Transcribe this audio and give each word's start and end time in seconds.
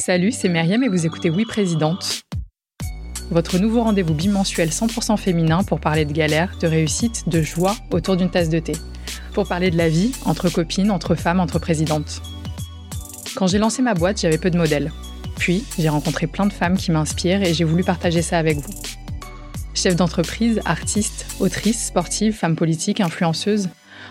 Salut, 0.00 0.32
c'est 0.32 0.48
Myriam 0.48 0.82
et 0.82 0.88
vous 0.88 1.04
écoutez 1.04 1.28
Oui 1.28 1.44
Présidente. 1.44 2.22
Votre 3.30 3.58
nouveau 3.58 3.82
rendez-vous 3.82 4.14
bimensuel 4.14 4.70
100% 4.70 5.18
féminin 5.18 5.62
pour 5.62 5.78
parler 5.78 6.06
de 6.06 6.12
galère, 6.14 6.56
de 6.58 6.66
réussite, 6.66 7.28
de 7.28 7.42
joie 7.42 7.76
autour 7.90 8.16
d'une 8.16 8.30
tasse 8.30 8.48
de 8.48 8.60
thé. 8.60 8.72
Pour 9.34 9.46
parler 9.46 9.70
de 9.70 9.76
la 9.76 9.90
vie, 9.90 10.12
entre 10.24 10.48
copines, 10.48 10.90
entre 10.90 11.14
femmes, 11.16 11.38
entre 11.38 11.58
présidentes. 11.58 12.22
Quand 13.36 13.46
j'ai 13.46 13.58
lancé 13.58 13.82
ma 13.82 13.92
boîte, 13.92 14.22
j'avais 14.22 14.38
peu 14.38 14.48
de 14.48 14.56
modèles. 14.56 14.90
Puis, 15.36 15.64
j'ai 15.78 15.90
rencontré 15.90 16.26
plein 16.26 16.46
de 16.46 16.52
femmes 16.54 16.78
qui 16.78 16.92
m'inspirent 16.92 17.42
et 17.42 17.52
j'ai 17.52 17.64
voulu 17.64 17.84
partager 17.84 18.22
ça 18.22 18.38
avec 18.38 18.56
vous. 18.56 18.72
Chefs 19.74 19.96
d'entreprise, 19.96 20.62
artistes, 20.64 21.26
autrices, 21.40 21.88
sportives, 21.88 22.32
femmes 22.32 22.56
politiques, 22.56 23.02
influenceuses, 23.02 23.68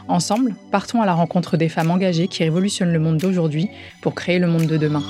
ensemble, 0.07 0.53
partons 0.71 1.01
à 1.01 1.07
la 1.07 1.15
rencontre 1.15 1.57
des 1.57 1.67
femmes 1.67 1.89
engagées 1.89 2.27
qui 2.27 2.43
révolutionnent 2.43 2.93
le 2.93 2.99
monde 2.99 3.17
d'aujourd'hui 3.17 3.69
pour 4.03 4.13
créer 4.13 4.37
le 4.37 4.47
monde 4.47 4.67
de 4.67 4.77
demain. 4.77 5.03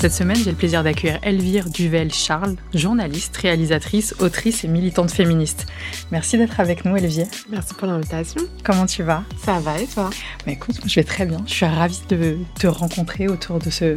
Cette 0.00 0.14
semaine, 0.14 0.38
j'ai 0.38 0.50
le 0.50 0.56
plaisir 0.56 0.82
d'accueillir 0.82 1.18
Elvire 1.22 1.68
Duvel-Charles, 1.68 2.56
journaliste, 2.72 3.36
réalisatrice, 3.36 4.14
autrice 4.18 4.64
et 4.64 4.68
militante 4.68 5.10
féministe. 5.10 5.66
Merci 6.10 6.38
d'être 6.38 6.58
avec 6.58 6.86
nous, 6.86 6.96
Elvire. 6.96 7.26
Merci 7.50 7.74
pour 7.74 7.86
l'invitation. 7.86 8.40
Comment 8.64 8.86
tu 8.86 9.02
vas? 9.02 9.24
Ça 9.44 9.58
va 9.60 9.78
et 9.78 9.86
toi? 9.86 10.08
Mais 10.46 10.54
Écoute, 10.54 10.80
je 10.86 10.94
vais 10.94 11.04
très 11.04 11.26
bien. 11.26 11.42
Je 11.46 11.52
suis 11.52 11.66
ravie 11.66 12.00
de 12.08 12.38
te 12.58 12.66
rencontrer 12.66 13.28
autour 13.28 13.58
de 13.58 13.68
ce 13.68 13.94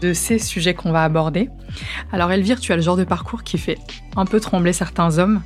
de 0.00 0.12
ces 0.12 0.38
sujets 0.38 0.74
qu'on 0.74 0.92
va 0.92 1.04
aborder. 1.04 1.48
Alors 2.12 2.32
Elvire, 2.32 2.60
tu 2.60 2.72
as 2.72 2.76
le 2.76 2.82
genre 2.82 2.96
de 2.96 3.04
parcours 3.04 3.42
qui 3.42 3.58
fait 3.58 3.78
un 4.16 4.24
peu 4.24 4.40
trembler 4.40 4.72
certains 4.72 5.18
hommes. 5.18 5.42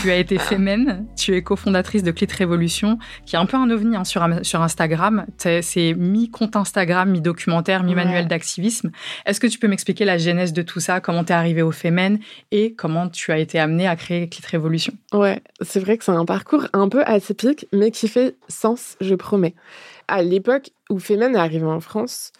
Tu 0.00 0.10
as 0.10 0.16
été 0.16 0.38
fémène, 0.38 1.06
tu 1.16 1.34
es 1.34 1.42
cofondatrice 1.42 2.02
de 2.02 2.10
Clit 2.10 2.28
Révolution, 2.36 2.98
qui 3.26 3.36
est 3.36 3.38
un 3.38 3.46
peu 3.46 3.56
un 3.56 3.70
ovni 3.70 3.96
hein, 3.96 4.04
sur, 4.04 4.26
sur 4.42 4.62
Instagram. 4.62 5.26
C'est 5.38 5.94
mi-compte 5.94 6.56
Instagram, 6.56 7.10
mi-documentaire, 7.10 7.82
mi-manuel 7.82 8.28
d'activisme. 8.28 8.90
Est-ce 9.26 9.40
que 9.40 9.46
tu 9.46 9.58
peux 9.58 9.68
m'expliquer 9.68 10.04
la 10.04 10.18
genèse 10.18 10.52
de 10.52 10.62
tout 10.62 10.80
ça, 10.80 11.00
comment 11.00 11.24
tu 11.24 11.32
es 11.32 11.36
arrivée 11.36 11.62
au 11.62 11.72
Femen 11.72 12.18
et 12.50 12.74
comment 12.74 13.08
tu 13.08 13.32
as 13.32 13.38
été 13.38 13.58
amenée 13.58 13.86
à 13.86 13.96
créer 13.96 14.28
Clit 14.28 14.42
Révolution 14.46 14.92
Ouais, 15.12 15.40
c'est 15.60 15.80
vrai 15.80 15.98
que 15.98 16.04
c'est 16.04 16.12
un 16.12 16.24
parcours 16.24 16.66
un 16.72 16.88
peu 16.88 17.02
atypique, 17.04 17.66
mais 17.72 17.90
qui 17.90 18.08
fait 18.08 18.36
sens, 18.48 18.96
je 19.00 19.14
promets. 19.14 19.54
À 20.08 20.22
l'époque 20.22 20.70
où 20.90 20.98
Femen 20.98 21.36
est 21.36 21.38
arrivé 21.38 21.64
en 21.64 21.80
France, 21.80 22.32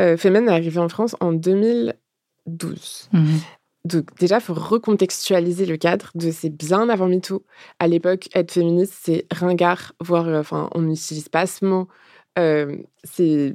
euh, 0.00 0.16
Femen 0.16 0.48
est 0.48 0.52
arrivé 0.52 0.78
en 0.78 0.88
France 0.88 1.16
en 1.20 1.32
2012. 1.32 3.08
Mhm. 3.12 3.40
Donc 3.84 4.18
déjà, 4.18 4.38
il 4.38 4.40
faut 4.40 4.54
recontextualiser 4.54 5.64
le 5.64 5.76
cadre 5.76 6.10
de 6.16 6.30
c'est 6.32 6.50
bien 6.50 6.88
avant 6.88 7.06
MeToo. 7.06 7.44
À 7.78 7.86
l'époque, 7.86 8.28
être 8.34 8.50
féministe, 8.50 8.94
c'est 9.00 9.26
ringard, 9.32 9.92
voire, 10.00 10.26
euh, 10.26 10.40
enfin, 10.40 10.68
on 10.74 10.82
n'utilise 10.82 11.28
pas 11.28 11.46
ce 11.46 11.64
mot. 11.64 11.88
Euh, 12.38 12.76
c'est 13.04 13.54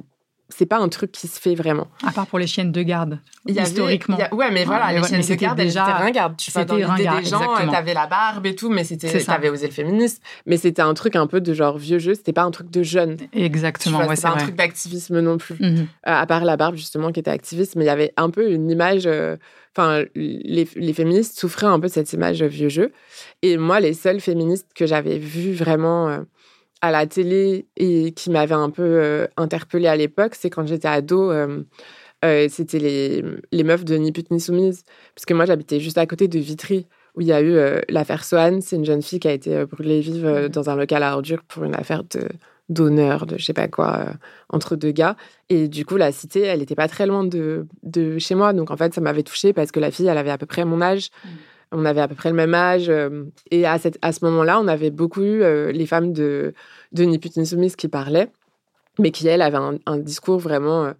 c'est 0.56 0.66
pas 0.66 0.78
un 0.78 0.88
truc 0.88 1.12
qui 1.12 1.28
se 1.28 1.40
fait 1.40 1.54
vraiment. 1.54 1.88
À 2.06 2.12
part 2.12 2.26
pour 2.26 2.38
les 2.38 2.46
chiennes 2.46 2.72
de 2.72 2.82
garde, 2.82 3.18
historiquement. 3.46 4.18
ouais, 4.32 4.50
mais 4.50 4.64
voilà, 4.64 4.92
les 4.92 5.02
chiennes 5.06 5.22
de 5.22 5.34
garde, 5.34 5.56
déjà 5.56 5.84
ringarde. 5.84 6.36
Tu 6.36 6.50
vois, 6.50 6.64
dans 6.64 6.76
l'idée 6.76 7.08
des 7.20 7.28
gens, 7.28 7.54
t'avais 7.70 7.94
la 7.94 8.06
barbe 8.06 8.46
et 8.46 8.54
tout, 8.54 8.70
mais 8.70 8.84
c'était, 8.84 9.22
t'avais 9.22 9.48
osé 9.48 9.66
le 9.66 9.72
féminisme. 9.72 10.22
Mais 10.46 10.56
c'était 10.56 10.82
un 10.82 10.94
truc 10.94 11.16
un 11.16 11.26
peu 11.26 11.40
de 11.40 11.54
genre 11.54 11.78
vieux 11.78 11.98
jeu, 11.98 12.14
c'était 12.14 12.32
pas 12.32 12.42
un 12.42 12.50
truc 12.50 12.70
de 12.70 12.82
jeune. 12.82 13.16
Exactement, 13.32 14.06
ouais, 14.06 14.16
c'est 14.16 14.22
pas 14.22 14.34
un 14.34 14.36
truc 14.36 14.56
d'activisme 14.56 15.20
non 15.20 15.38
plus. 15.38 15.56
Mhm. 15.58 15.78
Euh, 15.78 15.84
à 16.04 16.26
part 16.26 16.44
la 16.44 16.56
barbe, 16.56 16.76
justement, 16.76 17.12
qui 17.12 17.20
était 17.20 17.30
activiste, 17.30 17.76
mais 17.76 17.84
il 17.84 17.88
y 17.88 17.90
avait 17.90 18.12
un 18.16 18.30
peu 18.30 18.50
une 18.50 18.70
image... 18.70 19.06
Euh, 19.06 19.36
enfin, 19.76 20.04
les, 20.14 20.68
les, 20.76 20.92
féministes 20.92 21.38
souffraient 21.38 21.66
un 21.66 21.80
peu 21.80 21.88
de 21.88 21.92
cette 21.92 22.12
image 22.12 22.42
vieux 22.42 22.68
jeu. 22.68 22.92
Et 23.40 23.56
moi, 23.56 23.80
les 23.80 23.94
seules 23.94 24.20
féministes 24.20 24.68
que 24.74 24.86
j'avais 24.86 25.18
vues 25.18 25.54
vraiment 25.54 26.08
euh, 26.08 26.18
à 26.82 26.90
la 26.90 27.06
télé 27.06 27.66
et 27.76 28.12
qui 28.12 28.28
m'avait 28.30 28.54
un 28.54 28.68
peu 28.68 28.82
euh, 28.82 29.26
interpellée 29.36 29.86
à 29.86 29.96
l'époque, 29.96 30.34
c'est 30.34 30.50
quand 30.50 30.66
j'étais 30.66 30.88
ado. 30.88 31.30
Euh, 31.30 31.62
euh, 32.24 32.46
c'était 32.50 32.78
les, 32.78 33.24
les 33.52 33.64
meufs 33.64 33.84
de 33.84 33.94
Ni 33.96 34.12
pute 34.12 34.30
ni 34.30 34.40
soumise. 34.40 34.84
Parce 35.14 35.24
que 35.24 35.32
moi, 35.32 35.44
j'habitais 35.44 35.80
juste 35.80 35.98
à 35.98 36.06
côté 36.06 36.28
de 36.28 36.38
Vitry, 36.38 36.86
où 37.14 37.20
il 37.20 37.28
y 37.28 37.32
a 37.32 37.40
eu 37.40 37.56
l'affaire 37.88 38.24
Sohan. 38.24 38.60
C'est 38.60 38.76
une 38.76 38.84
jeune 38.84 39.02
fille 39.02 39.20
qui 39.20 39.28
a 39.28 39.32
été 39.32 39.64
brûlée 39.64 40.00
vive 40.00 40.48
dans 40.52 40.70
un 40.70 40.76
local 40.76 41.02
à 41.02 41.14
ordures 41.14 41.42
pour 41.44 41.64
une 41.64 41.74
affaire 41.74 42.04
de 42.04 42.28
d'honneur, 42.68 43.26
de 43.26 43.36
je 43.36 43.44
sais 43.44 43.52
pas 43.52 43.68
quoi, 43.68 44.14
entre 44.48 44.76
deux 44.76 44.92
gars. 44.92 45.16
Et 45.50 45.68
du 45.68 45.84
coup, 45.84 45.96
la 45.96 46.10
cité, 46.10 46.40
elle 46.40 46.60
n'était 46.60 46.76
pas 46.76 46.88
très 46.88 47.06
loin 47.06 47.24
de, 47.24 47.66
de 47.82 48.18
chez 48.18 48.34
moi. 48.34 48.52
Donc, 48.52 48.70
en 48.70 48.76
fait, 48.76 48.94
ça 48.94 49.00
m'avait 49.00 49.24
touchée 49.24 49.52
parce 49.52 49.72
que 49.72 49.80
la 49.80 49.90
fille, 49.90 50.06
elle 50.06 50.16
avait 50.16 50.30
à 50.30 50.38
peu 50.38 50.46
près 50.46 50.64
mon 50.64 50.80
âge. 50.80 51.10
Mmh. 51.24 51.28
On 51.72 51.86
avait 51.86 52.02
à 52.02 52.08
peu 52.08 52.14
près 52.14 52.28
le 52.28 52.36
même 52.36 52.54
âge. 52.54 52.88
Euh, 52.88 53.24
et 53.50 53.66
à, 53.66 53.78
cette, 53.78 53.98
à 54.02 54.12
ce 54.12 54.24
moment-là, 54.26 54.60
on 54.60 54.68
avait 54.68 54.90
beaucoup 54.90 55.22
eu 55.22 55.42
euh, 55.42 55.72
les 55.72 55.86
femmes 55.86 56.12
de, 56.12 56.54
de 56.92 57.04
Ni 57.04 57.18
pute 57.18 57.44
soumise 57.44 57.76
qui 57.76 57.88
parlaient, 57.88 58.30
mais 58.98 59.10
qui, 59.10 59.26
elles, 59.28 59.42
avaient 59.42 59.78
un, 59.86 59.98
discours 59.98 60.38
vraiment 60.38 60.84
euh, 60.84 60.92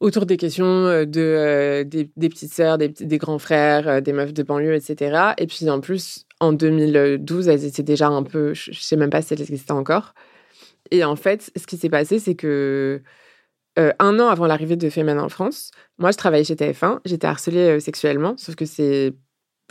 autour 0.00 0.26
des 0.26 0.36
questions 0.36 1.04
de, 1.04 1.82
des, 1.84 2.28
petites 2.28 2.52
sœurs, 2.52 2.78
des, 2.78 2.88
des 2.88 3.18
grands 3.18 3.38
frères, 3.38 4.02
des 4.02 4.12
meufs 4.12 4.34
de 4.34 4.42
banlieue, 4.42 4.74
etc. 4.74 5.32
Et 5.38 5.46
puis, 5.46 5.70
en 5.70 5.80
plus, 5.80 6.26
en 6.40 6.52
2012, 6.52 7.48
elles 7.48 7.64
étaient 7.64 7.82
déjà 7.82 8.08
un 8.08 8.22
peu... 8.22 8.52
Je 8.54 8.72
sais 8.72 8.96
même 8.96 9.10
pas 9.10 9.22
si 9.22 9.34
elles 9.34 9.40
existaient 9.40 9.72
encore. 9.72 10.14
Et 10.90 11.04
en 11.04 11.16
fait, 11.16 11.50
ce 11.56 11.66
qui 11.66 11.76
s'est 11.78 11.88
passé, 11.88 12.18
c'est 12.18 12.34
que 12.34 13.02
un 13.76 14.20
an 14.20 14.28
avant 14.28 14.46
l'arrivée 14.46 14.76
de 14.76 14.88
Femen 14.88 15.18
en 15.18 15.28
France, 15.28 15.70
moi, 15.98 16.10
je 16.10 16.16
travaillais 16.16 16.44
chez 16.44 16.54
TF1, 16.54 17.00
j'étais 17.04 17.26
harcelée 17.26 17.78
sexuellement, 17.80 18.34
sauf 18.38 18.54
que 18.54 18.64
c'est 18.64 19.14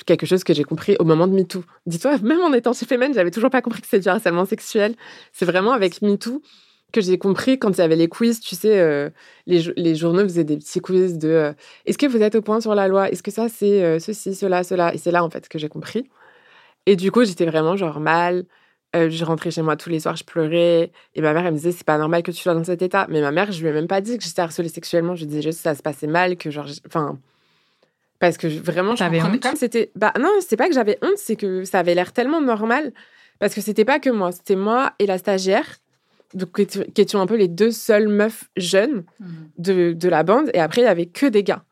quelque 0.03 0.25
chose 0.25 0.43
que 0.43 0.53
j'ai 0.53 0.63
compris 0.63 0.95
au 0.99 1.05
moment 1.05 1.27
de 1.27 1.33
MeToo. 1.33 1.63
Dis-toi, 1.85 2.17
même 2.19 2.41
en 2.41 2.53
étant 2.53 2.73
chez 2.73 2.85
Femen, 2.85 3.13
j'avais 3.13 3.31
toujours 3.31 3.49
pas 3.49 3.61
compris 3.61 3.81
que 3.81 3.87
c'était 3.87 4.01
du 4.01 4.09
harcèlement 4.09 4.45
sexuel. 4.45 4.95
C'est 5.31 5.45
vraiment 5.45 5.71
avec 5.71 6.01
MeToo 6.01 6.41
que 6.91 7.01
j'ai 7.01 7.17
compris 7.17 7.59
quand 7.59 7.71
il 7.71 7.79
y 7.79 7.81
avait 7.81 7.95
les 7.95 8.07
quiz, 8.07 8.39
tu 8.39 8.55
sais, 8.55 8.79
euh, 8.79 9.09
les, 9.47 9.95
journaux 9.95 10.23
faisaient 10.23 10.43
des 10.43 10.57
petits 10.57 10.79
quiz 10.79 11.17
de 11.17 11.29
euh, 11.29 11.53
est-ce 11.85 11.97
que 11.97 12.05
vous 12.05 12.21
êtes 12.21 12.35
au 12.35 12.41
point 12.41 12.61
sur 12.61 12.73
la 12.75 12.87
loi? 12.87 13.09
Est-ce 13.11 13.23
que 13.23 13.31
ça 13.31 13.49
c'est 13.49 13.83
euh, 13.83 13.99
ceci, 13.99 14.33
cela, 14.35 14.63
cela? 14.63 14.93
Et 14.93 14.97
c'est 14.97 15.11
là 15.11 15.23
en 15.23 15.29
fait 15.29 15.49
que 15.49 15.59
j'ai 15.59 15.69
compris. 15.69 16.09
Et 16.85 16.95
du 16.95 17.11
coup, 17.11 17.25
j'étais 17.25 17.45
vraiment 17.45 17.75
genre 17.75 17.99
mal. 17.99 18.45
je 18.93 19.25
rentrais 19.25 19.51
chez 19.51 19.61
moi 19.61 19.75
tous 19.77 19.89
les 19.89 19.99
soirs, 19.99 20.15
je 20.15 20.23
pleurais. 20.23 20.91
Et 21.15 21.21
ma 21.21 21.33
mère, 21.33 21.45
elle 21.45 21.53
me 21.53 21.57
disait, 21.57 21.71
c'est 21.71 21.85
pas 21.85 21.97
normal 21.97 22.23
que 22.23 22.31
tu 22.31 22.41
sois 22.41 22.53
dans 22.53 22.63
cet 22.63 22.81
état. 22.81 23.07
Mais 23.09 23.21
ma 23.21 23.31
mère, 23.31 23.51
je 23.51 23.61
lui 23.61 23.69
ai 23.69 23.73
même 23.73 23.87
pas 23.87 24.01
dit 24.01 24.17
que 24.17 24.23
j'étais 24.23 24.41
harcelée 24.41 24.69
sexuellement. 24.69 25.15
Je 25.15 25.25
disais 25.25 25.41
juste 25.41 25.59
que 25.59 25.63
ça 25.63 25.75
se 25.75 25.81
passait 25.81 26.07
mal, 26.07 26.37
que 26.37 26.51
genre, 26.51 26.67
enfin, 26.87 27.19
parce 28.19 28.37
que 28.37 28.47
vraiment, 28.47 28.95
j'avais 28.95 29.21
honte? 29.21 29.41
Comme 29.41 29.55
c'était, 29.55 29.91
bah 29.95 30.13
non, 30.19 30.29
c'est 30.39 30.57
pas 30.57 30.67
que 30.67 30.73
j'avais 30.73 30.97
honte, 31.01 31.17
c'est 31.17 31.35
que 31.35 31.63
ça 31.63 31.79
avait 31.79 31.95
l'air 31.95 32.13
tellement 32.13 32.41
normal. 32.41 32.93
Parce 33.39 33.53
que 33.53 33.61
c'était 33.61 33.85
pas 33.85 33.99
que 33.99 34.09
moi, 34.09 34.31
c'était 34.31 34.55
moi 34.55 34.93
et 34.99 35.05
la 35.05 35.17
stagiaire, 35.17 35.65
donc, 36.33 36.53
qui 36.53 37.01
étions 37.01 37.21
un 37.21 37.27
peu 37.27 37.35
les 37.35 37.47
deux 37.47 37.71
seules 37.71 38.07
meufs 38.07 38.49
jeunes 38.55 39.03
mhm. 39.19 39.27
de, 39.57 39.93
de, 39.93 40.09
la 40.09 40.23
bande. 40.23 40.49
Et 40.53 40.59
après, 40.59 40.81
il 40.81 40.85
y 40.85 40.87
avait 40.87 41.05
que 41.05 41.25
des 41.25 41.43
gars. 41.43 41.63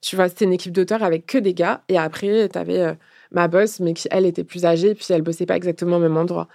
Tu 0.00 0.14
vois, 0.14 0.28
c'était 0.28 0.44
une 0.44 0.52
équipe 0.52 0.72
d'auteurs 0.72 1.02
avec 1.02 1.26
que 1.26 1.38
des 1.38 1.54
gars. 1.54 1.82
Et 1.88 1.98
après, 1.98 2.48
tu 2.48 2.58
avais 2.58 2.80
euh, 2.80 2.94
ma 3.32 3.48
boss, 3.48 3.80
mais 3.80 3.94
qui, 3.94 4.06
elle, 4.12 4.26
était 4.26 4.44
plus 4.44 4.64
âgée, 4.64 4.94
puis 4.94 5.06
elle 5.10 5.22
bossait 5.22 5.46
pas 5.46 5.56
exactement 5.56 5.96
au 5.96 6.00
même 6.00 6.16
endroit. 6.16 6.48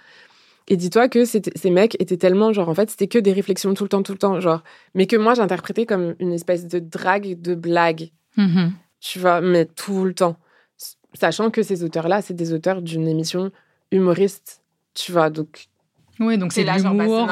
Et 0.66 0.78
dis-toi 0.78 1.08
que 1.08 1.26
ces 1.26 1.42
mecs 1.70 2.00
étaient 2.00 2.16
tellement, 2.16 2.54
genre, 2.54 2.70
en 2.70 2.74
fait, 2.74 2.88
c'était 2.88 3.06
que 3.06 3.18
des 3.18 3.34
réflexions 3.34 3.74
tout 3.74 3.84
le 3.84 3.90
temps, 3.90 4.02
tout 4.02 4.12
le 4.12 4.18
temps, 4.18 4.40
genre. 4.40 4.62
Mais 4.94 5.06
que 5.06 5.16
moi, 5.16 5.34
j'interprétais 5.34 5.84
comme 5.84 6.14
une 6.20 6.32
espèce 6.32 6.66
de 6.66 6.78
drague, 6.78 7.38
de 7.38 7.54
blague. 7.54 8.10
Mhm 8.38 8.72
tu 9.04 9.18
vois, 9.18 9.42
mais 9.42 9.66
tout 9.66 10.04
le 10.04 10.14
temps. 10.14 10.36
Sachant 11.12 11.50
que 11.50 11.62
ces 11.62 11.84
auteurs-là, 11.84 12.22
c'est 12.22 12.34
des 12.34 12.54
auteurs 12.54 12.80
d'une 12.80 13.06
émission 13.06 13.52
humoriste, 13.92 14.62
tu 14.94 15.12
vois, 15.12 15.28
donc... 15.28 15.66
Oui, 16.20 16.38
donc 16.38 16.52
c'est 16.52 16.62
l'humour, 16.62 17.28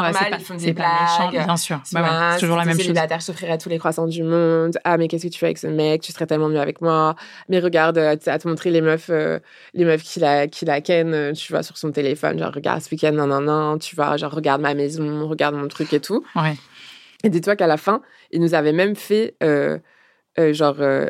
c'est 0.58 0.74
pas, 0.74 1.00
méchant, 1.00 1.30
bien 1.30 1.56
sûr. 1.56 1.80
Bah 1.92 2.32
c'est 2.32 2.40
toujours 2.40 2.56
la 2.56 2.64
même 2.64 2.78
chose. 2.78 2.88
je 2.88 3.26
t'offrirais 3.26 3.56
tous 3.56 3.68
les 3.68 3.78
croissants 3.78 4.08
du 4.08 4.24
monde. 4.24 4.76
Ah, 4.82 4.98
mais 4.98 5.06
qu'est-ce 5.06 5.28
que 5.28 5.32
tu 5.32 5.38
fais 5.38 5.46
avec 5.46 5.58
ce 5.58 5.68
mec? 5.68 6.02
Tu 6.02 6.10
serais 6.10 6.26
tellement 6.26 6.48
mieux 6.48 6.58
avec 6.58 6.80
moi. 6.80 7.14
Mais 7.48 7.60
regarde, 7.60 7.96
à 7.96 8.16
te 8.16 8.48
montrer 8.48 8.72
les 8.72 8.80
meufs, 8.80 9.08
euh, 9.08 9.38
les 9.72 9.84
meufs 9.84 10.02
qui 10.02 10.18
la, 10.18 10.48
qui 10.48 10.64
la 10.64 10.80
ken, 10.80 11.14
euh, 11.14 11.32
tu 11.32 11.52
vois, 11.52 11.62
sur 11.62 11.78
son 11.78 11.92
téléphone. 11.92 12.40
Genre, 12.40 12.52
regarde 12.52 12.82
ce 12.82 12.90
week-end, 12.90 13.12
non, 13.12 13.28
non, 13.28 13.40
non, 13.40 13.78
tu 13.78 13.94
vois, 13.94 14.16
genre, 14.16 14.32
regarde 14.32 14.60
ma 14.60 14.74
maison, 14.74 15.28
regarde 15.28 15.54
mon 15.54 15.68
truc 15.68 15.92
et 15.92 16.00
tout. 16.00 16.24
Ouais. 16.34 16.56
Et 17.22 17.28
dis-toi 17.28 17.54
qu'à 17.54 17.68
la 17.68 17.76
fin, 17.76 18.02
il 18.32 18.40
nous 18.40 18.54
avait 18.54 18.72
même 18.72 18.96
fait... 18.96 19.36
Euh, 19.44 19.78
euh, 20.38 20.52
genre, 20.52 20.76
euh, 20.80 21.08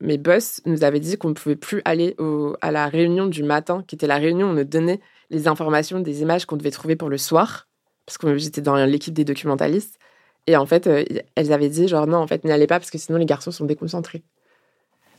mes 0.00 0.18
boss 0.18 0.60
nous 0.64 0.84
avaient 0.84 1.00
dit 1.00 1.18
qu'on 1.18 1.28
ne 1.28 1.34
pouvait 1.34 1.56
plus 1.56 1.82
aller 1.84 2.16
à 2.60 2.70
la 2.70 2.86
réunion 2.86 3.26
du 3.26 3.42
matin, 3.42 3.84
qui 3.86 3.94
était 3.94 4.06
la 4.06 4.16
réunion 4.16 4.48
où 4.48 4.50
on 4.50 4.54
nous 4.54 4.64
donnait 4.64 5.00
les 5.30 5.48
informations 5.48 6.00
des 6.00 6.22
images 6.22 6.46
qu'on 6.46 6.56
devait 6.56 6.70
trouver 6.70 6.96
pour 6.96 7.08
le 7.08 7.18
soir, 7.18 7.68
parce 8.06 8.18
que 8.18 8.36
j'étais 8.38 8.60
dans 8.60 8.76
l'équipe 8.86 9.14
des 9.14 9.24
documentalistes. 9.24 9.98
Et 10.46 10.56
en 10.56 10.66
fait, 10.66 10.86
euh, 10.86 11.04
elles 11.34 11.52
avaient 11.52 11.68
dit, 11.68 11.88
genre, 11.88 12.06
non, 12.06 12.18
en 12.18 12.26
fait, 12.26 12.44
n'y 12.44 12.52
allez 12.52 12.66
pas, 12.66 12.78
parce 12.78 12.90
que 12.90 12.98
sinon 12.98 13.18
les 13.18 13.26
garçons 13.26 13.50
sont 13.50 13.64
déconcentrés. 13.64 14.22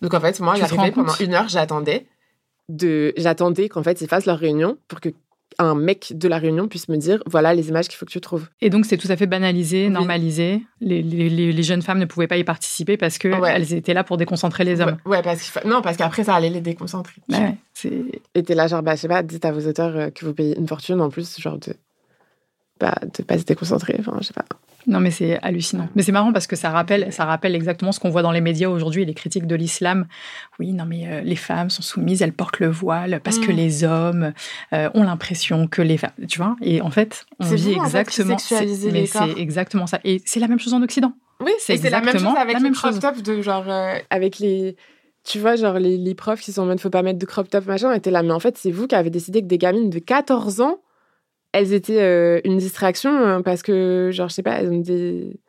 Donc 0.02 0.14
en 0.14 0.20
fait, 0.20 0.40
moi, 0.40 0.56
j'arrivais 0.56 0.92
pendant 0.92 1.16
une 1.16 1.34
heure, 1.34 1.48
j'attendais. 1.48 2.08
De... 2.70 3.14
J'attendais 3.18 3.70
qu'en 3.70 3.84
fait, 3.84 4.02
ils 4.02 4.08
fassent 4.08 4.26
leur 4.26 4.38
réunion 4.38 4.78
pour 4.88 5.00
que 5.00 5.10
un 5.60 5.76
mec 5.76 6.14
de 6.16 6.28
la 6.28 6.38
réunion 6.38 6.68
puisse 6.68 6.90
me 6.90 6.98
dire 6.98 7.24
voilà 7.26 7.54
les 7.54 7.70
images 7.70 7.88
qu'il 7.88 7.98
faut 7.98 8.06
que 8.06 8.12
tu 8.12 8.22
trouves. 8.22 8.48
Et 8.62 8.70
donc 8.70 8.86
c'est 8.86 8.98
tout 8.98 9.08
à 9.10 9.16
fait 9.16 9.28
banalisé, 9.28 9.90
normalisé. 9.90 10.62
Les, 10.82 11.02
les, 11.02 11.64
jeunes 11.64 11.82
femmes 11.82 12.00
ne 12.00 12.06
pouvaient 12.06 12.28
pas 12.28 12.38
y 12.38 12.44
participer 12.44 12.98
parce 12.98 13.18
que 13.18 13.28
elles 13.48 13.74
étaient 13.74 13.94
là 13.94 14.04
pour 14.04 14.18
déconcentrer 14.18 14.64
les 14.64 14.82
hommes. 14.82 14.98
Ouais, 15.06 15.22
parce 15.22 15.50
que 15.50 15.68
non 15.68 15.82
parce 15.82 15.98
qu'après 15.98 16.24
ça 16.24 16.36
allait 16.36 16.50
les 16.50 16.62
déconcentrer. 16.62 17.22
Ouais. 17.30 17.56
Et 18.36 18.44
t'es 18.44 18.56
là 18.56 18.68
genre 18.68 18.84
bah 18.84 18.96
je 18.96 19.02
sais 19.02 19.08
pas, 19.08 19.24
dites 19.24 19.46
à 19.46 19.52
vos 19.52 19.68
auteurs 19.68 19.96
euh, 19.96 20.10
que 20.10 20.26
vous 20.26 20.34
payez 20.34 20.58
une 20.58 20.68
fortune 20.68 21.02
en 21.02 21.10
plus 21.10 21.40
genre 21.40 21.58
de 21.58 21.74
pas, 22.80 22.96
de 23.18 23.24
pas 23.24 23.38
se 23.38 23.44
déconcentrer. 23.44 23.96
Enfin, 24.00 24.18
je 24.20 24.28
sais 24.28 24.34
pas. 24.34 24.46
Non, 24.88 25.00
mais 25.00 25.12
c'est 25.12 25.39
hallucinant. 25.41 25.88
Mais 25.95 26.03
c'est 26.03 26.12
marrant 26.12 26.33
parce 26.33 26.47
que 26.47 26.56
ça 26.56 26.69
rappelle, 26.69 27.12
ça 27.12 27.25
rappelle 27.25 27.56
exactement 27.56 27.91
ce 27.91 28.00
qu'on 28.00 28.09
voit 28.09 28.21
dans 28.21 28.31
les 28.31 28.41
médias 28.41 28.69
aujourd'hui, 28.69 29.06
les 29.06 29.13
critiques 29.13 29.47
de 29.47 29.56
l'islam. 29.56 30.07
Oui, 30.59 30.74
non, 30.74 30.85
mais 30.85 31.07
euh, 31.07 31.21
les 31.21 31.35
femmes 31.35 31.69
sont 31.69 31.81
soumises, 31.81 32.21
elles 32.21 32.33
portent 32.33 32.59
le 32.59 32.69
voile 32.69 33.21
parce 33.24 33.39
que 33.39 33.51
mm. 33.51 33.56
les 33.56 33.83
hommes 33.83 34.33
euh, 34.74 34.89
ont 34.94 35.03
l'impression 35.03 35.68
que 35.68 35.81
les 35.81 35.97
femmes. 35.97 36.12
Tu 36.27 36.39
vois? 36.39 36.56
Et 36.62 36.81
en 36.81 36.89
fait, 36.89 37.25
on 37.39 37.45
vit 37.45 37.74
exactement. 37.74 38.38
mais 38.91 39.06
c'est 39.06 39.38
exactement 39.38 39.88
ça. 39.88 40.00
Et 40.03 40.21
c'est 40.25 40.39
la 40.39 40.47
même 40.47 40.59
chose 40.59 40.74
en 40.74 40.81
Occident. 40.81 41.13
Oui, 41.39 41.51
c'est 41.59 41.77
la 41.89 42.01
même 42.01 42.18
chose 42.18 42.35
avec 42.38 42.59
les 42.59 42.71
crop 42.71 43.00
top 43.00 43.21
de 43.21 43.41
genre 43.41 43.65
euh, 43.68 43.97
avec 44.09 44.39
les 44.39 44.75
tu 45.24 45.39
vois, 45.39 45.56
genre 45.56 45.80
les, 45.80 45.97
les, 45.97 46.15
profs 46.15 46.41
qui 46.41 46.51
sont 46.51 46.63
en 46.63 46.65
mode 46.65 46.81
faut 46.81 46.89
pas 46.89 47.01
mettre 47.01 47.19
de 47.19 47.25
crop 47.25 47.50
top 47.50 47.65
machin 47.65 47.94
étaient 47.94 48.12
là, 48.12 48.24
mais 48.24 48.33
en 48.33 48.41
fait, 48.41 48.57
c'est 48.57 48.71
vous 48.71 48.88
qui 48.88 48.95
avez 48.95 49.09
décidé 49.09 49.41
que 49.41 49.47
des 49.47 49.57
gamines 49.57 49.89
de 49.89 50.00
14 50.00 50.59
ans 50.59 50.80
elles 51.54 51.72
étaient 51.72 52.02
euh, 52.02 52.42
une 52.44 52.58
distraction 52.58 53.16
euh, 53.16 53.40
parce 53.40 53.62
que, 53.62 54.10
genre, 54.12 54.28
je 54.28 54.34
sais 54.34 54.44
pas, 54.44 54.60
elles 54.60 54.70
ont 54.70 54.80
des... 54.80 55.40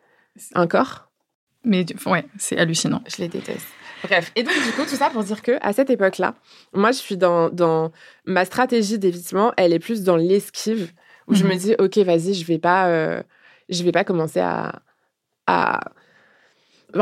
un 0.54 0.66
corps. 0.66 1.10
Mais 1.64 1.84
ouais, 2.06 2.24
c'est 2.38 2.58
hallucinant. 2.58 3.02
Je 3.08 3.22
les 3.22 3.28
déteste. 3.28 3.66
Bref, 4.04 4.32
et 4.36 4.42
donc 4.42 4.52
du 4.52 4.72
coup, 4.72 4.82
tout 4.82 4.96
ça 4.96 5.08
pour 5.08 5.24
dire 5.24 5.40
que 5.40 5.52
à 5.62 5.72
cette 5.72 5.88
époque-là, 5.88 6.34
moi, 6.74 6.92
je 6.92 6.98
suis 6.98 7.16
dans, 7.16 7.48
dans 7.48 7.90
ma 8.26 8.44
stratégie 8.44 8.98
d'évitement, 8.98 9.54
elle 9.56 9.72
est 9.72 9.78
plus 9.78 10.02
dans 10.02 10.16
l'esquive, 10.16 10.92
où 11.26 11.34
je 11.34 11.44
mhm. 11.44 11.50
me 11.50 11.56
dis, 11.56 11.74
ok, 11.78 11.98
vas-y, 11.98 12.34
je 12.34 12.44
vais 12.44 12.58
pas, 12.58 12.88
euh, 12.88 13.22
je 13.70 13.82
vais 13.82 13.92
pas 13.92 14.04
commencer 14.04 14.40
à, 14.40 14.82
à 15.46 15.80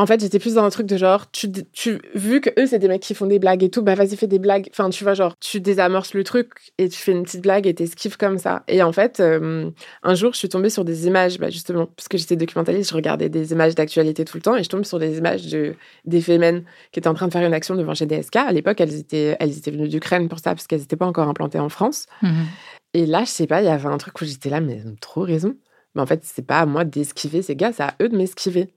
en 0.00 0.06
fait, 0.06 0.20
j'étais 0.20 0.38
plus 0.38 0.54
dans 0.54 0.64
un 0.64 0.70
truc 0.70 0.86
de 0.86 0.96
genre, 0.96 1.30
tu, 1.30 1.50
tu, 1.72 2.00
vu 2.14 2.40
que 2.40 2.50
eux, 2.58 2.66
c'est 2.66 2.78
des 2.78 2.88
mecs 2.88 3.02
qui 3.02 3.14
font 3.14 3.26
des 3.26 3.38
blagues 3.38 3.62
et 3.62 3.70
tout, 3.70 3.82
bah 3.82 3.94
vas-y, 3.94 4.16
fais 4.16 4.26
des 4.26 4.38
blagues. 4.38 4.68
Enfin, 4.70 4.88
tu 4.90 5.04
vois, 5.04 5.14
genre, 5.14 5.36
tu 5.38 5.60
désamorces 5.60 6.14
le 6.14 6.24
truc 6.24 6.72
et 6.78 6.88
tu 6.88 6.98
fais 6.98 7.12
une 7.12 7.24
petite 7.24 7.42
blague 7.42 7.66
et 7.66 7.74
t'esquives 7.74 8.16
comme 8.16 8.38
ça. 8.38 8.62
Et 8.68 8.82
en 8.82 8.92
fait, 8.92 9.20
euh, 9.20 9.70
un 10.02 10.14
jour, 10.14 10.32
je 10.32 10.38
suis 10.38 10.48
tombée 10.48 10.70
sur 10.70 10.84
des 10.84 11.06
images, 11.06 11.38
bah, 11.38 11.50
justement, 11.50 11.86
parce 11.86 12.08
que 12.08 12.16
j'étais 12.16 12.36
documentaliste, 12.36 12.90
je 12.90 12.94
regardais 12.94 13.28
des 13.28 13.52
images 13.52 13.74
d'actualité 13.74 14.24
tout 14.24 14.36
le 14.36 14.42
temps 14.42 14.56
et 14.56 14.62
je 14.62 14.68
tombe 14.68 14.84
sur 14.84 14.98
des 14.98 15.18
images 15.18 15.46
de, 15.48 15.74
des 16.04 16.20
Femen 16.20 16.64
qui 16.92 16.98
étaient 16.98 17.08
en 17.08 17.14
train 17.14 17.28
de 17.28 17.32
faire 17.32 17.46
une 17.46 17.54
action 17.54 17.74
devant 17.74 17.94
GDSK. 17.94 18.36
À 18.36 18.52
l'époque, 18.52 18.80
elles 18.80 18.94
étaient, 18.94 19.36
elles 19.40 19.58
étaient 19.58 19.70
venues 19.70 19.88
d'Ukraine 19.88 20.28
pour 20.28 20.38
ça, 20.38 20.54
parce 20.54 20.66
qu'elles 20.66 20.80
n'étaient 20.80 20.96
pas 20.96 21.06
encore 21.06 21.28
implantées 21.28 21.58
en 21.60 21.68
France. 21.68 22.06
Mhm. 22.22 22.46
Et 22.94 23.06
là, 23.06 23.24
je 23.24 23.30
sais 23.30 23.46
pas, 23.46 23.62
il 23.62 23.66
y 23.66 23.68
avait 23.70 23.88
un 23.88 23.98
truc 23.98 24.20
où 24.20 24.24
j'étais 24.24 24.50
là, 24.50 24.60
mais 24.60 24.78
elles 24.78 24.88
ont 24.88 24.96
trop 25.00 25.22
raison. 25.22 25.56
Mais 25.94 26.02
en 26.02 26.06
fait, 26.06 26.22
c'est 26.24 26.46
pas 26.46 26.60
à 26.60 26.66
moi 26.66 26.84
d'esquiver 26.84 27.42
ces 27.42 27.56
gars, 27.56 27.72
c'est 27.72 27.82
à 27.82 27.94
eux 28.00 28.08
de 28.08 28.16
m'esquiver. 28.16 28.72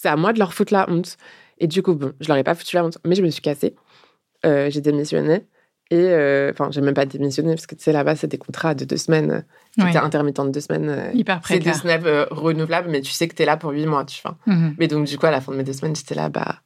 C'est 0.00 0.08
à 0.08 0.16
moi 0.16 0.32
de 0.32 0.38
leur 0.38 0.54
foutre 0.54 0.72
la 0.72 0.88
honte. 0.88 1.18
Et 1.58 1.66
du 1.66 1.82
coup, 1.82 1.94
bon, 1.94 2.14
je 2.20 2.28
leur 2.28 2.38
ai 2.38 2.42
pas 2.42 2.54
foutu 2.54 2.74
la 2.74 2.86
honte, 2.86 2.96
mais 3.06 3.14
je 3.14 3.22
me 3.22 3.28
suis 3.28 3.42
cassée. 3.42 3.74
Euh, 4.46 4.70
j'ai 4.70 4.80
démissionné. 4.80 5.46
Et 5.90 5.96
euh, 5.98 6.52
enfin, 6.52 6.70
j'ai 6.70 6.80
même 6.80 6.94
pas 6.94 7.04
démissionné 7.04 7.52
parce 7.52 7.66
que 7.66 7.74
tu 7.74 7.82
sais, 7.82 7.92
là-bas, 7.92 8.16
c'est 8.16 8.28
des 8.28 8.38
contrats 8.38 8.74
de 8.74 8.86
deux 8.86 8.96
semaines. 8.96 9.44
C'était 9.78 9.98
intermittent 9.98 10.40
de 10.40 10.48
deux 10.48 10.60
semaines. 10.60 10.88
Euh, 10.88 11.10
Hyper. 11.12 11.42
C'est 11.44 11.58
deux 11.58 11.74
semaines 11.74 12.02
renouvelables, 12.30 12.88
mais 12.88 13.02
tu 13.02 13.12
sais 13.12 13.28
que 13.28 13.34
tu 13.34 13.42
es 13.42 13.44
là 13.44 13.58
pour 13.58 13.72
huit 13.72 13.84
mois, 13.84 14.06
tu 14.06 14.22
vois. 14.22 14.38
Mhm. 14.46 14.74
Mais 14.78 14.88
donc, 14.88 15.06
du 15.06 15.18
coup, 15.18 15.26
à 15.26 15.30
la 15.30 15.42
fin 15.42 15.52
de 15.52 15.58
mes 15.58 15.64
deux 15.64 15.74
semaines, 15.74 15.94
j'étais 15.94 16.14
là, 16.14 16.30
bah. 16.30 16.62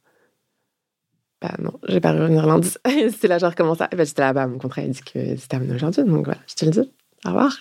Bah 1.41 1.55
non, 1.59 1.73
je 1.89 1.93
vais 1.93 1.99
pas 1.99 2.13
revenir 2.13 2.47
lundi. 2.47 2.71
c'était 2.85 3.27
là, 3.27 3.37
genre, 3.37 3.53
comment 3.53 3.75
ça? 3.75 3.89
Et 3.91 3.97
bah, 3.97 4.05
j'étais 4.05 4.21
là, 4.21 4.31
bah, 4.31 4.47
mon 4.47 4.59
contrat, 4.59 4.81
il 4.83 4.91
dit 4.91 5.01
que 5.01 5.35
c'est 5.35 5.49
terminé 5.49 5.75
aujourd'hui. 5.75 6.05
Donc 6.05 6.23
voilà, 6.23 6.39
je 6.47 6.55
te 6.55 6.63
le 6.63 6.71
dis. 6.71 6.89
Au 7.25 7.29
revoir. 7.29 7.59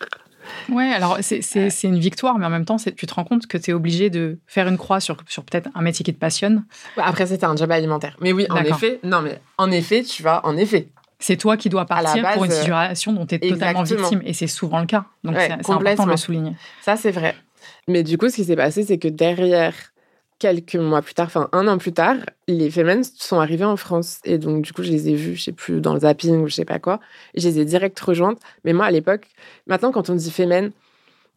Ouais, 0.68 0.92
alors 0.92 1.18
c'est 1.20 1.82
une 1.82 1.98
victoire, 1.98 2.38
mais 2.38 2.46
en 2.46 2.50
même 2.50 2.64
temps, 2.64 2.76
tu 2.76 3.06
te 3.06 3.14
rends 3.14 3.24
compte 3.24 3.46
que 3.46 3.58
tu 3.58 3.70
es 3.70 3.74
obligé 3.74 4.10
de 4.10 4.38
faire 4.46 4.68
une 4.68 4.78
croix 4.78 5.00
sur, 5.00 5.16
sur 5.28 5.44
peut-être 5.44 5.68
un 5.74 5.82
métier 5.82 6.04
qui 6.04 6.14
te 6.14 6.18
passionne. 6.18 6.64
après, 6.96 7.26
c'était 7.26 7.46
un 7.46 7.56
job 7.56 7.70
alimentaire. 7.70 8.16
Mais 8.20 8.32
oui, 8.32 8.46
en 8.50 8.56
effet, 8.56 9.00
non, 9.02 9.22
mais 9.22 9.40
en 9.58 9.70
effet, 9.70 10.02
tu 10.02 10.22
vois, 10.22 10.44
en 10.46 10.56
effet. 10.56 10.88
C'est 11.18 11.36
toi 11.36 11.56
qui 11.56 11.68
dois 11.70 11.86
partir 11.86 12.22
pour 12.32 12.44
une 12.44 12.52
euh, 12.52 12.54
situation 12.54 13.12
dont 13.12 13.24
tu 13.24 13.36
es 13.36 13.38
totalement 13.38 13.82
victime. 13.82 14.20
Et 14.26 14.34
c'est 14.34 14.46
souvent 14.46 14.80
le 14.80 14.86
cas. 14.86 15.06
Donc, 15.22 15.36
c'est 15.38 15.52
important 15.52 16.06
de 16.06 16.10
le 16.10 16.16
souligner. 16.16 16.52
Ça, 16.82 16.96
c'est 16.96 17.12
vrai. 17.12 17.34
Mais 17.88 18.02
du 18.02 18.18
coup, 18.18 18.28
ce 18.28 18.36
qui 18.36 18.44
s'est 18.44 18.56
passé, 18.56 18.82
c'est 18.84 18.98
que 18.98 19.08
derrière 19.08 19.74
quelques 20.44 20.76
mois 20.76 21.00
plus 21.00 21.14
tard, 21.14 21.24
enfin 21.24 21.48
un 21.52 21.66
an 21.68 21.78
plus 21.78 21.94
tard, 21.94 22.16
les 22.48 22.70
Femens 22.70 23.14
sont 23.16 23.40
arrivés 23.40 23.64
en 23.64 23.78
France. 23.78 24.20
Et 24.24 24.36
donc, 24.36 24.62
du 24.62 24.74
coup, 24.74 24.82
je 24.82 24.90
les 24.90 25.08
ai 25.08 25.14
vus, 25.14 25.36
je 25.36 25.44
sais 25.44 25.52
plus, 25.52 25.80
dans 25.80 25.94
le 25.94 26.00
zapping 26.00 26.42
ou 26.42 26.48
je 26.48 26.54
sais 26.54 26.66
pas 26.66 26.78
quoi. 26.78 27.00
je 27.34 27.48
les 27.48 27.60
ai 27.60 27.64
direct 27.64 27.98
rejointes. 27.98 28.38
Mais 28.62 28.74
moi, 28.74 28.84
à 28.84 28.90
l'époque, 28.90 29.26
maintenant, 29.66 29.90
quand 29.90 30.10
on 30.10 30.14
dit 30.14 30.30
Femen, 30.30 30.70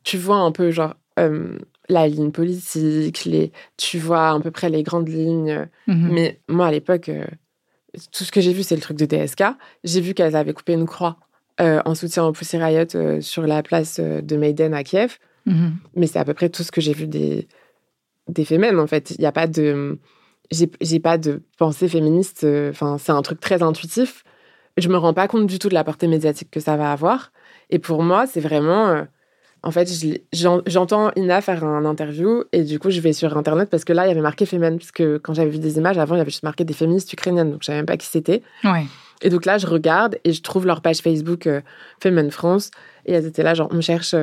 tu 0.03 0.17
vois 0.17 0.39
un 0.39 0.51
peu, 0.51 0.71
genre, 0.71 0.93
euh, 1.19 1.57
la 1.87 2.05
ligne 2.09 2.31
politique, 2.31 3.23
les, 3.23 3.53
tu 3.77 3.97
vois 3.97 4.31
à 4.31 4.39
peu 4.41 4.51
près 4.51 4.69
les 4.69 4.83
grandes 4.83 5.07
lignes. 5.07 5.69
Mhm. 5.87 6.09
Mais 6.11 6.41
moi, 6.49 6.67
à 6.67 6.71
l'époque, 6.71 7.07
euh, 7.07 7.23
tout 8.11 8.25
ce 8.25 8.31
que 8.33 8.41
j'ai 8.41 8.51
vu, 8.51 8.61
c'est 8.61 8.75
le 8.75 8.81
truc 8.81 8.97
de 8.97 9.05
DSK. 9.05 9.43
J'ai 9.85 10.01
vu 10.01 10.15
qu'elles 10.15 10.35
avaient 10.35 10.53
coupé 10.53 10.73
une 10.73 10.85
croix 10.85 11.15
euh, 11.61 11.81
en 11.85 11.95
soutien 11.95 12.25
au 12.25 12.33
Pussy 12.33 12.57
Riot 12.57 13.21
sur 13.21 13.47
la 13.47 13.63
place 13.63 14.01
de 14.01 14.35
Maiden 14.35 14.73
à 14.73 14.83
Kiev. 14.83 15.17
Mhm. 15.45 15.77
Mais 15.95 16.07
c'est 16.07 16.19
à 16.19 16.25
peu 16.25 16.33
près 16.33 16.49
tout 16.49 16.63
ce 16.63 16.73
que 16.73 16.81
j'ai 16.81 16.91
vu 16.91 17.07
des 17.07 17.47
des 18.27 18.45
femmes 18.45 18.79
en 18.79 18.87
fait. 18.87 19.11
Il 19.11 19.19
n'y 19.19 19.25
a 19.25 19.31
pas 19.31 19.47
de. 19.47 19.99
J'ai 20.51 20.99
pas 20.99 21.17
de 21.17 21.41
pensée 21.57 21.89
féministe. 21.89 22.45
Euh, 22.45 22.69
enfin, 22.69 22.97
c'est 22.97 23.11
un 23.11 23.21
truc 23.21 23.39
très 23.41 23.61
intuitif. 23.63 24.23
Je 24.77 24.87
me 24.87 24.95
rends 24.95 25.13
pas 25.13 25.27
compte 25.27 25.45
du 25.45 25.59
tout 25.59 25.67
de 25.67 25.73
la 25.73 25.83
portée 25.83 26.07
médiatique 26.07 26.49
que 26.49 26.61
ça 26.61 26.77
va 26.77 26.91
avoir. 26.91 27.31
Et 27.69 27.79
pour 27.79 28.03
moi, 28.03 28.27
c'est 28.27 28.39
vraiment. 28.39 28.87
Euh, 28.87 29.03
en 29.63 29.71
fait, 29.71 29.89
j'entends 30.31 31.11
Ina 31.15 31.41
faire 31.41 31.65
un 31.65 31.83
interview 31.83 32.43
et 32.53 32.63
du 32.63 32.79
coup, 32.79 32.91
je 32.91 33.01
vais 33.01 33.11
sur 33.11 33.35
Internet 33.35 33.69
parce 33.69 33.83
que 33.83 33.91
là, 33.91 34.05
il 34.05 34.09
y 34.09 34.11
avait 34.11 34.21
marqué 34.21 34.45
Femen. 34.45 34.77
Parce 34.77 34.91
que 34.91 35.17
quand 35.17 35.33
j'avais 35.33 35.49
vu 35.49 35.59
des 35.59 35.77
images 35.77 35.97
avant, 35.97 36.15
il 36.15 36.19
y 36.19 36.21
avait 36.21 36.29
juste 36.29 36.43
marqué 36.43 36.63
des 36.63 36.73
féministes 36.73 37.11
ukrainiennes. 37.11 37.51
Donc, 37.51 37.63
je 37.63 37.65
savais 37.65 37.79
même 37.79 37.85
pas 37.85 37.97
qui 37.97 38.07
c'était. 38.07 38.43
Ouais. 38.63 38.85
Et 39.23 39.29
donc 39.29 39.45
là, 39.45 39.57
je 39.57 39.65
regarde 39.65 40.19
et 40.23 40.31
je 40.31 40.41
trouve 40.43 40.67
leur 40.67 40.81
page 40.81 40.99
Facebook 40.99 41.47
euh, 41.47 41.61
Femen 42.01 42.31
France. 42.31 42.71
Et 43.05 43.13
elles 43.13 43.25
étaient 43.25 43.43
là, 43.43 43.55
genre, 43.55 43.67
on 43.71 43.81
cherche, 43.81 44.13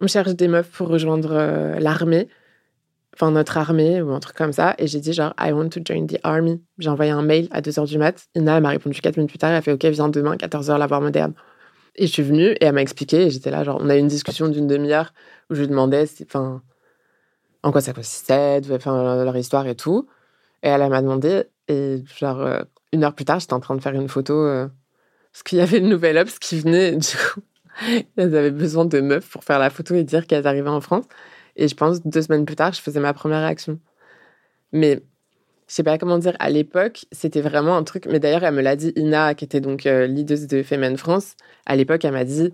on 0.00 0.06
cherche 0.06 0.34
des 0.34 0.48
meufs 0.48 0.70
pour 0.70 0.88
rejoindre 0.88 1.76
l'armée 1.78 2.28
enfin 3.14 3.30
notre 3.30 3.56
armée 3.58 4.02
ou 4.02 4.12
un 4.12 4.20
truc 4.20 4.36
comme 4.36 4.52
ça. 4.52 4.74
Et 4.78 4.86
j'ai 4.86 5.00
dit 5.00 5.12
genre, 5.12 5.34
I 5.38 5.52
want 5.52 5.70
to 5.70 5.80
join 5.84 6.06
the 6.06 6.18
army. 6.22 6.62
J'ai 6.78 6.90
envoyé 6.90 7.10
un 7.10 7.22
mail 7.22 7.48
à 7.50 7.60
2h 7.60 7.86
du 7.86 7.98
mat. 7.98 8.26
Ina 8.34 8.60
m'a 8.60 8.70
répondu 8.70 9.00
4 9.00 9.16
minutes 9.16 9.30
plus 9.30 9.38
tard. 9.38 9.50
Elle 9.50 9.56
a 9.56 9.62
fait, 9.62 9.72
OK, 9.72 9.84
viens 9.84 10.08
demain, 10.08 10.36
14h, 10.36 10.78
la 10.78 10.86
voir 10.86 11.00
moderne. 11.00 11.34
Et 11.96 12.06
je 12.06 12.12
suis 12.12 12.22
venue 12.22 12.50
et 12.50 12.64
elle 12.64 12.74
m'a 12.74 12.82
expliqué. 12.82 13.26
Et 13.26 13.30
j'étais 13.30 13.50
là, 13.50 13.64
genre, 13.64 13.78
on 13.80 13.88
a 13.88 13.96
eu 13.96 14.00
une 14.00 14.08
discussion 14.08 14.48
d'une 14.48 14.66
demi-heure 14.66 15.12
où 15.50 15.54
je 15.54 15.60
lui 15.60 15.68
demandais 15.68 16.06
enfin, 16.22 16.62
en 17.62 17.72
quoi 17.72 17.80
ça 17.80 17.92
consistait, 17.92 18.60
enfin, 18.72 19.24
leur 19.24 19.36
histoire 19.36 19.66
et 19.66 19.76
tout. 19.76 20.08
Et 20.62 20.68
elle 20.68 20.88
m'a 20.88 21.02
demandé. 21.02 21.44
Et 21.68 22.02
genre, 22.18 22.40
euh, 22.40 22.62
une 22.92 23.04
heure 23.04 23.14
plus 23.14 23.24
tard, 23.24 23.40
j'étais 23.40 23.54
en 23.54 23.60
train 23.60 23.76
de 23.76 23.80
faire 23.80 23.94
une 23.94 24.08
photo 24.08 24.34
euh, 24.34 24.68
parce 25.32 25.42
qu'il 25.42 25.58
y 25.58 25.60
avait 25.60 25.80
le 25.80 25.88
nouvel 25.88 26.18
Ops 26.18 26.38
qui 26.38 26.58
venait. 26.58 26.96
du 26.96 27.16
coup, 27.16 27.40
elles 28.16 28.36
avaient 28.36 28.50
besoin 28.50 28.84
de 28.84 29.00
meufs 29.00 29.28
pour 29.28 29.44
faire 29.44 29.58
la 29.58 29.70
photo 29.70 29.94
et 29.94 30.04
dire 30.04 30.26
qu'elles 30.26 30.46
arrivaient 30.46 30.68
en 30.68 30.80
France. 30.80 31.04
Et 31.56 31.68
je 31.68 31.74
pense, 31.74 32.02
deux 32.02 32.22
semaines 32.22 32.44
plus 32.44 32.56
tard, 32.56 32.72
je 32.72 32.80
faisais 32.80 33.00
ma 33.00 33.12
première 33.12 33.40
réaction. 33.40 33.78
Mais 34.72 35.02
je 35.68 35.74
sais 35.74 35.82
pas 35.82 35.98
comment 35.98 36.18
dire, 36.18 36.36
à 36.40 36.50
l'époque, 36.50 37.06
c'était 37.12 37.40
vraiment 37.40 37.76
un 37.76 37.84
truc. 37.84 38.06
Mais 38.06 38.20
d'ailleurs, 38.20 38.44
elle 38.44 38.54
me 38.54 38.60
l'a 38.60 38.76
dit, 38.76 38.92
Ina, 38.96 39.34
qui 39.34 39.44
était 39.44 39.60
donc 39.60 39.86
euh, 39.86 40.06
leader 40.06 40.38
de 40.48 40.62
Femen 40.62 40.96
France. 40.96 41.36
À 41.64 41.76
l'époque, 41.76 42.04
elle 42.04 42.12
m'a 42.12 42.24
dit, 42.24 42.52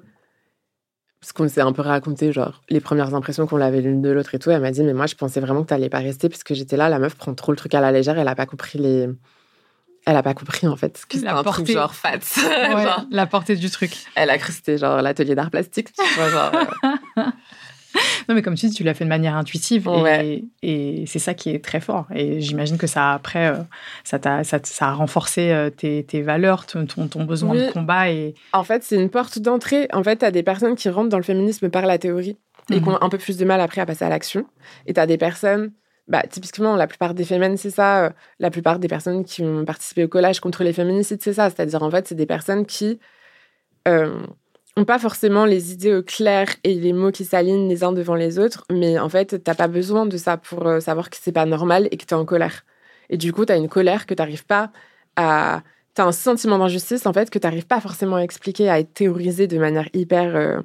parce 1.21 1.33
qu'on 1.33 1.49
s'est 1.49 1.61
un 1.61 1.73
peu 1.73 1.83
raconté, 1.83 2.33
genre, 2.33 2.63
les 2.71 2.81
premières 2.81 3.15
impressions 3.15 3.47
qu'on 3.47 3.57
l'avait 3.57 3.81
l'une 3.81 4.01
de 4.01 4.11
l'autre 4.11 4.35
et 4.35 4.39
tout. 4.39 4.51
Elle 4.51 4.63
m'a 4.63 4.71
dit, 4.71 4.83
mais 4.83 4.95
moi, 4.95 5.07
je 5.07 5.17
pensais 5.17 5.41
vraiment 5.41 5.63
que 5.63 5.69
tu 5.69 5.75
n'allais 5.75 5.89
pas 5.89 5.99
rester, 5.99 6.29
parce 6.29 6.45
que 6.45 6.55
j'étais 6.55 6.77
là, 6.77 6.89
la 6.89 6.99
meuf 6.99 7.17
prend 7.17 7.35
trop 7.35 7.53
le 7.53 7.57
truc 7.57 7.75
à 7.75 7.81
la 7.81 7.91
légère, 7.91 8.19
elle 8.19 8.29
a 8.29 8.35
pas 8.35 8.47
compris 8.47 8.79
les. 8.79 9.09
Elle 10.07 10.17
a 10.17 10.23
pas 10.23 10.33
compris 10.33 10.67
en 10.67 10.77
fait 10.77 11.05
que 11.07 11.19
c'était 11.19 11.29
un 11.29 11.43
truc 11.43 11.71
genre 11.71 11.95
fat. 11.95 12.21
La 13.11 13.27
portée 13.27 13.55
du 13.55 13.69
truc. 13.69 13.93
Elle 14.15 14.31
a 14.31 14.39
cru 14.39 14.49
que 14.49 14.55
c'était 14.55 14.79
genre 14.79 15.03
l'atelier 15.03 15.35
d'art 15.35 15.51
plastique, 15.51 15.93
tu 15.93 16.03
vois, 16.17 16.31
genre. 16.31 16.53
Euh. 17.19 17.23
non, 18.29 18.35
mais 18.35 18.43
comme 18.43 18.55
tu 18.55 18.67
dis, 18.67 18.75
tu 18.75 18.85
l'as 18.85 18.95
fait 18.95 19.05
de 19.05 19.09
manière 19.09 19.37
intuitive 19.37 19.89
et, 20.63 21.05
c'est 21.07 21.19
ça 21.19 21.35
qui 21.35 21.51
est 21.51 21.65
très 21.65 21.81
fort. 21.81 22.07
Et 22.15 22.41
j'imagine 22.41 22.79
que 22.79 22.87
ça, 22.87 23.13
après, 23.13 23.49
euh, 23.49 23.63
ça, 24.05 24.19
a, 24.25 24.45
ça, 24.45 24.61
a 24.81 24.93
renforcé 24.93 25.51
euh, 25.51 25.71
tes, 25.71 26.23
valeurs, 26.23 26.67
ton, 26.67 26.87
ton, 26.87 27.25
besoin 27.25 27.55
de 27.55 27.71
combat. 27.73 28.11
Et... 28.11 28.35
En 28.53 28.65
fait, 28.65 28.83
c'est 28.83 28.97
une 28.97 29.11
porte 29.11 29.39
d'entrée. 29.39 29.89
En 29.93 30.03
fait, 30.03 30.19
tu 30.19 30.25
as 30.25 30.31
des 30.31 30.43
personnes 30.43 30.77
qui 30.77 30.89
rentrent 30.89 31.09
dans 31.09 31.19
le 31.19 31.25
féminisme 31.25 31.71
par 31.71 31.87
la 31.87 31.99
théorie 31.99 32.37
et 32.71 32.75
qui 32.75 32.81
mhm. 32.81 32.89
ont 32.89 33.03
un 33.03 33.09
peu 33.09 33.19
plus 33.19 33.37
de 33.37 33.45
mal 33.45 33.61
après 33.61 33.81
à 33.81 33.87
passer 33.87 34.05
à 34.05 34.09
l'action. 34.09 34.47
Et 34.87 34.95
tu 34.95 35.01
as 35.01 35.07
des 35.07 35.19
personnes 35.19 35.73
bah, 36.09 36.25
typiquement, 36.29 36.75
la 36.75 36.89
plupart 36.89 37.15
des 37.15 37.25
féminines, 37.25 37.57
c'est 37.57 37.71
ça. 37.71 38.07
Euh, 38.07 38.11
la 38.41 38.51
plupart 38.51 38.81
des 38.81 38.89
personnes 38.89 39.25
qui 39.25 39.43
ont 39.43 39.65
participé 39.65 40.03
au 40.03 40.09
collage 40.09 40.41
contre 40.41 40.65
les 40.65 40.73
féminicides, 40.73 41.23
c'est 41.23 41.35
ça. 41.35 41.51
C'est-à-dire, 41.51 41.85
en 41.85 41.91
fait, 41.91 42.09
c'est 42.09 42.17
des 42.17 42.27
personnes 42.27 42.67
qui 42.67 42.99
pas 44.85 44.99
forcément 44.99 45.45
les 45.45 45.73
idées 45.73 46.03
claires 46.07 46.55
et 46.65 46.75
les 46.75 46.93
mots 46.93 47.11
qui 47.11 47.25
s'alignent 47.25 47.69
les 47.69 47.85
uns 47.85 47.93
devant 47.93 48.15
les 48.15 48.39
autres, 48.39 48.65
mais 48.71 48.99
en 48.99 49.09
fait, 49.09 49.43
t'as 49.43 49.55
pas 49.55 49.69
besoin 49.69 50.07
de 50.07 50.17
ça 50.17 50.37
pour 50.37 50.67
euh, 50.67 50.81
savoir 50.81 51.11
que 51.11 51.17
c'est 51.21 51.33
pas 51.33 51.47
normal 51.47 51.89
et 51.91 51.97
que 51.97 52.05
tu 52.05 52.15
es 52.15 52.17
en 52.17 52.25
colère. 52.25 52.65
Et 53.09 53.17
du 53.17 53.33
coup, 53.33 53.45
tu 53.45 53.53
as 53.53 53.57
une 53.57 53.69
colère 53.69 54.07
que 54.07 54.15
t'arrives 54.15 54.47
pas 54.47 54.71
à. 55.17 55.63
Tu 55.95 56.03
as 56.03 56.07
un 56.07 56.13
sentiment 56.13 56.59
d'injustice, 56.59 57.07
en 57.07 57.13
fait, 57.13 57.31
que 57.31 57.39
t'arrives 57.39 57.67
pas 57.67 57.81
forcément 57.81 58.17
à 58.17 58.21
expliquer, 58.21 58.71
à 58.71 58.79
être 58.79 58.95
théorisé 58.95 59.49
de 59.49 59.59
manière 59.59 59.89
hyper 59.93 60.37
euh, 60.37 60.61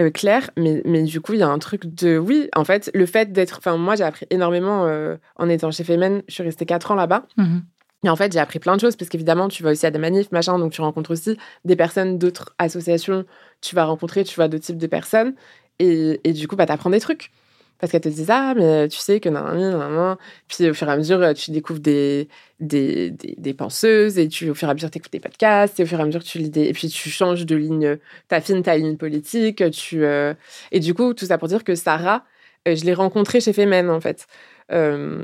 euh, 0.00 0.10
claire. 0.10 0.50
Mais, 0.56 0.82
mais 0.84 1.04
du 1.04 1.20
coup, 1.20 1.34
il 1.34 1.38
y 1.38 1.44
a 1.44 1.48
un 1.48 1.58
truc 1.58 1.86
de. 1.86 2.18
Oui, 2.18 2.48
en 2.56 2.64
fait, 2.64 2.90
le 2.92 3.06
fait 3.06 3.32
d'être. 3.32 3.58
Enfin, 3.58 3.76
moi, 3.76 3.94
j'ai 3.94 4.04
appris 4.04 4.26
énormément 4.30 4.88
en 5.36 5.48
étant 5.48 5.70
chez 5.70 5.84
Femen. 5.84 6.22
Je 6.26 6.34
suis 6.34 6.42
restée 6.42 6.66
quatre 6.66 6.90
ans 6.90 6.96
là-bas. 6.96 7.26
Mm-hmm. 7.38 7.60
Et 8.06 8.08
en 8.08 8.16
fait, 8.16 8.32
j'ai 8.32 8.38
appris 8.38 8.58
plein 8.58 8.76
de 8.76 8.80
choses 8.80 8.94
parce 8.94 9.08
qu'évidemment, 9.08 9.48
tu 9.48 9.64
vas 9.64 9.70
aussi 9.70 9.86
à 9.86 9.90
des 9.90 9.98
manifs, 9.98 10.30
machin, 10.30 10.58
donc 10.58 10.72
tu 10.72 10.80
rencontres 10.80 11.10
aussi 11.10 11.36
des 11.64 11.74
personnes 11.74 12.18
d'autres 12.18 12.54
associations. 12.58 13.24
Tu 13.60 13.74
vas 13.74 13.84
rencontrer, 13.84 14.24
tu 14.24 14.34
vois, 14.36 14.48
d'autres 14.48 14.64
types 14.64 14.78
de 14.78 14.86
personnes. 14.86 15.34
Et, 15.78 16.20
et 16.24 16.32
du 16.32 16.48
coup, 16.48 16.56
bah, 16.56 16.66
t'apprends 16.66 16.90
des 16.90 17.00
trucs. 17.00 17.30
Parce 17.78 17.92
qu'elle 17.92 18.00
te 18.00 18.08
dit, 18.08 18.24
ah, 18.28 18.54
mais 18.56 18.88
tu 18.88 18.98
sais 18.98 19.20
que 19.20 19.28
non, 19.28 19.52
non, 19.54 19.90
non. 19.90 20.16
Puis 20.48 20.68
au 20.70 20.74
fur 20.74 20.88
et 20.88 20.92
à 20.92 20.96
mesure, 20.96 21.34
tu 21.34 21.50
découvres 21.50 21.80
des, 21.80 22.28
des, 22.58 23.10
des, 23.10 23.54
penseuses 23.54 24.18
et 24.18 24.28
tu, 24.28 24.48
au 24.48 24.54
fur 24.54 24.68
et 24.68 24.70
à 24.70 24.74
mesure, 24.74 24.90
tu 24.90 24.96
écoutes 24.98 25.12
des 25.12 25.20
podcasts 25.20 25.78
et 25.78 25.82
au 25.82 25.86
fur 25.86 25.98
et 25.98 26.02
à 26.02 26.06
mesure, 26.06 26.24
tu 26.24 26.38
lis 26.38 26.48
des. 26.48 26.64
Et 26.64 26.72
puis 26.72 26.88
tu 26.88 27.10
changes 27.10 27.44
de 27.44 27.54
ligne, 27.54 27.98
t'affines 28.28 28.62
ta 28.62 28.76
ligne 28.78 28.96
politique. 28.96 29.62
Tu, 29.72 30.04
euh, 30.04 30.32
Et 30.72 30.80
du 30.80 30.94
coup, 30.94 31.12
tout 31.12 31.26
ça 31.26 31.36
pour 31.36 31.48
dire 31.48 31.64
que 31.64 31.74
Sarah, 31.74 32.24
euh, 32.66 32.74
je 32.76 32.84
l'ai 32.84 32.94
rencontrée 32.94 33.40
chez 33.40 33.52
Femen, 33.52 33.90
en 33.90 34.00
fait. 34.00 34.26
Euh, 34.72 35.22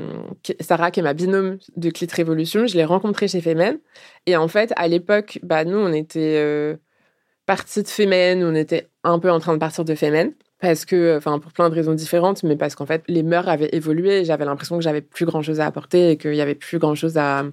Sarah, 0.61 0.91
qui 0.91 0.99
est 1.01 1.03
ma 1.03 1.13
binôme 1.13 1.57
de 1.75 1.89
Clit 1.89 2.07
Révolution, 2.11 2.67
je 2.67 2.75
l'ai 2.75 2.85
rencontrée 2.85 3.27
chez 3.27 3.41
Femen. 3.41 3.79
Et 4.25 4.37
en 4.37 4.47
fait, 4.47 4.73
à 4.75 4.87
l'époque, 4.87 5.39
bah, 5.43 5.65
nous, 5.65 5.77
on 5.77 5.91
était 5.91 6.35
euh, 6.37 6.77
partis 7.45 7.83
de 7.83 7.87
Femen, 7.87 8.43
on 8.43 8.55
était 8.55 8.89
un 9.03 9.19
peu 9.19 9.31
en 9.31 9.39
train 9.39 9.53
de 9.53 9.59
partir 9.59 9.85
de 9.85 9.95
Femen 9.95 10.33
parce 10.59 10.85
que, 10.85 11.17
enfin, 11.17 11.39
pour 11.39 11.51
plein 11.51 11.69
de 11.69 11.75
raisons 11.75 11.93
différentes, 11.93 12.43
mais 12.43 12.55
parce 12.55 12.75
qu'en 12.75 12.85
fait, 12.85 13.03
les 13.09 13.21
mœurs 13.21 13.49
avaient 13.49 13.69
évolué 13.73 14.23
j'avais 14.23 14.45
l'impression 14.45 14.77
que 14.77 14.83
j'avais 14.83 15.01
plus 15.01 15.25
grand 15.25 15.41
chose 15.41 15.59
à 15.59 15.65
apporter 15.65 16.11
et 16.11 16.17
qu'il 16.17 16.35
y 16.35 16.41
avait 16.41 16.55
plus 16.55 16.79
grand 16.79 16.95
chose 16.95 17.17
à. 17.17 17.43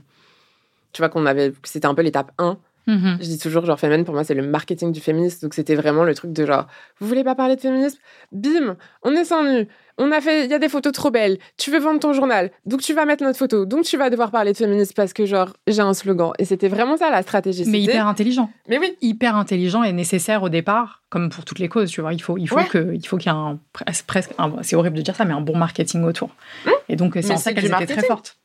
Tu 0.92 1.02
vois, 1.02 1.08
qu'on 1.08 1.26
avait. 1.26 1.52
C'était 1.64 1.86
un 1.86 1.94
peu 1.94 2.02
l'étape 2.02 2.32
1. 2.38 2.58
Mm-hmm. 2.90 3.16
Je 3.20 3.26
dis 3.26 3.38
toujours, 3.38 3.64
genre, 3.64 3.78
féminin, 3.78 4.04
pour 4.04 4.14
moi, 4.14 4.24
c'est 4.24 4.34
le 4.34 4.46
marketing 4.46 4.92
du 4.92 5.00
féminisme. 5.00 5.40
Donc, 5.42 5.54
c'était 5.54 5.74
vraiment 5.74 6.04
le 6.04 6.14
truc 6.14 6.32
de 6.32 6.46
genre, 6.46 6.66
vous 6.98 7.06
voulez 7.06 7.24
pas 7.24 7.34
parler 7.34 7.56
de 7.56 7.60
féminisme? 7.60 7.98
Bim, 8.32 8.76
on 9.02 9.12
est 9.12 9.24
sans 9.24 9.44
nu 9.44 9.68
on 10.00 10.12
a 10.12 10.20
fait, 10.22 10.46
il 10.46 10.50
y 10.50 10.54
a 10.54 10.58
des 10.58 10.70
photos 10.70 10.94
trop 10.94 11.10
belles. 11.10 11.38
Tu 11.58 11.70
veux 11.70 11.78
vendre 11.78 12.00
ton 12.00 12.14
journal, 12.14 12.50
donc 12.64 12.80
tu 12.80 12.94
vas 12.94 13.04
mettre 13.04 13.22
notre 13.22 13.38
photo. 13.38 13.66
Donc 13.66 13.84
tu 13.84 13.98
vas 13.98 14.08
devoir 14.08 14.30
parler 14.30 14.52
de 14.52 14.56
féminisme 14.56 14.94
parce 14.96 15.12
que 15.12 15.26
genre 15.26 15.52
j'ai 15.66 15.82
un 15.82 15.92
slogan. 15.92 16.32
Et 16.38 16.46
c'était 16.46 16.68
vraiment 16.68 16.96
ça 16.96 17.10
la 17.10 17.22
stratégie. 17.22 17.64
Mais 17.66 17.82
hyper 17.82 18.06
intelligent. 18.06 18.50
Mais 18.66 18.78
oui. 18.78 18.96
Hyper 19.02 19.36
intelligent 19.36 19.82
et 19.82 19.92
nécessaire 19.92 20.42
au 20.42 20.48
départ, 20.48 21.02
comme 21.10 21.28
pour 21.28 21.44
toutes 21.44 21.58
les 21.58 21.68
causes. 21.68 21.90
Tu 21.90 22.00
vois, 22.00 22.14
il 22.14 22.22
faut, 22.22 22.38
il 22.38 22.48
faut 22.48 22.56
que, 22.70 22.94
il 22.94 23.06
faut 23.06 23.18
qu'il 23.18 23.30
y 23.30 23.34
ait 23.34 23.38
un 23.38 23.58
presque, 24.06 24.30
c'est 24.62 24.74
horrible 24.74 24.96
de 24.96 25.02
dire 25.02 25.14
ça, 25.14 25.26
mais 25.26 25.34
un 25.34 25.42
bon 25.42 25.56
marketing 25.56 26.02
autour. 26.04 26.30
Mmh. 26.64 26.70
Et 26.88 26.96
donc 26.96 27.18
c'est 27.20 27.32
en 27.32 27.36
ça 27.36 27.52
qu'elle 27.52 27.66
était 27.66 27.86
très 27.86 28.06
forte. 28.06 28.38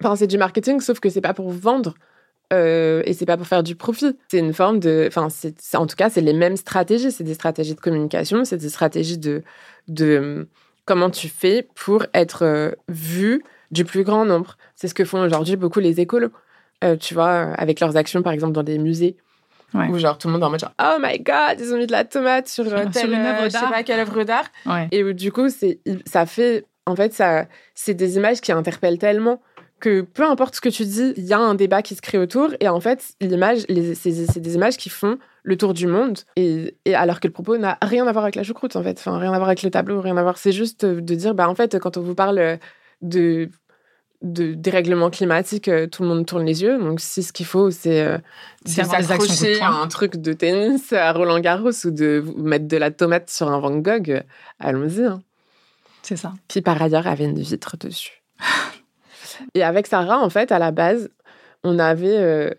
Enfin, 0.00 0.16
c'est 0.16 0.26
du 0.26 0.38
marketing, 0.38 0.80
sauf 0.80 0.98
que 0.98 1.08
c'est 1.10 1.20
pas 1.20 1.34
pour 1.34 1.50
vendre. 1.50 1.94
Euh, 2.52 3.02
et 3.04 3.12
c'est 3.12 3.26
pas 3.26 3.36
pour 3.36 3.46
faire 3.46 3.62
du 3.62 3.76
profit. 3.76 4.16
C'est 4.28 4.38
une 4.38 4.54
forme 4.54 4.80
de, 4.80 5.04
enfin, 5.08 5.28
c'est 5.30 5.76
en 5.76 5.86
tout 5.86 5.96
cas, 5.96 6.08
c'est 6.08 6.20
les 6.20 6.32
mêmes 6.32 6.56
stratégies. 6.56 7.12
C'est 7.12 7.24
des 7.24 7.34
stratégies 7.34 7.74
de 7.74 7.80
communication, 7.80 8.44
c'est 8.44 8.56
des 8.56 8.68
stratégies 8.68 9.18
de, 9.18 9.42
de 9.88 10.48
comment 10.84 11.10
tu 11.10 11.28
fais 11.28 11.68
pour 11.74 12.06
être 12.14 12.44
euh, 12.44 12.70
vu 12.88 13.44
du 13.70 13.84
plus 13.84 14.04
grand 14.04 14.24
nombre. 14.24 14.56
C'est 14.76 14.88
ce 14.88 14.94
que 14.94 15.04
font 15.04 15.20
aujourd'hui 15.20 15.56
beaucoup 15.56 15.80
les 15.80 16.00
écolos. 16.00 16.32
Euh, 16.84 16.96
tu 16.96 17.14
vois, 17.14 17.52
avec 17.54 17.80
leurs 17.80 17.96
actions, 17.96 18.22
par 18.22 18.32
exemple, 18.32 18.52
dans 18.52 18.62
des 18.62 18.78
musées. 18.78 19.16
Où 19.74 19.98
genre 19.98 20.16
tout 20.16 20.28
le 20.28 20.32
monde 20.32 20.42
est 20.42 20.46
en 20.46 20.50
mode 20.50 20.60
genre, 20.60 20.72
oh 20.80 20.96
my 20.98 21.18
god, 21.18 21.60
ils 21.60 21.74
ont 21.74 21.76
mis 21.76 21.86
de 21.86 21.92
la 21.92 22.04
tomate 22.04 22.48
sur, 22.48 22.64
euh, 22.66 22.86
telle, 22.90 23.12
œuvre 23.12 23.44
je 23.44 23.50
sais 23.50 23.58
pas 23.68 23.82
quelle 23.82 24.00
œuvre 24.00 24.24
d'art. 24.24 24.46
Et 24.90 25.04
où, 25.04 25.12
du 25.12 25.30
coup, 25.30 25.50
c'est, 25.50 25.80
ça 26.06 26.24
fait, 26.24 26.64
en 26.86 26.96
fait, 26.96 27.12
ça, 27.12 27.44
c'est 27.74 27.92
des 27.92 28.16
images 28.16 28.40
qui 28.40 28.50
interpellent 28.50 28.96
tellement 28.96 29.42
que 29.80 30.02
peu 30.02 30.24
importe 30.24 30.56
ce 30.56 30.60
que 30.60 30.68
tu 30.68 30.84
dis, 30.84 31.12
il 31.16 31.24
y 31.24 31.32
a 31.32 31.38
un 31.38 31.54
débat 31.54 31.82
qui 31.82 31.94
se 31.94 32.02
crée 32.02 32.18
autour. 32.18 32.50
Et 32.60 32.68
en 32.68 32.80
fait, 32.80 33.14
l'image, 33.20 33.60
c'est 33.94 34.40
des 34.40 34.54
images 34.54 34.76
qui 34.76 34.88
font 34.88 35.18
le 35.42 35.56
tour 35.56 35.74
du 35.74 35.86
monde. 35.86 36.18
Et, 36.36 36.74
alors 36.94 37.20
que 37.20 37.26
le 37.26 37.32
propos 37.32 37.56
n'a 37.58 37.78
rien 37.82 38.06
à 38.06 38.12
voir 38.12 38.24
avec 38.24 38.34
la 38.34 38.42
choucroute, 38.42 38.76
en 38.76 38.82
fait. 38.82 38.98
Enfin, 38.98 39.18
rien 39.18 39.32
à 39.32 39.36
voir 39.38 39.48
avec 39.48 39.62
le 39.62 39.70
tableau, 39.70 40.00
rien 40.00 40.16
à 40.16 40.22
voir. 40.22 40.38
C'est 40.38 40.52
juste 40.52 40.84
de 40.84 41.14
dire, 41.14 41.34
bah, 41.34 41.48
en 41.48 41.54
fait, 41.54 41.78
quand 41.78 41.96
on 41.96 42.02
vous 42.02 42.14
parle 42.14 42.58
de, 43.02 43.48
de 44.22 44.54
dérèglement 44.54 45.10
climatique, 45.10 45.70
tout 45.90 46.02
le 46.02 46.08
monde 46.08 46.26
tourne 46.26 46.44
les 46.44 46.62
yeux. 46.62 46.78
Donc, 46.78 47.00
si 47.00 47.22
ce 47.22 47.32
qu'il 47.32 47.46
faut, 47.46 47.70
c'est 47.70 48.02
euh, 48.02 48.18
s'accrocher 48.66 49.60
à 49.60 49.70
un 49.70 49.86
truc 49.86 50.16
de 50.16 50.32
tennis 50.32 50.92
à 50.92 51.12
Roland 51.12 51.40
Garros 51.40 51.86
ou 51.86 51.90
de 51.90 52.24
mettre 52.36 52.66
de 52.66 52.76
la 52.76 52.90
tomate 52.90 53.30
sur 53.30 53.48
un 53.48 53.60
Van 53.60 53.76
Gogh, 53.76 54.22
allons-y. 54.58 55.04
Hein. 55.04 55.20
C'est 56.02 56.16
ça. 56.16 56.34
Qui, 56.48 56.62
par 56.62 56.80
ailleurs, 56.80 57.06
avait 57.06 57.24
une 57.24 57.40
vitre 57.40 57.76
dessus. 57.76 58.22
Et 59.54 59.62
avec 59.62 59.86
Sarah, 59.86 60.18
en 60.18 60.30
fait, 60.30 60.52
à 60.52 60.58
la 60.58 60.70
base, 60.70 61.10
on 61.64 61.78
avait 61.78 62.16
euh, 62.16 62.50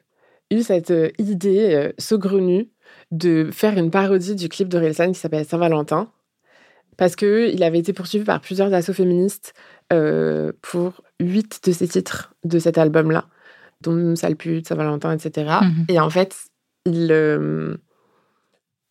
eu 0.51 0.61
cette 0.61 0.91
euh, 0.91 1.09
idée 1.17 1.73
euh, 1.73 1.91
saugrenue 1.97 2.69
de 3.11 3.49
faire 3.51 3.77
une 3.77 3.91
parodie 3.91 4.35
du 4.35 4.49
clip 4.49 4.67
de 4.67 4.77
Relsan 4.77 5.11
qui 5.11 5.19
s'appelle 5.19 5.45
Saint-Valentin. 5.45 6.11
Parce 6.97 7.15
qu'il 7.15 7.63
avait 7.63 7.79
été 7.79 7.93
poursuivi 7.93 8.25
par 8.25 8.41
plusieurs 8.41 8.73
assauts 8.73 8.93
féministes 8.93 9.53
pour 10.61 11.01
huit 11.21 11.65
de 11.65 11.71
ses 11.71 11.87
titres 11.87 12.33
de 12.43 12.59
cet 12.59 12.77
album-là, 12.77 13.25
dont 13.81 14.15
Sale 14.17 14.35
pute, 14.35 14.67
Saint-Valentin, 14.67 15.13
etc. 15.13 15.59
Mhm. 15.61 15.85
Et 15.87 15.99
en 15.99 16.09
fait, 16.09 16.35
il, 16.85 17.79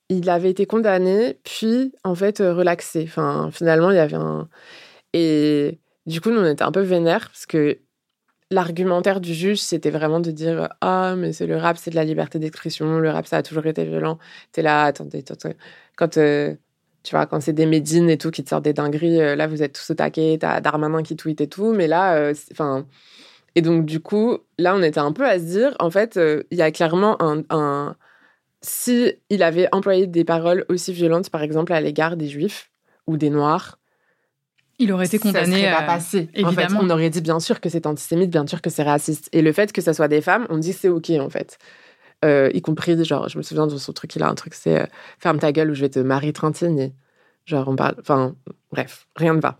il 0.08 0.30
avait 0.30 0.50
été 0.50 0.64
condamné, 0.64 1.38
puis 1.44 1.92
en 2.02 2.14
fait 2.14 2.38
relaxé. 2.38 3.04
Enfin, 3.06 3.50
finalement, 3.52 3.90
il 3.90 3.96
y 3.96 4.00
avait 4.00 4.16
un. 4.16 4.48
Et 5.12 5.78
du 6.08 6.20
coup, 6.20 6.30
nous, 6.30 6.40
on 6.40 6.46
était 6.46 6.62
un 6.64 6.72
peu 6.72 6.80
vénères 6.80 7.28
parce 7.28 7.46
que 7.46 7.78
l'argumentaire 8.50 9.20
du 9.20 9.34
juge, 9.34 9.60
c'était 9.60 9.90
vraiment 9.90 10.20
de 10.20 10.30
dire 10.30 10.68
Ah, 10.80 11.14
mais 11.16 11.32
c'est 11.32 11.46
le 11.46 11.56
rap, 11.56 11.76
c'est 11.78 11.90
de 11.90 11.96
la 11.96 12.04
liberté 12.04 12.38
d'expression, 12.38 12.98
le 12.98 13.10
rap, 13.10 13.26
ça 13.26 13.38
a 13.38 13.42
toujours 13.42 13.66
été 13.66 13.84
violent. 13.84 14.18
T'es 14.52 14.62
là, 14.62 14.84
attendez, 14.84 15.18
attendez. 15.28 15.56
Quand, 15.96 16.16
euh, 16.16 16.54
tu 17.02 17.14
quand 17.14 17.40
c'est 17.40 17.52
des 17.52 17.66
médines 17.66 18.10
et 18.10 18.18
tout 18.18 18.30
qui 18.30 18.42
te 18.44 18.48
sortent 18.50 18.64
des 18.64 18.72
dingueries, 18.72 19.20
euh, 19.20 19.36
là, 19.36 19.46
vous 19.46 19.62
êtes 19.62 19.74
tous 19.74 19.90
au 19.90 19.94
taquet, 19.94 20.38
t'as 20.40 20.60
Darmanin 20.60 21.02
qui 21.02 21.16
tweet 21.16 21.40
et 21.40 21.48
tout, 21.48 21.72
mais 21.72 21.86
là, 21.86 22.14
euh, 22.16 22.34
enfin. 22.52 22.86
et 23.54 23.62
donc, 23.62 23.84
du 23.86 24.00
coup, 24.00 24.38
là, 24.58 24.74
on 24.76 24.82
était 24.82 25.00
un 25.00 25.12
peu 25.12 25.26
à 25.26 25.38
se 25.38 25.44
dire 25.44 25.76
En 25.80 25.90
fait, 25.90 26.18
il 26.50 26.58
y 26.58 26.62
a 26.62 26.70
clairement 26.72 27.22
un. 27.22 27.42
un 27.50 27.96
si 28.62 29.14
il 29.30 29.42
avait 29.44 29.68
employé 29.72 30.06
des 30.08 30.24
paroles 30.24 30.64
aussi 30.68 30.92
violentes, 30.92 31.30
par 31.30 31.42
exemple, 31.42 31.72
à 31.72 31.80
l'égard 31.80 32.16
des 32.16 32.28
juifs 32.28 32.72
ou 33.06 33.16
des 33.16 33.30
noirs, 33.30 33.78
il 34.78 34.92
aurait 34.92 35.06
été 35.06 35.18
condamné. 35.18 35.62
Ça 35.62 35.68
serait 35.68 35.72
pas 35.72 35.82
passé. 35.82 36.28
Évidemment. 36.34 36.80
on 36.82 36.90
aurait 36.90 37.10
dit 37.10 37.20
bien 37.20 37.40
sûr 37.40 37.60
que 37.60 37.68
c'est 37.68 37.86
antisémite, 37.86 38.30
bien 38.30 38.46
sûr 38.46 38.62
que 38.62 38.70
c'est 38.70 38.82
raciste. 38.82 39.28
Et 39.32 39.42
le 39.42 39.52
fait 39.52 39.72
que 39.72 39.80
ça 39.80 39.92
soit 39.92 40.08
des 40.08 40.20
femmes, 40.20 40.46
on 40.50 40.58
dit 40.58 40.72
c'est 40.72 40.88
ok 40.88 41.10
en 41.20 41.30
fait. 41.30 41.58
Euh, 42.24 42.50
y 42.52 42.60
compris, 42.62 43.02
genre, 43.04 43.28
je 43.28 43.38
me 43.38 43.42
souviens 43.42 43.66
de 43.66 43.76
son 43.76 43.92
truc, 43.92 44.14
il 44.16 44.22
a 44.22 44.28
un 44.28 44.34
truc, 44.34 44.54
c'est 44.54 44.80
euh, 44.80 44.86
ferme 45.18 45.38
ta 45.38 45.52
gueule 45.52 45.70
ou 45.70 45.74
je 45.74 45.82
vais 45.82 45.88
te 45.88 46.00
marier 46.00 46.32
Trentine. 46.32 46.92
genre, 47.44 47.68
on 47.68 47.76
parle. 47.76 47.94
Enfin, 48.00 48.34
bref, 48.72 49.06
rien 49.14 49.34
ne 49.34 49.40
va. 49.40 49.56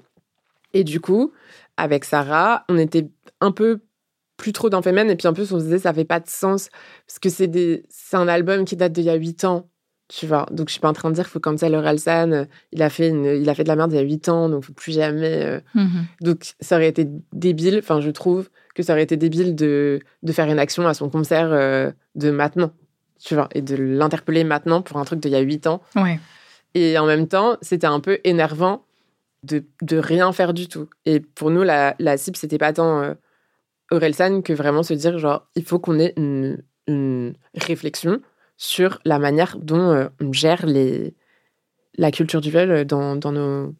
Et 0.74 0.84
du 0.84 1.00
coup, 1.00 1.32
avec 1.76 2.04
Sarah, 2.04 2.64
on 2.68 2.76
était 2.76 3.08
un 3.40 3.52
peu 3.52 3.80
plus 4.36 4.52
trop 4.52 4.70
dans 4.70 4.82
Femen, 4.82 5.10
et 5.10 5.16
puis 5.16 5.28
en 5.28 5.34
plus, 5.34 5.52
on 5.52 5.58
se 5.58 5.64
disait 5.64 5.80
ça 5.80 5.92
fait 5.92 6.04
pas 6.04 6.20
de 6.20 6.28
sens, 6.28 6.70
parce 7.06 7.18
que 7.18 7.28
c'est 7.28 7.48
des... 7.48 7.84
un 8.12 8.28
album 8.28 8.64
qui 8.64 8.76
date 8.76 8.92
d'il 8.92 9.04
y 9.04 9.10
a 9.10 9.14
8 9.14 9.44
ans. 9.44 9.68
Tu 10.08 10.26
vois, 10.26 10.46
donc 10.50 10.68
je 10.68 10.72
suis 10.72 10.80
pas 10.80 10.88
en 10.88 10.94
train 10.94 11.10
de 11.10 11.14
dire 11.14 11.24
qu'il 11.24 11.32
faut 11.32 11.40
comme 11.40 11.58
ça 11.58 11.68
le 11.68 11.78
Ralsan, 11.78 12.32
euh, 12.32 12.44
il 12.72 12.82
a 12.82 12.88
fait 12.88 13.08
une, 13.08 13.26
il 13.26 13.48
a 13.50 13.54
fait 13.54 13.62
de 13.62 13.68
la 13.68 13.76
merde 13.76 13.92
il 13.92 13.96
y 13.96 13.98
a 13.98 14.02
8 14.02 14.28
ans, 14.30 14.48
donc 14.48 14.64
faut 14.64 14.72
plus 14.72 14.92
jamais. 14.92 15.44
Euh. 15.44 15.60
Mhm. 15.74 16.06
Donc 16.22 16.54
ça 16.60 16.76
aurait 16.76 16.88
été 16.88 17.06
débile, 17.34 17.80
enfin 17.82 18.00
je 18.00 18.10
trouve 18.10 18.48
que 18.74 18.82
ça 18.82 18.94
aurait 18.94 19.02
été 19.02 19.18
débile 19.18 19.54
de, 19.54 20.00
de 20.22 20.32
faire 20.32 20.48
une 20.48 20.58
action 20.58 20.86
à 20.86 20.94
son 20.94 21.10
concert 21.10 21.48
euh, 21.52 21.92
de 22.14 22.30
maintenant, 22.30 22.72
tu 23.22 23.34
vois, 23.34 23.50
et 23.54 23.60
de 23.60 23.76
l'interpeller 23.76 24.44
maintenant 24.44 24.80
pour 24.80 24.96
un 24.96 25.04
truc 25.04 25.20
d'il 25.20 25.32
y 25.32 25.36
a 25.36 25.40
8 25.40 25.66
ans. 25.66 25.82
Ouais. 25.94 26.18
Et 26.74 26.96
en 26.98 27.04
même 27.04 27.28
temps, 27.28 27.58
c'était 27.60 27.86
un 27.86 28.00
peu 28.00 28.18
énervant 28.24 28.84
de, 29.42 29.64
de 29.82 29.98
rien 29.98 30.32
faire 30.32 30.54
du 30.54 30.68
tout. 30.68 30.88
Et 31.04 31.20
pour 31.20 31.50
nous, 31.50 31.62
la, 31.62 31.94
la 31.98 32.16
cible, 32.16 32.36
c'était 32.36 32.58
pas 32.58 32.72
tant 32.72 33.02
euh, 33.02 33.14
Orelsan 33.90 34.40
que 34.40 34.54
vraiment 34.54 34.82
se 34.82 34.94
dire 34.94 35.18
genre, 35.18 35.46
il 35.54 35.64
faut 35.64 35.78
qu'on 35.78 35.98
ait 35.98 36.14
une, 36.16 36.62
une 36.86 37.34
réflexion 37.54 38.20
sur 38.58 38.98
la 39.04 39.18
manière 39.18 39.56
dont 39.56 39.90
euh, 39.92 40.08
on 40.20 40.32
gère 40.32 40.66
les, 40.66 41.14
la 41.96 42.10
culture 42.10 42.42
du 42.42 42.50
viol 42.50 42.84
dans, 42.84 43.16
dans 43.16 43.32
nos 43.32 43.74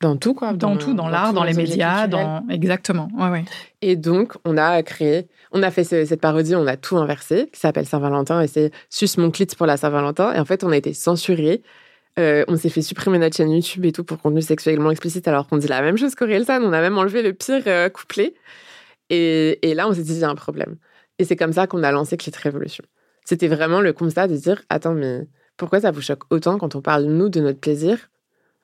dans 0.00 0.16
tout 0.16 0.32
quoi. 0.32 0.54
Dans, 0.54 0.78
tout 0.78 0.94
dans, 0.94 1.08
l'art 1.08 1.34
dans 1.34 1.44
les 1.44 1.52
médias 1.52 2.06
dans 2.06 2.46
exactement 2.48 3.08
ouais, 3.18 3.28
ouais. 3.28 3.44
et 3.82 3.96
donc 3.96 4.32
on 4.46 4.56
a 4.56 4.82
créé 4.82 5.28
on 5.52 5.62
a 5.62 5.70
fait 5.70 5.84
cette 5.84 6.22
parodie 6.22 6.54
on 6.54 6.66
a 6.66 6.78
tout 6.78 6.96
inversé 6.96 7.50
qui 7.52 7.60
s'appelle 7.60 7.84
Saint-Valentin 7.84 8.40
et 8.40 8.46
c'est 8.46 8.72
sus 8.88 9.18
mon 9.18 9.30
clit 9.30 9.46
pour 9.46 9.66
la 9.66 9.76
Saint-Valentin. 9.76 10.32
Et 10.32 10.40
en 10.40 10.46
fait 10.46 10.64
on 10.64 10.70
a 10.70 10.76
été 10.78 10.94
censuré 10.94 11.62
euh, 12.18 12.44
on 12.48 12.56
s'est 12.56 12.70
fait 12.70 12.82
supprimer 12.82 13.18
notre 13.18 13.36
chaîne 13.36 13.50
YouTube 13.50 13.84
et 13.84 13.92
tout 13.92 14.02
pour 14.02 14.18
contenu 14.18 14.40
sexuellement 14.40 14.90
explicite 14.90 15.28
alors 15.28 15.46
qu'on 15.46 15.58
dit 15.58 15.68
la 15.68 15.82
même 15.82 15.98
chose 15.98 16.14
qu'Orelsan 16.14 16.62
on 16.62 16.72
a 16.72 16.80
même 16.80 16.96
enlevé 16.96 17.22
le 17.22 17.34
pire 17.34 17.62
euh, 17.66 17.90
couplet. 17.90 18.32
Et, 19.10 19.68
et 19.68 19.74
là 19.74 19.86
on 19.86 19.92
s'est 19.92 20.02
dit 20.02 20.14
il 20.14 20.20
y 20.20 20.24
a 20.24 20.30
un 20.30 20.34
problème. 20.34 20.76
Et 21.18 21.24
c'est 21.24 21.36
comme 21.36 21.52
ça 21.52 21.66
qu'on 21.66 21.82
a 21.82 21.92
lancé 21.92 22.16
Clit 22.16 22.32
Révolution 22.42 22.84
c'était 23.24 23.48
vraiment 23.48 23.80
le 23.80 23.92
constat 23.92 24.28
de 24.28 24.36
dire 24.36 24.62
Attends, 24.68 24.94
mais 24.94 25.26
pourquoi 25.56 25.80
ça 25.80 25.90
vous 25.90 26.00
choque 26.00 26.22
autant 26.30 26.58
quand 26.58 26.74
on 26.74 26.80
parle, 26.80 27.04
nous, 27.04 27.28
de 27.28 27.40
notre 27.40 27.60
plaisir, 27.60 28.10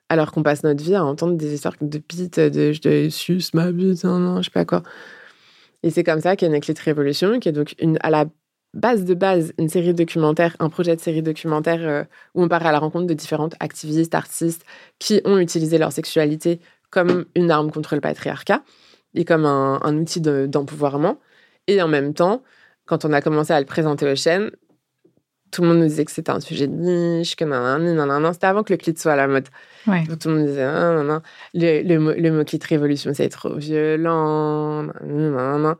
alors 0.09 0.31
qu'on 0.31 0.43
passe 0.43 0.63
notre 0.63 0.83
vie 0.83 0.95
à 0.95 1.03
entendre 1.03 1.35
des 1.35 1.53
histoires 1.53 1.75
de 1.79 1.97
pite, 1.97 2.39
de 2.39 2.71
je 2.71 2.81
te 2.81 3.09
suce 3.09 3.53
ma 3.53 3.71
bite, 3.71 4.03
non, 4.03 4.41
je 4.41 4.45
sais 4.45 4.51
pas 4.51 4.65
quoi. 4.65 4.83
Et 5.83 5.91
c'est 5.91 6.03
comme 6.03 6.21
ça 6.21 6.35
qu'est 6.35 6.49
née 6.49 6.59
Clé 6.59 6.73
Révolution, 6.77 7.39
qui 7.39 7.49
est 7.49 7.51
donc 7.51 7.75
à 8.01 8.09
la 8.09 8.25
base 8.73 9.05
de 9.05 9.13
base 9.13 9.53
une 9.57 9.69
série 9.69 9.93
documentaire, 9.93 10.55
un 10.59 10.69
projet 10.69 10.95
de 10.95 11.01
série 11.01 11.21
documentaire 11.21 11.79
euh, 11.81 12.03
où 12.35 12.43
on 12.43 12.47
part 12.47 12.65
à 12.65 12.71
la 12.71 12.79
rencontre 12.79 13.07
de 13.07 13.13
différentes 13.13 13.55
activistes, 13.59 14.15
artistes 14.15 14.65
qui 14.99 15.21
ont 15.25 15.37
utilisé 15.37 15.77
leur 15.77 15.91
sexualité 15.91 16.59
comme 16.89 17.25
une 17.35 17.51
arme 17.51 17.71
contre 17.71 17.95
le 17.95 18.01
patriarcat 18.01 18.63
et 19.13 19.25
comme 19.25 19.45
un, 19.45 19.79
un 19.83 19.97
outil 19.97 20.21
d'empouvoirment. 20.21 21.17
et 21.67 21.81
en 21.81 21.87
même 21.87 22.13
temps, 22.13 22.43
quand 22.87 23.05
on 23.05 23.13
a 23.13 23.21
commencé 23.21 23.53
à 23.53 23.59
le 23.59 23.65
présenter 23.65 24.09
aux 24.11 24.15
chaînes, 24.15 24.49
tout 25.51 25.61
le 25.61 25.69
monde 25.69 25.79
nous 25.79 25.87
disait 25.87 26.05
que 26.05 26.11
c'était 26.11 26.31
un 26.31 26.39
sujet 26.39 26.67
de 26.67 26.73
niche, 26.73 27.35
que 27.35 27.45
non, 27.45 28.33
C'était 28.33 28.47
avant 28.47 28.63
que 28.63 28.73
le 28.73 28.77
clit 28.77 28.95
soit 28.97 29.13
à 29.13 29.15
la 29.15 29.27
mode. 29.27 29.47
Ouais. 29.85 30.03
Tout 30.05 30.29
le 30.29 30.35
monde 30.35 30.47
disait 30.47 30.65
non, 30.65 31.03
non, 31.03 31.21
Le, 31.53 31.83
le, 31.83 31.99
mot, 31.99 32.11
le 32.11 32.31
mot 32.31 32.43
clit 32.43 32.59
révolution, 32.67 33.11
c'est 33.13 33.29
trop 33.29 33.55
violent. 33.55 34.83
Non, 35.03 35.75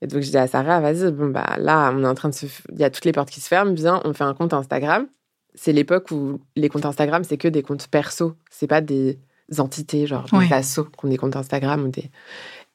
Et 0.00 0.06
donc, 0.06 0.22
je 0.22 0.30
dis 0.30 0.38
à 0.38 0.46
Sarah, 0.46 0.80
vas-y, 0.80 1.10
bon, 1.12 1.26
bah 1.26 1.56
là, 1.58 1.92
on 1.94 2.02
est 2.02 2.06
en 2.06 2.14
train 2.14 2.30
de 2.30 2.34
se. 2.34 2.46
Il 2.72 2.78
y 2.78 2.84
a 2.84 2.90
toutes 2.90 3.04
les 3.04 3.12
portes 3.12 3.30
qui 3.30 3.40
se 3.40 3.48
ferment, 3.48 3.72
bien, 3.72 4.00
on 4.04 4.14
fait 4.14 4.24
un 4.24 4.34
compte 4.34 4.54
Instagram. 4.54 5.06
C'est 5.54 5.72
l'époque 5.72 6.10
où 6.12 6.40
les 6.56 6.68
comptes 6.68 6.86
Instagram, 6.86 7.24
c'est 7.24 7.36
que 7.36 7.48
des 7.48 7.62
comptes 7.62 7.88
perso. 7.88 8.36
C'est 8.50 8.68
pas 8.68 8.80
des 8.80 9.18
entités, 9.58 10.06
genre 10.06 10.24
des 10.32 10.52
assos 10.52 10.84
qui 10.84 11.04
ont 11.04 11.08
des 11.08 11.16
comptes 11.16 11.36
Instagram 11.36 11.84
ou 11.84 11.88
des. 11.88 12.10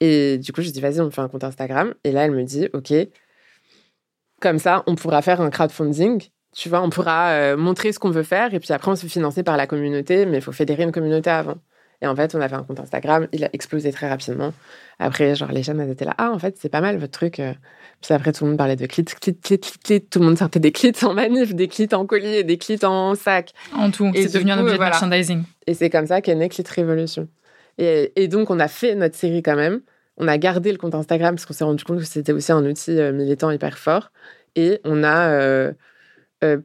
Et 0.01 0.37
du 0.37 0.51
coup, 0.51 0.61
je 0.61 0.69
dis, 0.69 0.81
vas-y, 0.81 0.99
on 0.99 1.09
fait 1.09 1.21
un 1.21 1.29
compte 1.29 1.45
Instagram. 1.45 1.93
Et 2.03 2.11
là, 2.11 2.25
elle 2.25 2.31
me 2.31 2.43
dit, 2.43 2.67
OK, 2.73 2.93
comme 4.45 4.59
ça, 4.59 4.83
on 4.85 4.93
pourra 4.93 5.21
faire 5.23 5.41
un 5.41 5.49
crowdfunding 5.49 6.29
tu 6.55 6.69
vois, 6.69 6.81
on 6.81 6.89
pourra 6.89 7.31
euh, 7.31 7.57
montrer 7.57 7.91
ce 7.91 7.99
qu'on 7.99 8.11
veut 8.11 8.23
faire 8.23 8.53
et 8.53 8.59
puis 8.59 8.71
après 8.71 8.89
on 8.89 8.95
se 8.95 9.01
fait 9.01 9.09
financer 9.09 9.43
par 9.43 9.57
la 9.57 9.67
communauté, 9.67 10.25
mais 10.25 10.37
il 10.37 10.41
faut 10.41 10.53
fédérer 10.53 10.83
une 10.83 10.93
communauté 10.93 11.29
avant. 11.29 11.57
Et 12.01 12.07
en 12.07 12.15
fait, 12.15 12.33
on 12.35 12.41
a 12.41 12.47
fait 12.47 12.55
un 12.55 12.63
compte 12.63 12.79
Instagram, 12.79 13.27
il 13.33 13.43
a 13.43 13.49
explosé 13.53 13.91
très 13.91 14.07
rapidement. 14.07 14.53
Après, 14.99 15.35
genre, 15.35 15.51
les 15.51 15.63
jeunes, 15.63 15.79
elles 15.79 15.89
étaient 15.89 16.05
là, 16.05 16.13
ah, 16.17 16.31
en 16.31 16.39
fait, 16.39 16.55
c'est 16.57 16.69
pas 16.69 16.81
mal 16.81 16.97
votre 16.97 17.11
truc. 17.11 17.39
Euh. 17.39 17.53
Puis 18.01 18.13
après, 18.13 18.31
tout 18.31 18.43
le 18.43 18.51
monde 18.51 18.57
parlait 18.57 18.75
de 18.75 18.85
clits, 18.85 19.05
clits, 19.05 19.37
clits, 19.37 19.59
clits, 19.59 20.01
Tout 20.01 20.19
le 20.19 20.25
monde 20.25 20.37
sortait 20.37 20.59
des 20.59 20.71
clits 20.71 21.03
en 21.03 21.13
manif, 21.13 21.55
des 21.55 21.67
clits 21.67 21.93
en 21.93 22.05
collier, 22.05 22.43
des 22.43 22.57
clits 22.57 22.83
en 22.83 23.15
sac. 23.15 23.53
En 23.73 23.91
tout, 23.91 24.11
c'est 24.13 24.33
devenu 24.33 24.51
un 24.51 24.59
objet 24.59 24.75
de 24.75 24.79
merchandising. 24.79 25.43
Et 25.67 25.73
c'est 25.73 25.89
comme 25.89 26.05
ça 26.05 26.21
qu'est 26.21 26.35
née 26.35 26.49
Clit 26.49 26.63
Révolution. 26.69 27.27
Et, 27.77 28.11
et, 28.15 28.27
donc, 28.27 28.49
on 28.49 28.59
a 28.59 28.67
fait 28.67 28.95
notre 28.95 29.15
série 29.15 29.41
quand 29.41 29.55
même. 29.55 29.81
On 30.17 30.27
a 30.27 30.37
gardé 30.37 30.71
le 30.71 30.77
compte 30.77 30.95
Instagram 30.95 31.35
parce 31.35 31.45
qu'on 31.45 31.53
s'est 31.53 31.63
rendu 31.63 31.83
compte 31.83 31.99
que 31.99 32.05
c'était 32.05 32.31
aussi 32.31 32.51
un 32.51 32.65
outil 32.65 32.99
euh, 32.99 33.11
militant 33.11 33.51
hyper 33.51 33.77
fort. 33.77 34.11
Et 34.55 34.79
on 34.85 35.03
a 35.03 35.29
euh, 35.29 35.73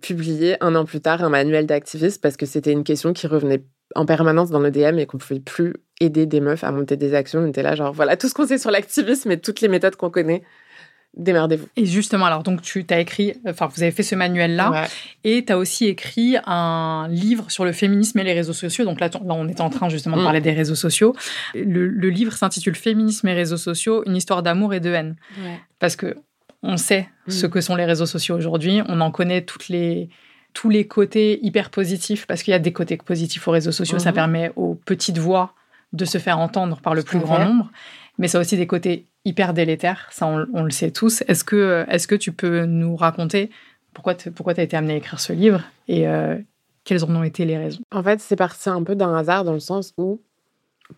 publié 0.00 0.56
un 0.62 0.74
an 0.74 0.84
plus 0.84 1.00
tard 1.00 1.24
un 1.24 1.28
manuel 1.28 1.66
d'activiste 1.66 2.20
parce 2.20 2.36
que 2.36 2.46
c'était 2.46 2.72
une 2.72 2.84
question 2.84 3.12
qui 3.12 3.26
revenait 3.26 3.64
en 3.94 4.06
permanence 4.06 4.50
dans 4.50 4.60
le 4.60 4.70
DM 4.70 4.98
et 4.98 5.06
qu'on 5.06 5.18
pouvait 5.18 5.40
plus 5.40 5.74
aider 6.00 6.26
des 6.26 6.40
meufs 6.40 6.64
à 6.64 6.70
monter 6.70 6.96
des 6.96 7.14
actions. 7.14 7.40
On 7.40 7.46
était 7.46 7.62
là, 7.62 7.74
genre, 7.74 7.92
voilà 7.92 8.16
tout 8.16 8.28
ce 8.28 8.34
qu'on 8.34 8.46
sait 8.46 8.58
sur 8.58 8.70
l'activisme 8.70 9.30
et 9.30 9.40
toutes 9.40 9.60
les 9.60 9.68
méthodes 9.68 9.96
qu'on 9.96 10.10
connaît. 10.10 10.42
Démerdez-vous. 11.16 11.66
Et 11.76 11.86
justement, 11.86 12.26
alors, 12.26 12.44
donc, 12.44 12.62
tu 12.62 12.86
as 12.88 13.00
écrit, 13.00 13.34
enfin, 13.46 13.66
vous 13.66 13.82
avez 13.82 13.90
fait 13.90 14.04
ce 14.04 14.14
manuel-là, 14.14 14.86
et 15.24 15.44
tu 15.44 15.52
as 15.52 15.58
aussi 15.58 15.86
écrit 15.86 16.36
un 16.46 17.08
livre 17.10 17.50
sur 17.50 17.64
le 17.64 17.72
féminisme 17.72 18.18
et 18.20 18.24
les 18.24 18.32
réseaux 18.32 18.52
sociaux. 18.52 18.84
Donc 18.84 19.00
là, 19.00 19.10
on 19.24 19.48
est 19.48 19.60
en 19.60 19.70
train 19.70 19.88
justement 19.88 20.16
de 20.16 20.22
mm. 20.22 20.24
parler 20.24 20.40
des 20.40 20.52
réseaux 20.52 20.76
sociaux. 20.76 21.16
Le, 21.54 22.10
livre 22.10 22.32
s'intitule 22.32 22.76
Féminisme 22.76 23.26
et 23.26 23.34
réseaux 23.34 23.56
sociaux, 23.56 24.04
une 24.06 24.16
histoire 24.16 24.42
d'amour 24.42 24.72
et 24.72 24.80
de 24.80 24.90
haine. 24.92 25.16
Parce 25.80 25.96
que 25.96 26.16
on 26.62 26.76
sait 26.76 27.08
ce 27.26 27.46
mm. 27.46 27.50
que 27.50 27.60
sont 27.60 27.74
les 27.74 27.86
réseaux 27.86 28.06
sociaux 28.06 28.36
aujourd'hui. 28.36 28.80
On 28.86 29.00
en 29.00 29.10
connaît 29.10 29.42
toutes 29.42 29.68
les, 29.68 30.10
tous 30.54 30.70
les 30.70 30.86
côtés 30.86 31.44
hyper 31.44 31.70
positifs, 31.70 32.26
parce 32.26 32.44
qu'il 32.44 32.52
y 32.52 32.54
a 32.54 32.60
des 32.60 32.72
côtés 32.72 32.96
positifs 32.96 33.48
aux 33.48 33.52
réseaux 33.52 33.72
sociaux. 33.72 33.98
Ça 33.98 34.10
mm-hmm. 34.10 34.14
permet 34.14 34.52
aux 34.54 34.76
petites 34.76 35.18
voix 35.18 35.54
de 35.92 36.04
se 36.04 36.18
faire 36.18 36.38
entendre 36.38 36.80
par 36.80 36.94
le 36.94 37.02
plus 37.02 37.18
grand 37.18 37.44
nombre. 37.44 37.70
Mais 38.20 38.28
ça 38.28 38.36
a 38.36 38.42
aussi 38.42 38.58
des 38.58 38.66
côtés 38.66 39.06
hyper 39.24 39.54
délétères. 39.54 40.06
Ça, 40.10 40.26
on, 40.26 40.62
le 40.62 40.70
sait 40.70 40.90
tous. 40.90 41.24
Est-ce 41.26 41.42
que, 41.42 41.86
est 41.88 42.06
que 42.06 42.14
tu 42.14 42.32
peux 42.32 42.66
nous 42.66 42.94
raconter 42.94 43.50
pourquoi 43.94 44.14
tu 44.14 44.30
pourquoi 44.30 44.52
as 44.56 44.62
été 44.62 44.76
amené 44.76 44.92
à 44.92 44.96
écrire 44.98 45.18
ce 45.18 45.32
livre 45.32 45.62
et 45.88 46.06
euh, 46.06 46.36
quelles 46.84 47.02
en 47.02 47.16
ont 47.16 47.24
été 47.24 47.46
les 47.46 47.56
raisons? 47.56 47.80
En 47.90 48.02
fait, 48.02 48.20
c'est 48.20 48.36
parti 48.36 48.68
un 48.68 48.82
peu 48.84 48.94
d'un 48.94 49.16
hasard 49.16 49.44
dans 49.44 49.54
le 49.54 49.58
sens 49.58 49.94
où, 49.96 50.20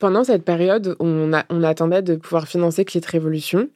pendant 0.00 0.24
cette 0.24 0.44
période 0.44 0.96
où 0.98 1.06
on, 1.06 1.30
on 1.48 1.62
attendait 1.62 2.02
de 2.02 2.16
pouvoir 2.16 2.48
financer 2.48 2.84
Clit 2.84 3.00
Révolution, 3.06 3.68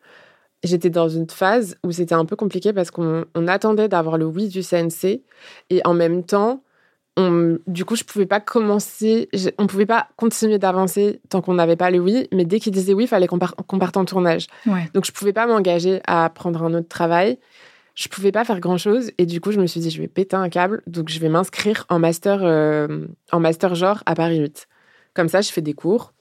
j'étais 0.64 0.90
dans 0.90 1.08
une 1.08 1.30
phase 1.30 1.78
où 1.84 1.92
c'était 1.92 2.16
un 2.16 2.24
peu 2.24 2.34
compliqué 2.34 2.72
parce 2.72 2.90
qu'on 2.90 3.24
attendait 3.46 3.88
d'avoir 3.88 4.18
le 4.18 4.26
oui 4.26 4.48
du 4.48 4.62
CNC 4.62 5.22
et 5.70 5.80
en 5.84 5.94
même 5.94 6.24
temps, 6.24 6.62
on, 7.16 7.59
du 7.66 7.85
coup, 7.85 7.96
je 7.96 8.05
pouvais 8.05 8.26
pas 8.26 8.40
commencer, 8.40 9.29
on 9.59 9.66
pouvait 9.66 9.87
pas 9.87 10.09
continuer 10.16 10.59
d'avancer 10.59 11.20
tant 11.29 11.40
qu'on 11.40 11.55
n'avait 11.55 11.76
pas 11.76 11.90
le 11.90 11.98
oui, 11.98 12.29
mais 12.33 12.44
dès 12.44 12.61
qu'il 12.61 12.72
disait 12.72 12.92
oui, 12.92 13.05
il 13.05 13.09
fallait 13.09 13.26
qu'on 13.26 13.38
parte 13.38 13.96
en 13.96 14.05
tournage. 14.05 14.46
Donc, 14.94 15.05
je 15.05 15.12
pouvais 15.12 15.33
pas 15.33 15.46
m'engager 15.46 16.00
à 16.07 16.29
prendre 16.31 16.62
un 16.62 16.74
autre 16.74 16.88
travail. 16.88 17.38
Je 17.94 18.09
pouvais 18.09 18.33
pas 18.33 18.44
faire 18.44 18.61
grand 18.61 18.76
chose 18.76 19.11
et 19.16 19.24
du 19.24 19.40
coup, 19.40 19.52
je 19.52 19.59
me 19.59 19.66
suis 19.66 19.81
dit, 19.81 19.90
je 19.90 20.00
vais 20.00 20.09
péter 20.09 20.37
un 20.37 20.50
câble, 20.50 20.83
donc 20.87 21.09
je 21.09 21.18
vais 21.18 21.31
m'inscrire 21.31 21.87
en 21.88 21.98
master, 21.98 22.40
euh, 22.42 23.07
en 23.33 23.40
master 23.40 23.74
genre 23.74 24.02
à 24.05 24.14
Paris 24.14 24.38
8. 24.38 24.68
Comme 25.14 25.31
ça, 25.31 25.40
je 25.40 25.50
fais 25.50 25.62
des 25.62 25.72
cours 25.72 26.12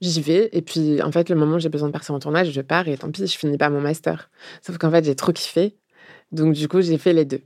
j'y 0.00 0.20
vais. 0.20 0.48
Et 0.52 0.62
puis, 0.62 1.02
en 1.02 1.12
fait, 1.12 1.28
le 1.28 1.36
moment 1.36 1.56
où 1.56 1.58
j'ai 1.58 1.68
besoin 1.68 1.88
de 1.88 1.92
partir 1.92 2.14
en 2.14 2.18
tournage, 2.18 2.50
je 2.50 2.60
pars 2.60 2.88
et 2.88 2.96
tant 2.96 3.10
pis, 3.10 3.26
je 3.26 3.36
finis 3.36 3.58
pas 3.58 3.70
mon 3.70 3.80
master. 3.80 4.30
Sauf 4.62 4.78
qu'en 4.78 4.90
fait, 4.90 5.04
j'ai 5.04 5.14
trop 5.14 5.32
kiffé. 5.32 5.76
Donc, 6.32 6.54
du 6.54 6.68
coup, 6.68 6.80
j'ai 6.80 6.98
fait 6.98 7.12
les 7.12 7.24
deux. 7.24 7.40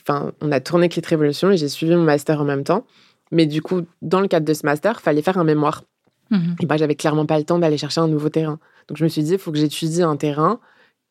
Enfin, 0.00 0.32
on 0.40 0.52
a 0.52 0.60
tourné 0.60 0.88
Clit 0.88 1.02
Révolution 1.04 1.50
et 1.50 1.56
j'ai 1.56 1.68
suivi 1.68 1.94
mon 1.94 2.02
master 2.02 2.40
en 2.40 2.44
même 2.44 2.64
temps. 2.64 2.86
Mais 3.32 3.46
du 3.46 3.62
coup, 3.62 3.82
dans 4.02 4.20
le 4.20 4.28
cadre 4.28 4.46
de 4.46 4.54
ce 4.54 4.64
master, 4.64 4.96
il 5.00 5.02
fallait 5.02 5.22
faire 5.22 5.38
un 5.38 5.44
mémoire. 5.44 5.84
Mhm. 6.30 6.56
Et 6.60 6.66
bah, 6.66 6.76
j'avais 6.76 6.94
clairement 6.94 7.26
pas 7.26 7.38
le 7.38 7.44
temps 7.44 7.58
d'aller 7.58 7.78
chercher 7.78 8.00
un 8.00 8.08
nouveau 8.08 8.28
terrain. 8.28 8.58
Donc, 8.88 8.98
je 8.98 9.04
me 9.04 9.08
suis 9.08 9.22
dit, 9.22 9.32
il 9.32 9.38
faut 9.38 9.52
que 9.52 9.58
j'étudie 9.58 10.02
un 10.02 10.16
terrain 10.16 10.60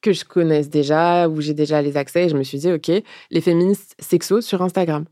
que 0.02 0.14
je 0.14 0.24
connaisse 0.24 0.70
déjà, 0.70 1.28
où 1.28 1.42
j'ai 1.42 1.54
déjà 1.54 1.82
les 1.82 1.98
accès. 1.98 2.26
Et 2.26 2.30
je 2.30 2.38
me 2.38 2.44
suis 2.44 2.58
dit, 2.58 2.72
OK, 2.72 2.90
les 3.32 3.42
féministes 3.42 3.96
sexos 4.00 4.46
sur 4.46 4.62
Instagram. 4.62 5.06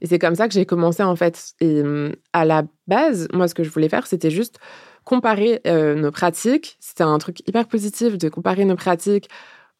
Et 0.00 0.06
c'est 0.06 0.18
comme 0.18 0.34
ça 0.34 0.46
que 0.46 0.54
j'ai 0.54 0.66
commencé, 0.66 1.02
en 1.02 1.16
fait. 1.16 1.54
Et 1.60 1.82
hum, 1.82 2.14
à 2.32 2.44
la 2.44 2.64
base, 2.86 3.26
moi, 3.32 3.48
ce 3.48 3.54
que 3.54 3.64
je 3.64 3.70
voulais 3.70 3.88
faire, 3.88 4.06
c'était 4.06 4.30
juste 4.30 4.58
comparer 5.04 5.60
euh, 5.66 5.94
nos 5.94 6.10
pratiques. 6.10 6.76
C'était 6.80 7.04
un 7.04 7.18
truc 7.18 7.40
hyper 7.48 7.66
positif 7.66 8.18
de 8.18 8.28
comparer 8.28 8.64
nos 8.64 8.76
pratiques 8.76 9.28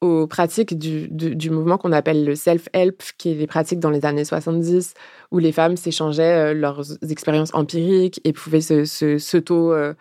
aux 0.04 0.26
pratiques 0.26 0.78
du, 0.78 1.08
du, 1.08 1.50
mouvement 1.50 1.78
qu'on 1.78 1.92
appelle 1.92 2.24
le 2.24 2.34
self-help, 2.34 3.02
qui 3.18 3.30
est 3.32 3.34
les 3.34 3.46
pratiques 3.46 3.80
dans 3.80 3.90
les 3.90 4.04
années 4.04 4.24
70, 4.24 4.94
où 5.30 5.38
les 5.38 5.52
femmes 5.52 5.76
s'échangeaient 5.76 6.52
euh, 6.52 6.54
leurs 6.54 6.82
expériences 7.10 7.54
empiriques 7.54 8.20
et 8.24 8.32
pouvaient 8.32 8.60
se, 8.60 9.18
s'auto, 9.18 9.72
euh, 9.72 9.94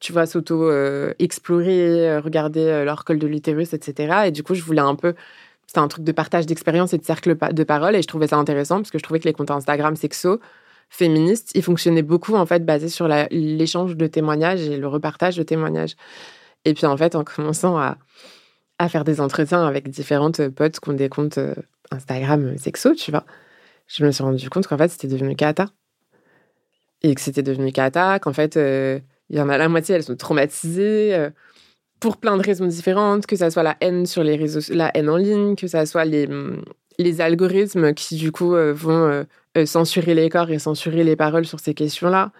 tu 0.00 0.12
vois, 0.12 0.26
s'auto-explorer, 0.26 2.18
regarder 2.18 2.84
leur 2.84 3.04
col 3.04 3.18
de 3.18 3.26
l'utérus, 3.26 3.72
etc. 3.72 4.26
Et 4.26 4.30
du 4.30 4.42
coup, 4.42 4.54
je 4.54 4.62
voulais 4.62 4.80
un 4.80 4.94
peu 4.94 5.14
c'était 5.66 5.80
un 5.80 5.88
truc 5.88 6.04
de 6.04 6.12
partage 6.12 6.46
d'expérience 6.46 6.92
et 6.92 6.98
de 6.98 7.04
cercle 7.04 7.36
de 7.52 7.64
parole 7.64 7.96
et 7.96 8.02
je 8.02 8.06
trouvais 8.06 8.28
ça 8.28 8.36
intéressant 8.36 8.76
parce 8.76 8.90
que 8.90 8.98
je 8.98 9.02
trouvais 9.02 9.18
que 9.18 9.24
les 9.24 9.32
comptes 9.32 9.50
Instagram 9.50 9.96
sexo 9.96 10.38
féministe, 10.88 11.50
il 11.54 11.62
fonctionnait 11.62 12.02
beaucoup 12.02 12.34
en 12.34 12.46
fait 12.46 12.64
basé 12.64 12.88
sur 12.88 13.08
l'échange 13.08 13.96
de 13.96 14.06
témoignages 14.06 14.62
et 14.62 14.76
le 14.76 14.86
repartage 14.86 15.36
de 15.36 15.42
témoignages. 15.42 15.96
Et 16.64 16.74
puis 16.74 16.86
en 16.86 16.96
fait, 16.96 17.16
en 17.16 17.24
commençant 17.24 17.76
à, 17.76 17.98
à 18.84 18.88
faire 18.88 19.04
des 19.04 19.20
entretiens 19.20 19.66
avec 19.66 19.88
différentes 19.88 20.48
potes 20.48 20.80
qui 20.80 20.90
ont 20.90 20.94
des 20.94 21.08
comptes 21.08 21.38
euh, 21.38 21.54
Instagram 21.90 22.56
sexo, 22.58 22.94
tu 22.94 23.10
vois, 23.10 23.24
je 23.86 24.04
me 24.04 24.10
suis 24.10 24.22
rendu 24.22 24.48
compte 24.50 24.66
qu'en 24.66 24.78
fait, 24.78 24.88
c'était 24.88 25.08
devenu 25.08 25.34
cata. 25.36 25.66
Et 27.02 27.14
que 27.14 27.20
c'était 27.20 27.42
devenu 27.42 27.70
cata, 27.72 28.18
qu'en 28.18 28.32
fait, 28.32 28.56
euh, 28.56 28.98
il 29.28 29.36
y 29.36 29.40
en 29.40 29.48
a 29.48 29.58
la 29.58 29.68
moitié, 29.68 29.94
elles 29.94 30.04
sont 30.04 30.16
traumatisées 30.16 31.14
euh, 31.14 31.30
pour 32.00 32.16
plein 32.16 32.36
de 32.36 32.42
raisons 32.42 32.66
différentes, 32.66 33.26
que 33.26 33.36
ça 33.36 33.50
soit 33.50 33.62
la 33.62 33.76
haine 33.80 34.06
sur 34.06 34.24
les 34.24 34.36
réseaux, 34.36 34.60
la 34.72 34.90
haine 34.94 35.10
en 35.10 35.16
ligne, 35.16 35.56
que 35.56 35.66
ça 35.66 35.84
soit 35.84 36.04
les, 36.04 36.28
les 36.98 37.20
algorithmes 37.20 37.92
qui 37.94 38.16
du 38.16 38.32
coup 38.32 38.54
vont 38.54 39.24
euh, 39.56 39.66
censurer 39.66 40.14
les 40.14 40.28
corps 40.28 40.50
et 40.50 40.58
censurer 40.58 41.04
les 41.04 41.14
paroles 41.14 41.46
sur 41.46 41.60
ces 41.60 41.74
questions-là, 41.74 42.32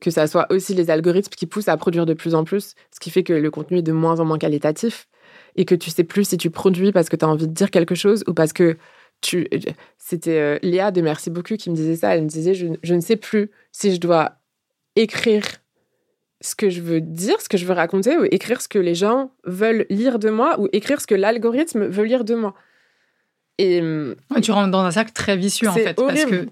que 0.00 0.10
ça 0.10 0.26
soit 0.26 0.46
aussi 0.50 0.74
les 0.74 0.90
algorithmes 0.90 1.32
qui 1.34 1.46
poussent 1.46 1.68
à 1.68 1.76
produire 1.78 2.04
de 2.04 2.12
plus 2.12 2.34
en 2.34 2.44
plus, 2.44 2.74
ce 2.92 3.00
qui 3.00 3.10
fait 3.10 3.22
que 3.22 3.32
le 3.32 3.50
contenu 3.50 3.78
est 3.78 3.82
de 3.82 3.92
moins 3.92 4.20
en 4.20 4.26
moins 4.26 4.36
qualitatif 4.36 5.08
et 5.56 5.64
que 5.64 5.74
tu 5.74 5.90
sais 5.90 6.04
plus 6.04 6.28
si 6.28 6.36
tu 6.36 6.50
produis 6.50 6.92
parce 6.92 7.08
que 7.08 7.16
tu 7.16 7.24
as 7.24 7.28
envie 7.28 7.48
de 7.48 7.52
dire 7.52 7.70
quelque 7.70 7.94
chose 7.94 8.24
ou 8.26 8.34
parce 8.34 8.52
que 8.52 8.76
tu... 9.20 9.48
C'était 9.98 10.38
euh, 10.38 10.58
Léa 10.62 10.90
de 10.90 11.00
Merci 11.00 11.30
beaucoup 11.30 11.56
qui 11.56 11.70
me 11.70 11.74
disait 11.74 11.96
ça. 11.96 12.14
Elle 12.14 12.22
me 12.22 12.28
disait, 12.28 12.54
je, 12.54 12.66
je 12.82 12.94
ne 12.94 13.00
sais 13.00 13.16
plus 13.16 13.50
si 13.72 13.94
je 13.94 14.00
dois 14.00 14.36
écrire 14.96 15.44
ce 16.40 16.54
que 16.54 16.70
je 16.70 16.80
veux 16.80 17.00
dire, 17.00 17.40
ce 17.40 17.48
que 17.48 17.58
je 17.58 17.66
veux 17.66 17.74
raconter, 17.74 18.16
ou 18.16 18.24
écrire 18.30 18.60
ce 18.60 18.68
que 18.68 18.78
les 18.78 18.94
gens 18.94 19.32
veulent 19.44 19.86
lire 19.90 20.18
de 20.18 20.30
moi, 20.30 20.58
ou 20.60 20.68
écrire 20.72 21.00
ce 21.00 21.06
que 21.06 21.14
l'algorithme 21.14 21.86
veut 21.86 22.04
lire 22.04 22.24
de 22.24 22.34
moi. 22.34 22.54
Et 23.60 23.82
tu 24.40 24.52
rentres 24.52 24.70
dans 24.70 24.84
un 24.84 24.92
cercle 24.92 25.10
très 25.12 25.36
vicieux 25.36 25.68
en 25.68 25.74
fait, 25.74 25.94
parce 25.94 26.24
que 26.24 26.46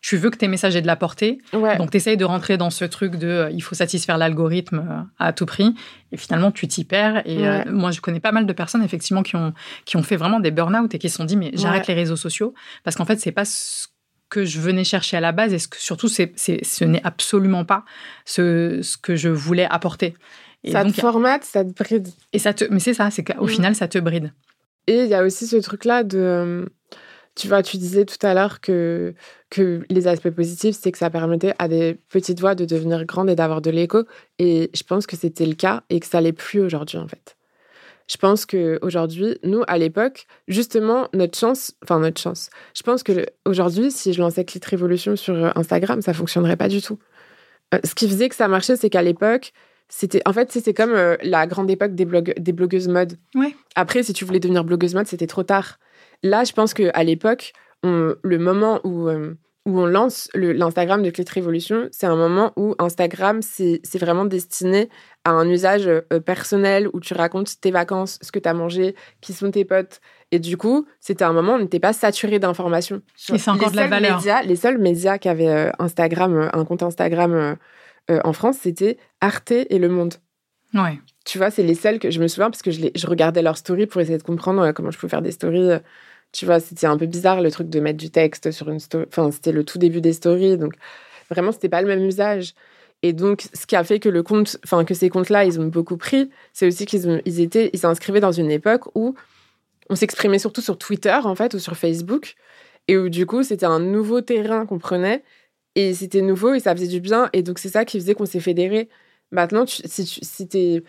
tu 0.00 0.16
veux 0.16 0.30
que 0.30 0.38
tes 0.38 0.48
messages 0.48 0.74
aient 0.74 0.82
de 0.82 0.86
la 0.86 0.96
portée, 0.96 1.38
donc 1.52 1.90
tu 1.90 1.98
essayes 1.98 2.16
de 2.16 2.24
rentrer 2.24 2.56
dans 2.56 2.70
ce 2.70 2.86
truc 2.86 3.16
de 3.16 3.26
euh, 3.26 3.50
il 3.50 3.62
faut 3.62 3.74
satisfaire 3.74 4.16
l'algorithme 4.16 4.78
euh, 4.78 5.02
à 5.18 5.34
tout 5.34 5.44
prix, 5.44 5.74
et 6.12 6.16
finalement 6.16 6.50
tu 6.50 6.66
t'y 6.66 6.84
perds. 6.84 7.22
Et 7.26 7.46
euh, 7.46 7.62
moi 7.70 7.90
je 7.90 8.00
connais 8.00 8.20
pas 8.20 8.32
mal 8.32 8.46
de 8.46 8.52
personnes 8.54 8.82
effectivement 8.82 9.22
qui 9.22 9.36
ont, 9.36 9.52
qui 9.84 9.98
ont 9.98 10.02
fait 10.02 10.16
vraiment 10.16 10.40
des 10.40 10.50
burn-out 10.50 10.94
et 10.94 10.98
qui 10.98 11.10
se 11.10 11.16
sont 11.16 11.24
dit 11.24 11.36
mais 11.36 11.50
j'arrête 11.54 11.86
les 11.88 11.94
réseaux 11.94 12.16
sociaux, 12.16 12.54
parce 12.84 12.96
qu'en 12.96 13.04
fait 13.04 13.20
c'est 13.20 13.32
pas 13.32 13.44
ce 13.44 13.88
que 14.30 14.46
je 14.46 14.58
venais 14.58 14.84
chercher 14.84 15.18
à 15.18 15.20
la 15.20 15.32
base, 15.32 15.52
et 15.52 15.58
ce 15.58 15.68
que, 15.68 15.76
surtout 15.76 16.08
c'est, 16.08 16.32
ce 16.36 16.84
n'est 16.84 17.02
absolument 17.04 17.66
pas 17.66 17.84
ce, 18.24 18.80
ce 18.82 18.96
que 18.96 19.14
je 19.14 19.28
voulais 19.28 19.66
apporter. 19.68 20.14
Et 20.64 20.72
ça 20.72 20.84
te 20.84 20.90
formate, 20.92 21.44
ça 21.44 21.64
te 21.64 21.70
bride. 21.70 22.08
Et 22.32 22.38
ça 22.38 22.54
te, 22.54 22.64
mais 22.70 22.80
c'est 22.80 22.94
ça, 22.94 23.10
c'est 23.10 23.24
qu'au 23.24 23.44
mm. 23.44 23.48
final 23.48 23.74
ça 23.74 23.88
te 23.88 23.98
bride. 23.98 24.32
Et 24.86 25.02
il 25.02 25.08
y 25.08 25.14
a 25.14 25.22
aussi 25.24 25.46
ce 25.46 25.56
truc-là 25.56 26.04
de. 26.04 26.18
Euh, 26.18 26.66
tu 27.34 27.48
vois, 27.48 27.62
tu 27.62 27.76
disais 27.76 28.06
tout 28.06 28.24
à 28.26 28.32
l'heure 28.32 28.60
que, 28.62 29.14
que 29.50 29.84
les 29.90 30.06
aspects 30.08 30.30
positifs, 30.30 30.76
c'est 30.80 30.90
que 30.90 30.98
ça 30.98 31.10
permettait 31.10 31.54
à 31.58 31.68
des 31.68 31.94
petites 32.08 32.40
voix 32.40 32.54
de 32.54 32.64
devenir 32.64 33.04
grandes 33.04 33.28
et 33.28 33.34
d'avoir 33.34 33.60
de 33.60 33.70
l'écho. 33.70 34.04
Et 34.38 34.70
je 34.74 34.82
pense 34.82 35.06
que 35.06 35.16
c'était 35.16 35.44
le 35.44 35.54
cas 35.54 35.82
et 35.90 36.00
que 36.00 36.06
ça 36.06 36.20
l'est 36.22 36.32
plus 36.32 36.60
aujourd'hui, 36.60 36.96
en 36.98 37.06
fait. 37.08 37.36
je 38.08 38.16
pense 38.16 38.46
que 38.46 38.78
aujourd'hui, 38.82 39.38
nous, 39.42 39.62
à 39.68 39.78
l'époque, 39.78 40.26
justement, 40.48 41.08
notre 41.12 41.38
chance, 41.38 41.74
enfin 41.82 41.98
notre 42.00 42.20
chance, 42.20 42.50
je 42.74 42.82
pense 42.82 43.02
que 43.02 43.26
aujourd'hui, 43.44 43.90
si 43.90 44.12
je 44.14 44.20
lançais 44.20 44.44
Clit 44.44 44.60
Révolution 44.64 45.16
sur 45.16 45.34
euh, 45.34 45.50
Instagram, 45.56 46.00
ça 46.02 46.14
fonctionnerait 46.14 46.56
pas 46.56 46.68
du 46.68 46.80
tout. 46.80 46.98
Euh, 47.74 47.78
ce 47.84 47.94
qui 47.94 48.08
faisait 48.08 48.28
que 48.28 48.36
ça 48.36 48.48
marchait, 48.48 48.76
c'est 48.76 48.90
qu'à 48.90 49.02
l'époque, 49.02 49.52
c'était 49.88 50.22
en 50.26 50.32
fait 50.32 50.50
c'était 50.52 50.74
comme 50.74 50.92
euh, 50.92 51.16
la 51.22 51.46
grande 51.46 51.70
époque 51.70 51.94
des, 51.94 52.06
des 52.38 52.52
blogueuses 52.52 52.88
mode. 52.88 53.18
Ouais. 53.34 53.54
Après, 53.74 54.02
si 54.02 54.12
tu 54.12 54.24
voulais 54.24 54.40
devenir 54.40 54.64
blogueuse 54.64 54.94
mode, 54.94 55.06
c'était 55.06 55.26
trop 55.26 55.42
tard. 55.42 55.78
Là, 56.22 56.44
je 56.44 56.52
pense 56.52 56.74
que 56.74 56.90
à 56.94 57.04
l'époque, 57.04 57.52
le 57.82 58.38
moment 58.38 58.80
où 58.84 59.08
où 59.66 59.80
on 59.80 59.86
lance 59.86 60.30
l'Instagram 60.34 61.02
de 61.02 61.10
Clit 61.10 61.24
Révolution, 61.28 61.88
c'est 61.90 62.06
un 62.06 62.14
moment 62.14 62.52
où 62.56 62.76
Instagram, 62.78 63.40
c'est 63.42 63.98
vraiment 63.98 64.24
destiné 64.24 64.88
à 65.24 65.32
un 65.32 65.48
usage 65.50 65.88
euh, 65.88 66.20
personnel 66.24 66.88
où 66.92 67.00
tu 67.00 67.14
racontes 67.14 67.60
tes 67.60 67.72
vacances, 67.72 68.20
ce 68.22 68.30
que 68.30 68.38
tu 68.38 68.48
as 68.48 68.54
mangé, 68.54 68.94
qui 69.20 69.32
sont 69.32 69.50
tes 69.50 69.64
potes. 69.64 70.00
Et 70.30 70.38
du 70.38 70.56
coup, 70.56 70.86
c'était 71.00 71.24
un 71.24 71.32
moment 71.32 71.54
où 71.54 71.56
on 71.56 71.58
n'était 71.58 71.80
pas 71.80 71.92
saturé 71.92 72.38
d'informations. 72.38 73.02
Et 73.32 73.38
c'est 73.38 73.50
encore 73.50 73.72
de 73.72 73.76
la 73.76 73.88
valeur. 73.88 74.22
les 74.44 74.56
seuls 74.56 74.78
médias 74.78 75.18
qui 75.18 75.28
avaient 75.28 75.48
euh, 75.48 75.70
Instagram, 75.80 76.36
euh, 76.36 76.48
un 76.52 76.64
compte 76.64 76.84
Instagram 76.84 77.56
en 78.08 78.32
France, 78.32 78.58
c'était 78.60 78.98
Arte 79.20 79.52
et 79.52 79.78
Le 79.78 79.88
Monde. 79.88 80.14
Ouais. 80.74 80.98
Tu 81.24 81.38
vois, 81.38 81.50
c'est 81.50 81.62
les 81.62 81.74
seuls 81.74 81.98
que 81.98 82.10
je 82.10 82.20
me 82.20 82.28
souviens 82.28 82.50
parce 82.50 82.62
que 82.62 82.70
je, 82.70 82.86
je 82.94 83.06
regardais 83.06 83.42
leurs 83.42 83.56
stories 83.56 83.86
pour 83.86 84.00
essayer 84.00 84.18
de 84.18 84.22
comprendre 84.22 84.70
comment 84.72 84.90
je 84.90 84.98
pouvais 84.98 85.10
faire 85.10 85.22
des 85.22 85.32
stories 85.32 85.80
tu 86.32 86.44
vois, 86.44 86.60
c'était 86.60 86.86
un 86.86 86.98
peu 86.98 87.06
bizarre 87.06 87.40
le 87.40 87.50
truc 87.50 87.70
de 87.70 87.80
mettre 87.80 87.98
du 87.98 88.10
texte 88.10 88.50
sur 88.50 88.68
une 88.68 88.80
story. 88.80 89.06
Enfin, 89.08 89.30
c'était 89.30 89.52
le 89.52 89.64
tout 89.64 89.78
début 89.78 90.00
des 90.00 90.12
stories. 90.12 90.58
Donc, 90.58 90.74
vraiment, 91.30 91.52
c'était 91.52 91.68
pas 91.68 91.80
le 91.80 91.88
même 91.88 92.04
usage. 92.04 92.54
Et 93.02 93.12
donc, 93.12 93.46
ce 93.54 93.66
qui 93.66 93.76
a 93.76 93.84
fait 93.84 94.00
que 94.00 94.08
le 94.08 94.22
compte, 94.22 94.58
enfin, 94.64 94.84
que 94.84 94.94
ces 94.94 95.08
comptes-là, 95.08 95.44
ils 95.44 95.60
ont 95.60 95.66
beaucoup 95.66 95.96
pris, 95.96 96.30
c'est 96.52 96.66
aussi 96.66 96.86
qu'ils 96.86 97.22
ils 97.24 97.40
étaient, 97.40 97.70
ils 97.72 97.78
s'inscrivaient 97.78 98.20
dans 98.20 98.32
une 98.32 98.50
époque 98.50 98.84
où 98.94 99.14
on 99.88 99.94
s'exprimait 99.94 100.38
surtout 100.38 100.60
sur 100.60 100.78
Twitter, 100.78 101.18
en 101.24 101.34
fait, 101.34 101.54
ou 101.54 101.58
sur 101.58 101.76
Facebook. 101.76 102.34
Et 102.88 102.96
où, 102.98 103.08
du 103.08 103.26
coup, 103.26 103.42
c'était 103.42 103.66
un 103.66 103.80
nouveau 103.80 104.20
terrain 104.20 104.66
qu'on 104.66 104.78
prenait. 104.78 105.24
Et 105.76 105.94
c'était 105.94 106.22
nouveau 106.22 106.54
et 106.54 106.60
ça 106.60 106.74
faisait 106.74 106.88
du 106.88 107.00
bien. 107.00 107.30
Et 107.32 107.42
donc, 107.42 107.60
c'est 107.60 107.68
ça 107.68 107.84
qui 107.84 108.00
faisait 108.00 108.14
qu'on 108.14 108.26
s'est 108.26 108.40
fédéré. 108.40 108.88
Maintenant, 109.30 109.64
si 109.66 110.04
tu 110.04 110.20
si 110.22 110.82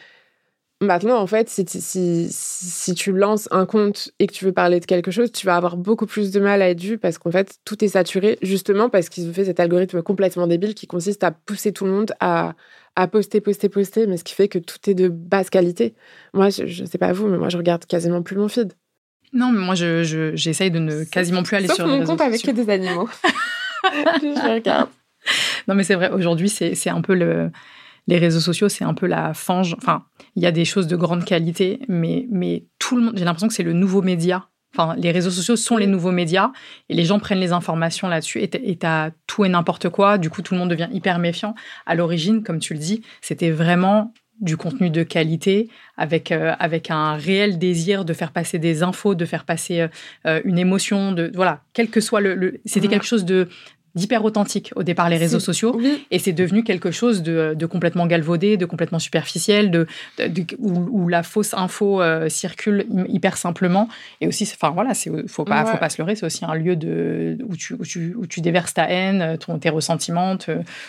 Maintenant, 0.79 1.19
en 1.19 1.25
fait, 1.25 1.49
si, 1.49 1.65
si, 1.67 2.27
si, 2.29 2.93
tu 2.93 3.11
lances 3.11 3.47
un 3.49 3.65
compte 3.65 4.11
et 4.19 4.27
que 4.27 4.33
tu 4.33 4.45
veux 4.45 4.51
parler 4.51 4.79
de 4.79 4.85
quelque 4.85 5.09
chose, 5.09 5.31
tu 5.31 5.47
vas 5.47 5.55
avoir 5.55 5.75
beaucoup 5.75 6.05
plus 6.05 6.29
de 6.29 6.39
mal 6.39 6.61
à 6.61 6.69
être 6.69 6.79
vu 6.79 6.99
parce 6.99 7.17
qu'en 7.17 7.31
fait, 7.31 7.57
tout 7.65 7.83
est 7.83 7.87
saturé, 7.87 8.37
justement 8.43 8.87
parce 8.87 9.09
qu'ils 9.09 9.27
ont 9.27 9.33
fait 9.33 9.45
cet 9.45 9.59
algorithme 9.59 10.03
complètement 10.03 10.45
débile 10.45 10.75
qui 10.75 10.85
consiste 10.85 11.23
à 11.23 11.31
pousser 11.31 11.71
tout 11.71 11.85
le 11.85 11.91
monde 11.91 12.13
à, 12.19 12.53
à 12.95 13.07
poster, 13.07 13.41
poster, 13.41 13.69
poster, 13.69 14.05
mais 14.05 14.17
ce 14.17 14.23
qui 14.23 14.35
fait 14.35 14.47
que 14.47 14.59
tout 14.59 14.77
est 14.87 14.93
de 14.93 15.07
basse 15.07 15.49
qualité. 15.49 15.95
Moi, 16.35 16.49
je 16.51 16.83
ne 16.83 16.87
sais 16.87 16.99
pas 16.99 17.11
vous, 17.11 17.25
mais 17.25 17.39
moi, 17.39 17.49
je 17.49 17.57
regarde 17.57 17.83
quasiment 17.87 18.21
plus 18.21 18.35
mon 18.35 18.47
feed. 18.47 18.73
Non, 19.33 19.51
mais 19.51 19.59
moi, 19.59 19.73
j'essaye 19.73 20.67
je, 20.67 20.73
de 20.73 20.79
ne 20.79 21.03
quasiment 21.05 21.41
plus 21.41 21.55
aller 21.55 21.69
sur 21.69 21.87
mon 21.87 22.01
les 22.01 22.05
compte 22.05 22.21
avec 22.21 22.43
que 22.43 22.51
des 22.51 22.69
animaux. 22.69 23.09
je 24.21 24.53
regarde. 24.53 24.89
Non, 25.67 25.75
mais 25.75 25.83
c'est 25.83 25.95
vrai, 25.95 26.09
aujourd'hui, 26.09 26.49
c'est 26.49 26.89
un 26.89 27.01
peu 27.01 27.15
le 27.15 27.51
les 28.07 28.17
réseaux 28.17 28.39
sociaux, 28.39 28.69
c'est 28.69 28.85
un 28.85 28.93
peu 28.93 29.05
la 29.05 29.33
fange. 29.33 29.75
Enfin, 29.77 30.05
il 30.35 30.43
y 30.43 30.45
a 30.45 30.51
des 30.51 30.65
choses 30.65 30.87
de 30.87 30.95
grande 30.95 31.25
qualité, 31.25 31.81
mais, 31.87 32.25
mais 32.31 32.65
tout 32.79 32.95
le 32.95 33.03
monde, 33.03 33.13
j'ai 33.17 33.25
l'impression 33.25 33.49
que 33.49 33.53
c'est 33.53 33.63
le 33.63 33.73
nouveau 33.73 34.01
média. 34.01 34.47
Enfin, 34.73 34.95
les 34.97 35.11
réseaux 35.11 35.31
sociaux 35.31 35.55
sont 35.55 35.77
les 35.77 35.87
nouveaux 35.87 36.11
médias 36.11 36.51
et 36.89 36.93
les 36.93 37.05
gens 37.05 37.19
prennent 37.19 37.39
les 37.39 37.51
informations 37.51 38.07
là-dessus 38.07 38.41
et 38.41 38.77
t'as 38.77 39.11
tout 39.25 39.43
et 39.43 39.49
n'importe 39.49 39.89
quoi. 39.89 40.17
Du 40.17 40.29
coup, 40.29 40.41
tout 40.41 40.53
le 40.53 40.59
monde 40.59 40.69
devient 40.69 40.89
hyper 40.91 41.19
méfiant. 41.19 41.55
À 41.85 41.95
l'origine, 41.95 42.43
comme 42.43 42.59
tu 42.59 42.73
le 42.73 42.79
dis, 42.79 43.01
c'était 43.21 43.51
vraiment 43.51 44.13
du 44.39 44.57
contenu 44.57 44.89
de 44.89 45.03
qualité 45.03 45.69
avec 45.97 46.31
euh, 46.31 46.53
avec 46.59 46.91
un 46.91 47.13
réel 47.13 47.57
désir 47.57 48.05
de 48.05 48.13
faire 48.13 48.31
passer 48.31 48.59
des 48.59 48.83
infos, 48.83 49.15
de 49.15 49.25
faire 49.25 49.45
passer 49.45 49.81
euh, 49.81 49.87
euh, 50.25 50.41
une 50.45 50.59
émotion, 50.59 51.11
de 51.11 51.31
voilà, 51.33 51.63
quel 51.73 51.89
que 51.89 52.01
soit 52.01 52.21
le, 52.21 52.59
c'était 52.65 52.87
quelque 52.87 53.05
chose 53.05 53.25
de 53.25 53.49
d'hyper 53.97 54.23
authentique 54.23 54.71
au 54.75 54.83
départ 54.83 55.09
les 55.09 55.17
réseaux 55.17 55.39
sociaux. 55.39 55.79
et 56.11 56.19
c'est 56.19 56.31
devenu 56.31 56.63
quelque 56.63 56.91
chose 56.91 57.21
de, 57.23 57.65
complètement 57.65 58.05
galvaudé, 58.05 58.55
de 58.55 58.65
complètement 58.65 58.99
superficiel, 58.99 59.71
de, 59.71 59.87
où, 60.59 61.09
la 61.09 61.23
fausse 61.23 61.53
info 61.53 62.01
euh, 62.01 62.29
circule 62.29 62.85
hyper 63.07 63.37
simplement. 63.37 63.89
Et 64.21 64.27
aussi 64.27 64.49
enfin 64.53 64.71
voilà 64.71 64.93
c'est 64.93 65.11
faut 65.27 65.43
pas 65.43 65.65
faut 65.65 65.77
pas 65.77 65.89
se 65.89 66.01
leurrer 66.01 66.15
c'est 66.15 66.25
aussi 66.25 66.45
un 66.45 66.55
lieu 66.55 66.75
de 66.75 67.37
où 67.43 67.55
tu, 67.55 67.73
où 68.15 68.25
tu, 68.27 68.41
déverses 68.41 68.73
ta 68.73 68.89
haine, 68.89 69.37
ton, 69.37 69.57
tes 69.59 69.69
ressentiments, 69.69 70.37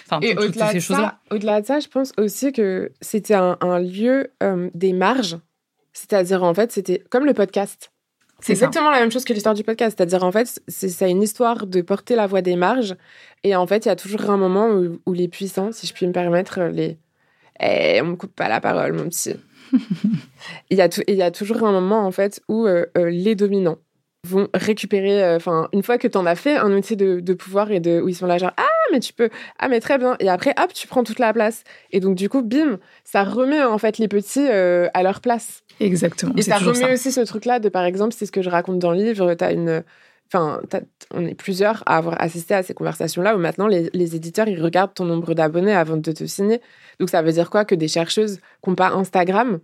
enfin 0.06 0.20
toutes 0.20 0.62
ces 0.70 0.80
choses 0.80 0.98
là. 0.98 1.18
Au-delà 1.30 1.60
de 1.60 1.66
ça, 1.66 1.80
je 1.80 1.88
pense 1.88 2.12
aussi 2.16 2.52
que 2.52 2.92
c'était 3.00 3.34
un, 3.34 3.78
lieu 3.78 4.32
euh, 4.42 4.70
des 4.74 4.92
marges, 4.92 5.38
c'est-à-dire 5.92 6.42
en 6.42 6.54
fait 6.54 6.72
c'était 6.72 7.02
comme 7.10 7.24
le 7.24 7.34
podcast. 7.34 7.90
C'est 8.40 8.52
exactement 8.52 8.90
la 8.90 9.00
même 9.00 9.10
chose 9.10 9.24
que 9.24 9.32
l'histoire 9.32 9.54
du 9.54 9.64
podcast. 9.64 9.96
C'est-à-dire, 9.98 10.22
en 10.22 10.30
fait, 10.30 10.62
c'est 10.68 11.10
une 11.10 11.22
histoire 11.22 11.66
de 11.66 11.80
porter 11.80 12.14
la 12.14 12.26
voix 12.26 12.40
des 12.40 12.56
marges. 12.56 12.96
Et 13.42 13.56
en 13.56 13.66
fait, 13.66 13.84
il 13.84 13.88
y 13.88 13.92
a 13.92 13.96
toujours 13.96 14.30
un 14.30 14.36
moment 14.36 14.68
où, 15.04 15.12
les 15.12 15.28
puissants, 15.28 15.72
si 15.72 15.86
je 15.86 15.92
puis 15.92 16.06
me 16.06 16.12
permettre, 16.12 16.60
les. 16.62 16.98
Eh, 17.60 18.00
on 18.00 18.06
me 18.06 18.16
coupe 18.16 18.34
pas 18.34 18.48
la 18.48 18.60
parole, 18.60 18.92
mon 18.92 19.08
petit. 19.08 19.34
il, 20.70 20.78
y 20.78 20.80
a 20.80 20.88
il 21.08 21.16
y 21.16 21.22
a 21.22 21.30
toujours 21.32 21.64
un 21.64 21.72
moment, 21.72 22.06
en 22.06 22.12
fait, 22.12 22.40
où 22.48 22.66
euh, 22.66 22.86
euh, 22.96 23.10
les 23.10 23.34
dominants 23.34 23.78
vont 24.26 24.48
récupérer. 24.54 25.22
Euh, 25.22 25.36
enfin, 25.36 25.68
une 25.72 25.82
fois 25.82 25.98
que 25.98 26.08
tu 26.08 26.18
en 26.18 26.26
as 26.26 26.34
fait 26.34 26.56
un 26.56 26.72
outil 26.72 26.96
de, 26.96 27.20
de, 27.20 27.34
pouvoir 27.34 27.70
et 27.70 27.80
de, 27.80 28.00
où 28.00 28.08
ils 28.08 28.14
sont 28.14 28.26
là, 28.26 28.38
genre, 28.38 28.52
ah, 28.56 28.66
mais 28.92 29.00
tu 29.00 29.12
peux. 29.12 29.30
Ah, 29.58 29.68
mais 29.68 29.80
très 29.80 29.98
bien. 29.98 30.16
Et 30.20 30.28
après, 30.28 30.54
hop, 30.62 30.72
tu 30.72 30.86
prends 30.86 31.04
toute 31.04 31.18
la 31.18 31.32
place. 31.32 31.64
Et 31.90 32.00
donc, 32.00 32.14
du 32.16 32.28
coup, 32.28 32.42
bim, 32.42 32.78
ça 33.04 33.24
remet, 33.24 33.62
en 33.62 33.78
fait, 33.78 33.98
les 33.98 34.08
petits 34.08 34.48
à 34.48 35.02
leur 35.02 35.20
place. 35.20 35.62
Exactement. 35.80 36.34
Et 36.36 36.42
ça 36.42 36.58
remet 36.58 36.92
aussi 36.92 37.12
ce 37.12 37.20
truc-là 37.20 37.60
de, 37.60 37.68
par 37.68 37.84
exemple, 37.84 38.14
c'est 38.16 38.26
ce 38.26 38.32
que 38.32 38.42
je 38.42 38.50
raconte 38.50 38.78
dans 38.78 38.92
le 38.92 38.98
livre, 38.98 39.34
tu 39.34 39.44
as 39.44 39.52
une. 39.52 39.84
Enfin, 40.30 40.60
on 41.14 41.24
est 41.24 41.34
plusieurs 41.34 41.82
à 41.86 41.96
avoir 41.96 42.20
assisté 42.20 42.54
à 42.54 42.62
ces 42.62 42.74
conversations-là 42.74 43.34
où 43.34 43.38
maintenant 43.38 43.66
les, 43.66 44.14
éditeurs 44.14 44.46
ils 44.46 44.62
regardent 44.62 44.92
ton 44.92 45.06
nombre 45.06 45.32
d'abonnés 45.34 45.72
avant 45.72 45.96
de 45.96 46.12
te 46.12 46.24
signer. 46.26 46.60
Donc 47.00 47.08
ça 47.08 47.22
veut 47.22 47.32
dire 47.32 47.48
quoi 47.48 47.64
que 47.64 47.74
des 47.74 47.88
chercheuses 47.88 48.40
qui 48.62 48.70
n'ont 48.70 48.76
pas 48.76 48.90
Instagram? 48.90 49.60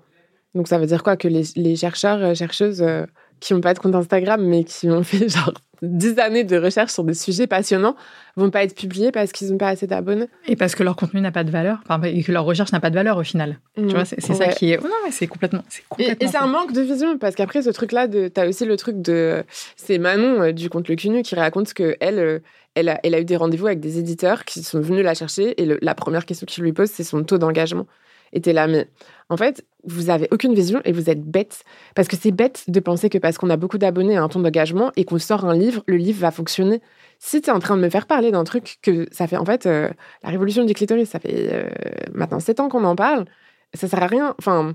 Donc 0.55 0.69
ça 0.69 0.79
veut 0.79 0.87
dire 0.87 1.03
quoi 1.03 1.17
que 1.17 1.29
les, 1.29 1.43
les 1.57 1.77
chercheurs 1.77 2.23
euh, 2.23 2.35
chercheuses 2.35 2.81
euh, 2.81 3.05
qui 3.40 3.55
n'ont 3.55 3.61
pas 3.61 3.75
de 3.75 3.79
compte 3.79 3.94
Instagram 3.94 4.42
mais 4.42 4.64
qui 4.64 4.90
ont 4.90 5.03
fait 5.05 5.29
genre 5.29 5.53
dix 5.83 6.18
années 6.18 6.44
de 6.44 6.57
recherche 6.57 6.92
sur 6.92 7.05
des 7.05 7.14
sujets 7.14 7.47
passionnants 7.47 7.97
vont 8.37 8.51
pas 8.51 8.64
être 8.64 8.75
publiés 8.75 9.12
parce 9.12 9.33
qu'ils 9.33 9.51
n'ont 9.51 9.59
pas 9.59 9.68
assez 9.68 9.87
d'abonnés. 9.87 10.29
Et 10.47 10.57
parce 10.57 10.75
que 10.75 10.83
leur 10.83 10.97
contenu 10.97 11.20
n'a 11.20 11.31
pas 11.31 11.44
de 11.44 11.51
valeur, 11.51 11.81
et 12.05 12.23
que 12.23 12.33
leur 12.33 12.44
recherche 12.44 12.73
n'a 12.73 12.81
pas 12.81 12.90
de 12.90 12.94
valeur 12.94 13.16
au 13.16 13.23
final. 13.23 13.59
tu 13.77 13.83
mmh. 13.83 13.88
vois, 13.90 14.05
c'est 14.05 14.20
ça 14.20 14.49
qui 14.49 14.73
est. 14.73 14.83
non, 14.83 14.90
mais 15.05 15.11
c'est 15.11 15.27
complètement. 15.27 15.62
complètement. 15.88 16.27
Et, 16.27 16.31
c'est 16.31 16.38
un 16.38 16.47
manque 16.47 16.73
de 16.73 16.81
vision 16.81 17.18
parce 17.18 17.35
qu'après, 17.35 17.62
ce 17.62 17.70
truc-là, 17.70 18.09
tu 18.09 18.31
as 18.37 18.49
aussi 18.49 18.64
le 18.64 18.77
truc 18.77 19.01
de. 19.01 19.44
C'est 19.77 19.99
Manon 19.99 20.42
euh, 20.42 20.53
du 20.53 20.68
compte 20.68 20.88
Le 20.88 20.97
Cunu 20.97 21.23
qui 21.23 21.35
raconte 21.35 21.73
que 21.75 21.97
elle. 22.01 22.18
Euh, 22.18 22.38
elle 22.77 22.88
a, 22.88 22.99
elle 23.05 23.14
a 23.14 23.20
eu 23.20 23.25
des 23.25 23.37
rendez-vous 23.37 23.68
avec 23.68 23.79
des 23.79 24.01
éditeurs 24.01 24.44
qui 24.44 24.64
sont 24.64 24.81
venus 24.81 25.05
la 25.05 25.14
chercher 25.14 25.62
et 25.62 25.79
la 25.81 25.94
première 25.94 26.27
question 26.27 26.44
qu'ils 26.44 26.64
lui 26.64 26.73
posent, 26.73 26.90
c'est 26.90 27.05
son 27.05 27.23
taux 27.23 27.38
d'engagement. 27.38 27.87
Et 28.35 28.40
t'es 28.40 28.53
là, 28.53 28.66
mais 28.66 28.87
en 29.31 29.37
fait, 29.37 29.64
vous 29.85 30.11
avez 30.11 30.29
aucune 30.31 30.55
vision 30.55 30.81
et 30.85 30.92
vous 30.92 31.09
êtes 31.09 31.23
bête. 31.23 31.64
Parce 31.94 32.09
que 32.09 32.16
c'est 32.16 32.33
bête 32.33 32.64
de 32.68 32.81
penser 32.81 33.09
que 33.09 33.18
parce 33.18 33.38
qu'on 33.38 33.49
a 33.49 33.57
beaucoup 33.57 33.79
d'abonnés 33.79 34.16
à 34.16 34.23
un 34.23 34.29
ton 34.29 34.40
d'engagement 34.40 34.92
et 34.97 35.05
qu'on 35.05 35.18
sort 35.18 35.44
un 35.44 35.55
livre, 35.55 35.83
le 35.87 35.97
livre 35.97 36.20
va 36.20 36.31
fonctionner. 36.31 36.83
Si 37.18 37.40
tu 37.40 37.49
es 37.49 37.53
en 37.53 37.61
train 37.61 37.77
de 37.77 37.83
me 37.83 37.88
faire 37.88 38.07
parler 38.07 38.31
d'un 38.31 38.44
truc 38.44 38.79
que 38.83 39.07
ça 39.12 39.27
fait, 39.27 39.37
en 39.37 39.44
fait, 39.44 39.66
euh, 39.66 39.88
la 40.23 40.31
révolution 40.31 40.64
du 40.64 40.75
clitoris, 40.75 41.09
ça 41.09 41.20
fait 41.20 41.49
euh, 41.53 41.70
maintenant 42.12 42.40
7 42.40 42.61
ans 42.61 42.68
qu'on 42.68 42.85
en 42.85 42.97
parle, 42.97 43.25
ça 43.73 43.88
sert 43.88 44.03
à 44.03 44.07
rien. 44.07 44.35
Enfin, 44.38 44.75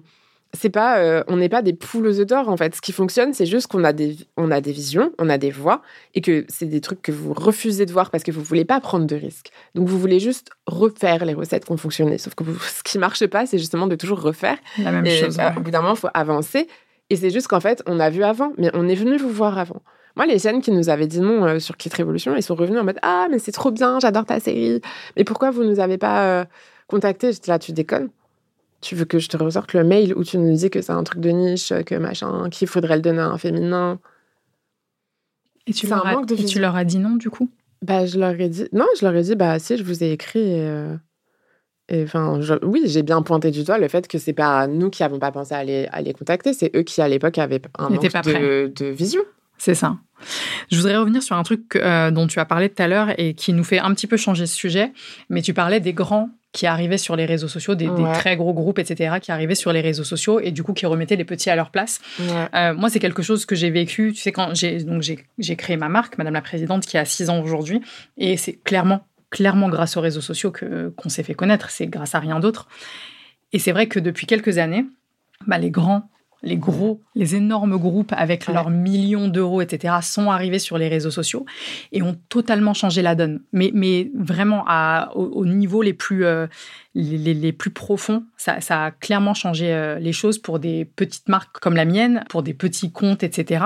c'est 0.53 0.69
pas, 0.69 0.97
euh, 0.99 1.23
on 1.27 1.37
n'est 1.37 1.49
pas 1.49 1.61
des 1.61 1.73
poules 1.73 2.07
aux 2.07 2.19
œufs 2.19 2.25
d'or 2.25 2.49
en 2.49 2.57
fait. 2.57 2.75
Ce 2.75 2.81
qui 2.81 2.91
fonctionne, 2.91 3.33
c'est 3.33 3.45
juste 3.45 3.67
qu'on 3.67 3.83
a 3.83 3.93
des, 3.93 4.17
on 4.35 4.49
a 4.49 4.61
des 4.61 4.71
visions, 4.71 5.11
on 5.19 5.29
a 5.29 5.37
des 5.37 5.51
voix, 5.51 5.81
et 6.15 6.21
que 6.21 6.45
c'est 6.49 6.65
des 6.65 6.81
trucs 6.81 7.01
que 7.01 7.11
vous 7.11 7.33
refusez 7.33 7.85
de 7.85 7.91
voir 7.91 8.09
parce 8.09 8.23
que 8.23 8.31
vous 8.31 8.41
voulez 8.41 8.65
pas 8.65 8.79
prendre 8.79 9.05
de 9.05 9.15
risques. 9.15 9.51
Donc 9.75 9.87
vous 9.87 9.99
voulez 9.99 10.19
juste 10.19 10.49
refaire 10.65 11.23
les 11.25 11.33
recettes 11.33 11.65
qui 11.65 11.71
ont 11.71 11.77
fonctionné. 11.77 12.17
Sauf 12.17 12.33
que 12.33 12.43
ce 12.61 12.83
qui 12.83 12.97
marche 12.97 13.25
pas, 13.27 13.45
c'est 13.45 13.59
justement 13.59 13.87
de 13.87 13.95
toujours 13.95 14.21
refaire. 14.21 14.57
La 14.79 14.91
même 14.91 15.05
chose. 15.05 15.37
Bah, 15.37 15.53
au 15.55 15.61
bout 15.61 15.71
d'un 15.71 15.81
moment, 15.81 15.93
il 15.93 15.99
faut 15.99 16.09
avancer. 16.13 16.67
Et 17.11 17.15
c'est 17.15 17.29
juste 17.29 17.47
qu'en 17.47 17.59
fait, 17.59 17.83
on 17.85 17.99
a 17.99 18.09
vu 18.09 18.23
avant, 18.23 18.53
mais 18.57 18.69
on 18.73 18.87
est 18.87 18.95
venu 18.95 19.17
vous 19.17 19.29
voir 19.29 19.57
avant. 19.57 19.81
Moi, 20.15 20.25
les 20.25 20.39
chaînes 20.39 20.61
qui 20.61 20.71
nous 20.71 20.89
avaient 20.89 21.07
dit 21.07 21.21
non 21.21 21.45
euh, 21.45 21.59
sur 21.59 21.77
Kit 21.77 21.89
Révolution, 21.93 22.35
ils 22.35 22.43
sont 22.43 22.55
revenus 22.55 22.79
en 22.79 22.83
mode 22.83 22.99
Ah, 23.03 23.27
mais 23.29 23.39
c'est 23.39 23.51
trop 23.51 23.71
bien, 23.71 23.99
j'adore 23.99 24.25
ta 24.25 24.39
série. 24.39 24.81
Mais 25.15 25.23
pourquoi 25.23 25.51
vous 25.51 25.63
nous 25.63 25.79
avez 25.79 25.97
pas 25.97 26.23
euh, 26.25 26.45
contacté 26.87 27.31
J'étais 27.31 27.51
là, 27.51 27.59
tu 27.59 27.71
déconnes. 27.71 28.09
Tu 28.81 28.95
veux 28.95 29.05
que 29.05 29.19
je 29.19 29.27
te 29.27 29.37
ressorte 29.37 29.73
le 29.73 29.83
mail 29.83 30.13
où 30.15 30.23
tu 30.23 30.37
nous 30.37 30.55
dis 30.55 30.69
que 30.69 30.81
c'est 30.81 30.93
un 30.93 31.03
truc 31.03 31.19
de 31.19 31.29
niche, 31.29 31.73
que 31.85 31.95
machin, 31.95 32.49
qu'il 32.49 32.67
faudrait 32.67 32.95
le 32.95 33.01
donner 33.01 33.19
à 33.19 33.27
un 33.27 33.37
féminin? 33.37 33.99
Et 35.67 35.73
tu, 35.73 35.87
leur, 35.87 36.05
as, 36.05 36.25
tu 36.25 36.59
leur 36.59 36.75
as 36.75 36.85
dit 36.85 36.97
non, 36.97 37.15
du 37.15 37.29
coup? 37.29 37.49
Bah, 37.81 38.05
je 38.05 38.17
leur 38.17 38.39
ai 38.39 38.49
dit. 38.49 38.65
Non, 38.71 38.87
je 38.99 39.05
leur 39.05 39.15
ai 39.15 39.21
dit, 39.21 39.35
bah, 39.35 39.59
si, 39.59 39.77
je 39.77 39.83
vous 39.83 40.03
ai 40.03 40.11
écrit. 40.11 40.39
Et, 40.39 40.61
euh, 40.61 40.95
enfin, 42.03 42.39
oui, 42.63 42.83
j'ai 42.85 43.03
bien 43.03 43.21
pointé 43.21 43.51
du 43.51 43.63
doigt 43.63 43.77
le 43.77 43.87
fait 43.87 44.07
que 44.07 44.17
c'est 44.17 44.33
pas 44.33 44.67
nous 44.67 44.89
qui 44.89 45.03
avons 45.03 45.19
pas 45.19 45.31
pensé 45.31 45.53
à 45.53 45.63
les, 45.63 45.87
à 45.91 46.01
les 46.01 46.13
contacter, 46.13 46.53
c'est 46.53 46.71
eux 46.75 46.83
qui, 46.83 47.01
à 47.01 47.07
l'époque, 47.07 47.37
avaient 47.37 47.61
un 47.77 47.89
manque 47.89 48.01
de, 48.01 48.71
de 48.73 48.85
vision. 48.85 49.21
C'est 49.57 49.75
ça. 49.75 49.97
Je 50.71 50.77
voudrais 50.77 50.97
revenir 50.97 51.21
sur 51.21 51.35
un 51.35 51.43
truc 51.43 51.75
euh, 51.75 52.11
dont 52.11 52.27
tu 52.27 52.39
as 52.39 52.45
parlé 52.45 52.69
tout 52.69 52.81
à 52.81 52.87
l'heure 52.87 53.13
et 53.19 53.33
qui 53.33 53.53
nous 53.53 53.63
fait 53.63 53.79
un 53.79 53.93
petit 53.93 54.07
peu 54.07 54.17
changer 54.17 54.45
ce 54.45 54.55
sujet, 54.55 54.93
mais 55.29 55.41
tu 55.41 55.53
parlais 55.53 55.81
des 55.81 55.93
grands 55.93 56.29
qui 56.51 56.65
arrivaient 56.65 56.97
sur 56.97 57.15
les 57.15 57.25
réseaux 57.25 57.47
sociaux, 57.47 57.75
des, 57.75 57.89
très 58.15 58.35
gros 58.35 58.53
groupes, 58.53 58.79
etc., 58.79 59.17
qui 59.21 59.31
arrivaient 59.31 59.55
sur 59.55 59.71
les 59.71 59.81
réseaux 59.81 60.03
sociaux 60.03 60.39
et 60.39 60.51
du 60.51 60.63
coup 60.63 60.73
qui 60.73 60.85
remettaient 60.85 61.15
les 61.15 61.25
petits 61.25 61.49
à 61.49 61.55
leur 61.55 61.69
place. 61.69 62.01
Euh, 62.19 62.73
moi, 62.73 62.89
c'est 62.89 62.99
quelque 62.99 63.21
chose 63.21 63.45
que 63.45 63.55
j'ai 63.55 63.69
vécu. 63.69 64.13
Tu 64.13 64.21
sais, 64.21 64.31
quand 64.31 64.55
j'ai 64.55 64.83
donc 64.83 65.03
j'ai 65.03 65.55
créé 65.55 65.77
ma 65.77 65.89
marque, 65.89 66.17
Madame 66.17 66.33
la 66.33 66.41
Présidente, 66.41 66.85
qui 66.85 66.97
a 66.97 67.05
six 67.05 67.29
ans 67.29 67.41
aujourd'hui, 67.41 67.81
et 68.17 68.35
c'est 68.37 68.53
clairement 68.53 69.05
clairement 69.29 69.69
grâce 69.69 69.95
aux 69.95 70.01
réseaux 70.01 70.21
sociaux 70.21 70.49
que 70.49 70.89
qu'on 70.97 71.09
s'est 71.09 71.23
fait 71.23 71.35
connaître. 71.35 71.69
C'est 71.69 71.87
grâce 71.87 72.15
à 72.15 72.19
rien 72.19 72.39
d'autre. 72.39 72.67
Et 73.53 73.59
c'est 73.59 73.71
vrai 73.71 73.87
que 73.87 73.99
depuis 73.99 74.25
quelques 74.25 74.57
années, 74.57 74.85
bah, 75.47 75.57
les 75.57 75.71
grands 75.71 76.09
les 76.41 76.55
gros, 76.55 77.01
les 77.15 77.35
énormes 77.35 77.77
groupes 77.77 78.13
avec 78.15 78.47
leurs 78.47 78.69
millions 78.69 79.27
d'euros, 79.27 79.61
etc., 79.61 79.95
sont 80.01 80.31
arrivés 80.31 80.59
sur 80.59 80.77
les 80.77 80.87
réseaux 80.87 81.11
sociaux 81.11 81.45
et 81.91 82.01
ont 82.01 82.17
totalement 82.29 82.73
changé 82.73 83.01
la 83.01 83.15
donne. 83.15 83.41
Mais, 83.51 83.71
mais 83.73 84.09
vraiment 84.15 84.63
à, 84.67 85.11
au, 85.15 85.45
niveau 85.45 85.81
les 85.81 85.93
plus, 85.93 86.25
euh, 86.25 86.47
les, 86.95 87.51
plus 87.51 87.71
profonds, 87.71 88.23
ça, 88.37 88.59
a 88.69 88.91
clairement 88.91 89.33
changé 89.33 89.73
euh, 89.73 89.99
les 89.99 90.13
choses 90.13 90.37
pour 90.37 90.59
des 90.59 90.85
petites 90.85 91.27
marques 91.27 91.59
comme 91.59 91.75
la 91.75 91.85
mienne, 91.85 92.23
pour 92.29 92.41
des 92.41 92.53
petits 92.53 92.91
comptes, 92.91 93.23
etc. 93.23 93.65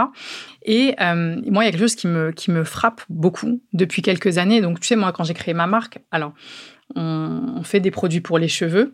Et 0.63 0.95
euh, 0.99 1.39
moi, 1.45 1.63
il 1.63 1.67
y 1.67 1.69
a 1.69 1.71
quelque 1.71 1.81
chose 1.81 1.95
qui 1.95 2.07
me, 2.07 2.31
qui 2.31 2.49
me 2.49 2.63
frappe 2.63 3.01
beaucoup 3.09 3.62
depuis 3.73 4.01
quelques 4.01 4.39
années. 4.39 4.62
Donc, 4.62 4.79
tu 4.79 4.88
sais, 4.88 4.95
moi, 4.95 5.12
quand 5.12 5.23
j'ai 5.23 5.36
créé 5.36 5.53
ma 5.53 5.67
marque, 5.67 5.99
alors, 6.12 6.33
on 6.95 7.63
fait 7.63 7.79
des 7.79 7.91
produits 7.91 8.21
pour 8.21 8.38
les 8.38 8.47
cheveux 8.47 8.93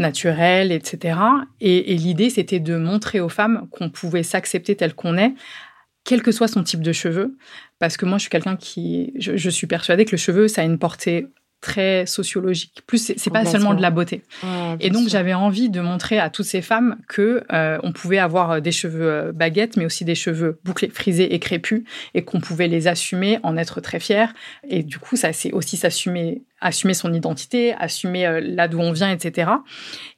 naturel, 0.00 0.72
etc. 0.72 1.18
Et, 1.60 1.94
l'idée, 1.94 2.30
c'était 2.30 2.60
de 2.60 2.76
montrer 2.76 3.20
aux 3.20 3.28
femmes 3.28 3.68
qu'on 3.70 3.90
pouvait 3.90 4.22
s'accepter 4.22 4.74
tel 4.74 4.94
qu'on 4.94 5.16
est, 5.16 5.34
quel 6.04 6.22
que 6.22 6.32
soit 6.32 6.48
son 6.48 6.62
type 6.62 6.82
de 6.82 6.92
cheveux. 6.92 7.36
Parce 7.78 7.96
que 7.96 8.06
moi, 8.06 8.18
je 8.18 8.22
suis 8.22 8.30
quelqu'un 8.30 8.56
qui... 8.56 9.12
Je, 9.16 9.50
suis 9.50 9.66
persuadée 9.66 10.04
que 10.04 10.12
le 10.12 10.18
cheveu, 10.18 10.48
ça 10.48 10.62
a 10.62 10.64
une 10.64 10.78
portée 10.78 11.28
très 11.60 12.06
sociologique. 12.06 12.82
Plus, 12.86 13.12
c'est 13.16 13.30
pas 13.30 13.44
seulement 13.44 13.74
de 13.74 13.82
la 13.82 13.90
beauté. 13.90 14.22
et 14.80 14.90
donc, 14.90 15.08
j'avais 15.08 15.34
envie 15.34 15.68
de 15.68 15.80
montrer 15.80 16.18
à 16.18 16.30
toutes 16.30 16.46
ces 16.46 16.62
femmes 16.62 16.96
que 17.08 17.42
euh, 17.52 17.78
on 17.82 17.92
pouvait 17.92 18.18
avoir 18.18 18.52
euh, 18.52 18.60
des 18.60 18.72
cheveux 18.72 19.10
euh, 19.10 19.32
baguettes, 19.32 19.76
mais 19.76 19.84
aussi 19.84 20.04
des 20.04 20.14
cheveux 20.14 20.58
bouclés, 20.64 20.88
frisés 20.88 21.34
et 21.34 21.38
crépus, 21.38 21.84
et 22.14 22.22
qu'on 22.22 22.40
pouvait 22.40 22.68
les 22.68 22.88
assumer, 22.88 23.38
en 23.42 23.56
être 23.56 23.80
très 23.80 24.00
fiers. 24.00 24.26
Et 24.68 24.82
du 24.82 24.98
coup, 24.98 25.16
ça, 25.16 25.32
c'est 25.32 25.52
aussi 25.52 25.76
s'assumer, 25.76 26.42
assumer 26.60 26.94
son 26.94 27.12
identité, 27.12 27.74
assumer 27.74 28.40
là 28.42 28.68
d'où 28.68 28.80
on 28.80 28.92
vient, 28.92 29.10
etc. 29.10 29.50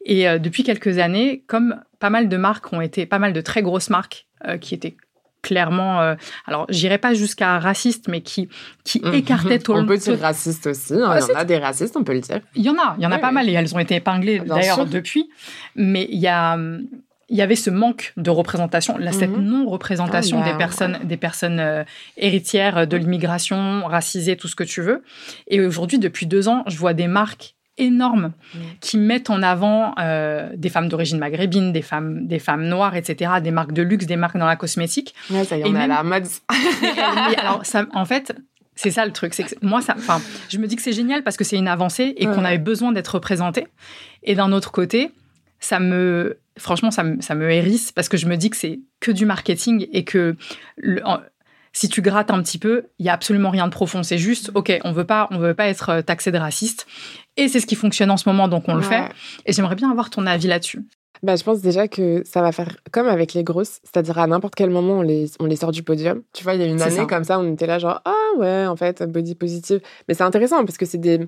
Et 0.04 0.26
depuis 0.38 0.64
quelques 0.64 0.98
années, 0.98 1.44
comme 1.46 1.80
pas 1.98 2.10
mal 2.10 2.28
de 2.28 2.36
marques 2.36 2.72
ont 2.72 2.80
été, 2.80 3.06
pas 3.06 3.18
mal 3.18 3.32
de 3.32 3.40
très 3.40 3.62
grosses 3.62 3.90
marques 3.90 4.26
qui 4.60 4.74
étaient 4.74 4.96
clairement, 5.42 6.00
euh, 6.00 6.14
alors 6.46 6.66
j'irai 6.68 6.98
pas 6.98 7.14
jusqu'à 7.14 7.58
raciste, 7.58 8.08
mais 8.08 8.20
qui, 8.20 8.48
qui 8.84 9.00
mhm. 9.00 9.14
écartait 9.14 9.58
tout 9.58 9.72
On 9.72 9.84
peut 9.84 9.98
dire 9.98 10.18
raciste 10.18 10.68
aussi, 10.68 10.94
hein, 10.94 11.18
il 11.20 11.32
y 11.32 11.36
en 11.36 11.38
a 11.40 11.44
des 11.44 11.58
racistes, 11.58 11.96
on 11.96 12.04
peut 12.04 12.14
le 12.14 12.20
dire. 12.20 12.40
Il 12.54 12.62
y 12.62 12.70
en 12.70 12.76
a, 12.76 12.94
il 12.98 13.02
y 13.02 13.06
en 13.06 13.12
a 13.12 13.18
pas 13.18 13.32
mal 13.32 13.48
et 13.48 13.52
elles 13.52 13.74
ont 13.74 13.78
été 13.78 13.96
épinglées 13.96 14.40
d'ailleurs 14.40 14.86
depuis, 14.86 15.28
mais 15.76 16.08
il 16.10 16.18
y 16.18 16.28
a 16.28 16.56
il 17.32 17.38
y 17.38 17.42
avait 17.42 17.56
ce 17.56 17.70
manque 17.70 18.12
de 18.18 18.28
représentation, 18.28 18.98
cette 19.10 19.30
mhm. 19.30 19.42
non-représentation 19.42 20.42
ah, 20.42 20.52
des 20.52 20.58
personnes, 20.58 20.98
des 21.02 21.16
personnes 21.16 21.60
euh, 21.60 21.82
héritières 22.18 22.86
de 22.86 22.96
l'immigration, 22.98 23.86
racisées, 23.86 24.36
tout 24.36 24.48
ce 24.48 24.54
que 24.54 24.64
tu 24.64 24.82
veux. 24.82 25.02
Et 25.48 25.58
aujourd'hui, 25.64 25.98
depuis 25.98 26.26
deux 26.26 26.48
ans, 26.48 26.62
je 26.66 26.76
vois 26.76 26.92
des 26.92 27.06
marques 27.06 27.54
énormes 27.82 28.32
qui 28.80 28.98
mettent 28.98 29.30
en 29.30 29.42
avant 29.42 29.94
euh, 29.98 30.50
des 30.56 30.68
femmes 30.68 30.88
d'origine 30.88 31.18
maghrébine, 31.18 31.72
des 31.72 31.82
femmes, 31.82 32.26
des 32.26 32.38
femmes 32.38 32.66
noires, 32.66 32.96
etc., 32.96 33.32
des 33.42 33.50
marques 33.50 33.72
de 33.72 33.82
luxe, 33.82 34.06
des 34.06 34.16
marques 34.16 34.38
dans 34.38 34.46
la 34.46 34.56
cosmétique. 34.56 35.14
Ouais, 35.30 35.44
ça 35.44 35.56
y 35.56 35.64
en 35.64 35.74
a 35.74 35.86
la 35.86 36.02
mode. 36.02 36.26
alors, 37.38 37.64
ça, 37.64 37.86
en 37.92 38.04
fait, 38.04 38.34
c'est 38.74 38.90
ça 38.90 39.04
le 39.04 39.12
truc. 39.12 39.34
C'est 39.34 39.44
que 39.44 39.54
moi, 39.62 39.80
ça, 39.80 39.94
enfin, 39.96 40.20
je 40.48 40.58
me 40.58 40.66
dis 40.66 40.76
que 40.76 40.82
c'est 40.82 40.92
génial 40.92 41.22
parce 41.22 41.36
que 41.36 41.44
c'est 41.44 41.56
une 41.56 41.68
avancée 41.68 42.14
et 42.16 42.26
qu'on 42.26 42.44
avait 42.44 42.58
besoin 42.58 42.92
d'être 42.92 43.14
représenté. 43.14 43.66
Et 44.22 44.34
d'un 44.34 44.52
autre 44.52 44.72
côté, 44.72 45.10
ça 45.60 45.78
me, 45.78 46.38
franchement, 46.58 46.90
ça 46.90 47.02
me, 47.02 47.20
ça 47.20 47.34
me 47.34 47.50
hérisse 47.50 47.92
parce 47.92 48.08
que 48.08 48.16
je 48.16 48.26
me 48.26 48.36
dis 48.36 48.50
que 48.50 48.56
c'est 48.56 48.80
que 49.00 49.10
du 49.10 49.26
marketing 49.26 49.86
et 49.92 50.04
que 50.04 50.36
le, 50.76 51.02
si 51.72 51.88
tu 51.88 52.02
grattes 52.02 52.30
un 52.30 52.42
petit 52.42 52.58
peu, 52.58 52.84
il 52.98 53.06
y 53.06 53.08
a 53.08 53.12
absolument 53.12 53.50
rien 53.50 53.66
de 53.66 53.72
profond. 53.72 54.02
C'est 54.02 54.18
juste, 54.18 54.50
ok, 54.54 54.78
on 54.84 54.92
veut 54.92 55.06
pas, 55.06 55.28
on 55.30 55.38
veut 55.38 55.54
pas 55.54 55.68
être 55.68 55.88
euh, 55.88 56.02
taxé 56.02 56.30
de 56.30 56.38
raciste, 56.38 56.86
et 57.36 57.48
c'est 57.48 57.60
ce 57.60 57.66
qui 57.66 57.74
fonctionne 57.74 58.10
en 58.10 58.16
ce 58.16 58.28
moment, 58.28 58.48
donc 58.48 58.64
on 58.68 58.74
le 58.74 58.82
fait. 58.82 59.08
Et 59.46 59.52
j'aimerais 59.52 59.74
bien 59.74 59.90
avoir 59.90 60.10
ton 60.10 60.26
avis 60.26 60.48
là-dessus. 60.48 60.84
Bah, 61.22 61.36
je 61.36 61.44
pense 61.44 61.60
déjà 61.60 61.86
que 61.86 62.22
ça 62.24 62.42
va 62.42 62.50
faire 62.50 62.76
comme 62.90 63.06
avec 63.06 63.32
les 63.32 63.44
grosses, 63.44 63.80
c'est-à-dire 63.84 64.18
à, 64.18 64.26
n'importe 64.26 64.56
quel 64.56 64.70
moment 64.70 64.98
on 64.98 65.02
les, 65.02 65.30
on 65.38 65.46
les 65.46 65.54
sort 65.54 65.70
du 65.70 65.84
podium. 65.84 66.22
Tu 66.32 66.42
vois, 66.42 66.54
il 66.54 66.60
y 66.60 66.64
a 66.64 66.66
une 66.66 66.82
année 66.82 67.06
comme 67.06 67.22
ça, 67.22 67.38
on 67.38 67.52
était 67.52 67.66
là 67.66 67.78
genre 67.78 68.02
ah 68.04 68.38
ouais, 68.38 68.66
en 68.66 68.74
fait, 68.74 69.04
body 69.04 69.36
positive. 69.36 69.80
Mais 70.08 70.14
c'est 70.14 70.24
intéressant 70.24 70.64
parce 70.64 70.78
que 70.78 70.84
c'est 70.84 70.98
des 70.98 71.20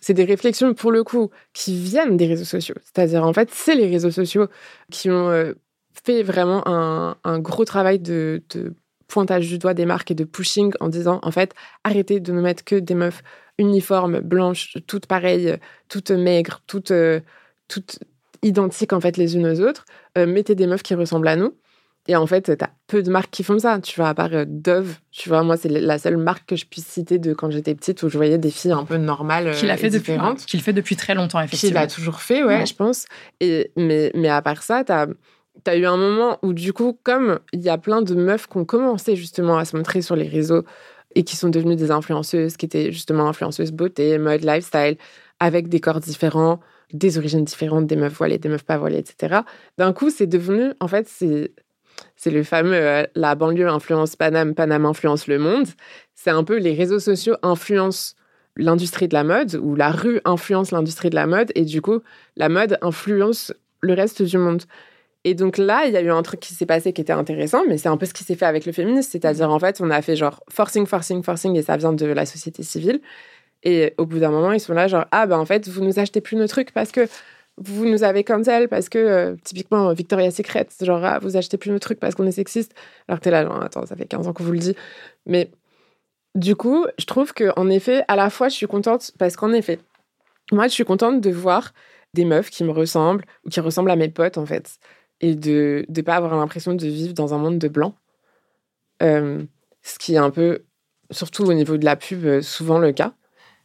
c'est 0.00 0.14
des 0.14 0.24
réflexions 0.24 0.72
pour 0.72 0.92
le 0.92 1.02
coup 1.02 1.30
qui 1.52 1.76
viennent 1.76 2.16
des 2.16 2.26
réseaux 2.26 2.44
sociaux. 2.44 2.76
C'est-à-dire 2.84 3.24
en 3.24 3.32
fait, 3.32 3.50
c'est 3.52 3.74
les 3.74 3.88
réseaux 3.88 4.12
sociaux 4.12 4.46
qui 4.90 5.10
ont 5.10 5.28
euh, 5.30 5.54
fait 6.04 6.22
vraiment 6.22 6.62
un, 6.66 7.16
un 7.24 7.38
gros 7.40 7.64
travail 7.64 7.98
de, 7.98 8.42
de 8.54 8.72
pointage 9.10 9.48
du 9.48 9.58
doigt 9.58 9.74
des 9.74 9.86
marques 9.86 10.10
et 10.10 10.14
de 10.14 10.24
pushing 10.24 10.72
en 10.80 10.88
disant 10.88 11.18
en 11.22 11.30
fait 11.30 11.54
arrêtez 11.84 12.20
de 12.20 12.32
ne 12.32 12.40
mettre 12.40 12.64
que 12.64 12.76
des 12.76 12.94
meufs 12.94 13.22
uniformes 13.58 14.20
blanches 14.20 14.78
toutes 14.86 15.06
pareilles 15.06 15.56
toutes 15.88 16.10
maigres 16.10 16.62
toutes 16.66 16.92
euh, 16.92 17.20
toutes 17.68 17.98
identiques 18.42 18.92
en 18.92 19.00
fait 19.00 19.16
les 19.16 19.36
unes 19.36 19.46
aux 19.46 19.60
autres. 19.60 19.84
Euh, 20.16 20.26
mettez 20.26 20.54
des 20.54 20.66
meufs 20.66 20.82
qui 20.82 20.94
ressemblent 20.94 21.28
à 21.28 21.36
nous. 21.36 21.54
Et 22.08 22.16
en 22.16 22.26
fait 22.26 22.56
t'as 22.56 22.70
peu 22.86 23.02
de 23.02 23.10
marques 23.10 23.30
qui 23.30 23.44
font 23.44 23.58
ça 23.58 23.78
tu 23.78 23.94
vois 24.00 24.08
à 24.08 24.14
part 24.14 24.32
euh, 24.32 24.44
Dove 24.48 24.96
tu 25.10 25.28
vois. 25.28 25.42
Moi 25.42 25.58
c'est 25.58 25.68
la 25.68 25.98
seule 25.98 26.16
marque 26.16 26.46
que 26.46 26.56
je 26.56 26.64
puisse 26.64 26.86
citer 26.86 27.18
de 27.18 27.34
quand 27.34 27.50
j'étais 27.50 27.74
petite 27.74 28.02
où 28.02 28.08
je 28.08 28.16
voyais 28.16 28.38
des 28.38 28.50
filles 28.50 28.72
un 28.72 28.84
peu 28.84 28.96
normales 28.96 29.54
qu'il 29.54 29.70
a 29.70 29.76
fait 29.76 29.90
depuis 29.90 30.16
qu'il 30.46 30.62
fait 30.62 30.72
depuis 30.72 30.96
très 30.96 31.14
longtemps 31.14 31.40
effectivement 31.40 31.68
qu'il 31.68 31.76
a 31.76 31.86
toujours 31.86 32.20
fait 32.20 32.42
ouais, 32.42 32.64
je 32.64 32.74
pense. 32.74 33.04
Et 33.40 33.70
mais 33.76 34.10
mais 34.14 34.30
à 34.30 34.40
part 34.40 34.62
ça 34.62 34.82
t'as 34.82 35.08
tu 35.64 35.70
as 35.70 35.76
eu 35.76 35.84
un 35.86 35.96
moment 35.96 36.38
où, 36.42 36.52
du 36.52 36.72
coup, 36.72 36.98
comme 37.02 37.40
il 37.52 37.60
y 37.60 37.68
a 37.68 37.78
plein 37.78 38.02
de 38.02 38.14
meufs 38.14 38.46
qui 38.46 38.56
ont 38.56 38.64
commencé 38.64 39.16
justement 39.16 39.58
à 39.58 39.64
se 39.64 39.76
montrer 39.76 40.02
sur 40.02 40.16
les 40.16 40.28
réseaux 40.28 40.64
et 41.14 41.24
qui 41.24 41.36
sont 41.36 41.48
devenues 41.48 41.76
des 41.76 41.90
influenceuses, 41.90 42.56
qui 42.56 42.66
étaient 42.66 42.92
justement 42.92 43.28
influenceuses 43.28 43.72
beauté, 43.72 44.18
mode, 44.18 44.44
lifestyle, 44.44 44.96
avec 45.40 45.68
des 45.68 45.80
corps 45.80 46.00
différents, 46.00 46.60
des 46.92 47.18
origines 47.18 47.44
différentes, 47.44 47.86
des 47.86 47.96
meufs 47.96 48.12
voilées, 48.12 48.38
des 48.38 48.48
meufs 48.48 48.64
pas 48.64 48.78
voilées, 48.78 48.98
etc. 48.98 49.40
D'un 49.78 49.92
coup, 49.92 50.10
c'est 50.10 50.26
devenu, 50.26 50.72
en 50.80 50.88
fait, 50.88 51.08
c'est 51.08 51.52
c'est 52.16 52.30
le 52.30 52.42
fameux 52.44 52.74
euh, 52.74 53.04
la 53.14 53.34
banlieue 53.34 53.68
influence 53.68 54.16
Paname, 54.16 54.54
Paname 54.54 54.86
influence 54.86 55.26
le 55.26 55.38
monde. 55.38 55.66
C'est 56.14 56.30
un 56.30 56.44
peu 56.44 56.58
les 56.58 56.74
réseaux 56.74 56.98
sociaux 56.98 57.36
influencent 57.42 58.14
l'industrie 58.56 59.08
de 59.08 59.14
la 59.14 59.24
mode 59.24 59.54
ou 59.62 59.74
la 59.74 59.90
rue 59.90 60.20
influence 60.24 60.70
l'industrie 60.70 61.10
de 61.10 61.14
la 61.14 61.26
mode 61.26 61.52
et 61.54 61.64
du 61.64 61.80
coup 61.80 62.00
la 62.36 62.48
mode 62.48 62.78
influence 62.82 63.52
le 63.80 63.94
reste 63.94 64.22
du 64.22 64.38
monde. 64.38 64.62
Et 65.24 65.34
donc 65.34 65.58
là, 65.58 65.84
il 65.86 65.92
y 65.92 65.96
a 65.96 66.00
eu 66.00 66.10
un 66.10 66.22
truc 66.22 66.40
qui 66.40 66.54
s'est 66.54 66.66
passé 66.66 66.92
qui 66.92 67.02
était 67.02 67.12
intéressant, 67.12 67.62
mais 67.68 67.76
c'est 67.76 67.88
un 67.88 67.96
peu 67.98 68.06
ce 68.06 68.14
qui 68.14 68.24
s'est 68.24 68.36
fait 68.36 68.46
avec 68.46 68.64
le 68.64 68.72
féminisme, 68.72 69.10
c'est-à-dire 69.10 69.50
en 69.50 69.58
fait, 69.58 69.80
on 69.80 69.90
a 69.90 70.00
fait 70.00 70.16
genre 70.16 70.42
forcing, 70.48 70.86
forcing, 70.86 71.22
forcing, 71.22 71.56
et 71.56 71.62
ça 71.62 71.76
vient 71.76 71.92
de 71.92 72.06
la 72.06 72.24
société 72.24 72.62
civile. 72.62 73.00
Et 73.62 73.94
au 73.98 74.06
bout 74.06 74.18
d'un 74.18 74.30
moment, 74.30 74.52
ils 74.52 74.60
sont 74.60 74.72
là 74.72 74.88
genre 74.88 75.06
ah 75.12 75.26
ben 75.26 75.38
en 75.38 75.44
fait, 75.44 75.68
vous 75.68 75.84
nous 75.84 75.98
achetez 75.98 76.20
plus 76.22 76.36
nos 76.36 76.46
trucs 76.46 76.72
parce 76.72 76.92
que 76.92 77.06
vous 77.58 77.86
nous 77.86 78.04
avez 78.04 78.24
cancel 78.24 78.68
parce 78.68 78.88
que 78.88 78.98
euh, 78.98 79.36
typiquement 79.44 79.92
Victoria's 79.92 80.34
Secret, 80.34 80.68
genre 80.80 81.04
ah, 81.04 81.18
vous 81.20 81.36
achetez 81.36 81.58
plus 81.58 81.70
nos 81.70 81.78
trucs 81.78 82.00
parce 82.00 82.14
qu'on 82.14 82.26
est 82.26 82.32
sexiste. 82.32 82.74
Alors 83.08 83.20
que 83.20 83.24
t'es 83.24 83.30
là 83.30 83.44
genre 83.44 83.62
attends, 83.62 83.86
ça 83.86 83.96
fait 83.96 84.06
15 84.06 84.28
ans 84.28 84.32
qu'on 84.32 84.44
vous 84.44 84.52
le 84.52 84.58
dit. 84.58 84.76
Mais 85.26 85.50
du 86.34 86.56
coup, 86.56 86.86
je 86.98 87.04
trouve 87.06 87.34
que 87.34 87.52
en 87.56 87.68
effet, 87.68 88.04
à 88.08 88.16
la 88.16 88.30
fois, 88.30 88.48
je 88.48 88.54
suis 88.54 88.66
contente 88.66 89.12
parce 89.18 89.36
qu'en 89.36 89.52
effet, 89.52 89.78
moi, 90.52 90.68
je 90.68 90.72
suis 90.72 90.84
contente 90.84 91.20
de 91.20 91.30
voir 91.30 91.72
des 92.14 92.24
meufs 92.24 92.50
qui 92.50 92.64
me 92.64 92.72
ressemblent 92.72 93.24
ou 93.44 93.50
qui 93.50 93.60
ressemblent 93.60 93.90
à 93.90 93.96
mes 93.96 94.08
potes 94.08 94.38
en 94.38 94.46
fait 94.46 94.78
et 95.20 95.34
de 95.34 95.84
ne 95.88 96.02
pas 96.02 96.16
avoir 96.16 96.36
l'impression 96.36 96.74
de 96.74 96.86
vivre 96.86 97.14
dans 97.14 97.34
un 97.34 97.38
monde 97.38 97.58
de 97.58 97.68
blanc. 97.68 97.94
Euh, 99.02 99.42
ce 99.82 99.98
qui 99.98 100.14
est 100.14 100.18
un 100.18 100.30
peu, 100.30 100.64
surtout 101.10 101.44
au 101.44 101.54
niveau 101.54 101.76
de 101.76 101.84
la 101.84 101.96
pub, 101.96 102.24
euh, 102.24 102.42
souvent 102.42 102.78
le 102.78 102.92
cas. 102.92 103.14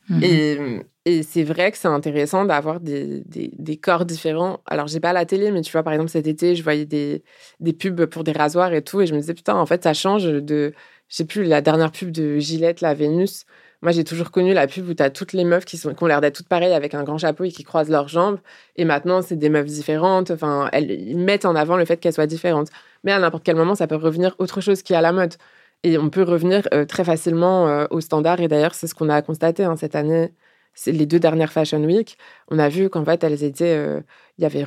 Mhm. 0.09 0.23
Et, 0.23 0.57
et 1.05 1.23
c'est 1.23 1.43
vrai 1.43 1.71
que 1.71 1.77
c'est 1.77 1.87
intéressant 1.87 2.45
d'avoir 2.45 2.79
des, 2.79 3.21
des, 3.25 3.51
des, 3.57 3.77
corps 3.77 4.05
différents. 4.05 4.61
Alors, 4.65 4.87
j'ai 4.87 4.99
pas 4.99 5.13
la 5.13 5.25
télé, 5.25 5.51
mais 5.51 5.61
tu 5.61 5.71
vois, 5.71 5.83
par 5.83 5.93
exemple, 5.93 6.11
cet 6.11 6.27
été, 6.27 6.55
je 6.55 6.63
voyais 6.63 6.85
des, 6.85 7.23
des 7.59 7.73
pubs 7.73 8.05
pour 8.05 8.23
des 8.23 8.31
rasoirs 8.31 8.73
et 8.73 8.81
tout, 8.81 9.01
et 9.01 9.07
je 9.07 9.13
me 9.13 9.19
disais, 9.19 9.33
putain, 9.33 9.55
en 9.55 9.65
fait, 9.65 9.83
ça 9.83 9.93
change 9.93 10.25
de. 10.25 10.73
Je 11.07 11.15
sais 11.15 11.25
plus, 11.25 11.43
la 11.43 11.61
dernière 11.61 11.91
pub 11.91 12.11
de 12.11 12.39
Gillette, 12.39 12.81
la 12.81 12.93
Vénus, 12.93 13.45
moi, 13.85 13.91
j'ai 13.91 14.03
toujours 14.03 14.31
connu 14.31 14.51
la 14.55 14.65
pub 14.65 14.89
où 14.89 14.95
tu 14.95 15.03
as 15.03 15.11
toutes 15.11 15.31
les 15.31 15.43
meufs 15.43 15.63
qui, 15.63 15.77
sont, 15.77 15.93
qui 15.93 16.03
ont 16.03 16.07
l'air 16.07 16.19
d'être 16.19 16.37
toutes 16.37 16.47
pareilles 16.47 16.73
avec 16.73 16.95
un 16.95 17.03
grand 17.03 17.19
chapeau 17.19 17.43
et 17.43 17.51
qui 17.51 17.63
croisent 17.63 17.91
leurs 17.91 18.07
jambes. 18.07 18.39
Et 18.77 18.83
maintenant, 18.83 19.21
c'est 19.21 19.35
des 19.35 19.47
meufs 19.47 19.67
différentes. 19.67 20.31
Enfin, 20.31 20.69
elles 20.73 20.89
ils 20.89 21.19
mettent 21.19 21.45
en 21.45 21.55
avant 21.55 21.77
le 21.77 21.85
fait 21.85 21.97
qu'elles 21.97 22.13
soient 22.13 22.25
différentes. 22.25 22.69
Mais 23.03 23.11
à 23.11 23.19
n'importe 23.19 23.43
quel 23.43 23.55
moment, 23.55 23.75
ça 23.75 23.85
peut 23.85 23.95
revenir 23.95 24.33
autre 24.39 24.59
chose 24.59 24.81
qui 24.81 24.93
est 24.93 24.95
à 24.95 25.01
la 25.01 25.11
mode. 25.11 25.35
Et 25.83 25.99
on 25.99 26.09
peut 26.09 26.23
revenir 26.23 26.67
euh, 26.73 26.85
très 26.85 27.03
facilement 27.03 27.67
euh, 27.67 27.85
au 27.91 28.01
standard. 28.01 28.39
Et 28.39 28.47
d'ailleurs, 28.47 28.73
c'est 28.73 28.87
ce 28.87 28.95
qu'on 28.95 29.07
a 29.07 29.21
constaté 29.21 29.63
hein, 29.63 29.75
cette 29.75 29.95
année. 29.95 30.33
C'est 30.73 30.91
les 30.91 31.05
deux 31.05 31.19
dernières 31.19 31.51
Fashion 31.51 31.83
Week. 31.83 32.17
On 32.49 32.57
a 32.57 32.69
vu 32.69 32.89
qu'en 32.89 33.05
fait, 33.05 33.23
elles 33.23 33.43
étaient. 33.43 33.77
Euh, 33.77 34.01
il 34.39 34.41
y 34.41 34.45
avait 34.45 34.65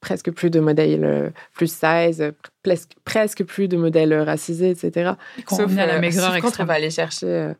presque 0.00 0.32
plus 0.32 0.50
de 0.50 0.58
modèles 0.58 1.32
plus 1.54 1.72
size, 1.72 2.32
presque 3.04 3.44
plus 3.44 3.68
de 3.68 3.76
modèles 3.76 4.12
racisés, 4.12 4.70
etc. 4.70 5.12
Sauf, 5.48 5.78
à 5.78 5.86
la 5.86 6.00
maigreur 6.00 6.36
quand 6.42 6.58
on 6.58 6.64
va 6.64 6.74
aller 6.74 6.90
chercher 6.90 7.54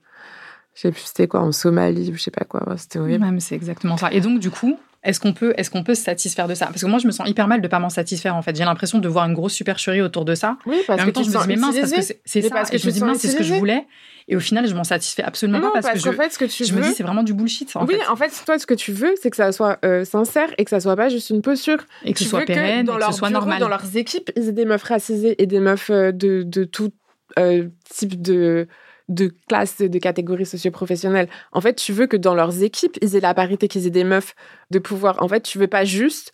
Je 0.74 0.80
sais 0.80 0.90
plus 0.90 1.02
c'était 1.02 1.28
quoi, 1.28 1.40
en 1.40 1.52
Somalie, 1.52 2.12
je 2.12 2.18
sais 2.18 2.30
pas 2.30 2.44
quoi. 2.44 2.62
C'était 2.76 2.98
horrible. 2.98 3.24
Même 3.24 3.40
c'est 3.40 3.54
exactement 3.54 3.96
ça. 3.96 4.10
Et 4.12 4.20
donc, 4.20 4.38
du 4.38 4.50
coup, 4.50 4.78
est-ce 5.04 5.18
qu'on 5.18 5.32
peut, 5.32 5.52
est 5.56 5.68
qu'on 5.68 5.82
peut 5.82 5.94
se 5.94 6.02
satisfaire 6.02 6.46
de 6.46 6.54
ça? 6.54 6.66
Parce 6.66 6.80
que 6.80 6.86
moi, 6.86 6.98
je 6.98 7.06
me 7.06 7.12
sens 7.12 7.28
hyper 7.28 7.48
mal 7.48 7.60
de 7.60 7.68
pas 7.68 7.78
m'en 7.78 7.90
satisfaire. 7.90 8.36
En 8.36 8.42
fait, 8.42 8.56
j'ai 8.56 8.64
l'impression 8.64 8.98
de 8.98 9.08
voir 9.08 9.26
une 9.26 9.34
grosse 9.34 9.52
supercherie 9.52 10.00
autour 10.00 10.24
de 10.24 10.34
ça. 10.34 10.56
Oui, 10.64 10.76
parce 10.86 11.00
en 11.00 11.04
même 11.04 11.12
temps, 11.12 11.22
je 11.22 11.30
me 11.30 11.42
dis 11.42 11.48
mais 11.48 11.56
mince, 11.56 11.76
parce 11.78 11.92
que 11.92 12.14
c'est 12.24 12.42
ça. 12.42 12.50
Parce 12.50 12.70
que 12.70 12.78
je 12.78 12.86
me 12.86 12.92
dis 12.92 13.00
mince, 13.00 13.18
c'est 13.18 13.28
ce 13.28 13.36
que 13.36 13.42
je 13.42 13.54
voulais. 13.54 13.86
Et 14.28 14.36
au 14.36 14.40
final, 14.40 14.68
je 14.68 14.74
m'en 14.74 14.84
satisfais 14.84 15.24
absolument 15.24 15.60
pas 15.60 15.80
parce, 15.80 15.94
que 15.94 15.98
je, 15.98 16.16
fait, 16.16 16.32
ce 16.32 16.38
que 16.38 16.44
tu 16.44 16.64
je 16.64 16.72
veux... 16.72 16.80
me 16.80 16.86
dis 16.86 16.94
c'est 16.94 17.02
vraiment 17.02 17.24
du 17.24 17.34
bullshit. 17.34 17.74
oui, 17.88 17.96
en 18.08 18.14
fait, 18.14 18.30
toi, 18.46 18.56
ce 18.56 18.66
que 18.66 18.74
tu 18.74 18.92
veux, 18.92 19.14
c'est 19.20 19.30
que 19.30 19.36
ça 19.36 19.50
soit 19.50 19.78
euh, 19.84 20.04
sincère 20.04 20.48
et 20.58 20.64
que 20.64 20.70
ça 20.70 20.78
soit 20.78 20.94
pas 20.94 21.08
juste 21.08 21.30
une 21.30 21.42
posture. 21.42 21.78
Et 22.04 22.12
que 22.12 22.20
ce 22.20 22.26
soit 22.26 22.42
pérenne, 22.42 22.86
dans 22.86 22.96
et 22.96 23.00
que 23.00 23.06
ce 23.06 23.18
soit 23.18 23.30
normal. 23.30 23.58
Dans 23.58 23.68
leurs 23.68 23.96
équipes, 23.96 24.30
ils 24.36 24.48
aient 24.48 24.52
des 24.52 24.64
meufs 24.64 24.84
racisées 24.84 25.42
et 25.42 25.46
des 25.46 25.58
meufs 25.58 25.90
euh, 25.90 26.12
de, 26.12 26.44
de 26.44 26.62
tout 26.62 26.92
euh, 27.38 27.68
type 27.90 28.22
de 28.22 28.68
de 29.12 29.32
classe, 29.48 29.78
de 29.78 29.98
catégories 29.98 30.46
socio-professionnelles. 30.46 31.28
En 31.52 31.60
fait, 31.60 31.74
tu 31.74 31.92
veux 31.92 32.06
que 32.06 32.16
dans 32.16 32.34
leurs 32.34 32.62
équipes, 32.62 32.98
ils 33.02 33.14
aient 33.14 33.20
la 33.20 33.34
parité, 33.34 33.68
qu'ils 33.68 33.86
aient 33.86 33.90
des 33.90 34.04
meufs 34.04 34.34
de 34.70 34.78
pouvoir. 34.78 35.22
En 35.22 35.28
fait, 35.28 35.42
tu 35.42 35.58
veux 35.58 35.66
pas 35.66 35.84
juste 35.84 36.32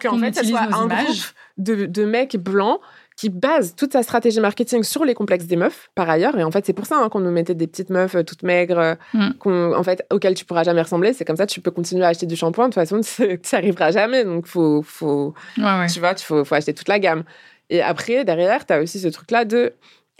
qu'en 0.00 0.18
fait, 0.18 0.34
ça 0.34 0.44
soit 0.44 0.60
un 0.60 0.86
groupe 0.86 1.16
de, 1.58 1.86
de 1.86 2.04
mecs 2.04 2.36
blancs 2.36 2.80
qui 3.16 3.28
base 3.28 3.74
toute 3.76 3.92
sa 3.92 4.02
stratégie 4.02 4.40
marketing 4.40 4.82
sur 4.82 5.04
les 5.04 5.14
complexes 5.14 5.44
des 5.46 5.56
meufs, 5.56 5.90
par 5.94 6.08
ailleurs. 6.08 6.38
Et 6.38 6.44
en 6.44 6.50
fait, 6.50 6.64
c'est 6.64 6.72
pour 6.72 6.86
ça 6.86 6.96
hein, 6.96 7.08
qu'on 7.08 7.20
nous 7.20 7.30
mettait 7.30 7.54
des 7.54 7.66
petites 7.66 7.90
meufs 7.90 8.14
euh, 8.14 8.22
toutes 8.22 8.42
maigres, 8.42 8.78
euh, 8.78 8.94
mm. 9.14 9.74
en 9.74 9.82
fait, 9.82 10.06
auxquelles 10.10 10.34
tu 10.34 10.44
pourras 10.44 10.64
jamais 10.64 10.82
ressembler. 10.82 11.12
C'est 11.12 11.24
comme 11.24 11.36
ça, 11.36 11.46
tu 11.46 11.60
peux 11.60 11.70
continuer 11.70 12.04
à 12.04 12.08
acheter 12.08 12.26
du 12.26 12.36
shampoing. 12.36 12.68
De 12.68 12.74
toute 12.74 12.82
façon, 12.82 13.00
tu 13.16 13.22
n'y 13.22 13.38
arriveras 13.52 13.90
jamais. 13.90 14.24
Donc, 14.24 14.46
faut, 14.46 14.82
faut, 14.82 15.34
tu 15.54 15.60
vois, 15.60 16.14
il 16.16 16.22
faut, 16.22 16.44
faut 16.44 16.54
acheter 16.54 16.72
toute 16.72 16.88
la 16.88 16.98
gamme. 16.98 17.24
Et 17.68 17.82
après, 17.82 18.24
derrière, 18.24 18.66
tu 18.66 18.72
as 18.72 18.80
aussi 18.80 18.98
ce 18.98 19.08
truc-là 19.08 19.44
de 19.44 19.74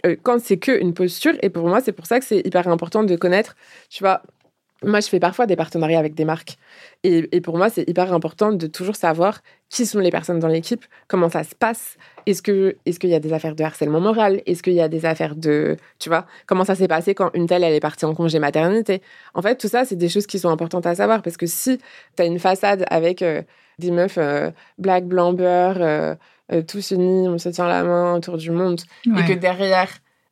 euh, 0.05 0.15
quand 0.21 0.39
c'est 0.41 0.57
que 0.57 0.79
une 0.79 0.93
posture. 0.93 1.33
Et 1.41 1.49
pour 1.49 1.67
moi, 1.67 1.81
c'est 1.81 1.91
pour 1.91 2.05
ça 2.05 2.19
que 2.19 2.25
c'est 2.25 2.45
hyper 2.45 2.67
important 2.67 3.03
de 3.03 3.15
connaître, 3.15 3.55
tu 3.89 4.03
vois, 4.03 4.21
moi, 4.83 4.99
je 4.99 5.07
fais 5.07 5.19
parfois 5.19 5.45
des 5.45 5.55
partenariats 5.55 5.99
avec 5.99 6.13
des 6.13 6.25
marques. 6.25 6.57
Et, 7.03 7.41
pour 7.41 7.57
moi, 7.57 7.69
c'est 7.69 7.87
hyper 7.87 8.13
important 8.13 8.51
de 8.51 8.67
toujours 8.67 8.95
savoir 8.95 9.41
qui 9.69 9.85
sont 9.85 9.99
les 9.99 10.11
personnes 10.11 10.39
dans 10.39 10.47
l'équipe, 10.47 10.85
comment 11.07 11.29
ça 11.29 11.43
se 11.43 11.55
passe. 11.55 11.97
Est-ce 12.25 12.41
que 12.41 12.75
est-ce 12.85 12.99
qu'il 12.99 13.09
y 13.09 13.15
a 13.15 13.19
des 13.19 13.33
affaires 13.33 13.55
de 13.55 13.63
harcèlement 13.63 14.01
moral? 14.01 14.41
Est-ce 14.45 14.61
qu'il 14.61 14.73
y 14.73 14.81
a 14.81 14.87
des 14.87 15.05
affaires 15.05 15.35
de, 15.35 15.77
tu 15.99 16.09
vois, 16.09 16.25
comment 16.47 16.65
ça 16.65 16.75
s'est 16.75 16.87
passé 16.87 17.15
quand 17.15 17.31
une 17.33 17.47
telle 17.47 17.63
elle 17.63 17.73
est 17.73 17.79
partie 17.79 18.05
en 18.05 18.13
congé 18.13 18.39
maternité? 18.39 19.01
En 19.33 19.41
fait, 19.41 19.55
tout 19.55 19.67
ça, 19.67 19.85
c'est 19.85 19.95
des 19.95 20.09
choses 20.09 20.27
qui 20.27 20.39
sont 20.39 20.49
importantes 20.49 20.85
à 20.85 20.95
savoir 20.95 21.21
parce 21.21 21.37
que 21.37 21.45
si 21.45 21.77
tu 22.15 22.21
as 22.21 22.25
une 22.25 22.39
façade 22.39 22.85
avec 22.89 23.21
euh, 23.21 23.41
des 23.79 23.91
meufs 23.91 24.17
euh, 24.17 24.51
black, 24.77 25.05
blanc, 25.05 25.33
beurre, 25.33 26.17
tous 26.61 26.91
unis, 26.91 27.27
on 27.27 27.37
se 27.37 27.49
tient 27.49 27.67
la 27.67 27.83
main 27.83 28.15
autour 28.15 28.37
du 28.37 28.51
monde, 28.51 28.81
et 29.05 29.25
que 29.25 29.33
derrière, 29.33 29.89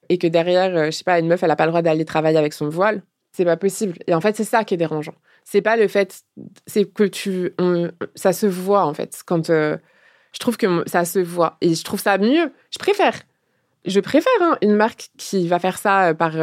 et 0.10 0.18
que 0.18 0.28
derrière, 0.28 0.76
euh, 0.76 0.86
je 0.88 0.92
sais 0.92 1.04
pas, 1.04 1.20
une 1.20 1.28
meuf, 1.28 1.42
elle 1.44 1.52
a 1.52 1.56
pas 1.56 1.66
le 1.66 1.72
droit 1.72 1.82
d'aller 1.82 2.06
travailler 2.06 2.38
avec 2.38 2.54
son 2.54 2.70
voile, 2.70 3.02
c'est 3.32 3.46
pas 3.46 3.58
possible. 3.58 3.98
Et 4.08 4.14
en 4.14 4.22
fait, 4.22 4.36
c'est 4.36 4.44
ça 4.44 4.64
qui 4.64 4.74
est 4.74 4.78
dérangeant. 4.78 5.16
C'est 5.44 5.62
pas 5.62 5.78
le 5.78 5.88
fait, 5.88 6.24
c'est 6.68 6.86
que 6.86 7.04
tu, 7.04 7.54
ça 8.16 8.34
se 8.34 8.46
voit 8.46 8.86
en 8.86 8.94
fait 8.94 9.22
quand 9.26 9.50
euh, 9.50 9.78
je 10.34 10.40
trouve 10.40 10.58
que 10.58 10.84
ça 10.86 11.06
se 11.06 11.20
voit 11.20 11.58
et 11.62 11.74
je 11.74 11.84
trouve 11.84 12.00
ça 12.00 12.18
mieux. 12.18 12.52
Je 12.72 12.78
préfère, 12.78 13.16
je 13.86 14.00
préfère 14.00 14.32
hein, 14.42 14.58
une 14.62 14.76
marque 14.76 15.10
qui 15.18 15.48
va 15.48 15.60
faire 15.60 15.78
ça 15.78 16.14
par 16.14 16.34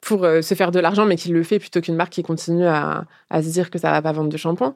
pour 0.00 0.20
se 0.20 0.54
faire 0.54 0.70
de 0.70 0.80
l'argent, 0.80 1.04
mais 1.04 1.16
qui 1.16 1.30
le 1.30 1.42
fait 1.42 1.58
plutôt 1.58 1.80
qu'une 1.80 1.96
marque 1.96 2.12
qui 2.12 2.22
continue 2.22 2.66
à, 2.66 3.04
à, 3.28 3.42
se 3.42 3.48
dire 3.48 3.70
que 3.70 3.78
ça 3.78 3.90
va 3.90 4.00
pas 4.00 4.12
vendre 4.12 4.30
de 4.30 4.36
shampoing. 4.36 4.74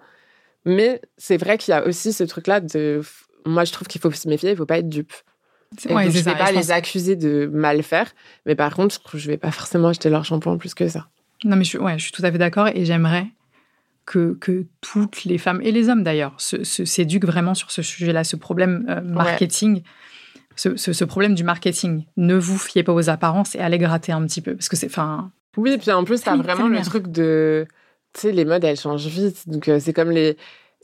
Mais 0.64 1.00
c'est 1.18 1.37
vrai 1.37 1.59
qu'il 1.59 1.72
y 1.72 1.74
a 1.74 1.87
aussi 1.87 2.12
ce 2.12 2.24
truc-là 2.24 2.61
de 2.61 3.02
moi, 3.44 3.64
je 3.64 3.72
trouve 3.72 3.88
qu'il 3.88 4.00
faut 4.00 4.11
se 4.11 4.28
méfier, 4.28 4.50
il 4.50 4.57
faut 4.57 4.66
pas 4.66 4.78
être 4.78 4.88
dupe. 4.88 5.12
Ouais, 5.90 6.11
je 6.11 6.18
ne 6.18 6.22
vais 6.22 6.35
pas 6.35 6.52
les 6.52 6.70
accuser 6.70 7.16
de 7.16 7.50
mal 7.52 7.83
faire, 7.83 8.12
mais 8.46 8.54
par 8.54 8.74
contre, 8.74 9.00
je 9.14 9.26
vais 9.26 9.37
pas 9.37 9.50
forcément 9.50 9.88
acheter 9.88 10.09
leur 10.09 10.24
shampoing 10.24 10.57
plus 10.57 10.74
que 10.74 10.88
ça. 10.88 11.09
Non, 11.44 11.57
mais 11.57 11.64
je, 11.64 11.78
ouais, 11.78 11.98
je 11.98 12.04
suis 12.04 12.12
tout 12.12 12.24
à 12.24 12.30
fait 12.30 12.38
d'accord 12.38 12.68
et 12.68 12.85
j'aimerais 12.85 13.26
que, 14.07 14.37
que 14.40 14.66
toutes 14.80 15.24
les 15.24 15.38
femmes, 15.38 15.61
et 15.62 15.72
les 15.72 15.88
hommes 15.88 16.04
d'ailleurs, 16.04 16.35
s'éduquent 16.38 17.26
vraiment 17.26 17.54
sur 17.54 17.70
ce 17.70 17.83
sujet-là, 17.83 18.24
ce 18.24 18.37
problème 18.37 18.87
euh, 18.88 19.00
marketing. 19.00 19.83
Ce, 20.57 20.76
ce, 20.76 21.04
problème 21.04 21.35
du 21.35 21.42
marketing. 21.42 22.04
Ne 22.16 22.37
vous 22.37 22.59
fiez 22.59 22.85
pas 22.85 22.92
aux 22.92 23.11
apparences 23.11 23.57
et 23.57 23.59
allez 23.59 23.78
gratter 23.78 24.12
un 24.12 24.24
petit 24.24 24.40
peu. 24.40 24.54
Parce 24.54 24.68
que 24.68 24.76
c'est. 24.76 24.88
Oui, 25.57 25.76
puis 25.78 25.90
en 25.90 26.04
plus, 26.04 26.22
tu 26.22 26.28
as 26.28 26.37
vraiment 26.37 26.68
le 26.68 26.80
truc 26.83 27.09
de. 27.09 27.66
Tu 28.12 28.20
sais, 28.20 28.33
les 28.33 28.44
modes, 28.44 28.62
elles 28.62 28.78
changent 28.78 29.09
vite. 29.09 29.48
Donc, 29.48 29.66
euh, 29.66 29.80
c'est 29.80 29.92
comme 29.92 30.12
les 30.12 30.37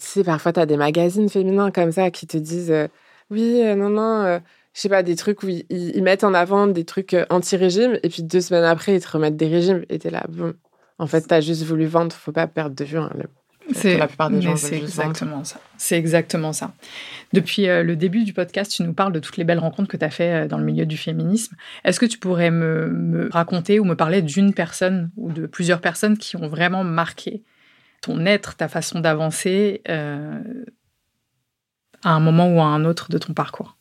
sais, 0.07 0.25
parfois, 0.25 0.53
tu 0.53 0.61
as 0.61 0.67
des 0.67 0.77
magazines 0.77 1.29
féminins 1.29 1.71
comme 1.71 1.93
ça 1.93 2.11
qui 2.11 2.27
te 2.27 2.37
disent 2.37 2.71
euh, 2.71 2.89
Oui, 3.31 3.63
euh, 3.63 3.75
non, 3.75 3.91
non, 3.91 4.25
euh, 4.25 4.39
je 4.75 4.81
sais 4.81 4.89
pas, 4.89 5.03
des 5.03 5.17
trucs 5.17 5.43
où 5.43 5.49
ils, 5.49 6.03
mettent 6.03 6.25
en 6.25 6.35
avant 6.35 6.67
des 6.67 6.85
trucs 6.85 7.17
anti-régime 7.29 7.99
et 8.03 8.09
puis 8.09 8.23
deux 8.23 8.41
semaines 8.41 8.65
après, 8.65 8.95
ils 8.97 9.01
te 9.01 9.11
remettent 9.11 9.37
des 9.37 9.49
régimes 9.49 9.85
et 9.89 9.99
es 10.03 10.11
là, 10.11 10.25
bon, 10.29 10.55
en 10.99 11.07
fait, 11.07 11.27
tu 11.27 11.35
as 11.35 11.41
juste 11.41 11.65
voulu 11.65 11.87
vendre, 11.87 12.15
faut 12.15 12.33
pas 12.33 12.47
perdre 12.47 12.77
de 12.77 12.85
vue. 12.85 12.99
Hein, 12.99 13.11
c'est 13.73 13.97
la 13.97 14.09
plupart 14.09 14.31
des 14.31 14.43
gens 14.43 14.57
c'est 14.57 14.77
exactement 14.77 15.45
ça. 15.45 15.61
C'est 15.77 15.97
exactement 15.97 16.53
ça. 16.53 16.73
Depuis 17.33 17.67
le 17.67 17.95
début 17.95 18.25
du 18.25 18.33
podcast, 18.33 18.73
tu 18.73 18.83
nous 18.83 18.95
parles 18.95 19.13
de 19.13 19.21
toutes 19.21 19.37
les 19.37 19.45
belles 19.45 19.61
rencontres 19.61 19.89
que 19.89 19.97
tu 19.97 20.05
as 20.05 20.11
fait 20.11 20.49
dans 20.49 20.59
le 20.59 20.65
milieu 20.65 20.87
du 20.87 20.97
féminisme. 20.97 21.55
Est-ce 21.85 22.01
que 22.01 22.07
tu 22.07 22.19
pourrais 22.19 22.51
me, 22.51 22.89
me 22.89 23.29
raconter 23.31 23.79
ou 23.79 23.85
me 23.85 23.95
parler 23.95 24.23
d'une 24.23 24.55
personne 24.55 25.11
ou 25.17 25.31
de 25.31 25.47
plusieurs 25.47 25.81
personnes 25.81 26.19
qui 26.19 26.37
ont 26.37 26.49
vraiment 26.49 26.83
marqué 26.83 27.45
ton 28.01 28.25
être, 28.27 28.57
ta 28.57 28.69
façon 28.69 29.01
d'avancer 29.01 29.83
euh, 29.89 30.41
à 32.03 32.11
un 32.11 32.21
moment 32.21 32.49
ou 32.49 32.61
à 32.61 32.65
un 32.65 32.85
autre 32.85 33.11
de 33.11 33.19
ton 33.19 33.35
parcours. 33.35 33.77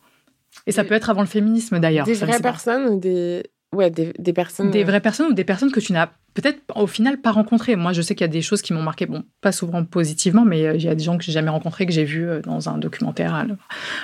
Et 0.68 0.72
ça 0.72 0.84
peut 0.84 0.94
être 0.94 1.10
avant 1.10 1.22
le 1.22 1.28
féminisme 1.28 1.80
d'ailleurs. 1.80 2.06
Des 2.06 2.14
vraies 2.14 2.42
personnes 2.42 2.86
ou 2.88 3.00
des... 3.00 3.44
Ouais, 3.72 3.92
des, 3.92 4.14
des, 4.18 4.34
personnes... 4.34 4.72
Des 4.72 4.82
euh, 4.82 4.86
vraies 4.86 5.00
personnes 5.00 5.28
ou 5.28 5.34
des 5.34 5.44
personnes 5.44 5.72
que 5.72 5.80
tu 5.80 5.94
n'as 5.94 6.10
peut-être 6.34 6.60
au 6.76 6.88
final 6.88 7.22
pas 7.22 7.32
rencontrées. 7.32 7.76
Moi, 7.76 7.94
je 7.94 8.02
sais 8.02 8.16
qu'il 8.16 8.24
y 8.24 8.30
a 8.30 8.32
des 8.32 8.42
choses 8.42 8.62
qui 8.62 8.74
m'ont 8.74 8.82
marqué, 8.82 9.06
bon, 9.06 9.24
pas 9.42 9.52
souvent 9.52 9.84
positivement, 9.86 10.44
mais 10.44 10.66
euh, 10.66 10.76
il 10.76 10.84
y 10.84 10.88
a 10.88 10.96
des 10.96 11.04
gens 11.04 11.18
que 11.18 11.24
j'ai 11.24 11.32
jamais 11.32 11.52
rencontrés, 11.52 11.86
que 11.86 11.92
j'ai 11.92 12.04
vus 12.04 12.28
dans 12.44 12.68
un 12.68 12.78
documentaire 12.78 13.36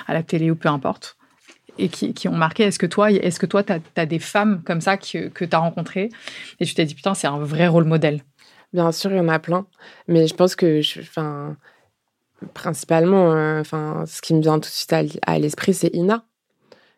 à, 0.06 0.14
la 0.14 0.22
télé 0.22 0.50
ou 0.50 0.56
peu 0.56 0.68
importe, 0.68 1.16
et 1.78 1.88
qui, 1.88 2.14
qui 2.14 2.28
ont 2.28 2.36
marqué. 2.36 2.62
Est-ce 2.62 2.78
que 2.78 2.86
toi, 2.86 3.10
est-ce 3.10 3.40
que 3.40 3.46
toi, 3.46 3.64
tu 3.64 3.72
as, 3.72 4.06
des 4.06 4.20
femmes 4.20 4.62
comme 4.64 4.80
ça 4.80 4.96
que, 4.96 5.28
que 5.28 5.44
tu 5.44 5.56
as 5.56 5.58
rencontrées? 5.58 6.10
Et 6.60 6.64
tu 6.64 6.74
t'es 6.74 6.84
dit, 6.84 6.94
putain, 6.94 7.14
c'est 7.14 7.26
un 7.26 7.38
vrai 7.38 7.66
rôle 7.66 7.84
modèle 7.84 8.22
Bien 8.76 8.92
sûr, 8.92 9.10
il 9.10 9.16
y 9.16 9.20
en 9.20 9.28
a 9.28 9.38
plein. 9.38 9.66
Mais 10.06 10.26
je 10.26 10.34
pense 10.34 10.54
que, 10.54 10.82
enfin, 11.00 11.56
principalement, 12.52 13.32
euh, 13.32 13.62
enfin, 13.62 14.04
ce 14.06 14.20
qui 14.20 14.34
me 14.34 14.42
vient 14.42 14.56
tout 14.56 14.68
de 14.68 14.74
suite 14.74 14.92
à, 15.22 15.38
l'esprit, 15.38 15.72
c'est 15.72 15.88
Ina. 15.94 16.26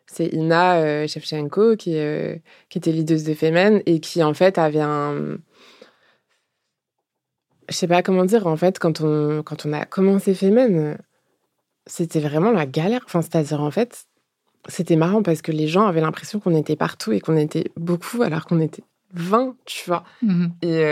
C'est 0.05 0.27
Ina 0.33 0.81
euh, 0.81 1.07
Shevchenko 1.07 1.77
qui, 1.77 1.95
euh, 1.95 2.35
qui 2.67 2.79
était 2.79 2.91
leaduse 2.91 3.23
de 3.23 3.33
Femen 3.33 3.81
et 3.85 4.01
qui, 4.01 4.21
en 4.21 4.33
fait, 4.33 4.57
avait 4.57 4.81
un. 4.81 5.37
Je 7.69 7.75
sais 7.75 7.87
pas 7.87 8.03
comment 8.03 8.25
dire, 8.25 8.45
en 8.45 8.57
fait, 8.57 8.77
quand 8.77 8.99
on, 8.99 9.41
quand 9.41 9.65
on 9.65 9.71
a 9.71 9.85
commencé 9.85 10.33
Femen, 10.33 10.97
c'était 11.85 12.19
vraiment 12.19 12.51
la 12.51 12.65
galère. 12.65 13.03
Enfin, 13.05 13.21
c'est-à-dire, 13.21 13.61
en 13.61 13.71
fait, 13.71 14.05
c'était 14.67 14.97
marrant 14.97 15.23
parce 15.23 15.41
que 15.41 15.53
les 15.53 15.69
gens 15.69 15.87
avaient 15.87 16.01
l'impression 16.01 16.41
qu'on 16.41 16.55
était 16.55 16.75
partout 16.75 17.13
et 17.13 17.21
qu'on 17.21 17.37
était 17.37 17.71
beaucoup 17.77 18.21
alors 18.21 18.45
qu'on 18.47 18.59
était 18.59 18.83
20, 19.13 19.55
tu 19.65 19.85
vois. 19.87 20.03
Mmh 20.21 20.47
et 20.61 20.83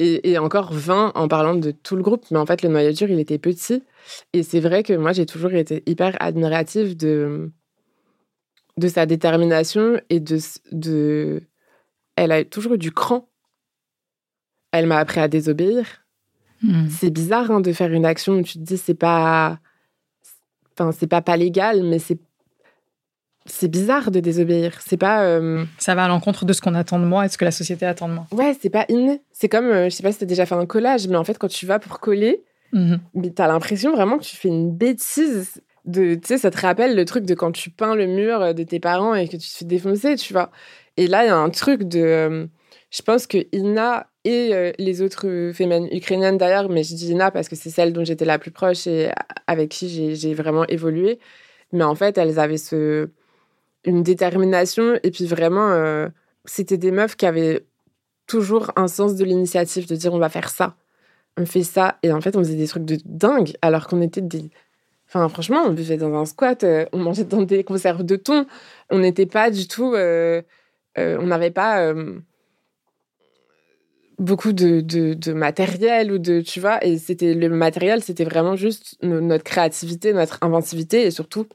et, 0.00 0.38
encore 0.38 0.72
20 0.72 1.12
en 1.14 1.28
parlant 1.28 1.54
de 1.54 1.72
tout 1.72 1.94
le 1.94 2.02
groupe, 2.02 2.24
mais 2.30 2.38
en 2.38 2.46
fait, 2.46 2.62
le 2.62 2.70
noyau 2.70 2.92
dur, 2.92 3.10
il 3.10 3.20
était 3.20 3.38
petit. 3.38 3.82
Et 4.32 4.42
c'est 4.42 4.60
vrai 4.60 4.82
que 4.82 4.94
moi, 4.94 5.12
j'ai 5.12 5.26
toujours 5.26 5.52
été 5.52 5.82
hyper 5.86 6.16
admirative 6.20 6.96
de, 6.96 7.52
de 8.78 8.88
sa 8.88 9.04
détermination 9.04 10.00
et 10.08 10.20
de, 10.20 10.38
de. 10.72 11.42
Elle 12.16 12.32
a 12.32 12.44
toujours 12.44 12.74
eu 12.74 12.78
du 12.78 12.92
cran. 12.92 13.28
Elle 14.72 14.86
m'a 14.86 14.98
appris 14.98 15.20
à 15.20 15.28
désobéir. 15.28 15.84
Hmm. 16.62 16.88
C'est 16.88 17.10
bizarre 17.10 17.50
hein, 17.50 17.60
de 17.60 17.72
faire 17.72 17.92
une 17.92 18.06
action 18.06 18.34
où 18.34 18.42
tu 18.42 18.54
te 18.54 18.64
dis 18.64 18.78
c'est 18.78 18.94
pas. 18.94 19.60
Enfin, 20.72 20.92
c'est 20.92 21.08
pas 21.08 21.20
pas 21.20 21.36
légal, 21.36 21.82
mais 21.82 21.98
c'est 21.98 22.18
c'est 23.50 23.68
bizarre 23.68 24.10
de 24.10 24.20
désobéir. 24.20 24.80
C'est 24.84 24.96
pas. 24.96 25.24
Euh, 25.24 25.64
Ça 25.78 25.94
va 25.94 26.04
à 26.04 26.08
l'encontre 26.08 26.44
de 26.44 26.52
ce 26.52 26.60
qu'on 26.60 26.74
attend 26.74 26.98
de 26.98 27.04
moi 27.04 27.24
et 27.24 27.28
de 27.28 27.32
ce 27.32 27.38
que 27.38 27.44
la 27.44 27.50
société 27.50 27.86
attend 27.86 28.08
de 28.08 28.14
moi. 28.14 28.26
Ouais, 28.32 28.56
c'est 28.60 28.70
pas 28.70 28.84
inné. 28.88 29.22
C'est 29.32 29.48
comme, 29.48 29.66
euh, 29.66 29.84
je 29.84 29.90
sais 29.90 30.02
pas 30.02 30.12
si 30.12 30.18
t'as 30.18 30.26
déjà 30.26 30.46
fait 30.46 30.54
un 30.54 30.66
collage, 30.66 31.08
mais 31.08 31.16
en 31.16 31.24
fait, 31.24 31.38
quand 31.38 31.48
tu 31.48 31.66
vas 31.66 31.78
pour 31.78 32.00
coller, 32.00 32.42
mm 32.72 32.96
t'as 33.34 33.48
l'impression 33.48 33.92
vraiment 33.92 34.18
que 34.18 34.24
tu 34.24 34.36
fais 34.36 34.48
une 34.48 34.70
bêtise. 34.72 35.62
De, 35.86 36.14
tu 36.14 36.20
sais, 36.24 36.38
ça 36.38 36.50
te 36.50 36.60
rappelle 36.60 36.94
le 36.94 37.04
truc 37.06 37.24
de 37.24 37.34
quand 37.34 37.52
tu 37.52 37.70
peins 37.70 37.94
le 37.94 38.06
mur 38.06 38.54
de 38.54 38.62
tes 38.62 38.80
parents 38.80 39.14
et 39.14 39.26
que 39.28 39.36
tu 39.36 39.48
te 39.48 39.56
fais 39.56 39.64
défoncer, 39.64 40.16
tu 40.16 40.34
vois. 40.34 40.50
Et 40.98 41.06
là, 41.06 41.24
il 41.24 41.28
y 41.28 41.30
a 41.30 41.36
un 41.36 41.50
truc 41.50 41.84
de. 41.84 42.00
Euh, 42.00 42.46
je 42.90 43.02
pense 43.02 43.26
que 43.26 43.38
Ina 43.52 44.06
et 44.24 44.74
les 44.78 45.00
autres 45.00 45.52
femmes 45.54 45.86
ukrainiennes 45.90 46.36
d'ailleurs, 46.36 46.68
mais 46.68 46.82
je 46.82 46.94
dis 46.94 47.12
Ina 47.12 47.30
parce 47.30 47.48
que 47.48 47.56
c'est 47.56 47.70
celle 47.70 47.92
dont 47.94 48.04
j'étais 48.04 48.26
la 48.26 48.38
plus 48.38 48.50
proche 48.50 48.86
et 48.86 49.10
avec 49.46 49.70
qui 49.70 50.14
j'ai 50.14 50.34
vraiment 50.34 50.66
évolué. 50.66 51.18
Mais 51.72 51.84
en 51.84 51.94
fait, 51.94 52.18
elles 52.18 52.38
avaient 52.38 52.58
ce 52.58 53.08
une 53.84 54.02
détermination. 54.02 54.98
Et 55.02 55.10
puis 55.10 55.26
vraiment, 55.26 55.70
euh, 55.70 56.08
c'était 56.44 56.78
des 56.78 56.90
meufs 56.90 57.16
qui 57.16 57.26
avaient 57.26 57.64
toujours 58.26 58.70
un 58.76 58.88
sens 58.88 59.16
de 59.16 59.24
l'initiative, 59.24 59.86
de 59.88 59.96
dire 59.96 60.14
on 60.14 60.18
va 60.18 60.28
faire 60.28 60.50
ça, 60.50 60.76
on 61.36 61.46
fait 61.46 61.62
ça. 61.62 61.98
Et 62.02 62.12
en 62.12 62.20
fait, 62.20 62.36
on 62.36 62.40
faisait 62.40 62.56
des 62.56 62.68
trucs 62.68 62.84
de 62.84 62.98
dingue 63.04 63.52
alors 63.62 63.86
qu'on 63.86 64.02
était 64.02 64.20
des. 64.20 64.50
Enfin, 65.08 65.28
franchement, 65.28 65.62
on 65.66 65.72
vivait 65.72 65.96
dans 65.96 66.14
un 66.14 66.24
squat, 66.24 66.62
euh, 66.62 66.86
on 66.92 66.98
mangeait 66.98 67.24
dans 67.24 67.42
des 67.42 67.64
conserves 67.64 68.04
de 68.04 68.16
thon. 68.16 68.46
On 68.90 68.98
n'était 69.00 69.26
pas 69.26 69.50
du 69.50 69.66
tout. 69.66 69.94
Euh, 69.94 70.42
on 70.96 71.26
n'avait 71.26 71.50
pas. 71.50 71.94
beaucoup 74.18 74.52
de, 74.52 74.80
de, 74.82 75.32
matériel 75.32 76.12
ou 76.12 76.18
de, 76.18 76.42
tu 76.42 76.60
vois, 76.60 76.84
et 76.84 76.98
c'était 76.98 77.32
le 77.32 77.48
matériel, 77.48 78.02
c'était 78.02 78.24
vraiment 78.24 78.54
juste 78.54 78.98
notre 79.02 79.44
créativité, 79.44 80.12
notre 80.12 80.38
inventivité 80.42 81.06
et 81.06 81.10
surtout 81.10 81.46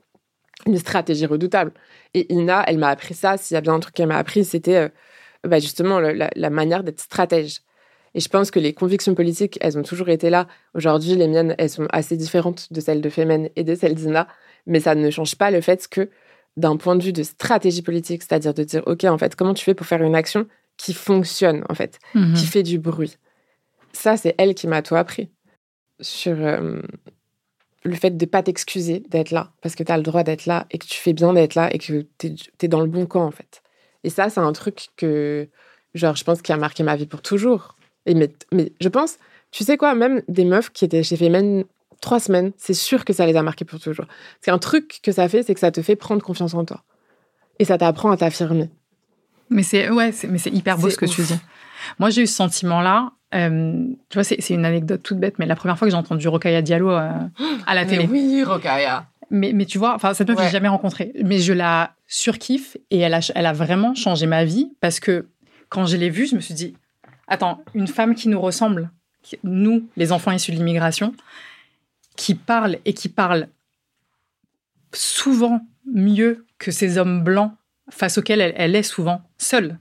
une 0.66 0.78
stratégie 0.78 1.26
redoutable. 1.26 1.72
Et 2.14 2.32
Ina, 2.34 2.64
elle 2.68 2.78
m'a 2.78 2.90
appris 2.90 3.14
ça. 3.14 3.38
S'il 3.38 3.56
y 3.56 3.58
a 3.58 3.62
bien 3.62 3.74
un 3.74 3.80
truc 3.80 3.94
qu'elle 3.94 4.08
m'a 4.08 4.18
appris, 4.18 4.44
c'était 4.46 4.76
euh, 4.76 4.90
bah, 5.44 5.60
justement 5.60 6.00
la, 6.00 6.50
manière 6.50 6.84
d'être 6.84 7.00
stratège. 7.00 7.62
Et 8.14 8.20
je 8.20 8.30
pense 8.30 8.50
que 8.50 8.60
les 8.60 8.74
convictions 8.74 9.14
politiques, 9.14 9.58
elles 9.62 9.78
ont 9.78 9.84
toujours 9.84 10.10
été 10.10 10.30
là. 10.30 10.48
Aujourd'hui, 10.74 11.16
les 11.16 11.28
miennes, 11.28 11.54
elles 11.58 11.70
sont 11.70 11.88
assez 11.92 12.16
différentes 12.16 12.72
de 12.72 12.80
celles 12.80 13.02
de 13.02 13.10
Femen 13.10 13.50
et 13.56 13.64
de 13.64 13.76
celles 13.76 13.94
d'Ina. 13.94 14.28
Mais 14.66 14.80
ça 14.80 14.96
ne 14.96 15.10
change 15.10 15.36
pas 15.36 15.52
le 15.52 15.62
fait 15.62 15.88
que, 15.88 16.10
d'un 16.56 16.78
point 16.78 16.96
de 16.96 17.04
vue 17.04 17.14
de 17.14 17.24
stratégie 17.24 17.82
politique, 17.82 18.24
c'est-à-dire 18.24 18.54
de 18.54 18.64
dire, 18.64 18.84
OK, 18.86 19.04
en 19.04 19.18
fait, 19.18 19.36
comment 19.36 19.54
tu 19.54 19.66
fais 19.66 19.74
pour 19.74 19.86
faire 19.86 20.02
une 20.02 20.16
action 20.16 20.48
qui 20.78 20.94
fonctionne, 20.94 21.64
en 21.70 21.76
fait, 21.76 22.00
qui 22.14 22.20
mhm. 22.20 22.36
fait 22.38 22.64
du 22.64 22.80
bruit? 22.80 23.18
Ça, 23.92 24.18
c'est 24.18 24.34
elle 24.38 24.56
qui 24.56 24.68
m'a 24.68 24.82
tout 24.82 24.96
appris. 24.96 25.30
Sur 26.02 26.36
euh, 26.40 26.82
le 27.86 27.96
fait 27.96 28.10
de 28.10 28.26
ne 28.26 28.30
pas 28.30 28.44
t'excuser 28.44 29.04
d'être 29.10 29.32
là, 29.32 29.52
parce 29.62 29.76
que 29.76 29.84
tu 29.84 29.92
as 29.92 29.98
le 29.98 30.04
droit 30.04 30.24
d'être 30.24 30.48
là 30.48 30.66
et 30.72 30.80
que 30.80 30.86
tu 30.86 31.00
fais 31.00 31.14
bien 31.14 31.34
d'être 31.34 31.56
là 31.56 31.74
et 31.74 31.78
que 31.78 32.06
tu 32.18 32.36
es, 32.62 32.68
dans 32.68 32.82
le 32.82 32.88
bon 32.88 33.06
camp, 33.06 33.24
en 33.24 33.32
fait. 33.32 33.62
Et 34.04 34.10
ça, 34.10 34.30
c'est 34.30 34.40
un 34.40 34.52
truc 34.54 34.88
que, 34.98 35.48
genre, 35.94 36.16
je 36.16 36.24
pense 36.24 36.42
qui 36.42 36.52
a 36.52 36.58
marqué 36.58 36.84
ma 36.84 36.96
vie 36.96 37.06
pour 37.06 37.22
toujours. 37.22 37.76
Et 38.08 38.16
mais, 38.16 38.32
mais 38.52 38.74
je 38.82 38.90
pense, 38.90 39.18
tu 39.52 39.64
sais 39.64 39.78
quoi, 39.78 39.94
même 39.94 40.24
des 40.28 40.46
meufs 40.46 40.72
qui 40.72 40.84
étaient 40.84 41.04
chez 41.04 41.16
Femen 41.16 41.64
trois 42.02 42.20
semaines, 42.20 42.52
c'est 42.58 42.74
sûr 42.74 43.06
que 43.06 43.14
ça 43.14 43.26
les 43.26 43.36
a 43.36 43.44
marqués 43.44 43.66
pour 43.66 43.80
toujours. 43.80 44.06
C'est 44.42 44.52
un 44.52 44.60
truc 44.60 45.00
que 45.02 45.12
ça 45.12 45.30
fait, 45.30 45.44
c'est 45.44 45.54
que 45.54 45.60
ça 45.60 45.72
te 45.72 45.82
fait 45.82 45.96
prendre 45.96 46.24
confiance 46.24 46.54
en 46.54 46.66
toi. 46.66 46.84
Et 47.60 47.66
ça 47.66 47.78
t'apprend 47.78 48.12
à 48.12 48.18
t'affirmer. 48.18 48.70
Mais 49.50 49.64
c'est 49.64 49.90
ouais, 49.90 50.12
mais 50.28 50.40
c'est 50.40 50.52
hyper 50.52 50.78
beau 50.78 50.90
ce 50.90 50.98
que 50.98 51.06
tu 51.06 51.22
dis. 51.22 51.40
Moi, 52.00 52.10
j'ai 52.10 52.24
eu 52.24 52.28
ce 52.28 52.36
sentiment-là. 52.36 53.12
Euh, 53.36 53.88
tu 54.10 54.16
vois, 54.16 54.24
c'est 54.24 54.50
une 54.50 54.66
anecdote 54.66 55.04
toute 55.04 55.20
bête, 55.20 55.40
mais 55.40 55.46
la 55.46 55.56
première 55.56 55.78
fois 55.78 55.88
que 55.88 55.92
j'ai 55.92 55.98
entendu 55.98 56.28
Rokaya 56.28 56.62
Diallo 56.62 56.92
euh, 56.92 57.10
à 57.68 57.76
la 57.76 57.86
télé. 57.86 58.08
oui, 58.10 58.44
Rokaya. 58.44 59.08
Mais, 59.32 59.52
mais 59.54 59.66
tu 59.66 59.78
vois, 59.78 59.96
enfin, 59.96 60.14
cette 60.14 60.30
meuf, 60.30 60.38
ouais. 60.38 60.46
j'ai 60.46 60.52
jamais 60.52 60.68
rencontrée. 60.68 61.12
Mais 61.24 61.40
je 61.40 61.52
la 61.52 61.94
surkiffe 62.08 62.78
et 62.92 63.00
elle 63.00 63.14
a, 63.14 63.20
elle 63.34 63.46
a 63.46 63.54
vraiment 63.54 63.96
changé 63.96 64.28
ma 64.28 64.46
vie 64.46 64.72
parce 64.82 65.00
que 65.00 65.28
quand 65.70 65.86
je 65.86 65.98
l'ai 65.98 66.10
vue, 66.10 66.28
je 66.28 66.36
me 66.36 66.42
suis 66.42 66.54
dit, 66.54 66.76
attends, 67.28 67.64
une 67.74 67.88
femme 67.88 68.16
qui 68.16 68.30
nous 68.30 68.40
ressemble, 68.40 68.92
nous, 69.44 69.88
les 69.98 70.12
enfants 70.12 70.32
issus 70.32 70.52
de 70.52 70.58
l'immigration, 70.58 71.14
qui 72.16 72.36
parle 72.36 72.78
et 72.86 72.94
qui 72.94 73.10
parle 73.10 73.48
souvent 74.94 75.62
mieux 75.86 76.46
que 76.58 76.72
ces 76.72 76.98
hommes 76.98 77.24
blancs 77.24 77.52
face 77.90 78.18
auxquels 78.18 78.42
elle, 78.42 78.76
est 78.76 78.84
souvent 78.84 79.22
seule. 79.38 79.80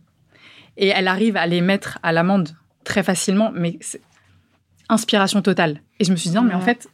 Et 0.76 0.88
elle 0.88 1.08
arrive 1.08 1.36
à 1.36 1.46
les 1.46 1.60
mettre 1.60 1.98
à 2.02 2.12
l'amende 2.12 2.56
très 2.84 3.02
facilement, 3.02 3.50
mais 3.54 3.78
c'est 3.80 4.00
inspiration 4.88 5.42
totale. 5.42 5.80
Et 6.00 6.04
je 6.04 6.12
me 6.12 6.16
suis 6.16 6.30
dit, 6.30 6.36
non, 6.36 6.42
mais 6.42 6.54
en 6.54 6.60
fait, 6.60 6.88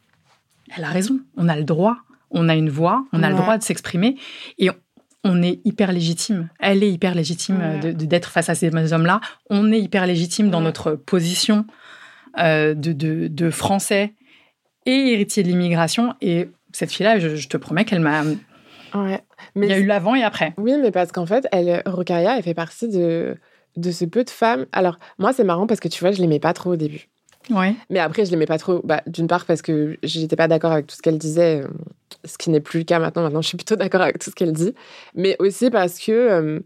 elle 0.76 0.84
a 0.84 0.88
raison. 0.88 1.20
On 1.36 1.48
a 1.48 1.56
le 1.56 1.64
droit, 1.64 1.96
on 2.30 2.48
a 2.48 2.54
une 2.54 2.70
voix, 2.70 3.04
on 3.12 3.22
a 3.22 3.30
le 3.30 3.36
droit 3.36 3.58
de 3.58 3.62
s'exprimer. 3.62 4.16
Et 4.58 4.70
on 5.24 5.42
est 5.42 5.60
hyper 5.64 5.92
légitime. 5.92 6.48
Elle 6.58 6.82
est 6.82 6.90
hyper 6.90 7.14
légitime 7.14 7.80
de 7.82 7.92
d'être 7.92 8.30
face 8.30 8.48
à 8.48 8.54
ces 8.54 8.92
hommes-là. 8.92 9.20
On 9.50 9.72
est 9.72 9.80
hyper 9.80 10.06
légitime 10.06 10.50
dans 10.50 10.60
notre 10.60 10.92
position 10.92 11.66
euh, 12.38 12.74
de, 12.74 12.92
de, 13.28 13.50
Français 13.50 14.14
et 14.86 15.12
héritier 15.12 15.42
de 15.42 15.48
l'immigration. 15.48 16.14
Et 16.20 16.48
cette 16.72 16.92
fille-là, 16.92 17.18
je, 17.18 17.48
te 17.48 17.56
promets 17.56 17.84
qu'elle 17.84 18.00
m'a. 18.00 18.22
Ouais. 18.94 19.20
Mais 19.54 19.66
Il 19.66 19.70
y 19.70 19.74
a 19.74 19.78
eu 19.78 19.86
l'avant 19.86 20.14
et 20.14 20.22
après. 20.22 20.54
Oui, 20.56 20.72
mais 20.80 20.90
parce 20.90 21.12
qu'en 21.12 21.26
fait, 21.26 21.46
elle, 21.52 21.82
Rocaria, 21.86 22.36
elle 22.36 22.42
fait 22.42 22.54
partie 22.54 22.88
de, 22.88 23.36
de 23.76 23.90
ce 23.90 24.04
peu 24.04 24.24
de 24.24 24.30
femmes. 24.30 24.66
Alors, 24.72 24.98
moi, 25.18 25.32
c'est 25.32 25.44
marrant 25.44 25.66
parce 25.66 25.80
que 25.80 25.88
tu 25.88 26.00
vois, 26.00 26.12
je 26.12 26.20
l'aimais 26.20 26.40
pas 26.40 26.52
trop 26.52 26.72
au 26.72 26.76
début. 26.76 27.08
Ouais. 27.48 27.74
Mais 27.88 27.98
après, 27.98 28.24
je 28.24 28.30
l'aimais 28.30 28.46
pas 28.46 28.58
trop. 28.58 28.80
Bah, 28.84 29.02
D'une 29.06 29.26
part, 29.26 29.46
parce 29.46 29.62
que 29.62 29.96
j'étais 30.02 30.36
pas 30.36 30.48
d'accord 30.48 30.72
avec 30.72 30.86
tout 30.86 30.96
ce 30.96 31.02
qu'elle 31.02 31.18
disait, 31.18 31.62
euh, 31.62 31.68
ce 32.24 32.36
qui 32.36 32.50
n'est 32.50 32.60
plus 32.60 32.80
le 32.80 32.84
cas 32.84 32.98
maintenant. 32.98 33.22
Maintenant, 33.22 33.42
je 33.42 33.48
suis 33.48 33.56
plutôt 33.56 33.76
d'accord 33.76 34.02
avec 34.02 34.18
tout 34.18 34.30
ce 34.30 34.34
qu'elle 34.34 34.52
dit. 34.52 34.74
Mais 35.14 35.36
aussi 35.38 35.70
parce 35.70 35.98
que 35.98 36.12
euh, 36.12 36.60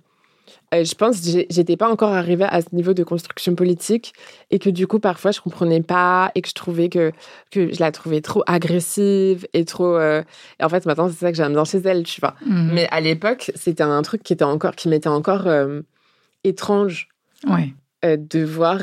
euh, 0.74 0.84
je 0.84 0.94
pense 0.94 1.20
que 1.20 1.44
j'étais 1.48 1.76
pas 1.76 1.88
encore 1.88 2.12
arrivée 2.12 2.44
à 2.44 2.60
ce 2.60 2.74
niveau 2.74 2.92
de 2.92 3.04
construction 3.04 3.54
politique 3.54 4.12
et 4.50 4.58
que 4.58 4.68
du 4.68 4.86
coup, 4.86 4.98
parfois, 4.98 5.30
je 5.30 5.40
comprenais 5.40 5.80
pas 5.80 6.32
et 6.34 6.42
que 6.42 6.48
je 6.48 6.54
trouvais 6.54 6.88
que, 6.88 7.12
que 7.50 7.72
je 7.72 7.80
la 7.80 7.92
trouvais 7.92 8.20
trop 8.20 8.42
agressive 8.46 9.46
et 9.52 9.64
trop. 9.64 9.98
Et 10.00 10.24
en 10.60 10.68
fait, 10.68 10.84
maintenant, 10.86 11.08
c'est 11.08 11.18
ça 11.18 11.30
que 11.30 11.36
j'aime 11.36 11.52
bien 11.52 11.64
chez 11.64 11.78
elle, 11.78 12.02
tu 12.02 12.20
vois. 12.20 12.34
Mhm. 12.44 12.70
Mais 12.74 12.88
à 12.90 13.00
l'époque, 13.00 13.52
c'était 13.54 13.84
un 13.84 14.02
truc 14.02 14.22
qui 14.22 14.32
était 14.32 14.44
encore, 14.44 14.74
qui 14.74 14.88
m'était 14.88 15.08
encore 15.08 15.46
étrange. 16.44 17.08
Ouais. 17.46 17.74
de 18.02 18.42
voir 18.42 18.78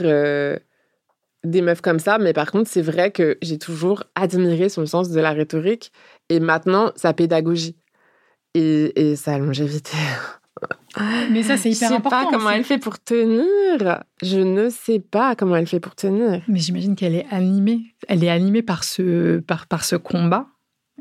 des 1.43 1.61
meufs 1.61 1.81
comme 1.81 1.99
ça, 1.99 2.17
mais 2.17 2.33
par 2.33 2.51
contre, 2.51 2.69
c'est 2.69 2.81
vrai 2.81 3.11
que 3.11 3.37
j'ai 3.41 3.57
toujours 3.57 4.03
admiré 4.15 4.69
son 4.69 4.85
sens 4.85 5.09
de 5.09 5.19
la 5.19 5.31
rhétorique 5.31 5.91
et 6.29 6.39
maintenant 6.39 6.91
sa 6.95 7.13
pédagogie 7.13 7.75
et, 8.53 9.15
sa 9.15 9.37
longévité. 9.37 9.97
Mais 11.31 11.41
ça, 11.41 11.57
c'est 11.57 11.71
hyper 11.71 11.93
important. 11.93 12.19
Je 12.19 12.25
sais 12.25 12.31
pas 12.31 12.37
comment 12.37 12.49
elle 12.51 12.63
fait 12.65 12.77
pour 12.77 12.99
tenir. 12.99 14.03
Je 14.21 14.39
ne 14.39 14.69
sais 14.69 14.99
pas 14.99 15.35
comment 15.35 15.55
elle 15.55 15.65
fait 15.65 15.79
pour 15.79 15.95
tenir. 15.95 16.43
Mais 16.47 16.59
j'imagine 16.59 16.95
qu'elle 16.95 17.15
est 17.15 17.25
animée. 17.31 17.95
Elle 18.09 18.23
est 18.23 18.29
animée 18.29 18.61
par 18.61 18.83
ce, 18.83 19.39
par, 19.39 19.67
par 19.67 19.85
ce 19.85 19.95
combat 19.95 20.47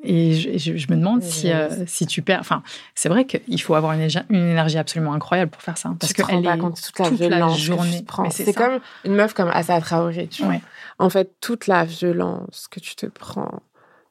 et 0.02 0.58
je, 0.58 0.90
me 0.90 0.96
demande 0.96 1.22
si, 1.22 1.52
euh, 1.52 1.68
si 1.86 2.06
tu 2.06 2.22
perds. 2.22 2.40
Enfin, 2.40 2.62
c'est 2.94 3.08
vrai 3.08 3.26
qu'il 3.26 3.60
faut 3.60 3.74
avoir 3.74 3.92
une, 3.92 4.08
une, 4.30 4.50
énergie 4.50 4.78
absolument 4.78 5.12
incroyable 5.12 5.50
pour 5.50 5.62
faire 5.62 5.76
ça. 5.76 5.94
Parce 5.98 6.12
que 6.12 6.22
elle 6.28 6.46
est 6.46 6.58
compte 6.58 6.80
toute 6.80 6.98
la 6.98 7.10
violence 7.10 7.58
journée. 7.58 8.04
C'est 8.30 8.52
comme 8.54 8.80
une 9.04 9.14
meuf 9.14 9.34
comme 9.34 9.50
Assa 9.52 9.80
Traoré. 9.80 10.28
Tu 10.28 10.44
vois. 10.44 10.54
En 10.98 11.10
fait, 11.10 11.34
toute 11.40 11.66
la 11.66 11.84
violence 11.84 12.66
que 12.70 12.80
tu 12.80 12.94
te 12.94 13.06
prends. 13.06 13.62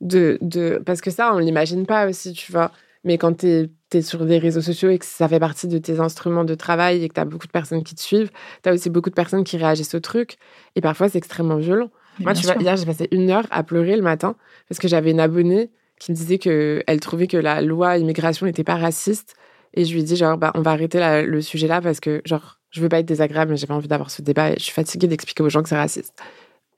De, 0.01 0.37
de... 0.41 0.81
Parce 0.85 1.01
que 1.01 1.11
ça, 1.11 1.33
on 1.33 1.39
l'imagine 1.39 1.85
pas 1.85 2.07
aussi, 2.07 2.33
tu 2.33 2.51
vois. 2.51 2.71
Mais 3.03 3.17
quand 3.17 3.39
tu 3.39 3.69
es, 3.93 4.01
sur 4.01 4.25
des 4.25 4.37
réseaux 4.37 4.61
sociaux 4.61 4.89
et 4.89 4.99
que 4.99 5.05
ça 5.05 5.27
fait 5.27 5.39
partie 5.39 5.67
de 5.67 5.77
tes 5.77 5.99
instruments 5.99 6.43
de 6.43 6.55
travail 6.55 7.03
et 7.03 7.09
que 7.09 7.15
tu 7.15 7.19
as 7.19 7.25
beaucoup 7.25 7.47
de 7.47 7.51
personnes 7.51 7.83
qui 7.83 7.95
te 7.95 8.01
suivent, 8.01 8.29
tu 8.63 8.69
as 8.69 8.73
aussi 8.73 8.89
beaucoup 8.89 9.09
de 9.09 9.15
personnes 9.15 9.43
qui 9.43 9.57
réagissent 9.57 9.95
au 9.95 9.99
truc. 9.99 10.37
Et 10.75 10.81
parfois, 10.81 11.09
c'est 11.09 11.17
extrêmement 11.17 11.57
violent. 11.57 11.89
Moi, 12.19 12.33
tu 12.33 12.45
vois, 12.45 12.55
hier, 12.55 12.75
j'ai 12.75 12.85
passé 12.85 13.07
une 13.11 13.29
heure 13.29 13.45
à 13.49 13.63
pleurer 13.63 13.95
le 13.95 14.01
matin 14.01 14.35
parce 14.67 14.79
que 14.79 14.87
j'avais 14.87 15.11
une 15.11 15.19
abonnée 15.19 15.71
qui 15.99 16.11
me 16.11 16.15
disait 16.15 16.37
qu'elle 16.37 16.99
trouvait 17.01 17.27
que 17.27 17.37
la 17.37 17.61
loi 17.61 17.97
immigration 17.97 18.45
n'était 18.45 18.63
pas 18.63 18.75
raciste. 18.75 19.35
Et 19.73 19.85
je 19.85 19.93
lui 19.93 20.01
ai 20.01 20.03
dit, 20.03 20.15
genre, 20.15 20.37
bah, 20.37 20.51
on 20.55 20.61
va 20.61 20.71
arrêter 20.71 21.23
le 21.25 21.41
sujet 21.41 21.67
là 21.67 21.81
parce 21.81 21.99
que, 21.99 22.21
genre, 22.25 22.59
je 22.71 22.81
veux 22.81 22.89
pas 22.89 22.99
être 22.99 23.05
désagréable, 23.05 23.51
mais 23.51 23.57
j'ai 23.57 23.67
pas 23.67 23.75
envie 23.75 23.87
d'avoir 23.87 24.09
ce 24.09 24.21
débat. 24.21 24.51
Et 24.51 24.55
je 24.57 24.63
suis 24.63 24.73
fatiguée 24.73 25.07
d'expliquer 25.07 25.43
aux 25.43 25.49
gens 25.49 25.61
que 25.61 25.69
c'est 25.69 25.77
raciste. 25.77 26.15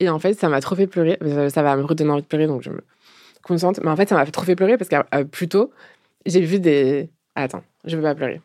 Et 0.00 0.08
en 0.08 0.18
fait, 0.18 0.34
ça 0.34 0.48
m'a 0.48 0.60
trop 0.60 0.74
fait 0.74 0.86
pleurer. 0.86 1.18
Ça 1.50 1.62
va 1.62 1.76
me 1.76 1.84
redonner 1.84 2.10
envie 2.10 2.22
de 2.22 2.26
pleurer, 2.26 2.46
donc 2.46 2.62
je 2.62 2.70
me 2.70 2.80
concentre. 3.42 3.80
Mais 3.82 3.90
en 3.90 3.96
fait, 3.96 4.08
ça 4.08 4.16
m'a 4.16 4.26
trop 4.26 4.44
fait 4.44 4.56
pleurer 4.56 4.76
parce 4.76 4.88
que 4.88 4.96
euh, 5.14 5.24
plus 5.24 5.48
tôt, 5.48 5.70
j'ai 6.26 6.40
vu 6.40 6.58
des. 6.60 7.10
Attends, 7.34 7.62
je 7.84 7.96
veux 7.96 8.02
pas 8.02 8.14
pleurer. 8.14 8.40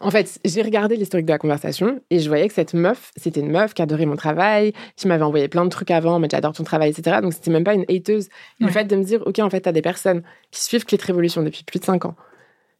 En 0.00 0.10
fait, 0.10 0.38
j'ai 0.44 0.62
regardé 0.62 0.96
l'historique 0.96 1.26
de 1.26 1.32
la 1.32 1.38
conversation 1.38 2.00
et 2.10 2.18
je 2.18 2.28
voyais 2.28 2.48
que 2.48 2.54
cette 2.54 2.74
meuf, 2.74 3.10
c'était 3.16 3.40
une 3.40 3.50
meuf 3.50 3.74
qui 3.74 3.82
adorait 3.82 4.06
mon 4.06 4.16
travail, 4.16 4.72
qui 4.96 5.08
m'avait 5.08 5.24
envoyé 5.24 5.48
plein 5.48 5.64
de 5.64 5.70
trucs 5.70 5.90
avant, 5.90 6.18
mais 6.18 6.28
j'adore 6.30 6.52
ton 6.52 6.64
travail, 6.64 6.90
etc. 6.90 7.18
Donc, 7.22 7.32
c'était 7.32 7.50
même 7.50 7.64
pas 7.64 7.74
une 7.74 7.84
hateuse. 7.88 8.28
Le 8.58 8.68
fait 8.68 8.84
de 8.84 8.96
me 8.96 9.04
dire, 9.04 9.22
OK, 9.26 9.38
en 9.38 9.50
fait, 9.50 9.62
t'as 9.62 9.72
des 9.72 9.82
personnes 9.82 10.22
qui 10.50 10.62
suivent 10.62 10.84
Clé 10.84 10.98
Révolution 11.00 11.42
depuis 11.42 11.64
plus 11.64 11.80
de 11.80 11.84
cinq 11.84 12.04
ans, 12.04 12.16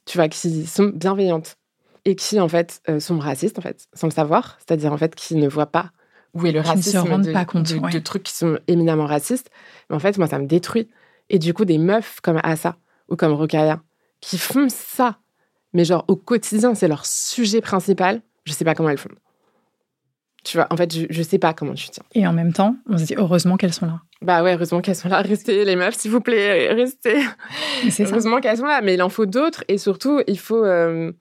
tu 0.07 0.19
vois, 0.19 0.29
qui 0.29 0.67
sont 0.67 0.93
bienveillantes 0.95 1.57
et 2.05 2.17
qui, 2.17 2.41
en 2.41 2.49
fait, 2.49 2.81
euh, 2.89 3.01
sont 3.01 3.19
racistes, 3.19 3.59
en 3.59 3.63
fait, 3.63 3.87
sans 3.93 4.07
le 4.07 4.13
savoir. 4.13 4.59
C'est-à-dire, 4.59 4.93
en 4.93 4.97
fait, 4.97 5.15
qui 5.15 5.37
ne 5.37 5.49
voient 5.49 5.67
pas 5.67 5.91
où 6.35 6.47
est 6.47 6.53
le 6.53 6.61
racisme 6.61 7.23
de, 7.23 7.33
pas 7.33 7.45
compte, 7.45 7.73
de, 7.73 7.99
trucs 7.99 8.23
qui 8.23 8.35
sont 8.35 8.59
éminemment 8.69 9.07
racistes. 9.07 9.51
Mais 9.89 9.97
en 9.97 9.99
fait, 9.99 10.17
moi, 10.19 10.27
ça 10.27 10.39
me 10.39 10.47
détruit. 10.47 10.89
Et 11.29 11.39
du 11.39 11.55
coup, 11.55 11.65
des 11.65 11.79
meufs 11.79 12.21
comme 12.23 12.41
Assa 12.43 12.77
ou 13.09 13.17
comme 13.17 13.33
Rokaya 13.33 13.81
qui 14.21 14.39
font 14.39 14.69
ça 14.69 15.19
mais 15.73 15.85
genre 15.85 16.05
au 16.09 16.17
quotidien, 16.17 16.75
c'est 16.75 16.89
leur 16.89 17.07
sujet 17.07 17.61
principal. 17.61 18.23
Je 18.45 18.53
sais 18.53 18.65
pas 18.65 18.75
comment 18.75 18.91
elles 18.91 18.99
font. 18.99 19.11
Tu 20.45 20.57
vois, 20.57 20.67
en 20.71 20.77
fait, 20.77 20.95
je, 20.95 21.07
je 21.11 21.23
sais 21.23 21.39
pas 21.39 21.53
comment 21.53 21.75
tu 21.75 21.91
tiens. 21.91 22.03
Et 22.15 22.27
en 22.27 22.33
même 22.33 22.53
temps, 22.53 22.75
on 22.89 22.97
se 22.97 23.05
dit 23.05 23.15
heureusement 23.17 23.57
qu'elles 23.57 23.75
sont 23.75 23.87
là. 23.87 24.01
Bah 24.23 24.43
ouais, 24.43 24.55
heureusement 24.55 24.81
qu'elles 24.81 24.97
sont 24.97 25.09
là. 25.09 25.21
Restez, 25.21 25.65
les 25.65 25.77
meufs, 25.77 25.97
s'il 25.97 26.11
vous 26.11 26.21
plaît, 26.21 26.73
restez. 26.73 27.21
Heureusement 28.01 28.41
qu'elles 28.41 28.59
sont 28.59 28.67
là, 28.67 28.81
mais 28.83 28.95
il 28.95 29.03
en 29.03 29.09
faut 29.09 29.27
d'autres 29.27 29.65
et 29.69 29.79
surtout, 29.79 30.21
il 30.27 30.39
faut. 30.39 30.65
Euh, 30.65 31.13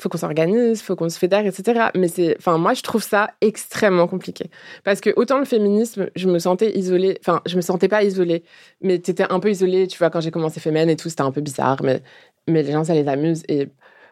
faut 0.00 0.08
qu'on 0.08 0.18
s'organise, 0.18 0.82
faut 0.82 0.96
qu'on 0.96 1.08
se 1.08 1.18
fédère, 1.18 1.46
etc. 1.46 1.88
Mais 1.94 2.08
c'est, 2.08 2.36
enfin, 2.38 2.58
moi, 2.58 2.74
je 2.74 2.82
trouve 2.82 3.02
ça 3.02 3.30
extrêmement 3.40 4.08
compliqué. 4.08 4.50
Parce 4.82 5.00
que 5.00 5.10
autant 5.14 5.38
le 5.38 5.44
féminisme, 5.44 6.08
je 6.16 6.28
me 6.28 6.40
sentais 6.40 6.76
isolée, 6.76 7.16
enfin, 7.20 7.40
je 7.46 7.54
me 7.54 7.60
sentais 7.60 7.86
pas 7.86 8.02
isolée, 8.02 8.42
mais 8.80 8.98
t'étais 8.98 9.30
un 9.30 9.38
peu 9.38 9.50
isolée, 9.50 9.86
tu 9.86 9.96
vois, 9.98 10.10
quand 10.10 10.20
j'ai 10.20 10.32
commencé 10.32 10.58
Fémène 10.58 10.90
et 10.90 10.96
tout, 10.96 11.08
c'était 11.08 11.22
un 11.22 11.30
peu 11.30 11.40
bizarre, 11.40 11.82
mais 11.84 12.02
mais 12.46 12.62
les 12.62 12.72
gens, 12.72 12.84
ça 12.84 12.94
les 12.94 13.08
amuse. 13.08 13.42
Et 13.48 13.68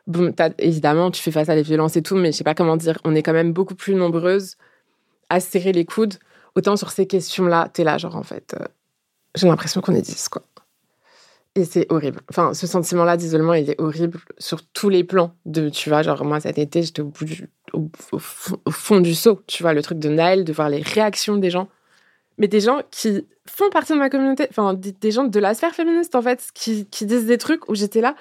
bon, 0.06 0.34
évidemment, 0.58 1.10
tu 1.10 1.22
fais 1.22 1.30
face 1.30 1.48
à 1.48 1.54
des 1.54 1.62
violences 1.62 1.96
et 1.96 2.02
tout, 2.02 2.16
mais 2.16 2.32
je 2.32 2.38
sais 2.38 2.44
pas 2.44 2.54
comment 2.54 2.76
dire, 2.76 2.98
on 3.04 3.14
est 3.14 3.22
quand 3.22 3.32
même 3.32 3.52
beaucoup 3.52 3.74
plus 3.74 3.94
nombreuses 3.94 4.56
à 5.28 5.40
serrer 5.40 5.72
les 5.72 5.84
coudes. 5.84 6.14
Autant 6.54 6.76
sur 6.76 6.90
ces 6.90 7.06
questions-là, 7.06 7.70
tu 7.72 7.80
es 7.80 7.84
là, 7.84 7.98
genre, 7.98 8.16
en 8.16 8.22
fait, 8.22 8.54
euh, 8.58 8.64
j'ai 9.34 9.46
l'impression 9.46 9.80
qu'on 9.80 9.94
est 9.94 10.02
10, 10.02 10.28
quoi. 10.28 10.42
Et 11.54 11.64
c'est 11.64 11.86
horrible. 11.92 12.20
Enfin, 12.30 12.54
ce 12.54 12.66
sentiment-là 12.66 13.18
d'isolement, 13.18 13.52
il 13.52 13.68
est 13.68 13.78
horrible 13.78 14.18
sur 14.38 14.64
tous 14.64 14.88
les 14.88 15.04
plans. 15.04 15.34
De, 15.44 15.68
tu 15.68 15.90
vois, 15.90 16.02
genre, 16.02 16.24
moi, 16.24 16.40
cet 16.40 16.58
été, 16.58 16.82
j'étais 16.82 17.02
au 17.02 17.12
au, 17.72 18.18
fond 18.70 19.00
du 19.00 19.14
seau, 19.14 19.42
tu 19.46 19.62
vois, 19.62 19.74
le 19.74 19.82
truc 19.82 19.98
de 19.98 20.08
Naël, 20.08 20.44
de 20.44 20.52
voir 20.52 20.68
les 20.68 20.80
réactions 20.80 21.36
des 21.36 21.50
gens. 21.50 21.68
Mais 22.38 22.48
des 22.48 22.60
gens 22.60 22.80
qui 22.90 23.26
font 23.48 23.70
partie 23.70 23.92
de 23.92 23.98
ma 23.98 24.10
communauté, 24.10 24.46
enfin, 24.50 24.74
des, 24.74 25.10
gens 25.10 25.24
de 25.24 25.40
la 25.40 25.54
sphère 25.54 25.74
féministe, 25.74 26.14
en 26.14 26.22
fait, 26.22 26.50
qui, 26.54 26.86
disent 27.02 27.26
des 27.26 27.38
trucs 27.38 27.68
où 27.68 27.74
j'étais 27.74 28.00
là. 28.00 28.14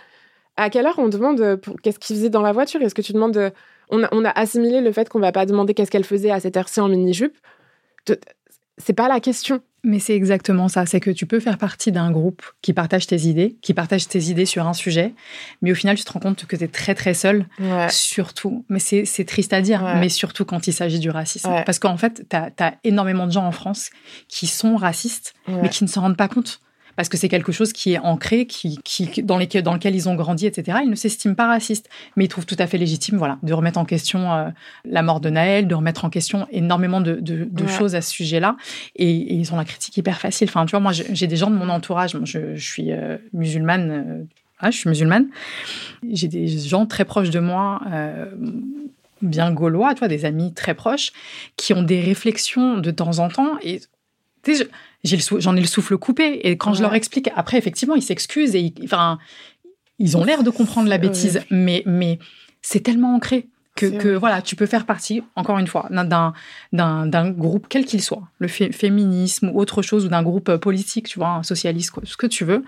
À 0.57 0.69
quelle 0.69 0.85
heure 0.85 0.99
on 0.99 1.07
demande 1.07 1.61
qu'est-ce 1.81 1.97
qu'ils 1.97 2.17
faisaient 2.17 2.29
dans 2.29 2.41
la 2.41 2.51
voiture? 2.51 2.81
Est-ce 2.81 2.95
que 2.95 3.01
tu 3.01 3.13
demandes. 3.13 3.51
on, 3.89 4.03
a, 4.03 4.09
on 4.11 4.25
a 4.25 4.29
assimilé 4.29 4.81
le 4.81 4.91
fait 4.91 5.09
qu'on 5.09 5.19
va 5.19 5.31
pas 5.31 5.45
demander 5.45 5.73
qu'est-ce 5.73 5.91
qu'elle 5.91 6.03
faisait 6.03 6.31
à 6.31 6.39
cette 6.39 6.57
heure-ci 6.57 6.81
en 6.81 6.89
mini-jupe? 6.89 7.37
C'est 8.77 8.93
pas 8.93 9.07
la 9.07 9.19
question. 9.19 9.61
Mais 9.83 9.99
c'est 9.99 10.15
exactement 10.15 10.67
ça, 10.67 10.85
c'est 10.85 10.99
que 10.99 11.09
tu 11.09 11.25
peux 11.25 11.39
faire 11.39 11.57
partie 11.57 11.91
d'un 11.91 12.11
groupe 12.11 12.43
qui 12.61 12.71
partage 12.71 13.07
tes 13.07 13.21
idées, 13.21 13.57
qui 13.61 13.73
partage 13.73 14.07
tes 14.07 14.19
idées 14.25 14.45
sur 14.45 14.67
un 14.67 14.73
sujet, 14.73 15.13
mais 15.61 15.71
au 15.71 15.75
final, 15.75 15.97
tu 15.97 16.03
te 16.03 16.11
rends 16.11 16.19
compte 16.19 16.45
que 16.45 16.55
tu 16.55 16.63
es 16.63 16.67
très 16.67 16.93
très 16.93 17.15
seul, 17.15 17.47
surtout, 17.89 18.63
mais 18.69 18.79
c'est 18.79 19.25
triste 19.25 19.53
à 19.53 19.61
dire, 19.61 19.83
mais 19.99 20.09
surtout 20.09 20.45
quand 20.45 20.67
il 20.67 20.73
s'agit 20.73 20.99
du 20.99 21.09
racisme. 21.09 21.49
Parce 21.65 21.79
qu'en 21.79 21.97
fait, 21.97 22.25
tu 22.29 22.35
as, 22.35 22.75
énormément 22.83 23.25
de 23.25 23.31
gens 23.31 23.45
en 23.45 23.51
France 23.51 23.89
qui 24.27 24.47
sont 24.47 24.75
racistes, 24.75 25.33
mais 25.47 25.69
qui 25.69 25.83
ne 25.83 25.89
s'en 25.89 26.01
rendent 26.01 26.17
pas 26.17 26.27
compte 26.27 26.59
parce 27.01 27.09
que 27.09 27.17
c'est 27.17 27.29
quelque 27.29 27.51
chose 27.51 27.73
qui 27.73 27.93
est 27.93 27.97
ancré, 27.97 28.45
qui, 28.45 28.77
qui, 28.83 29.23
dans, 29.23 29.39
lequel 29.39 29.95
ils 29.95 30.07
ont 30.07 30.13
grandi, 30.13 30.45
etc. 30.45 30.81
Ils 30.83 30.89
ne 30.91 30.93
s'estiment 30.93 31.33
pas 31.33 31.47
racistes, 31.47 31.89
mais 32.15 32.25
ils 32.25 32.27
trouvent 32.27 32.45
tout 32.45 32.55
à 32.59 32.67
fait 32.67 32.77
légitime 32.77 33.17
voilà, 33.17 33.39
de 33.41 33.53
remettre 33.53 33.79
en 33.79 33.85
question 33.85 34.31
euh, 34.31 34.49
la 34.85 35.01
mort 35.01 35.19
de 35.19 35.31
Naël, 35.31 35.67
de 35.67 35.73
remettre 35.73 36.05
en 36.05 36.11
question 36.11 36.45
énormément 36.51 37.01
de, 37.01 37.15
de, 37.19 37.67
choses 37.67 37.95
à 37.95 38.01
ce 38.01 38.11
sujet-là. 38.11 38.55
Et, 38.97 39.33
ils 39.33 39.51
ont 39.51 39.57
la 39.57 39.65
critique 39.65 39.97
hyper 39.97 40.19
facile. 40.19 40.47
Enfin, 40.47 40.63
tu 40.67 40.71
vois, 40.71 40.79
moi, 40.79 40.91
j'ai 40.91 41.25
des 41.25 41.37
gens 41.37 41.49
de 41.49 41.55
mon 41.55 41.69
entourage, 41.69 42.15
je, 42.23 42.55
je 42.55 42.63
suis 42.63 42.91
euh, 42.91 43.17
musulmane. 43.33 44.27
Ah, 44.59 44.69
je 44.69 44.77
suis 44.77 44.87
musulmane. 44.87 45.25
J'ai 46.07 46.27
des 46.27 46.47
gens 46.47 46.85
très 46.85 47.03
proches 47.03 47.31
de 47.31 47.39
moi 47.39 47.81
bien 49.23 49.51
gaulois, 49.51 49.93
tu 49.95 50.07
des 50.07 50.25
amis 50.25 50.53
très 50.53 50.73
proches, 50.73 51.11
qui 51.55 51.73
ont 51.73 51.83
des 51.83 52.01
réflexions 52.01 52.77
de 52.77 52.91
temps 52.91 53.19
en 53.19 53.29
temps. 53.29 53.57
Et 53.63 53.81
j'en 54.43 55.55
ai, 55.55 55.61
le 55.61 55.67
souffle 55.67 55.97
coupé. 55.97 56.41
Et 56.43 56.57
quand 56.57 56.73
je 56.73 56.81
leur 56.81 56.93
explique, 56.93 57.29
après, 57.35 57.57
effectivement, 57.57 57.95
ils 57.95 58.01
s'excusent 58.01 58.55
et 58.55 58.59
ils, 58.59 58.73
enfin, 58.83 59.19
ils 59.99 60.17
ont 60.17 60.23
l'air 60.23 60.43
de 60.43 60.49
comprendre 60.49 60.89
la 60.89 60.97
bêtise, 60.97 61.41
mais, 61.49 61.83
mais 61.85 62.19
c'est 62.61 62.81
tellement 62.81 63.15
ancré 63.15 63.47
que, 63.75 64.15
voilà, 64.15 64.41
tu 64.41 64.55
peux 64.55 64.65
faire 64.65 64.85
partie, 64.85 65.23
encore 65.35 65.57
une 65.57 65.67
fois, 65.67 65.89
d'un 65.91 67.31
groupe, 67.31 67.67
quel 67.69 67.85
qu'il 67.85 68.01
soit, 68.01 68.23
le 68.39 68.47
féminisme 68.47 69.49
ou 69.49 69.59
autre 69.59 69.81
chose, 69.81 70.05
ou 70.05 70.09
d'un 70.09 70.23
groupe 70.23 70.55
politique, 70.57 71.07
tu 71.07 71.19
vois, 71.19 71.29
un 71.29 71.43
socialiste, 71.43 71.93
ce 72.03 72.17
que 72.17 72.27
tu 72.27 72.45
veux 72.45 72.63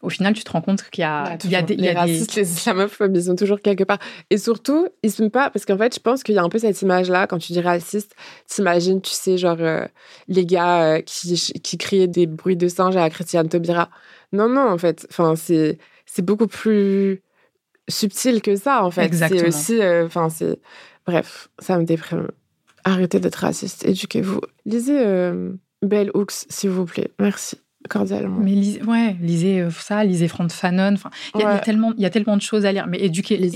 au 0.00 0.10
final, 0.10 0.32
tu 0.32 0.44
te 0.44 0.50
rends 0.50 0.60
compte 0.60 0.88
qu'il 0.90 1.02
y 1.02 1.04
a, 1.04 1.36
il 1.42 1.50
y 1.50 1.56
a 1.56 1.62
des. 1.62 1.74
Les 1.74 1.92
racistes, 1.92 2.36
les 2.36 2.50
islamophobes, 2.50 3.16
ils 3.16 3.24
sont 3.24 3.34
toujours 3.34 3.60
quelque 3.60 3.82
part. 3.82 3.98
Et 4.30 4.38
surtout, 4.38 4.86
ils 5.02 5.10
sont 5.10 5.28
pas. 5.28 5.50
Parce 5.50 5.64
qu'en 5.64 5.76
fait, 5.76 5.94
je 5.94 6.00
pense 6.00 6.22
qu'il 6.22 6.36
y 6.36 6.38
a 6.38 6.42
un 6.42 6.48
peu 6.48 6.58
cette 6.58 6.80
image-là, 6.82 7.26
quand 7.26 7.38
tu 7.38 7.52
dis 7.52 7.60
raciste, 7.60 8.14
t'imagines, 8.46 9.00
tu 9.00 9.10
sais, 9.10 9.36
genre, 9.38 9.56
euh, 9.58 9.84
les 10.28 10.46
gars 10.46 10.82
euh, 10.82 11.00
qui, 11.00 11.34
qui 11.34 11.78
criaient 11.78 12.06
des 12.06 12.26
bruits 12.26 12.56
de 12.56 12.68
singe 12.68 12.96
à 12.96 13.10
Christiane 13.10 13.48
Taubira. 13.48 13.90
Non, 14.32 14.48
non, 14.48 14.68
en 14.68 14.78
fait. 14.78 15.06
Enfin, 15.10 15.34
c'est, 15.34 15.78
c'est 16.06 16.24
beaucoup 16.24 16.46
plus 16.46 17.22
subtil 17.88 18.40
que 18.40 18.54
ça, 18.54 18.84
en 18.84 18.92
fait. 18.92 19.04
Exactement. 19.04 19.40
C'est 19.40 19.48
aussi. 19.48 19.80
Euh, 19.80 20.06
enfin, 20.06 20.28
c'est. 20.28 20.60
Bref, 21.06 21.48
ça 21.58 21.76
me 21.76 21.84
déprime. 21.84 22.28
Arrêtez 22.84 23.18
d'être 23.18 23.36
raciste, 23.36 23.84
éduquez-vous. 23.84 24.40
Lisez 24.64 25.32
Belle 25.82 26.10
Hooks, 26.14 26.46
s'il 26.48 26.70
vous 26.70 26.84
plaît. 26.84 27.10
Merci 27.18 27.58
cordialement. 27.88 28.40
Mais 28.40 28.52
lisez, 28.52 28.82
ouais, 28.82 29.16
lisez 29.20 29.60
euh, 29.60 29.70
ça, 29.70 30.04
lisez 30.04 30.28
Franz 30.28 30.54
Fanon. 30.54 30.94
Enfin, 30.94 31.10
il 31.34 31.40
y, 31.40 31.44
a 31.44 31.58
tellement, 31.58 31.92
il 31.96 32.02
y 32.02 32.06
a 32.06 32.10
tellement 32.10 32.36
de 32.36 32.42
choses 32.42 32.66
à 32.66 32.72
lire. 32.72 32.86
Mais 32.86 32.98
éduquez, 33.00 33.36
les 33.36 33.48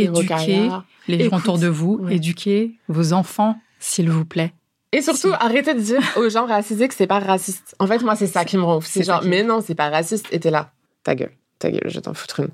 les 1.08 1.28
gens 1.28 1.36
autour 1.36 1.58
de 1.58 1.66
vous, 1.66 2.06
éduquez 2.08 2.72
vos 2.88 3.12
enfants, 3.12 3.58
s'il 3.78 4.10
vous 4.10 4.24
plaît. 4.24 4.52
Et 4.92 5.00
surtout, 5.00 5.32
arrêtez 5.32 5.74
de 5.74 5.80
dire 5.80 6.02
aux 6.16 6.28
gens 6.28 6.46
racisés 6.46 6.86
que 6.86 6.94
c'est 6.94 7.06
pas 7.06 7.18
raciste. 7.18 7.74
En 7.78 7.86
fait, 7.86 8.02
moi, 8.02 8.14
c'est 8.14 8.26
ça 8.26 8.44
qui 8.44 8.58
me 8.58 8.62
rend 8.62 8.76
ouf. 8.76 8.86
C'est 8.86 9.02
genre, 9.02 9.22
mais 9.24 9.42
non, 9.42 9.60
c'est 9.60 9.74
pas 9.74 9.88
raciste. 9.88 10.26
Et 10.32 10.38
t'es 10.38 10.50
là, 10.50 10.70
ta 11.02 11.14
gueule, 11.14 11.32
ta 11.58 11.70
gueule, 11.70 11.86
je 11.86 11.98
t'en 11.98 12.12
foutre 12.12 12.40
une. 12.40 12.50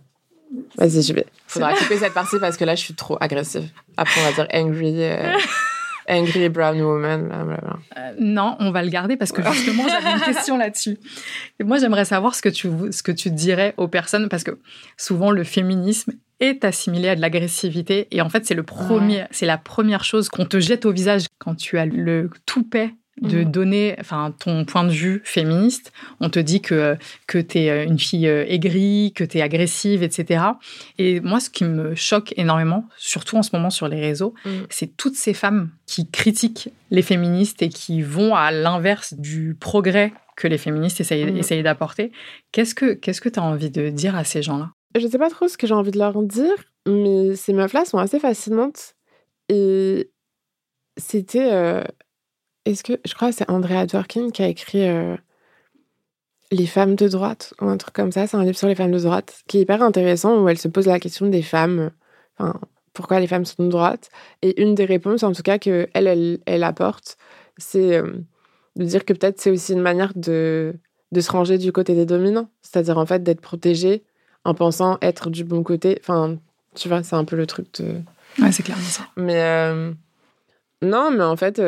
Vas-y, 0.76 1.02
je 1.02 1.12
vais. 1.12 1.26
Faudra 1.46 1.74
couper 1.74 1.98
cette 1.98 2.14
partie 2.14 2.38
parce 2.38 2.56
que 2.56 2.64
là, 2.64 2.74
je 2.74 2.80
suis 2.80 2.94
trop 2.94 3.18
agressive. 3.20 3.68
Après, 3.96 4.20
on 4.20 4.24
va 4.24 4.32
dire 4.32 4.46
angry. 4.54 5.02
Euh, 5.02 5.32
Angry 6.08 6.48
Brown 6.48 6.80
Woman. 6.80 7.30
Euh, 7.96 8.12
non, 8.18 8.56
on 8.60 8.70
va 8.70 8.82
le 8.82 8.88
garder 8.88 9.16
parce 9.16 9.32
que 9.32 9.42
justement, 9.52 9.86
j'avais 9.88 10.10
une 10.10 10.20
question 10.20 10.56
là-dessus. 10.58 10.98
Et 11.60 11.64
moi, 11.64 11.78
j'aimerais 11.78 12.04
savoir 12.04 12.34
ce 12.34 12.42
que, 12.42 12.48
tu, 12.48 12.68
ce 12.90 13.02
que 13.02 13.12
tu 13.12 13.30
dirais 13.30 13.74
aux 13.76 13.88
personnes 13.88 14.28
parce 14.28 14.44
que 14.44 14.58
souvent, 14.96 15.30
le 15.30 15.44
féminisme 15.44 16.12
est 16.40 16.64
assimilé 16.64 17.08
à 17.08 17.16
de 17.16 17.20
l'agressivité. 17.20 18.08
Et 18.10 18.22
en 18.22 18.28
fait, 18.28 18.46
c'est 18.46 18.54
le 18.54 18.62
premier, 18.62 19.24
c'est 19.30 19.46
la 19.46 19.58
première 19.58 20.04
chose 20.04 20.28
qu'on 20.28 20.46
te 20.46 20.60
jette 20.60 20.86
au 20.86 20.92
visage 20.92 21.26
quand 21.38 21.54
tu 21.54 21.78
as 21.78 21.86
le 21.86 22.30
toupet 22.46 22.94
de 23.20 23.38
mhm. 23.38 23.50
donner 23.50 23.96
enfin, 24.00 24.34
ton 24.38 24.64
point 24.64 24.84
de 24.84 24.90
vue 24.90 25.20
féministe. 25.24 25.92
On 26.20 26.30
te 26.30 26.38
dit 26.38 26.60
que, 26.60 26.96
que 27.26 27.38
tu 27.38 27.58
es 27.58 27.70
euh, 27.70 27.84
une 27.84 27.98
fille 27.98 28.28
euh, 28.28 28.44
aigrie, 28.48 29.12
que 29.14 29.24
tu 29.24 29.38
es 29.38 29.42
agressive, 29.42 30.02
etc. 30.02 30.44
Et 30.98 31.20
moi, 31.20 31.40
ce 31.40 31.50
qui 31.50 31.64
me 31.64 31.94
choque 31.94 32.34
énormément, 32.36 32.88
surtout 32.96 33.36
en 33.36 33.42
ce 33.42 33.50
moment 33.52 33.70
sur 33.70 33.88
les 33.88 34.00
réseaux, 34.00 34.34
mhm. 34.44 34.66
c'est 34.70 34.96
toutes 34.96 35.16
ces 35.16 35.34
femmes 35.34 35.70
qui 35.86 36.10
critiquent 36.10 36.70
les 36.90 37.02
féministes 37.02 37.62
et 37.62 37.68
qui 37.68 38.02
vont 38.02 38.34
à 38.34 38.50
l'inverse 38.50 39.14
du 39.14 39.56
progrès 39.58 40.12
que 40.36 40.46
les 40.46 40.58
féministes 40.58 41.00
essayent, 41.00 41.24
mhm. 41.24 41.62
d'apporter. 41.62 42.12
Qu'est-ce 42.52 42.74
que 42.74 42.94
qu'est-ce 42.94 43.20
que 43.20 43.28
tu 43.28 43.40
as 43.40 43.42
envie 43.42 43.70
de 43.70 43.90
dire 43.90 44.16
à 44.16 44.24
ces 44.24 44.42
gens-là? 44.42 44.70
Je 44.94 45.04
ne 45.04 45.10
sais 45.10 45.18
pas 45.18 45.30
trop 45.30 45.48
ce 45.48 45.58
que 45.58 45.66
j'ai 45.66 45.74
envie 45.74 45.90
de 45.90 45.98
leur 45.98 46.22
dire, 46.22 46.54
mais 46.86 47.34
ces 47.34 47.52
meufs-là 47.52 47.84
sont 47.84 47.98
assez 47.98 48.20
fascinantes. 48.20 48.94
Et 49.48 50.10
c'était... 50.96 51.52
Euh, 51.52 51.82
est-ce 52.70 52.82
que 52.82 52.94
je 53.04 53.14
crois 53.14 53.30
que 53.30 53.36
c'est 53.36 53.50
Andrea 53.50 53.86
Dworkin 53.86 54.30
qui 54.30 54.42
a 54.42 54.48
écrit 54.48 54.86
euh, 54.86 55.16
Les 56.50 56.66
femmes 56.66 56.94
de 56.94 57.08
droite 57.08 57.54
ou 57.60 57.66
un 57.66 57.76
truc 57.76 57.94
comme 57.94 58.12
ça. 58.12 58.26
C'est 58.26 58.36
un 58.36 58.44
livre 58.44 58.58
sur 58.58 58.68
les 58.68 58.74
femmes 58.74 58.92
de 58.92 58.98
droite 58.98 59.42
qui 59.46 59.58
est 59.58 59.62
hyper 59.62 59.82
intéressant 59.82 60.42
où 60.42 60.48
elle 60.48 60.58
se 60.58 60.68
pose 60.68 60.86
la 60.86 61.00
question 61.00 61.26
des 61.26 61.42
femmes. 61.42 61.90
Enfin, 62.38 62.58
pourquoi 62.92 63.20
les 63.20 63.26
femmes 63.26 63.44
sont 63.44 63.64
de 63.64 63.68
droite 63.68 64.10
Et 64.42 64.60
une 64.62 64.74
des 64.74 64.84
réponses, 64.84 65.22
en 65.22 65.32
tout 65.32 65.42
cas, 65.42 65.58
que 65.58 65.88
elle, 65.94 66.40
elle, 66.46 66.64
apporte, 66.64 67.16
c'est 67.56 67.96
euh, 67.96 68.12
de 68.76 68.84
dire 68.84 69.04
que 69.04 69.12
peut-être 69.12 69.40
c'est 69.40 69.50
aussi 69.50 69.72
une 69.72 69.80
manière 69.80 70.12
de, 70.14 70.74
de 71.12 71.20
se 71.20 71.30
ranger 71.30 71.58
du 71.58 71.72
côté 71.72 71.94
des 71.94 72.06
dominants. 72.06 72.48
C'est-à-dire 72.62 72.98
en 72.98 73.06
fait 73.06 73.22
d'être 73.22 73.40
protégée 73.40 74.04
en 74.44 74.54
pensant 74.54 74.98
être 75.00 75.30
du 75.30 75.44
bon 75.44 75.62
côté. 75.62 75.98
Enfin, 76.00 76.36
tu 76.74 76.88
vois, 76.88 77.02
c'est 77.02 77.16
un 77.16 77.24
peu 77.24 77.36
le 77.36 77.46
truc 77.46 77.72
de. 77.80 78.02
Ouais, 78.40 78.52
c'est 78.52 78.62
clairement 78.62 78.82
ça. 78.82 79.08
Mais. 79.16 79.42
Euh, 79.42 79.92
non, 80.82 81.10
mais 81.10 81.24
en 81.24 81.36
fait, 81.36 81.58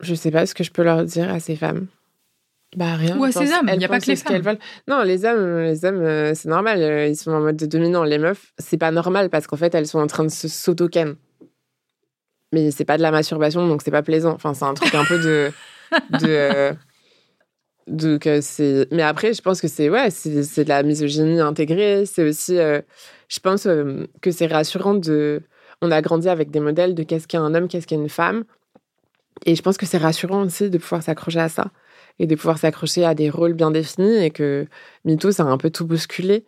je 0.00 0.14
sais 0.14 0.30
pas 0.30 0.46
ce 0.46 0.54
que 0.54 0.64
je 0.64 0.70
peux 0.70 0.82
leur 0.82 1.04
dire 1.04 1.30
à 1.30 1.40
ces 1.40 1.56
femmes. 1.56 1.86
Bah 2.76 2.94
rien. 2.94 3.18
Ou 3.18 3.24
à 3.24 3.32
ces 3.32 3.52
hommes, 3.52 3.68
il 3.72 3.78
n'y 3.78 3.84
a 3.84 3.88
pas 3.88 3.98
que 3.98 4.06
les 4.06 4.16
femmes. 4.16 4.40
Veulent. 4.40 4.58
Non, 4.86 5.02
les 5.02 5.24
hommes, 5.24 5.60
les 5.60 5.84
hommes, 5.84 6.02
euh, 6.02 6.34
c'est 6.34 6.48
normal, 6.48 6.80
euh, 6.80 7.08
ils 7.08 7.16
sont 7.16 7.32
en 7.32 7.40
mode 7.40 7.56
de 7.56 7.66
dominant. 7.66 8.04
Les 8.04 8.18
meufs, 8.18 8.52
c'est 8.58 8.78
pas 8.78 8.92
normal 8.92 9.28
parce 9.28 9.46
qu'en 9.48 9.56
fait, 9.56 9.74
elles 9.74 9.88
sont 9.88 9.98
en 9.98 10.06
train 10.06 10.24
de 10.24 10.30
se 10.30 10.46
s'auto-ken. 10.46 11.16
Mais 12.52 12.70
c'est 12.70 12.84
pas 12.84 12.96
de 12.96 13.02
la 13.02 13.10
masturbation, 13.10 13.66
donc 13.66 13.82
c'est 13.82 13.90
pas 13.90 14.02
plaisant. 14.02 14.32
Enfin, 14.34 14.54
c'est 14.54 14.64
un 14.64 14.74
truc 14.74 14.94
un 14.94 15.04
peu 15.04 15.18
de, 15.18 15.50
de, 17.88 18.18
euh, 18.26 18.40
c'est. 18.40 18.86
Mais 18.92 19.02
après, 19.02 19.34
je 19.34 19.42
pense 19.42 19.60
que 19.60 19.68
c'est 19.68 19.90
ouais, 19.90 20.10
c'est 20.10 20.30
de 20.64 20.68
la 20.68 20.84
misogynie 20.84 21.40
intégrée. 21.40 22.06
C'est 22.06 22.22
aussi, 22.22 22.54
je 22.56 23.40
pense 23.42 23.66
que 24.20 24.30
c'est 24.30 24.46
rassurant 24.46 24.94
de. 24.94 25.42
On 25.82 25.90
a 25.90 26.00
grandi 26.02 26.28
avec 26.28 26.50
des 26.50 26.60
modèles 26.60 26.94
de 26.94 27.02
qu'est-ce 27.02 27.26
qu'est 27.26 27.38
un 27.38 27.54
homme, 27.54 27.66
qu'est-ce 27.66 27.86
qu'est 27.86 27.96
une 27.96 28.10
femme. 28.10 28.44
Et 29.46 29.54
je 29.54 29.62
pense 29.62 29.76
que 29.76 29.86
c'est 29.86 29.98
rassurant 29.98 30.44
aussi 30.44 30.70
de 30.70 30.78
pouvoir 30.78 31.02
s'accrocher 31.02 31.40
à 31.40 31.48
ça 31.48 31.70
et 32.18 32.26
de 32.26 32.34
pouvoir 32.34 32.58
s'accrocher 32.58 33.04
à 33.04 33.14
des 33.14 33.30
rôles 33.30 33.54
bien 33.54 33.70
définis 33.70 34.16
et 34.16 34.30
que 34.30 34.66
MeToo, 35.04 35.32
ça 35.32 35.44
a 35.44 35.46
un 35.46 35.56
peu 35.58 35.70
tout 35.70 35.86
bousculé 35.86 36.44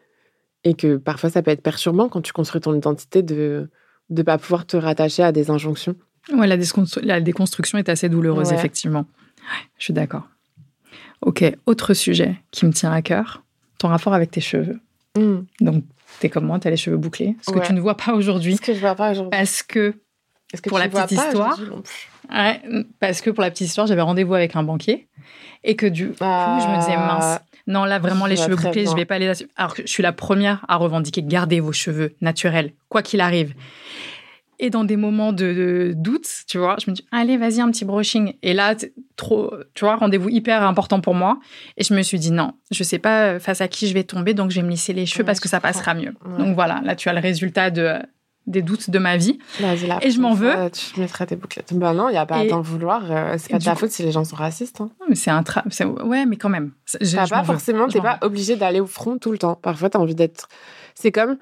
et 0.64 0.74
que 0.74 0.96
parfois 0.96 1.30
ça 1.30 1.42
peut 1.42 1.50
être 1.50 1.62
perturbant 1.62 2.08
quand 2.08 2.20
tu 2.20 2.32
construis 2.32 2.60
ton 2.60 2.74
identité 2.74 3.22
de 3.22 3.70
ne 4.10 4.22
pas 4.22 4.38
pouvoir 4.38 4.66
te 4.66 4.76
rattacher 4.76 5.22
à 5.22 5.32
des 5.32 5.50
injonctions. 5.50 5.96
Ouais, 6.32 6.46
la, 6.46 6.56
la 7.02 7.20
déconstruction 7.20 7.78
est 7.78 7.88
assez 7.88 8.08
douloureuse, 8.08 8.52
effectivement. 8.52 9.06
je 9.78 9.84
suis 9.84 9.92
d'accord. 9.92 10.28
Ok, 11.22 11.44
autre 11.66 11.94
sujet 11.94 12.36
qui 12.50 12.66
me 12.66 12.72
tient 12.72 12.92
à 12.92 13.02
cœur, 13.02 13.42
ton 13.78 13.88
rapport 13.88 14.12
avec 14.14 14.30
tes 14.30 14.40
cheveux. 14.40 14.78
Hmm. 15.16 15.42
Donc, 15.60 15.84
t'es 16.20 16.28
comme 16.28 16.44
moi, 16.46 16.58
t'as 16.58 16.70
les 16.70 16.76
cheveux 16.76 16.96
bouclés. 16.96 17.36
Ce 17.42 17.50
que 17.50 17.64
tu 17.64 17.72
ne 17.72 17.80
vois 17.80 17.96
pas 17.96 18.14
aujourd'hui. 18.14 18.56
Ce 18.56 18.60
que 18.60 18.74
je 18.74 18.80
vois 18.80 18.94
pas 18.94 19.12
aujourd'hui. 19.12 19.30
Parce 19.30 19.62
que, 19.62 19.94
que 20.62 20.68
pour 20.68 20.78
la 20.78 20.88
petite 20.88 21.12
histoire, 21.12 21.58
Ouais, 22.30 22.60
parce 23.00 23.20
que 23.20 23.30
pour 23.30 23.42
la 23.42 23.50
petite 23.50 23.68
histoire, 23.68 23.86
j'avais 23.86 24.02
rendez-vous 24.02 24.34
avec 24.34 24.56
un 24.56 24.62
banquier 24.62 25.08
et 25.64 25.76
que 25.76 25.86
du 25.86 26.08
coup, 26.08 26.16
je 26.18 26.24
me 26.24 26.78
disais 26.80 26.94
ah. 26.96 27.18
mince. 27.18 27.40
Non, 27.66 27.84
là 27.84 27.98
vraiment 28.00 28.26
les 28.26 28.36
cheveux 28.36 28.56
bouclés, 28.56 28.86
je 28.86 28.94
vais 28.94 29.04
pas 29.04 29.18
les 29.18 29.32
Alors 29.56 29.74
que 29.74 29.82
je 29.82 29.86
suis 29.86 30.02
la 30.02 30.12
première 30.12 30.64
à 30.68 30.76
revendiquer 30.76 31.22
gardez 31.22 31.60
vos 31.60 31.72
cheveux 31.72 32.14
naturels, 32.20 32.72
quoi 32.88 33.02
qu'il 33.02 33.20
arrive. 33.20 33.54
Et 34.58 34.70
dans 34.70 34.84
des 34.84 34.96
moments 34.96 35.32
de, 35.32 35.92
doute, 35.96 36.28
tu 36.46 36.58
vois, 36.58 36.76
je 36.84 36.90
me 36.90 36.94
dis 36.94 37.04
allez, 37.10 37.36
vas-y 37.36 37.60
un 37.60 37.70
petit 37.70 37.84
brushing. 37.84 38.34
Et 38.42 38.52
là, 38.52 38.74
trop, 39.16 39.52
tu 39.74 39.84
vois, 39.84 39.96
rendez-vous 39.96 40.28
hyper 40.28 40.62
important 40.62 41.00
pour 41.00 41.14
moi. 41.14 41.38
Et 41.76 41.84
je 41.84 41.94
me 41.94 42.02
suis 42.02 42.18
dit 42.18 42.30
non, 42.32 42.52
je 42.70 42.82
sais 42.82 42.98
pas 42.98 43.38
face 43.38 43.60
à 43.60 43.68
qui 43.68 43.86
je 43.86 43.94
vais 43.94 44.04
tomber, 44.04 44.34
donc 44.34 44.50
je 44.50 44.56
vais 44.56 44.66
me 44.66 44.70
lisser 44.70 44.92
les 44.92 45.06
cheveux 45.06 45.24
parce 45.24 45.40
que 45.40 45.48
ça 45.48 45.60
passera 45.60 45.94
mieux. 45.94 46.14
Donc 46.38 46.54
voilà, 46.54 46.80
là 46.84 46.96
tu 46.96 47.08
as 47.08 47.12
le 47.12 47.20
résultat 47.20 47.70
de 47.70 48.00
des 48.46 48.62
doutes 48.62 48.90
de 48.90 48.98
ma 48.98 49.16
vie. 49.16 49.38
et 49.60 50.10
je 50.10 50.20
m'en 50.20 50.34
veux. 50.34 50.70
Tu 50.70 51.00
mettrais 51.00 51.26
tes 51.26 51.36
bouclettes. 51.36 51.72
Ben 51.74 51.94
non, 51.94 52.08
il 52.08 52.12
n'y 52.12 52.18
a 52.18 52.26
pas 52.26 52.36
à 52.36 52.46
t'en 52.46 52.60
vouloir. 52.60 53.10
Euh, 53.10 53.36
c'est 53.38 53.50
pas 53.50 53.58
de 53.58 53.64
ta 53.64 53.74
faute 53.74 53.90
si 53.90 54.02
les 54.02 54.12
gens 54.12 54.24
sont 54.24 54.36
racistes. 54.36 54.80
Hein. 54.80 54.90
mais 55.08 55.14
c'est 55.14 55.30
un 55.30 55.42
tra... 55.42 55.62
Ouais, 56.04 56.26
mais 56.26 56.36
quand 56.36 56.48
même. 56.48 56.72
T'as 56.86 57.26
pas 57.28 57.44
forcément, 57.44 57.88
t'es 57.88 58.00
pas 58.00 58.18
obligé 58.22 58.56
d'aller 58.56 58.80
au 58.80 58.86
front 58.86 59.18
tout 59.18 59.32
le 59.32 59.38
temps. 59.38 59.54
Parfois, 59.54 59.90
t'as 59.90 59.98
envie 59.98 60.14
d'être. 60.14 60.48
C'est 60.94 61.12
comme, 61.12 61.38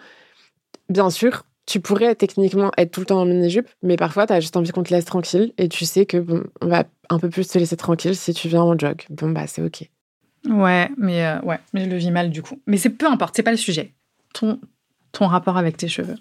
bien 0.88 1.10
sûr, 1.10 1.44
tu 1.66 1.80
pourrais 1.80 2.14
techniquement 2.14 2.70
être 2.76 2.90
tout 2.90 3.00
le 3.00 3.06
temps 3.06 3.20
en 3.20 3.26
mini-jupe, 3.26 3.68
mais 3.82 3.96
parfois, 3.96 4.26
tu 4.26 4.32
as 4.32 4.40
juste 4.40 4.56
envie 4.56 4.70
qu'on 4.70 4.82
te 4.82 4.92
laisse 4.92 5.04
tranquille 5.04 5.52
et 5.56 5.68
tu 5.68 5.84
sais 5.84 6.06
que 6.06 6.16
bon, 6.18 6.44
on 6.60 6.66
va 6.66 6.84
un 7.08 7.18
peu 7.18 7.28
plus 7.28 7.46
te 7.48 7.58
laisser 7.58 7.76
tranquille 7.76 8.16
si 8.16 8.34
tu 8.34 8.48
viens 8.48 8.62
en 8.62 8.78
jog. 8.78 9.02
Bon, 9.10 9.30
bah, 9.30 9.46
c'est 9.46 9.62
OK. 9.62 9.88
Ouais, 10.48 10.90
mais 10.96 11.24
euh, 11.24 11.40
ouais, 11.42 11.58
mais 11.72 11.84
je 11.84 11.90
le 11.90 11.96
vis 11.96 12.10
mal 12.10 12.30
du 12.30 12.42
coup. 12.42 12.58
Mais 12.66 12.76
c'est 12.76 12.90
peu 12.90 13.06
importe, 13.06 13.36
c'est 13.36 13.42
pas 13.42 13.50
le 13.50 13.56
sujet. 13.56 13.94
Ton, 14.32 14.58
ton 15.12 15.26
rapport 15.26 15.56
avec 15.56 15.76
tes 15.76 15.88
cheveux. 15.88 16.16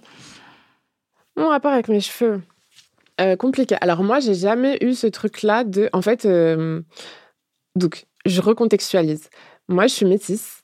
Mon 1.39 1.47
rapport 1.47 1.71
avec 1.71 1.87
mes 1.87 2.01
cheveux. 2.01 2.41
Euh, 3.21 3.37
compliqué. 3.37 3.77
Alors 3.79 4.03
moi, 4.03 4.19
j'ai 4.19 4.33
jamais 4.33 4.77
eu 4.81 4.93
ce 4.93 5.07
truc-là 5.07 5.63
de... 5.63 5.89
En 5.93 6.01
fait, 6.01 6.25
euh, 6.25 6.81
donc, 7.77 8.07
je 8.25 8.41
recontextualise. 8.41 9.29
Moi, 9.69 9.87
je 9.87 9.93
suis 9.93 10.05
métisse. 10.05 10.63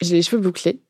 J'ai 0.00 0.14
les 0.14 0.22
cheveux 0.22 0.40
bouclés. 0.40 0.80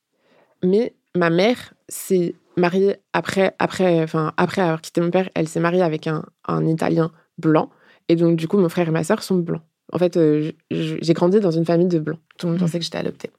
Mais 0.62 0.94
ma 1.14 1.30
mère 1.30 1.72
s'est 1.88 2.34
mariée 2.58 2.96
après, 3.14 3.54
après, 3.58 4.02
enfin, 4.02 4.34
après 4.36 4.60
avoir 4.60 4.82
quitté 4.82 5.00
mon 5.00 5.10
père. 5.10 5.30
Elle 5.34 5.48
s'est 5.48 5.60
mariée 5.60 5.82
avec 5.82 6.06
un, 6.06 6.22
un 6.46 6.66
Italien 6.66 7.10
blanc. 7.38 7.70
Et 8.10 8.16
donc, 8.16 8.36
du 8.36 8.48
coup, 8.48 8.58
mon 8.58 8.68
frère 8.68 8.88
et 8.88 8.92
ma 8.92 9.02
sœur 9.02 9.22
sont 9.22 9.36
blancs. 9.36 9.62
En 9.94 9.98
fait, 9.98 10.18
euh, 10.18 10.52
j'ai 10.70 11.14
grandi 11.14 11.40
dans 11.40 11.50
une 11.50 11.64
famille 11.64 11.88
de 11.88 12.00
blancs. 12.00 12.20
Tout 12.36 12.48
le 12.48 12.52
monde 12.52 12.60
mmh. 12.60 12.64
pensait 12.64 12.78
que 12.80 12.84
j'étais 12.84 12.98
adoptée. 12.98 13.30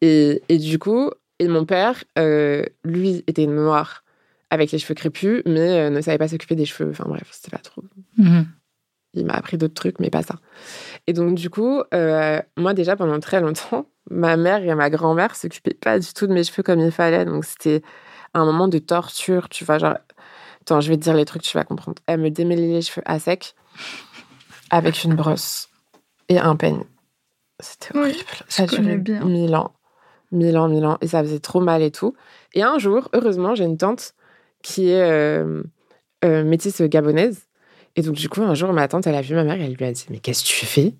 Et, 0.00 0.42
et, 0.48 0.56
du 0.56 0.78
coup, 0.78 1.10
et 1.38 1.48
mon 1.48 1.66
père, 1.66 2.02
lui, 2.82 3.24
était 3.26 3.46
noir 3.46 4.04
avec 4.50 4.72
les 4.72 4.78
cheveux 4.78 4.94
crépus, 4.94 5.42
mais 5.46 5.78
euh, 5.78 5.90
ne 5.90 6.00
savait 6.00 6.18
pas 6.18 6.28
s'occuper 6.28 6.54
des 6.54 6.66
cheveux. 6.66 6.90
Enfin 6.90 7.04
bref, 7.06 7.28
c'était 7.32 7.50
pas 7.50 7.62
trop. 7.62 7.82
Mmh. 8.16 8.42
Il 9.14 9.24
m'a 9.24 9.34
appris 9.34 9.56
d'autres 9.56 9.74
trucs, 9.74 9.98
mais 9.98 10.10
pas 10.10 10.22
ça. 10.22 10.36
Et 11.06 11.12
donc, 11.12 11.34
du 11.34 11.48
coup, 11.48 11.82
moi, 12.56 12.74
déjà, 12.74 12.96
pendant 12.96 13.18
très 13.18 13.40
longtemps, 13.40 13.86
ma 14.10 14.36
mère 14.36 14.62
et 14.62 14.74
ma 14.74 14.90
grand-mère 14.90 15.34
s'occupaient 15.34 15.74
pas 15.74 15.98
du 15.98 16.12
tout 16.12 16.26
de 16.26 16.32
mes 16.32 16.44
cheveux 16.44 16.62
comme 16.62 16.80
il 16.80 16.90
fallait. 16.90 17.24
Donc, 17.24 17.44
c'était 17.44 17.82
un 18.34 18.44
moment 18.44 18.68
de 18.68 18.78
torture, 18.78 19.48
tu 19.48 19.64
vois. 19.64 19.78
Genre, 19.78 19.96
attends, 20.60 20.80
je 20.80 20.88
vais 20.88 20.96
te 20.96 21.02
dire 21.02 21.14
les 21.14 21.24
trucs, 21.24 21.42
tu 21.42 21.56
vas 21.56 21.64
comprendre. 21.64 22.02
Elle 22.06 22.20
me 22.20 22.30
démêlait 22.30 22.68
les 22.68 22.82
cheveux 22.82 23.02
à 23.06 23.18
sec 23.18 23.54
avec 24.70 25.04
une 25.04 25.14
brosse 25.14 25.68
et 26.28 26.38
un 26.38 26.56
peigne. 26.56 26.84
C'était 27.60 27.96
horrible. 27.96 28.18
ça 28.48 28.64
a 28.64 28.66
duré 28.66 28.98
mille 29.24 29.54
ans. 29.54 29.72
Mille 30.32 30.58
ans, 30.58 30.68
mille 30.68 30.84
ans. 30.84 30.98
Et 31.00 31.08
ça 31.08 31.22
faisait 31.22 31.38
trop 31.38 31.60
mal 31.60 31.82
et 31.82 31.90
tout. 31.90 32.14
Et 32.52 32.62
un 32.62 32.78
jour, 32.78 33.08
heureusement, 33.12 33.54
j'ai 33.54 33.64
une 33.64 33.78
tante 33.78 34.14
qui 34.66 34.90
est 34.90 35.00
euh, 35.00 35.62
euh, 36.24 36.42
métisse 36.42 36.82
gabonaise. 36.82 37.46
Et 37.94 38.02
donc, 38.02 38.16
du 38.16 38.28
coup, 38.28 38.42
un 38.42 38.54
jour, 38.54 38.72
ma 38.72 38.88
tante, 38.88 39.06
elle 39.06 39.14
a 39.14 39.22
vu 39.22 39.34
ma 39.36 39.44
mère 39.44 39.60
et 39.60 39.64
elle 39.64 39.74
lui 39.74 39.84
a 39.84 39.92
dit 39.92 40.06
Mais 40.10 40.18
qu'est-ce 40.18 40.42
que 40.42 40.48
tu 40.48 40.66
fais? 40.66 40.94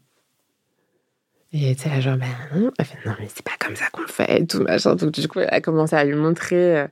Et 1.53 1.65
elle 1.65 1.73
était 1.73 1.89
là, 1.89 2.01
genre, 2.01 2.17
ben 2.17 2.29
non. 2.55 2.71
Elle 2.79 2.85
fait 2.85 2.99
Non, 3.05 3.17
mais 3.19 3.27
c'est 3.29 3.45
pas 3.45 3.57
comme 3.59 3.75
ça 3.75 3.87
qu'on 3.91 4.07
fait 4.07 4.47
tout, 4.47 4.63
machin. 4.63 4.95
Donc, 4.95 5.11
du 5.11 5.27
coup, 5.27 5.41
elle 5.41 5.49
a 5.51 5.61
commencé 5.61 5.97
à 5.97 6.05
lui 6.05 6.15
montrer. 6.15 6.87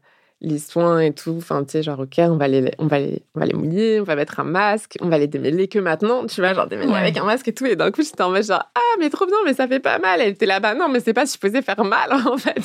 Les 0.47 0.59
soins 0.59 1.01
et 1.01 1.13
tout. 1.13 1.37
Enfin, 1.39 1.65
tu 1.65 1.73
sais, 1.73 1.83
genre, 1.83 2.01
ok, 2.01 2.17
on 2.19 2.37
va, 2.37 2.49
les, 2.49 2.71
on, 2.79 2.87
va 2.87 2.99
les, 2.99 3.23
on 3.35 3.41
va 3.41 3.47
les 3.47 3.55
mouiller, 3.55 4.01
on 4.01 4.05
va 4.05 4.15
mettre 4.15 4.41
un 4.41 4.45
masque, 4.45 4.99
on 5.01 5.09
va 5.09 5.17
les 5.17 5.27
démêler 5.27 5.69
que 5.69 5.79
maintenant, 5.79 6.27
tu 6.27 6.43
vois, 6.43 6.53
genre 6.53 6.67
démêler 6.67 6.93
avec 6.93 7.17
un 7.17 7.25
masque 7.25 7.49
et 7.49 7.55
tout. 7.55 7.65
Et 7.65 7.77
d'un 7.77 7.91
coup, 7.91 8.03
j'étais 8.03 8.23
en 8.23 8.31
mode 8.31 8.45
genre, 8.45 8.63
ah, 8.75 8.97
mais 8.99 9.09
trop 9.09 9.25
bien, 9.25 9.37
mais 9.47 9.55
ça 9.55 9.67
fait 9.67 9.81
pas 9.81 9.99
mal. 9.99 10.21
Elle 10.21 10.33
était 10.33 10.45
là-bas, 10.45 10.75
non, 10.75 10.91
mais 10.91 11.01
c'est 11.01 11.15
pas 11.15 11.25
supposé 11.25 11.63
faire 11.63 11.83
mal, 11.83 12.13
en 12.27 12.37
fait. 12.37 12.61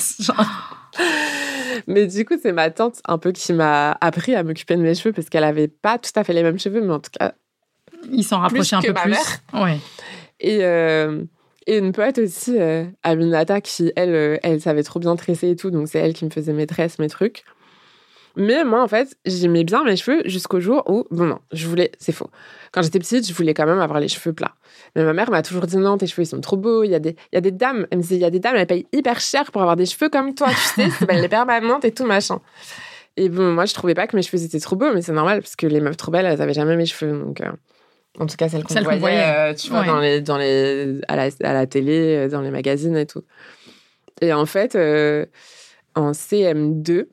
mais 1.86 2.06
du 2.06 2.26
coup, 2.26 2.34
c'est 2.40 2.52
ma 2.52 2.70
tante 2.70 3.00
un 3.06 3.16
peu 3.16 3.32
qui 3.32 3.54
m'a 3.54 3.96
appris 4.02 4.34
à 4.34 4.42
m'occuper 4.42 4.76
de 4.76 4.82
mes 4.82 4.94
cheveux 4.94 5.14
parce 5.14 5.30
qu'elle 5.30 5.44
avait 5.44 5.68
pas 5.68 5.96
tout 5.96 6.12
à 6.16 6.24
fait 6.24 6.34
les 6.34 6.42
mêmes 6.42 6.58
cheveux, 6.58 6.82
mais 6.82 6.92
en 6.92 7.00
tout 7.00 7.12
cas. 7.18 7.32
Ils 8.12 8.24
s'en 8.24 8.40
rapprochaient 8.40 8.76
un 8.76 8.82
peu 8.82 8.92
plus. 8.94 9.16
Ouais. 9.54 9.78
Et. 10.38 10.64
Euh, 10.64 11.24
et 11.66 11.78
une 11.78 11.92
poète 11.92 12.18
aussi, 12.18 12.58
euh, 12.58 12.84
Aminata, 13.02 13.60
qui, 13.60 13.92
elle, 13.94 14.14
euh, 14.14 14.38
elle 14.42 14.60
savait 14.60 14.82
trop 14.82 14.98
bien 14.98 15.14
tresser 15.14 15.50
et 15.50 15.56
tout. 15.56 15.70
Donc, 15.70 15.88
c'est 15.88 15.98
elle 15.98 16.14
qui 16.14 16.24
me 16.24 16.30
faisait 16.30 16.52
mes 16.52 16.66
tresses, 16.66 16.98
mes 16.98 17.08
trucs. 17.08 17.44
Mais 18.36 18.64
moi, 18.64 18.82
en 18.82 18.88
fait, 18.88 19.16
j'aimais 19.24 19.64
bien 19.64 19.84
mes 19.84 19.96
cheveux 19.96 20.22
jusqu'au 20.24 20.60
jour 20.60 20.82
où, 20.88 21.04
bon, 21.10 21.24
non, 21.24 21.38
je 21.52 21.66
voulais, 21.66 21.90
c'est 21.98 22.12
faux. 22.12 22.30
Quand 22.72 22.82
j'étais 22.82 22.98
petite, 22.98 23.26
je 23.26 23.34
voulais 23.34 23.54
quand 23.54 23.66
même 23.66 23.80
avoir 23.80 24.00
les 24.00 24.08
cheveux 24.08 24.32
plats. 24.32 24.54
Mais 24.94 25.04
ma 25.04 25.12
mère 25.12 25.30
m'a 25.30 25.42
toujours 25.42 25.66
dit 25.66 25.76
non, 25.76 25.98
tes 25.98 26.06
cheveux, 26.06 26.22
ils 26.22 26.26
sont 26.26 26.40
trop 26.40 26.56
beaux. 26.56 26.84
Il 26.84 26.90
y 26.90 26.94
a 26.94 27.00
des, 27.00 27.16
il 27.32 27.34
y 27.34 27.38
a 27.38 27.40
des 27.40 27.50
dames, 27.50 27.86
elle 27.90 27.98
me 27.98 28.02
disait, 28.02 28.16
il 28.16 28.20
y 28.20 28.24
a 28.24 28.30
des 28.30 28.40
dames, 28.40 28.56
elles 28.56 28.66
payent 28.66 28.86
hyper 28.92 29.20
cher 29.20 29.50
pour 29.50 29.62
avoir 29.62 29.76
des 29.76 29.86
cheveux 29.86 30.08
comme 30.08 30.34
toi, 30.34 30.48
tu 30.48 30.82
sais, 30.82 30.90
c'est 30.90 31.20
les 31.20 31.28
permanentes 31.28 31.84
et 31.84 31.92
tout, 31.92 32.06
machin. 32.06 32.40
Et 33.16 33.28
bon, 33.28 33.52
moi, 33.52 33.66
je 33.66 33.74
trouvais 33.74 33.94
pas 33.94 34.06
que 34.06 34.16
mes 34.16 34.22
cheveux 34.22 34.42
étaient 34.42 34.60
trop 34.60 34.76
beaux, 34.76 34.92
mais 34.94 35.02
c'est 35.02 35.12
normal, 35.12 35.40
parce 35.40 35.56
que 35.56 35.66
les 35.66 35.80
meufs 35.80 35.96
trop 35.96 36.12
belles, 36.12 36.26
elles 36.26 36.40
avaient 36.40 36.54
jamais 36.54 36.76
mes 36.76 36.86
cheveux. 36.86 37.12
Donc, 37.12 37.40
euh, 37.40 37.50
en 38.18 38.26
tout 38.26 38.36
cas, 38.36 38.48
celles 38.48 38.64
qu'on 38.64 38.74
voyait, 38.82 39.50
euh, 39.50 39.54
tu 39.54 39.70
vois, 39.70 39.84
dans 39.84 39.98
les, 39.98 40.20
dans 40.20 40.38
les, 40.38 41.00
à, 41.08 41.16
la, 41.16 41.28
à 41.42 41.52
la 41.52 41.66
télé, 41.66 42.16
euh, 42.16 42.28
dans 42.28 42.40
les 42.40 42.50
magazines 42.50 42.96
et 42.96 43.06
tout. 43.06 43.22
Et 44.20 44.32
en 44.32 44.46
fait, 44.46 44.76
en 45.94 46.12
CM2, 46.12 47.06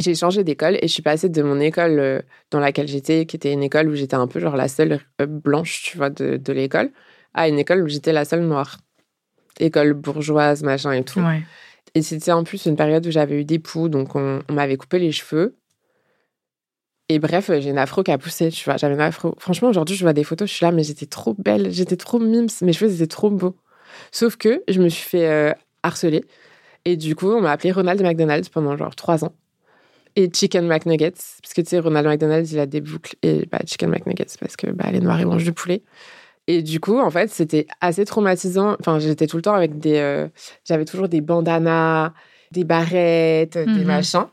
j'ai 0.00 0.14
changé 0.14 0.42
d'école 0.44 0.76
et 0.76 0.88
je 0.88 0.92
suis 0.92 1.02
passée 1.02 1.28
de 1.28 1.42
mon 1.42 1.60
école 1.60 1.98
euh, 1.98 2.22
dans 2.50 2.60
laquelle 2.60 2.88
j'étais, 2.88 3.26
qui 3.26 3.36
était 3.36 3.52
une 3.52 3.62
école 3.62 3.88
où 3.88 3.94
j'étais 3.94 4.14
un 4.14 4.26
peu 4.26 4.40
genre 4.40 4.56
la 4.56 4.68
seule 4.68 5.00
euh, 5.20 5.26
blanche, 5.26 5.82
tu 5.82 5.98
vois, 5.98 6.10
de, 6.10 6.36
de 6.36 6.52
l'école, 6.52 6.90
à 7.34 7.48
une 7.48 7.58
école 7.58 7.82
où 7.82 7.88
j'étais 7.88 8.12
la 8.12 8.24
seule 8.24 8.42
noire. 8.42 8.78
École 9.60 9.92
bourgeoise, 9.92 10.62
machin 10.62 10.92
et 10.92 11.04
tout. 11.04 11.20
Et 11.94 12.00
c'était 12.00 12.32
en 12.32 12.42
plus 12.42 12.64
une 12.64 12.76
période 12.76 13.06
où 13.06 13.10
j'avais 13.10 13.40
eu 13.40 13.44
des 13.44 13.58
poux, 13.58 13.90
donc 13.90 14.16
on, 14.16 14.42
m'avait 14.50 14.78
coupé 14.78 14.98
les 14.98 15.12
cheveux. 15.12 15.56
Et 17.10 17.18
bref, 17.18 17.50
j'ai 17.58 17.68
une 17.68 17.76
afro 17.76 18.02
qui 18.02 18.10
a 18.10 18.16
poussé, 18.16 18.48
tu 18.48 18.64
vois, 18.64 18.78
j'avais 18.78 18.94
une 18.94 19.00
afro. 19.00 19.34
Franchement, 19.38 19.68
aujourd'hui, 19.68 19.94
je 19.94 20.02
vois 20.02 20.14
des 20.14 20.24
photos, 20.24 20.48
je 20.48 20.54
suis 20.54 20.64
là, 20.64 20.72
mais 20.72 20.84
j'étais 20.84 21.04
trop 21.04 21.34
belle, 21.34 21.70
j'étais 21.70 21.96
trop 21.96 22.18
mimes, 22.18 22.46
mes 22.62 22.72
cheveux 22.72 22.94
étaient 22.94 23.06
trop 23.06 23.28
beaux. 23.28 23.56
Sauf 24.10 24.36
que 24.36 24.62
je 24.68 24.80
me 24.80 24.88
suis 24.88 25.06
fait 25.06 25.28
euh, 25.28 25.52
harceler. 25.82 26.24
Et 26.86 26.96
du 26.96 27.14
coup, 27.14 27.30
on 27.30 27.42
m'a 27.42 27.50
appelé 27.50 27.72
Ronald 27.72 28.00
McDonald 28.00 28.48
pendant 28.48 28.74
genre 28.78 28.96
trois 28.96 29.22
ans 29.24 29.34
et 30.16 30.30
Chicken 30.32 30.66
McNuggets, 30.66 31.12
parce 31.42 31.54
que 31.54 31.60
tu 31.60 31.68
sais, 31.68 31.78
Ronald 31.78 32.06
McDonald, 32.06 32.50
il 32.50 32.58
a 32.58 32.66
des 32.66 32.80
boucles, 32.80 33.16
et 33.22 33.46
bah, 33.50 33.58
Chicken 33.66 33.90
McNuggets, 33.90 34.36
parce 34.38 34.56
que 34.56 34.68
bah, 34.70 34.90
les 34.90 35.00
noirs, 35.00 35.20
ils 35.20 35.26
mangent 35.26 35.44
du 35.44 35.52
poulet. 35.52 35.82
Et 36.48 36.62
du 36.62 36.80
coup, 36.80 36.98
en 36.98 37.10
fait, 37.10 37.30
c'était 37.30 37.66
assez 37.80 38.04
traumatisant. 38.04 38.76
Enfin, 38.80 38.98
j'étais 38.98 39.26
tout 39.26 39.36
le 39.36 39.42
temps 39.42 39.54
avec 39.54 39.78
des. 39.78 39.98
Euh, 39.98 40.28
j'avais 40.64 40.84
toujours 40.84 41.08
des 41.08 41.20
bandanas, 41.20 42.12
des 42.50 42.64
barrettes, 42.64 43.56
des 43.56 43.66
mhm. 43.66 43.84
machins. 43.84 44.26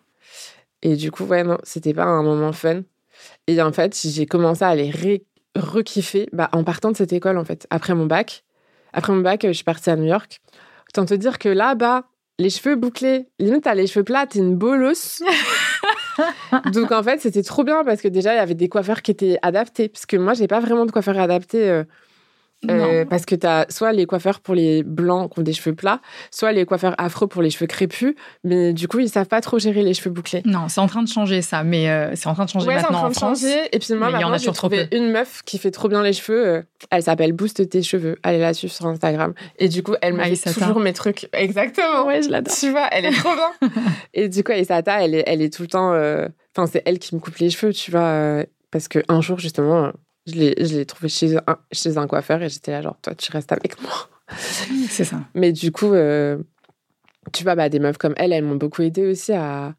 Et 0.81 0.95
du 0.95 1.11
coup, 1.11 1.25
ouais, 1.25 1.43
non, 1.43 1.57
c'était 1.63 1.93
pas 1.93 2.05
un 2.05 2.23
moment 2.23 2.51
fun. 2.51 2.81
Et 3.47 3.61
en 3.61 3.71
fait, 3.71 3.99
j'ai 4.03 4.25
commencé 4.25 4.63
à 4.63 4.73
les 4.75 4.91
re-kiffer 5.55 6.29
bah, 6.33 6.49
en 6.53 6.63
partant 6.63 6.91
de 6.91 6.97
cette 6.97 7.13
école, 7.13 7.37
en 7.37 7.45
fait, 7.45 7.67
après 7.69 7.93
mon 7.93 8.05
bac. 8.05 8.43
Après 8.93 9.13
mon 9.13 9.21
bac, 9.21 9.41
je 9.45 9.51
suis 9.51 9.63
partie 9.63 9.89
à 9.89 9.95
New 9.95 10.05
York. 10.05 10.41
Autant 10.89 11.05
te 11.05 11.13
dire 11.13 11.37
que 11.37 11.49
là-bas, 11.49 12.05
les 12.39 12.49
cheveux 12.49 12.75
bouclés, 12.75 13.27
limite, 13.37 13.63
t'as 13.63 13.75
les 13.75 13.85
cheveux 13.85 14.03
plats, 14.03 14.25
t'es 14.25 14.39
une 14.39 14.55
bolosse. 14.55 15.21
Donc 16.73 16.91
en 16.91 17.03
fait, 17.03 17.19
c'était 17.19 17.43
trop 17.43 17.63
bien 17.63 17.83
parce 17.83 18.01
que 18.01 18.07
déjà, 18.07 18.33
il 18.33 18.37
y 18.37 18.39
avait 18.39 18.55
des 18.55 18.69
coiffeurs 18.69 19.01
qui 19.01 19.11
étaient 19.11 19.37
adaptés. 19.41 19.89
Parce 19.89 20.05
que 20.05 20.17
moi, 20.17 20.33
j'ai 20.33 20.47
pas 20.47 20.59
vraiment 20.59 20.85
de 20.85 20.91
coiffeur 20.91 21.17
adapté. 21.19 21.83
Euh, 22.69 23.05
parce 23.05 23.25
que 23.25 23.35
tu 23.35 23.47
as 23.47 23.65
soit 23.69 23.93
les 23.93 24.05
coiffeurs 24.05 24.41
pour 24.41 24.53
les 24.53 24.83
blancs 24.83 25.31
qui 25.31 25.39
ont 25.39 25.43
des 25.43 25.53
cheveux 25.53 25.75
plats, 25.75 26.01
soit 26.29 26.51
les 26.51 26.65
coiffeurs 26.65 26.93
afro 26.97 27.27
pour 27.27 27.41
les 27.41 27.49
cheveux 27.49 27.67
crépus. 27.67 28.15
Mais 28.43 28.73
du 28.73 28.87
coup, 28.89 28.99
ils 28.99 29.09
savent 29.09 29.27
pas 29.27 29.39
trop 29.39 29.59
gérer 29.59 29.81
les 29.81 29.93
cheveux 29.93 30.09
bouclés. 30.09 30.41
Non, 30.45 30.67
c'est 30.67 30.81
en 30.81 30.87
train 30.87 31.01
de 31.01 31.07
changer 31.07 31.41
ça. 31.41 31.63
Mais 31.63 31.89
euh, 31.89 32.15
c'est 32.15 32.27
en 32.27 32.33
train 32.33 32.45
de 32.45 32.49
changer 32.49 32.67
maintenant 32.67 33.05
en, 33.05 33.11
France. 33.11 33.41
Changer. 33.41 33.69
Et 33.71 33.79
puis 33.79 33.93
moi, 33.93 34.09
maintenant, 34.09 34.37
j'ai 34.37 34.51
trouvé 34.51 34.87
une 34.91 35.11
meuf 35.11 35.41
qui 35.45 35.57
fait 35.57 35.71
trop 35.71 35.87
bien 35.87 36.03
les 36.03 36.13
cheveux. 36.13 36.47
Euh, 36.47 36.61
elle 36.91 37.03
s'appelle 37.03 37.31
Boost 37.31 37.69
tes 37.69 37.81
cheveux. 37.81 38.17
Allez 38.23 38.39
la 38.39 38.53
suivre 38.53 38.73
sur 38.73 38.85
Instagram. 38.87 39.33
Et 39.57 39.69
du 39.69 39.81
coup, 39.81 39.95
elle 40.01 40.13
me 40.13 40.23
fait 40.23 40.53
toujours 40.53 40.79
mes 40.79 40.93
trucs. 40.93 41.29
Exactement. 41.31 42.05
Ouais, 42.05 42.21
je 42.21 42.29
l'adore. 42.29 42.53
Tu 42.53 42.71
vois, 42.71 42.87
elle 42.91 43.05
est 43.05 43.11
trop 43.11 43.35
bien. 43.35 43.69
et 44.13 44.27
du 44.27 44.43
coup, 44.43 44.51
Aïsata, 44.51 45.03
elle 45.03 45.15
est, 45.15 45.23
elle 45.27 45.41
est 45.41 45.53
tout 45.53 45.61
le 45.61 45.69
temps. 45.69 45.91
Enfin, 46.55 46.69
c'est 46.69 46.81
elle 46.85 46.99
qui 46.99 47.15
me 47.15 47.21
coupe 47.21 47.37
les 47.37 47.49
cheveux, 47.49 47.71
tu 47.71 47.91
vois. 47.91 48.43
parce 48.69 48.89
qu'un 48.89 49.21
jour, 49.21 49.39
justement 49.39 49.93
je 50.29 50.75
l'ai 50.75 50.85
trouvé 50.85 51.09
chez 51.09 51.37
un, 51.37 51.57
chez 51.71 51.97
un 51.97 52.07
coiffeur 52.07 52.41
et 52.41 52.49
j'étais 52.49 52.71
là, 52.71 52.81
genre, 52.81 52.97
toi, 53.01 53.15
tu 53.15 53.31
restes 53.31 53.51
avec 53.51 53.81
moi. 53.81 54.09
C'est 54.89 55.03
ça. 55.03 55.21
Mais 55.33 55.51
du 55.51 55.71
coup, 55.71 55.93
euh, 55.93 56.37
tu 57.33 57.43
vois, 57.43 57.55
bah, 57.55 57.69
des 57.69 57.79
meufs 57.79 57.97
comme 57.97 58.13
elle, 58.17 58.33
elles 58.33 58.43
m'ont 58.43 58.55
beaucoup 58.55 58.81
aidé 58.81 59.05
aussi 59.05 59.33
à 59.33 59.75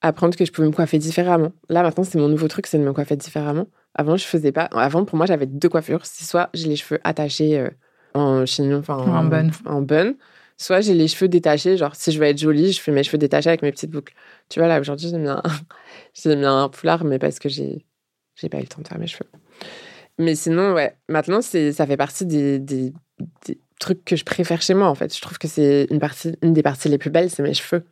apprendre 0.00 0.36
que 0.36 0.44
je 0.44 0.52
pouvais 0.52 0.66
me 0.66 0.72
coiffer 0.72 0.98
différemment. 0.98 1.52
Là, 1.68 1.82
maintenant, 1.82 2.04
c'est 2.04 2.18
mon 2.18 2.28
nouveau 2.28 2.48
truc, 2.48 2.66
c'est 2.66 2.78
de 2.78 2.84
me 2.84 2.92
coiffer 2.92 3.16
différemment. 3.16 3.66
Avant, 3.94 4.16
je 4.16 4.24
faisais 4.24 4.52
pas. 4.52 4.64
Avant, 4.72 5.04
pour 5.04 5.16
moi, 5.16 5.26
j'avais 5.26 5.46
deux 5.46 5.68
coiffures. 5.68 6.04
C'est 6.06 6.24
soit 6.24 6.48
j'ai 6.54 6.68
les 6.68 6.76
cheveux 6.76 7.00
attachés 7.04 7.58
euh, 7.58 7.70
en 8.14 8.46
chignon, 8.46 8.78
enfin 8.78 8.96
en, 8.96 9.24
bun. 9.24 9.50
En 9.66 9.82
bun. 9.82 10.14
Soit 10.56 10.80
j'ai 10.80 10.94
les 10.94 11.08
cheveux 11.08 11.28
détachés. 11.28 11.76
Genre, 11.76 11.94
si 11.94 12.12
je 12.12 12.18
veux 12.18 12.26
être 12.26 12.38
jolie, 12.38 12.72
je 12.72 12.80
fais 12.80 12.92
mes 12.92 13.02
cheveux 13.02 13.18
détachés 13.18 13.48
avec 13.48 13.62
mes 13.62 13.72
petites 13.72 13.90
boucles. 13.90 14.14
Tu 14.48 14.60
vois, 14.60 14.68
là, 14.68 14.80
aujourd'hui, 14.80 15.08
j'ai 15.10 15.18
mis, 15.18 15.28
un... 15.28 15.42
mis 16.26 16.44
un 16.44 16.70
foulard, 16.72 17.04
mais 17.04 17.18
parce 17.18 17.38
que 17.38 17.48
j'ai 17.48 17.84
pas 18.50 18.58
eu 18.58 18.62
le 18.62 18.66
temps 18.68 18.82
de 18.82 18.88
faire 18.88 18.98
mes 18.98 19.06
cheveux. 19.06 19.28
Mais 20.18 20.34
sinon, 20.34 20.74
ouais, 20.74 20.96
maintenant, 21.08 21.40
ça 21.40 21.86
fait 21.86 21.96
partie 21.96 22.26
des, 22.26 22.58
des, 22.58 22.92
trucs 23.78 24.04
que 24.04 24.16
je 24.16 24.24
préfère 24.24 24.60
chez 24.60 24.74
moi, 24.74 24.88
en 24.88 24.94
fait. 24.94 25.14
Je 25.14 25.20
trouve 25.20 25.38
que 25.38 25.48
c'est 25.48 25.86
une, 25.90 25.98
partie, 25.98 26.36
une 26.42 26.52
des 26.52 26.62
parties 26.62 26.88
les 26.88 26.98
plus 26.98 27.10
belles, 27.10 27.30
c'est 27.30 27.42
mes 27.42 27.54
cheveux. 27.54 27.84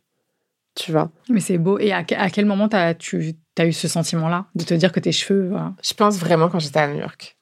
tu 0.75 0.91
vois? 0.91 1.11
Mais 1.29 1.39
c'est 1.39 1.57
beau. 1.57 1.79
Et 1.79 1.91
à, 1.91 2.03
quel 2.03 2.45
moment 2.45 2.69
as, 2.71 2.93
tu 2.93 3.33
as 3.57 3.65
eu 3.65 3.73
ce 3.73 3.87
sentiment-là 3.87 4.45
de 4.55 4.63
te 4.63 4.73
dire 4.73 4.91
que 4.91 4.99
tes 4.99 5.11
cheveux. 5.11 5.51
Je 5.83 5.93
pense 5.93 6.17
vraiment 6.17 6.49
quand 6.49 6.59
j'étais 6.59 6.79
à 6.79 6.87
New 6.87 6.99
York. 6.99 7.37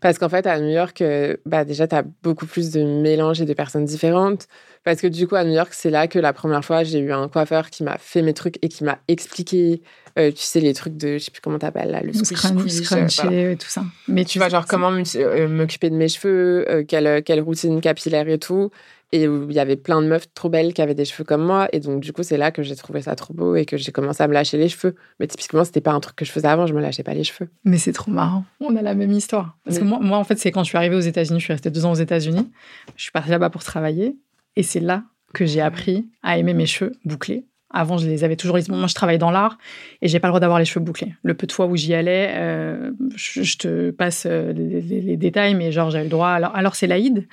Parce 0.00 0.18
qu'en 0.18 0.28
fait, 0.28 0.46
à 0.46 0.58
New 0.60 0.70
York, 0.70 1.00
euh, 1.00 1.36
bah, 1.46 1.64
déjà, 1.64 1.88
tu 1.88 1.94
as 1.94 2.04
beaucoup 2.22 2.46
plus 2.46 2.70
de 2.70 2.82
mélanges 2.82 3.40
et 3.40 3.46
de 3.46 3.54
personnes 3.54 3.84
différentes. 3.84 4.46
Parce 4.84 5.00
que 5.00 5.06
du 5.06 5.28
coup, 5.28 5.36
à 5.36 5.44
New 5.44 5.52
York, 5.52 5.70
c'est 5.72 5.90
là 5.90 6.08
que 6.08 6.18
la 6.18 6.32
première 6.32 6.64
fois, 6.64 6.82
j'ai 6.82 6.98
eu 6.98 7.12
un 7.12 7.28
coiffeur 7.28 7.70
qui 7.70 7.84
m'a 7.84 7.98
fait 7.98 8.22
mes 8.22 8.34
trucs 8.34 8.58
et 8.62 8.68
qui 8.68 8.82
m'a 8.82 8.98
expliqué, 9.06 9.82
euh, 10.18 10.30
tu 10.30 10.42
sais, 10.42 10.60
les 10.60 10.74
trucs 10.74 10.96
de, 10.96 11.18
je 11.18 11.24
sais 11.24 11.30
plus 11.30 11.40
comment 11.40 11.58
t'appelles 11.58 11.90
là, 11.90 12.00
le 12.02 12.12
squish, 12.12 12.38
squish, 12.38 13.24
et 13.30 13.56
tout 13.56 13.68
ça. 13.68 13.84
Mais 14.08 14.24
tu 14.24 14.38
vois, 14.38 14.48
genre, 14.48 14.66
comment 14.66 14.90
m'occuper 14.90 15.90
de 15.90 15.96
mes 15.96 16.08
cheveux, 16.08 16.84
quelle, 16.88 17.22
quelle 17.22 17.40
routine 17.40 17.80
capillaire 17.80 18.28
et 18.28 18.38
tout. 18.38 18.70
Et 19.14 19.24
il 19.24 19.52
y 19.52 19.60
avait 19.60 19.76
plein 19.76 20.00
de 20.00 20.06
meufs 20.06 20.32
trop 20.32 20.48
belles 20.48 20.72
qui 20.72 20.80
avaient 20.80 20.94
des 20.94 21.04
cheveux 21.04 21.24
comme 21.24 21.44
moi. 21.44 21.68
Et 21.74 21.80
donc, 21.80 22.00
du 22.00 22.14
coup, 22.14 22.22
c'est 22.22 22.38
là 22.38 22.50
que 22.50 22.62
j'ai 22.62 22.74
trouvé 22.74 23.02
ça 23.02 23.14
trop 23.14 23.34
beau 23.34 23.54
et 23.56 23.66
que 23.66 23.76
j'ai 23.76 23.92
commencé 23.92 24.22
à 24.22 24.26
me 24.26 24.32
lâcher 24.32 24.56
les 24.56 24.70
cheveux. 24.70 24.94
Mais 25.20 25.26
typiquement, 25.26 25.64
c'était 25.64 25.82
pas 25.82 25.92
un 25.92 26.00
truc 26.00 26.16
que 26.16 26.24
je 26.24 26.32
faisais 26.32 26.48
avant, 26.48 26.66
je 26.66 26.72
me 26.72 26.80
lâchais 26.80 27.02
pas 27.02 27.12
les 27.12 27.22
cheveux. 27.22 27.50
Mais 27.64 27.76
c'est 27.76 27.92
trop 27.92 28.10
marrant. 28.10 28.46
On 28.60 28.74
a 28.74 28.80
la 28.80 28.94
même 28.94 29.12
histoire. 29.12 29.58
Parce 29.66 29.78
que 29.78 29.84
moi, 29.84 29.98
moi, 30.00 30.16
en 30.16 30.24
fait, 30.24 30.38
c'est 30.38 30.50
quand 30.50 30.64
je 30.64 30.70
suis 30.70 30.78
arrivée 30.78 30.96
aux 30.96 31.00
États-Unis, 31.00 31.40
je 31.40 31.44
suis 31.44 31.52
restée 31.52 31.68
deux 31.68 31.84
ans 31.84 31.92
aux 31.92 31.96
États-Unis. 31.96 32.50
Je 32.96 33.02
suis 33.02 33.12
partie 33.12 33.28
là-bas 33.28 33.50
pour 33.50 33.62
travailler. 33.62 34.16
Et 34.56 34.62
c'est 34.62 34.80
là 34.80 35.04
que 35.34 35.46
j'ai 35.46 35.60
appris 35.60 36.08
à 36.22 36.38
aimer 36.38 36.54
mes 36.54 36.66
cheveux 36.66 36.92
bouclés. 37.04 37.46
Avant, 37.74 37.96
je 37.96 38.06
les 38.06 38.22
avais 38.22 38.36
toujours. 38.36 38.58
Moi, 38.68 38.86
je 38.86 38.94
travaille 38.94 39.16
dans 39.16 39.30
l'art 39.30 39.56
et 40.02 40.08
j'ai 40.08 40.20
pas 40.20 40.28
le 40.28 40.32
droit 40.32 40.40
d'avoir 40.40 40.58
les 40.58 40.66
cheveux 40.66 40.84
bouclés. 40.84 41.14
Le 41.22 41.32
peu 41.32 41.46
de 41.46 41.52
fois 41.52 41.64
où 41.66 41.74
j'y 41.74 41.94
allais, 41.94 42.30
euh, 42.34 42.90
je, 43.16 43.56
te 43.56 43.90
passe 43.90 44.26
euh, 44.26 44.52
les, 44.52 45.16
détails, 45.16 45.54
mais 45.54 45.72
genre 45.72 45.90
j'avais 45.90 46.04
le 46.04 46.10
droit. 46.10 46.28
Alors, 46.28 46.54
alors 46.54 46.74
c'est 46.74 46.86
l'Aïd. 46.86 47.26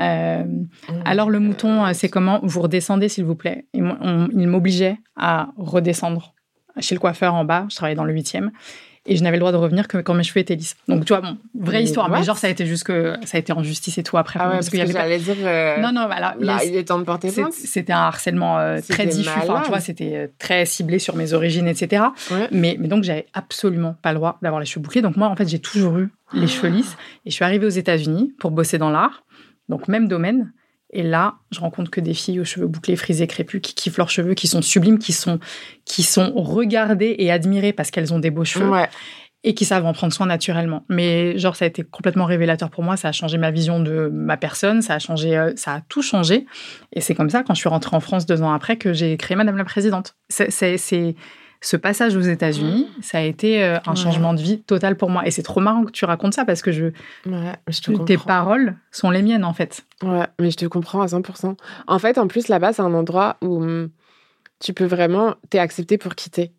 Euh, 0.00 0.44
mmh. 0.44 0.68
alors 1.04 1.28
le 1.28 1.40
mouton, 1.40 1.92
c'est 1.92 2.08
comment 2.08 2.40
Vous 2.42 2.62
redescendez, 2.62 3.10
s'il 3.10 3.24
vous 3.24 3.34
plaît? 3.34 3.66
Et 3.74 3.80
il 3.80 4.48
m'obligeait 4.48 4.96
à 5.14 5.50
redescendre 5.58 6.34
chez 6.80 6.94
le 6.94 7.00
coiffeur 7.00 7.34
en 7.34 7.44
bas. 7.44 7.66
Je 7.68 7.76
travaillais 7.76 7.96
dans 7.96 8.04
le 8.04 8.14
huitième 8.14 8.50
et 9.04 9.16
je 9.16 9.22
n'avais 9.22 9.36
le 9.36 9.40
droit 9.40 9.52
de 9.52 9.56
revenir 9.56 9.88
que 9.88 9.98
quand 9.98 10.14
mes 10.14 10.22
cheveux 10.22 10.40
étaient 10.40 10.54
lisses. 10.54 10.76
Donc 10.86 11.04
tu 11.04 11.12
vois, 11.12 11.20
bon, 11.20 11.36
vraie 11.54 11.82
histoire, 11.82 12.08
mais 12.08 12.22
genre 12.22 12.36
ça 12.36 12.46
a 12.46 12.50
été 12.50 12.66
juste 12.66 12.84
que 12.84 13.16
ça 13.24 13.36
a 13.36 13.40
été 13.40 13.52
en 13.52 13.62
justice 13.62 13.98
et 13.98 14.02
tout 14.02 14.16
après. 14.16 14.38
Ah 14.40 14.48
ouais, 14.48 14.54
parce, 14.54 14.70
qu'il 14.70 14.78
y 14.78 14.82
avait 14.82 14.92
pas... 14.92 15.18
dire. 15.18 15.36
Euh, 15.44 15.78
non 15.80 15.92
non, 15.92 16.06
voilà. 16.06 16.36
Là, 16.38 16.64
il 16.64 16.76
est 16.76 16.84
temps 16.84 16.98
de 16.98 17.04
porter 17.04 17.32
plainte? 17.32 17.52
C'était 17.52 17.92
un 17.92 18.02
harcèlement 18.02 18.58
euh, 18.58 18.78
très 18.88 19.06
diffus. 19.06 19.28
Enfin, 19.28 19.62
tu 19.62 19.70
vois, 19.70 19.80
c'était 19.80 20.12
euh, 20.14 20.26
très 20.38 20.66
ciblé 20.66 20.98
sur 20.98 21.16
mes 21.16 21.32
origines, 21.32 21.66
etc. 21.66 22.04
Mais, 22.52 22.76
mais 22.78 22.88
donc 22.88 23.02
j'avais 23.02 23.26
absolument 23.34 23.96
pas 24.02 24.12
le 24.12 24.18
droit 24.18 24.38
d'avoir 24.42 24.60
les 24.60 24.66
cheveux 24.66 24.82
bouclés. 24.82 25.02
Donc 25.02 25.16
moi, 25.16 25.28
en 25.28 25.36
fait, 25.36 25.48
j'ai 25.48 25.58
toujours 25.58 25.98
eu 25.98 26.10
les 26.32 26.46
cheveux 26.46 26.68
lisses 26.68 26.96
et 27.26 27.30
je 27.30 27.34
suis 27.34 27.44
arrivée 27.44 27.66
aux 27.66 27.70
États-Unis 27.70 28.32
pour 28.38 28.52
bosser 28.52 28.78
dans 28.78 28.90
l'art. 28.90 29.24
Donc 29.68 29.88
même 29.88 30.06
domaine. 30.06 30.52
Et 30.92 31.02
là, 31.02 31.36
je 31.50 31.60
rencontre 31.60 31.90
que 31.90 32.00
des 32.00 32.14
filles 32.14 32.40
aux 32.40 32.44
cheveux 32.44 32.66
bouclés, 32.66 32.96
frisés, 32.96 33.26
crépus, 33.26 33.60
qui 33.62 33.74
kiffent 33.74 33.96
leurs 33.96 34.10
cheveux, 34.10 34.34
qui 34.34 34.46
sont 34.46 34.60
sublimes, 34.60 34.98
qui 34.98 35.12
sont, 35.12 35.40
qui 35.84 36.02
sont 36.02 36.32
regardées 36.34 37.14
et 37.18 37.30
admirées 37.30 37.72
parce 37.72 37.90
qu'elles 37.90 38.12
ont 38.12 38.18
des 38.18 38.30
beaux 38.30 38.44
cheveux. 38.44 38.68
Ouais 38.68 38.88
et 39.44 39.54
qui 39.54 39.64
savent 39.64 39.86
en 39.86 39.92
prendre 39.92 40.12
soin 40.12 40.26
naturellement. 40.26 40.84
Mais 40.88 41.36
genre, 41.38 41.56
ça 41.56 41.64
a 41.64 41.68
été 41.68 41.82
complètement 41.82 42.26
révélateur 42.26 42.70
pour 42.70 42.84
moi. 42.84 42.96
Ça 42.96 43.08
a 43.08 43.12
changé 43.12 43.38
ma 43.38 43.50
vision 43.50 43.80
de 43.80 44.08
ma 44.12 44.36
personne. 44.36 44.82
Ça 44.82 44.94
a 44.94 44.98
changé, 44.98 45.36
euh, 45.36 45.52
ça 45.56 45.74
a 45.74 45.80
tout 45.80 46.02
changé. 46.02 46.46
Et 46.92 47.00
c'est 47.00 47.14
comme 47.14 47.30
ça, 47.30 47.42
quand 47.42 47.54
je 47.54 47.60
suis 47.60 47.68
rentrée 47.68 47.96
en 47.96 48.00
France 48.00 48.26
deux 48.26 48.42
ans 48.42 48.52
après, 48.52 48.76
que 48.76 48.92
j'ai 48.92 49.16
créé 49.16 49.36
Madame 49.36 49.56
la 49.56 49.64
Présidente. 49.64 50.14
C'est 50.28 51.16
ce 51.62 51.76
passage 51.76 52.16
aux 52.16 52.20
États-Unis, 52.20 52.88
mmh. 52.98 53.02
ça 53.02 53.18
a 53.18 53.20
été 53.22 53.62
euh, 53.62 53.78
un 53.86 53.94
changement 53.94 54.34
de 54.34 54.40
vie 54.40 54.60
total 54.60 54.96
pour 54.96 55.08
moi. 55.08 55.26
Et 55.26 55.30
c'est 55.30 55.44
trop 55.44 55.60
marrant 55.60 55.84
que 55.84 55.92
tu 55.92 56.04
racontes 56.04 56.34
ça 56.34 56.44
parce 56.44 56.60
que 56.60 56.72
je, 56.72 56.86
tes 58.04 58.18
paroles 58.18 58.76
sont 58.90 59.10
les 59.10 59.22
miennes 59.22 59.44
en 59.44 59.54
fait. 59.54 59.86
Ouais, 60.02 60.26
mais 60.40 60.50
je 60.50 60.56
te 60.56 60.66
comprends 60.66 61.00
à 61.00 61.06
100%. 61.06 61.56
En 61.86 61.98
fait, 62.00 62.18
en 62.18 62.26
plus, 62.26 62.48
là-bas, 62.48 62.72
c'est 62.72 62.82
un 62.82 62.92
endroit 62.92 63.36
où 63.42 63.62
hum, 63.62 63.90
tu 64.58 64.74
peux 64.74 64.84
vraiment, 64.84 65.36
t'es 65.50 65.60
accepté 65.60 65.98
pour 65.98 66.16
quitter 66.16 66.52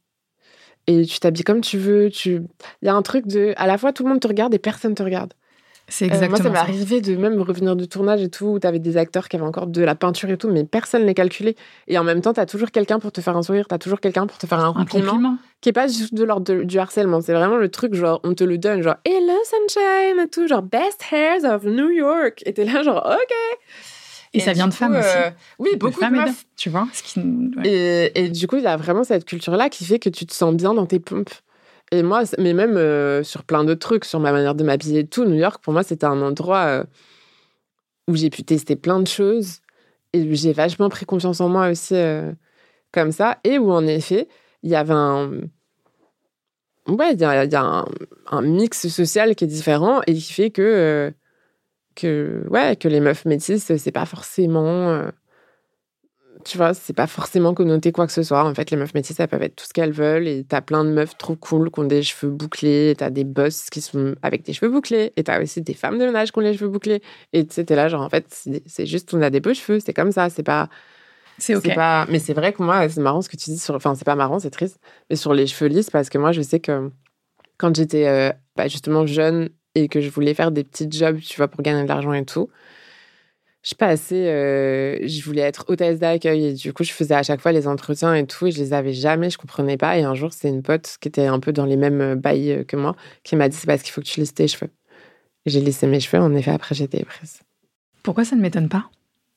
et 0.88 1.06
tu 1.06 1.20
t'habilles 1.20 1.44
comme 1.44 1.62
tu 1.62 1.78
veux. 1.78 2.10
Tu... 2.10 2.42
Il 2.82 2.86
y 2.86 2.90
a 2.90 2.96
un 2.96 3.02
truc 3.02 3.28
de. 3.28 3.54
À 3.58 3.68
la 3.68 3.78
fois, 3.78 3.94
tout 3.94 4.04
le 4.04 4.10
monde 4.10 4.20
te 4.20 4.28
regarde 4.28 4.54
et 4.54 4.60
personne 4.60 4.96
te 4.96 5.04
regarde. 5.04 5.34
C'est 5.94 6.06
exactement 6.06 6.40
euh, 6.40 6.42
moi, 6.42 6.44
ça 6.44 6.50
m'est 6.50 6.72
arrivé 6.72 7.02
de 7.02 7.16
même 7.16 7.40
revenir 7.40 7.76
du 7.76 7.88
tournage 7.88 8.24
et 8.24 8.30
tout, 8.30 8.46
où 8.48 8.60
tu 8.60 8.66
avais 8.66 8.80
des 8.80 8.98
acteurs 8.98 9.30
qui 9.30 9.36
avaient 9.36 9.46
encore 9.46 9.68
de 9.68 9.84
la 9.84 9.94
peinture 9.94 10.28
et 10.32 10.38
tout, 10.38 10.50
mais 10.50 10.64
personne 10.64 11.04
ne 11.04 11.06
les 11.06 11.14
calculait. 11.14 11.56
Et 11.88 12.00
en 12.00 12.04
même 12.04 12.22
temps, 12.22 12.34
tu 12.34 12.40
as 12.40 12.48
toujours 12.48 12.72
quelqu'un 12.72 12.98
pour 12.98 13.12
te 13.12 13.22
faire 13.22 13.38
un 13.38 13.44
sourire, 13.44 13.68
tu 13.68 13.76
as 13.76 13.78
toujours 13.78 14.00
quelqu'un 14.00 14.26
pour 14.26 14.40
te 14.40 14.48
faire 14.48 14.60
un, 14.60 14.74
compliment, 14.74 15.38
Qui 15.62 15.70
est 15.70 15.74
pas 15.74 15.86
juste 15.86 16.16
de 16.16 16.24
l'ordre 16.24 16.64
du 16.64 16.80
harcèlement, 16.80 17.22
c'est 17.22 17.34
vraiment 17.34 17.58
le 17.58 17.70
truc, 17.70 17.94
genre, 17.94 18.22
on 18.24 18.34
te 18.34 18.44
le 18.44 18.58
donne, 18.58 18.82
genre, 18.82 18.96
Hello 19.06 19.38
Sunshine 19.46 20.20
et 20.20 20.28
tout, 20.30 20.48
genre, 20.48 20.64
Best 20.64 21.04
Hairs 21.12 21.44
of 21.44 21.64
New 21.64 21.92
York. 21.92 22.42
Et 22.48 22.54
t'es 22.54 22.66
là, 22.66 22.82
genre, 22.82 23.06
OK. 23.08 23.36
Et, 24.34 24.40
ça 24.40 24.54
vient 24.54 24.68
de 24.68 24.74
femmes 24.74 24.96
aussi. 24.96 25.16
Euh, 25.16 25.30
oui, 25.60 25.70
beaucoup 25.78 26.04
de, 26.04 26.10
meufs. 26.10 26.46
Tu 26.58 26.72
vois 26.72 26.88
et, 27.64 28.30
du 28.30 28.48
coup, 28.48 28.56
il 28.56 28.64
y 28.64 28.68
a 28.68 28.78
vraiment 28.78 29.04
cette 29.04 29.26
culture-là 29.26 29.70
qui 29.70 29.86
fait 29.86 30.00
que 30.00 30.10
tu 30.10 30.26
te 30.26 30.34
sens 30.34 30.56
bien 30.56 30.74
dans 30.74 30.88
tes 30.88 31.00
pompes. 31.00 31.30
Et 31.94 32.02
moi, 32.02 32.24
mais 32.40 32.54
même 32.54 32.76
euh, 32.76 33.22
sur 33.22 33.44
plein 33.44 33.64
d'autres 33.64 33.80
trucs, 33.80 34.04
sur 34.04 34.20
ma 34.20 34.32
manière 34.32 34.56
de 34.56 34.64
m'habiller 34.64 35.02
et 35.02 35.08
tout, 35.08 35.26
New 35.26 35.36
York, 35.36 35.64
pour 35.64 35.74
moi, 35.74 35.84
c'était 35.84 36.08
un 36.08 36.24
endroit 36.24 36.66
euh, 36.66 36.84
où 38.08 38.16
j'ai 38.16 38.32
pu 38.32 38.44
tester 38.44 38.76
plein 38.76 39.00
de 39.00 39.08
choses. 39.08 39.60
Et 40.12 40.34
j'ai 40.36 40.54
vachement 40.54 40.90
pris 40.90 41.06
confiance 41.06 41.40
en 41.40 41.50
moi 41.50 41.70
aussi, 41.70 41.96
comme 42.92 43.12
ça. 43.12 43.38
Et 43.44 43.60
où, 43.60 43.72
en 43.72 43.86
effet, 43.86 44.28
il 44.64 44.72
y 44.72 44.76
avait 44.76 44.94
un. 44.94 45.32
Ouais, 46.88 47.14
il 47.14 47.20
y 47.20 47.24
a, 47.26 47.86
un, 48.32 48.42
mix 48.42 48.88
social 48.88 49.36
qui 49.36 49.44
est 49.44 49.48
différent 49.48 50.02
et 50.08 50.16
qui 50.16 50.34
fait 50.34 50.50
que 50.50 51.14
que 51.96 52.44
ouais 52.50 52.76
que 52.76 52.88
les 52.88 53.00
meufs 53.00 53.26
métisses 53.26 53.78
c'est 53.78 53.92
pas 53.92 54.06
forcément 54.06 54.90
euh, 54.90 55.10
tu 56.44 56.58
vois 56.58 56.74
c'est 56.74 56.94
pas 56.94 57.08
forcément 57.08 57.54
connoté 57.54 57.92
quoi 57.92 58.06
que 58.06 58.14
ce 58.14 58.24
soit 58.24 58.44
en 58.44 58.54
fait 58.54 58.72
les 58.72 58.78
meufs 58.78 58.94
métisses 58.94 59.20
elles 59.20 59.28
peuvent 59.28 59.44
être 59.44 59.56
tout 59.56 59.66
ce 59.66 59.74
qu'elles 59.74 59.92
veulent 59.92 60.28
et 60.28 60.44
t'as 60.44 60.62
plein 60.62 60.84
de 60.84 60.90
meufs 60.90 61.18
trop 61.18 61.36
cool 61.36 61.72
qui 61.72 61.80
ont 61.80 61.84
des 61.86 62.04
cheveux 62.04 62.32
bouclés 62.32 62.96
t'as 62.98 63.10
des 63.10 63.24
boss 63.24 63.70
qui 63.70 63.82
sont 63.82 64.16
avec 64.22 64.44
des 64.44 64.54
cheveux 64.54 64.72
bouclés 64.72 65.14
et 65.16 65.24
t'as 65.24 65.42
aussi 65.42 65.62
des 65.62 65.74
femmes 65.74 65.98
de 65.98 66.06
ménage 66.06 66.32
qui 66.32 66.40
ont 66.40 66.42
les 66.42 66.54
cheveux 66.54 66.70
bouclés 66.70 67.02
et 67.34 67.48
c'était 67.50 67.76
là 67.76 67.88
genre 67.88 68.02
en 68.02 68.10
fait 68.10 68.26
c'est 68.66 68.86
juste 68.86 69.14
on 69.14 69.22
a 69.22 69.30
des 69.30 69.40
beaux 69.40 69.54
cheveux 69.54 69.80
c'est 69.80 69.94
comme 69.94 70.12
ça 70.12 70.30
c'est 70.30 70.44
pas 70.44 70.70
c'est 71.38 71.56
ok. 71.56 71.74
Pas... 71.76 72.06
Mais 72.10 72.20
c'est 72.20 72.34
vrai 72.34 72.54
que 72.54 72.62
moi, 72.62 72.88
c'est 72.90 73.02
marrant 73.02 73.22
ce 73.22 73.30
que 73.30 73.38
tu 73.38 73.50
dis 73.50 73.58
sur. 73.58 73.76
Enfin, 73.76 73.96
c'est 73.96 74.06
pas 74.06 74.16
marrant, 74.16 74.40
c'est 74.40 74.50
triste. 74.50 74.80
Mais 75.10 75.16
sur 75.16 75.34
les 75.34 75.48
cheveux 75.48 75.70
lisses, 75.70 75.90
parce 75.90 76.10
que 76.10 76.18
moi, 76.18 76.32
je 76.32 76.42
sais 76.42 76.60
que 76.60 76.92
quand 77.58 77.76
j'étais 77.76 78.08
euh, 78.08 78.32
bah, 78.56 78.68
justement 78.68 79.06
jeune 79.06 79.50
et 79.76 79.88
que 79.88 80.02
je 80.02 80.10
voulais 80.10 80.34
faire 80.34 80.52
des 80.52 80.64
petits 80.64 80.88
jobs, 80.92 81.20
tu 81.20 81.38
vois, 81.38 81.48
pour 81.48 81.62
gagner 81.62 81.84
de 81.84 81.88
l'argent 81.88 82.14
et 82.14 82.26
tout, 82.26 82.50
je 83.64 83.76
passais, 83.76 84.28
euh, 84.28 85.08
je 85.08 85.24
voulais 85.24 85.42
être 85.42 85.64
hôtesse 85.70 85.98
d'accueil 85.98 86.48
et 86.48 86.54
du 86.54 86.74
coup, 86.74 86.84
je 86.84 86.92
faisais 86.92 87.16
à 87.16 87.24
chaque 87.24 87.40
fois 87.40 87.54
les 87.54 87.66
entretiens 87.66 88.14
et 88.14 88.28
tout 88.28 88.48
et 88.48 88.52
je 88.52 88.60
les 88.60 88.74
avais 88.74 88.92
jamais, 88.92 89.30
je 89.30 89.38
comprenais 89.38 89.78
pas. 89.78 89.98
Et 89.98 90.04
un 90.04 90.16
jour, 90.16 90.34
c'est 90.34 90.50
une 90.50 90.62
pote 90.62 90.98
qui 91.00 91.08
était 91.08 91.28
un 91.28 91.40
peu 91.40 91.54
dans 91.54 91.66
les 91.66 91.78
mêmes 91.78 92.02
euh, 92.02 92.16
bails 92.16 92.52
euh, 92.52 92.64
que 92.66 92.76
moi 92.76 92.96
qui 93.24 93.38
m'a 93.38 93.48
dit 93.48 93.56
c'est 93.56 93.68
parce 93.68 93.82
qu'il 93.82 93.94
faut 93.94 94.02
que 94.02 94.06
tu 94.06 94.20
lisses 94.20 94.34
tes 94.34 94.50
cheveux. 94.50 94.70
J'ai 95.46 95.62
lissé 95.62 95.88
mes 95.88 96.02
cheveux, 96.02 96.22
en 96.22 96.36
effet, 96.36 96.52
après 96.52 96.76
j'étais 96.76 97.06
prise. 97.06 97.40
Pourquoi 98.04 98.26
ça 98.26 98.36
ne 98.36 98.42
m'étonne 98.42 98.68
pas? 98.68 98.90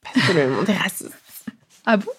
Parce 0.03 0.27
que 0.27 0.33
le 0.33 0.49
monde 0.49 0.69
est 0.69 0.77
raciste. 0.77 1.13
ah 1.87 1.97
bon? 1.97 2.11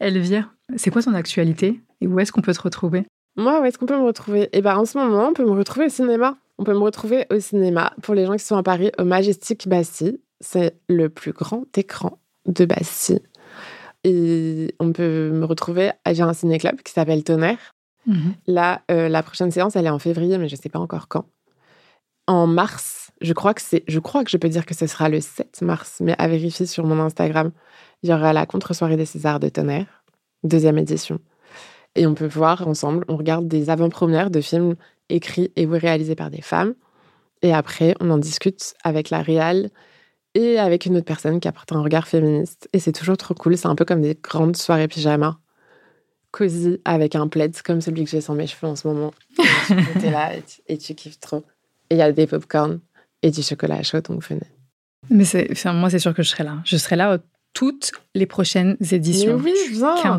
Elvire, 0.00 0.50
c'est 0.76 0.90
quoi 0.90 1.02
ton 1.02 1.12
actualité? 1.12 1.78
Et 2.00 2.06
où 2.06 2.18
est-ce 2.20 2.32
qu'on 2.32 2.40
peut 2.40 2.54
te 2.54 2.62
retrouver? 2.62 3.04
Moi, 3.36 3.60
où 3.60 3.64
est-ce 3.64 3.76
qu'on 3.76 3.86
peut 3.86 3.98
me 3.98 4.04
retrouver? 4.04 4.48
Eh 4.52 4.62
ben, 4.62 4.76
en 4.76 4.86
ce 4.86 4.96
moment, 4.96 5.28
on 5.28 5.34
peut 5.34 5.44
me 5.44 5.50
retrouver 5.50 5.86
au 5.86 5.90
cinéma. 5.90 6.38
On 6.58 6.64
peut 6.64 6.72
me 6.72 6.78
retrouver 6.78 7.26
au 7.30 7.38
cinéma 7.38 7.92
pour 8.02 8.14
les 8.14 8.24
gens 8.24 8.34
qui 8.34 8.44
sont 8.44 8.56
à 8.56 8.62
Paris 8.62 8.90
au 8.98 9.04
Majestic 9.04 9.68
Bastille. 9.68 10.18
C'est 10.40 10.78
le 10.88 11.08
plus 11.08 11.32
grand 11.32 11.64
écran 11.76 12.18
de 12.46 12.64
Bastille. 12.64 13.20
Et 14.04 14.74
on 14.78 14.92
peut 14.92 15.30
me 15.30 15.44
retrouver 15.44 15.90
à 16.04 16.10
un 16.10 16.32
ciné-club 16.32 16.80
qui 16.82 16.92
s'appelle 16.92 17.24
Tonnerre. 17.24 17.74
Mhm. 18.06 18.34
Là, 18.46 18.82
euh, 18.90 19.08
la 19.08 19.22
prochaine 19.22 19.50
séance, 19.50 19.76
elle 19.76 19.86
est 19.86 19.90
en 19.90 19.98
février, 19.98 20.38
mais 20.38 20.48
je 20.48 20.56
ne 20.56 20.60
sais 20.60 20.68
pas 20.68 20.78
encore 20.78 21.08
quand. 21.08 21.26
En 22.26 22.46
mars, 22.46 23.10
je 23.20 23.32
crois 23.32 23.54
que 23.54 23.60
c'est, 23.60 23.84
je 23.88 23.98
crois 23.98 24.24
que 24.24 24.30
je 24.30 24.36
peux 24.36 24.48
dire 24.48 24.66
que 24.66 24.74
ce 24.74 24.86
sera 24.86 25.08
le 25.08 25.20
7 25.20 25.62
mars, 25.62 25.98
mais 26.00 26.14
à 26.18 26.28
vérifier 26.28 26.66
sur 26.66 26.84
mon 26.84 27.00
Instagram, 27.00 27.50
il 28.02 28.10
y 28.10 28.12
aura 28.12 28.32
la 28.32 28.46
contre-soirée 28.46 28.96
des 28.96 29.06
Césars 29.06 29.40
de 29.40 29.48
Tonnerre, 29.48 30.04
deuxième 30.44 30.78
édition. 30.78 31.18
Et 31.94 32.06
on 32.06 32.14
peut 32.14 32.26
voir 32.26 32.68
ensemble, 32.68 33.04
on 33.08 33.16
regarde 33.16 33.48
des 33.48 33.70
avant-premières 33.70 34.30
de 34.30 34.40
films 34.40 34.76
écrit 35.08 35.52
et 35.56 35.66
réalisé 35.66 36.14
par 36.14 36.30
des 36.30 36.42
femmes. 36.42 36.74
Et 37.42 37.52
après, 37.52 37.94
on 38.00 38.10
en 38.10 38.18
discute 38.18 38.74
avec 38.84 39.10
la 39.10 39.22
réal 39.22 39.70
et 40.38 40.58
avec 40.58 40.86
une 40.86 40.96
autre 40.96 41.04
personne 41.04 41.40
qui 41.40 41.48
apporte 41.48 41.72
un 41.72 41.82
regard 41.82 42.06
féministe. 42.06 42.68
Et 42.72 42.78
c'est 42.78 42.92
toujours 42.92 43.16
trop 43.16 43.34
cool. 43.34 43.56
C'est 43.56 43.66
un 43.66 43.74
peu 43.74 43.84
comme 43.84 44.02
des 44.02 44.16
grandes 44.22 44.56
soirées 44.56 44.86
pyjama, 44.86 45.40
cosy, 46.30 46.80
avec 46.84 47.16
un 47.16 47.26
plaid 47.26 47.60
comme 47.62 47.80
celui 47.80 48.04
que 48.04 48.10
j'ai 48.10 48.20
sans 48.20 48.36
mes 48.36 48.46
cheveux 48.46 48.68
en 48.68 48.76
ce 48.76 48.86
moment. 48.86 49.12
tu 49.36 50.06
es 50.06 50.10
là 50.10 50.30
et 50.68 50.78
tu, 50.78 50.94
kiffes 50.94 51.18
trop. 51.18 51.44
Et 51.90 51.96
il 51.96 51.98
y 51.98 52.02
a 52.02 52.12
des 52.12 52.28
pop-corn 52.28 52.78
et 53.22 53.32
du 53.32 53.42
chocolat 53.42 53.82
chaud, 53.82 54.00
donc 54.00 54.22
venez. 54.28 54.40
Mais 55.10 55.24
c'est, 55.24 55.48
moi, 55.72 55.90
c'est 55.90 55.98
sûr 55.98 56.14
que 56.14 56.22
je 56.22 56.28
serai 56.28 56.44
là. 56.44 56.58
Je 56.64 56.76
serai 56.76 56.94
là 56.94 57.18
toutes 57.54 57.92
les 58.14 58.26
prochaines 58.26 58.76
éditions. 58.92 59.38
Mais 59.38 59.52
oui, 59.52 59.54
viens. 59.70 60.18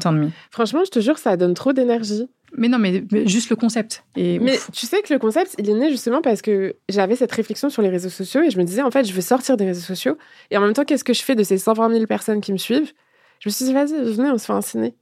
Franchement, 0.51 0.81
je 0.85 0.91
te 0.91 0.99
jure, 0.99 1.17
ça 1.17 1.37
donne 1.37 1.53
trop 1.53 1.73
d'énergie. 1.73 2.27
Mais 2.57 2.67
non, 2.67 2.79
mais, 2.79 3.03
juste 3.27 3.49
le 3.49 3.55
concept. 3.55 4.03
Et 4.15 4.39
mais 4.39 4.57
tu 4.73 4.85
sais 4.85 5.01
que 5.01 5.13
le 5.13 5.19
concept, 5.19 5.55
il 5.59 5.69
est 5.69 5.73
né 5.73 5.89
justement 5.91 6.21
parce 6.21 6.41
que 6.41 6.75
j'avais 6.89 7.15
cette 7.15 7.31
réflexion 7.31 7.69
sur 7.69 7.81
les 7.81 7.89
réseaux 7.89 8.09
sociaux 8.09 8.41
et 8.41 8.49
je 8.49 8.57
me 8.57 8.63
disais, 8.63 8.81
en 8.81 8.91
fait, 8.91 9.05
je 9.05 9.13
veux 9.13 9.21
sortir 9.21 9.55
des 9.55 9.65
réseaux 9.65 9.81
sociaux. 9.81 10.17
Et 10.49 10.57
en 10.57 10.61
même 10.61 10.73
temps, 10.73 10.83
qu'est-ce 10.83 11.03
que 11.03 11.13
je 11.13 11.21
fais 11.21 11.35
de 11.35 11.43
ces 11.43 11.57
120 11.57 11.91
000 11.91 12.05
personnes 12.07 12.41
qui 12.41 12.51
me 12.51 12.57
suivent? 12.57 12.91
Je 13.39 13.49
me 13.49 13.51
suis 13.51 13.65
dit, 13.65 13.73
vas-y, 13.73 13.93
venez, 13.93 14.31
on 14.31 14.37
se 14.37 14.45
fait 14.45 14.53
un 14.53 14.61
ciné. 14.61 14.95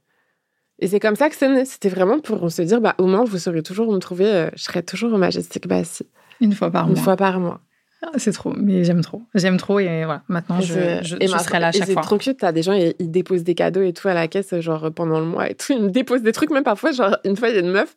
Et 0.78 0.86
c'est 0.86 1.00
comme 1.00 1.16
ça 1.16 1.28
que 1.28 1.34
c'est 1.34 1.48
né. 1.48 1.64
C'était 1.64 1.88
vraiment 1.88 2.20
pour 2.20 2.50
se 2.50 2.62
dire, 2.62 2.80
bah, 2.80 2.94
au 2.98 3.06
moins, 3.06 3.24
vous 3.24 3.38
saurez 3.38 3.62
toujours 3.62 3.88
où 3.88 3.92
me 3.92 3.98
trouver. 3.98 4.26
Euh, 4.26 4.50
je 4.54 4.62
serai 4.62 4.82
toujours 4.82 5.12
au 5.12 5.18
Majestic 5.18 5.66
Bassy. 5.66 6.06
Une 6.40 6.52
fois 6.52 6.70
par 6.70 6.86
mois. 6.86 6.96
Une 6.96 7.02
fois 7.02 7.16
par 7.16 7.40
mois. 7.40 7.60
Ah, 8.02 8.12
c'est 8.16 8.32
trop, 8.32 8.52
mais 8.56 8.84
j'aime 8.84 9.00
trop. 9.00 9.22
J'aime 9.34 9.56
trop 9.56 9.80
et 9.80 10.04
voilà, 10.04 10.22
maintenant 10.28 10.60
je, 10.60 11.00
je, 11.02 11.16
serai 11.38 11.58
là 11.58 11.68
à 11.68 11.72
chaque 11.72 11.84
fois. 11.84 11.94
C'est 12.02 12.06
trop 12.06 12.18
cute, 12.18 12.38
t'as 12.38 12.52
des 12.52 12.62
gens, 12.62 12.72
ils, 12.72 13.10
déposent 13.10 13.42
des 13.42 13.56
cadeaux 13.56 13.82
et 13.82 13.92
tout 13.92 14.06
à 14.06 14.14
la 14.14 14.28
caisse, 14.28 14.58
genre 14.60 14.92
pendant 14.92 15.18
le 15.18 15.26
mois 15.26 15.50
et 15.50 15.54
tout. 15.54 15.72
Ils 15.72 15.82
me 15.82 15.90
déposent 15.90 16.22
des 16.22 16.32
trucs, 16.32 16.50
même 16.50 16.62
parfois, 16.62 16.92
genre 16.92 17.16
une 17.24 17.36
fois, 17.36 17.48
il 17.48 17.56
y 17.56 17.58
a 17.58 17.60
une 17.60 17.72
meuf, 17.72 17.96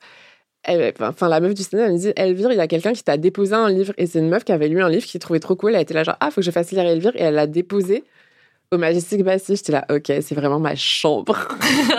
enfin 1.01 1.29
la 1.29 1.39
meuf 1.39 1.53
du 1.53 1.63
cinéma, 1.63 1.87
elle 1.87 1.93
me 1.93 1.97
dit 1.97 2.13
Elvire, 2.15 2.51
il 2.51 2.57
y 2.57 2.61
a 2.61 2.67
quelqu'un 2.67 2.93
qui 2.93 3.03
t'a 3.03 3.17
déposé 3.17 3.53
un 3.53 3.69
livre. 3.69 3.93
Et 3.97 4.05
c'est 4.05 4.19
une 4.19 4.29
meuf 4.29 4.43
qui 4.43 4.51
avait 4.51 4.67
lu 4.67 4.81
un 4.81 4.89
livre 4.89 5.05
qui 5.05 5.19
trouvait 5.19 5.39
trop 5.39 5.55
cool. 5.55 5.75
Elle 5.75 5.81
était 5.81 5.93
là, 5.93 6.03
genre, 6.03 6.17
ah, 6.19 6.29
faut 6.31 6.41
que 6.41 6.45
je 6.45 6.51
fasse 6.51 6.71
lire 6.71 6.85
Elvire. 6.85 7.15
Et 7.15 7.21
elle 7.21 7.35
l'a 7.35 7.47
déposé 7.47 8.03
au 8.71 8.77
Majestic 8.77 9.23
Bassy. 9.23 9.55
J'étais 9.55 9.71
là, 9.71 9.85
ok, 9.89 10.05
c'est 10.21 10.35
vraiment 10.35 10.59
ma 10.59 10.75
chambre. 10.75 11.47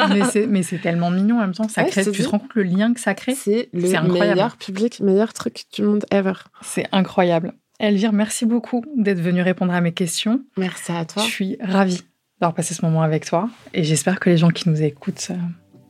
mais 0.49 0.63
c'est 0.63 0.79
tellement 0.79 1.11
mignon 1.11 1.37
en 1.37 1.41
même 1.41 1.55
temps. 1.55 1.69
Ça 1.69 1.85
crée, 1.85 2.05
tu 2.05 2.13
te 2.13 2.29
rends 2.29 2.39
compte 2.39 2.55
le 2.55 2.63
lien 2.63 2.95
que 2.95 3.01
ça 3.01 3.15
crée? 3.15 3.35
C'est 3.35 3.69
le 3.73 4.09
meilleur 4.09 4.57
public, 4.57 5.01
meilleur 5.01 5.33
truc 5.33 5.65
du 5.73 5.83
monde 5.83 6.05
ever. 6.11 6.33
C'est 6.63 6.87
incroyable. 6.93 7.53
Elvire, 7.83 8.13
merci 8.13 8.47
beaucoup 8.47 8.85
d'être 8.97 9.21
venue 9.21 9.43
répondre 9.43 9.75
à 9.75 9.81
mes 9.81 9.91
questions. 9.91 10.41
Merci 10.57 10.93
à 10.93 11.05
toi. 11.05 11.21
Je 11.25 11.29
suis 11.29 11.57
ravie 11.61 12.01
d'avoir 12.41 12.55
passé 12.55 12.75
ce 12.75 12.85
moment 12.85 13.03
avec 13.03 13.27
toi 13.27 13.51
et 13.75 13.83
j'espère 13.83 14.21
que 14.21 14.31
les 14.31 14.37
gens 14.37 14.51
qui 14.51 14.69
nous 14.69 14.81
écoutent 14.83 15.27
euh, 15.33 15.37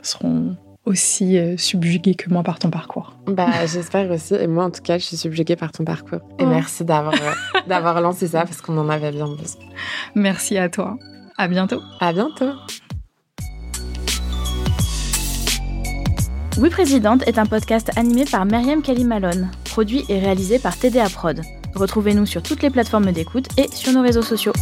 seront 0.01 0.57
aussi 0.86 1.36
euh, 1.36 1.59
subjugués 1.59 2.14
que 2.14 2.30
moi 2.30 2.43
par 2.43 2.59
ton 2.59 2.70
parcours. 2.70 3.14
Bah, 3.26 3.66
j'espère 3.66 4.11
aussi. 4.11 4.34
Et 4.34 4.47
moi, 4.47 4.64
en 4.64 4.70
tout 4.70 4.80
cas, 4.80 4.97
je 4.97 5.05
suis 5.05 5.18
subjuguée 5.18 5.55
par 5.55 5.70
ton 5.70 5.84
parcours. 5.84 6.20
Et 6.38 6.45
oh. 6.45 6.47
merci 6.47 6.82
d'avoir 6.82 7.12
euh, 7.12 7.61
d'avoir 7.68 8.01
lancé 8.01 8.26
ça 8.26 8.47
parce 8.47 8.62
qu'on 8.62 8.78
en 8.78 8.88
avait 8.88 9.11
bien 9.11 9.28
besoin. 9.28 9.61
Merci 10.14 10.57
à 10.57 10.70
toi. 10.70 10.97
À 11.36 11.47
bientôt. 11.47 11.82
À 12.01 12.14
bientôt. 12.14 12.53
Oui 16.57 16.70
Présidente 16.70 17.22
est 17.28 17.38
un 17.38 17.47
podcast 17.47 17.90
animé 17.97 18.24
par 18.24 18.47
Myriam 18.47 18.80
Kalimalone, 18.80 19.51
produit 19.66 20.07
et 20.09 20.18
réalisé 20.18 20.59
par 20.59 20.78
TDA 20.78 21.11
Prod. 21.11 21.43
Retrouvez-nous 21.75 22.27
sur 22.27 22.43
toutes 22.43 22.62
les 22.62 22.70
plateformes 22.70 23.12
d'écoute 23.12 23.49
et 23.59 23.68
sur 23.75 23.93
nos 23.93 24.03
réseaux 24.03 24.23
sociaux. 24.23 24.53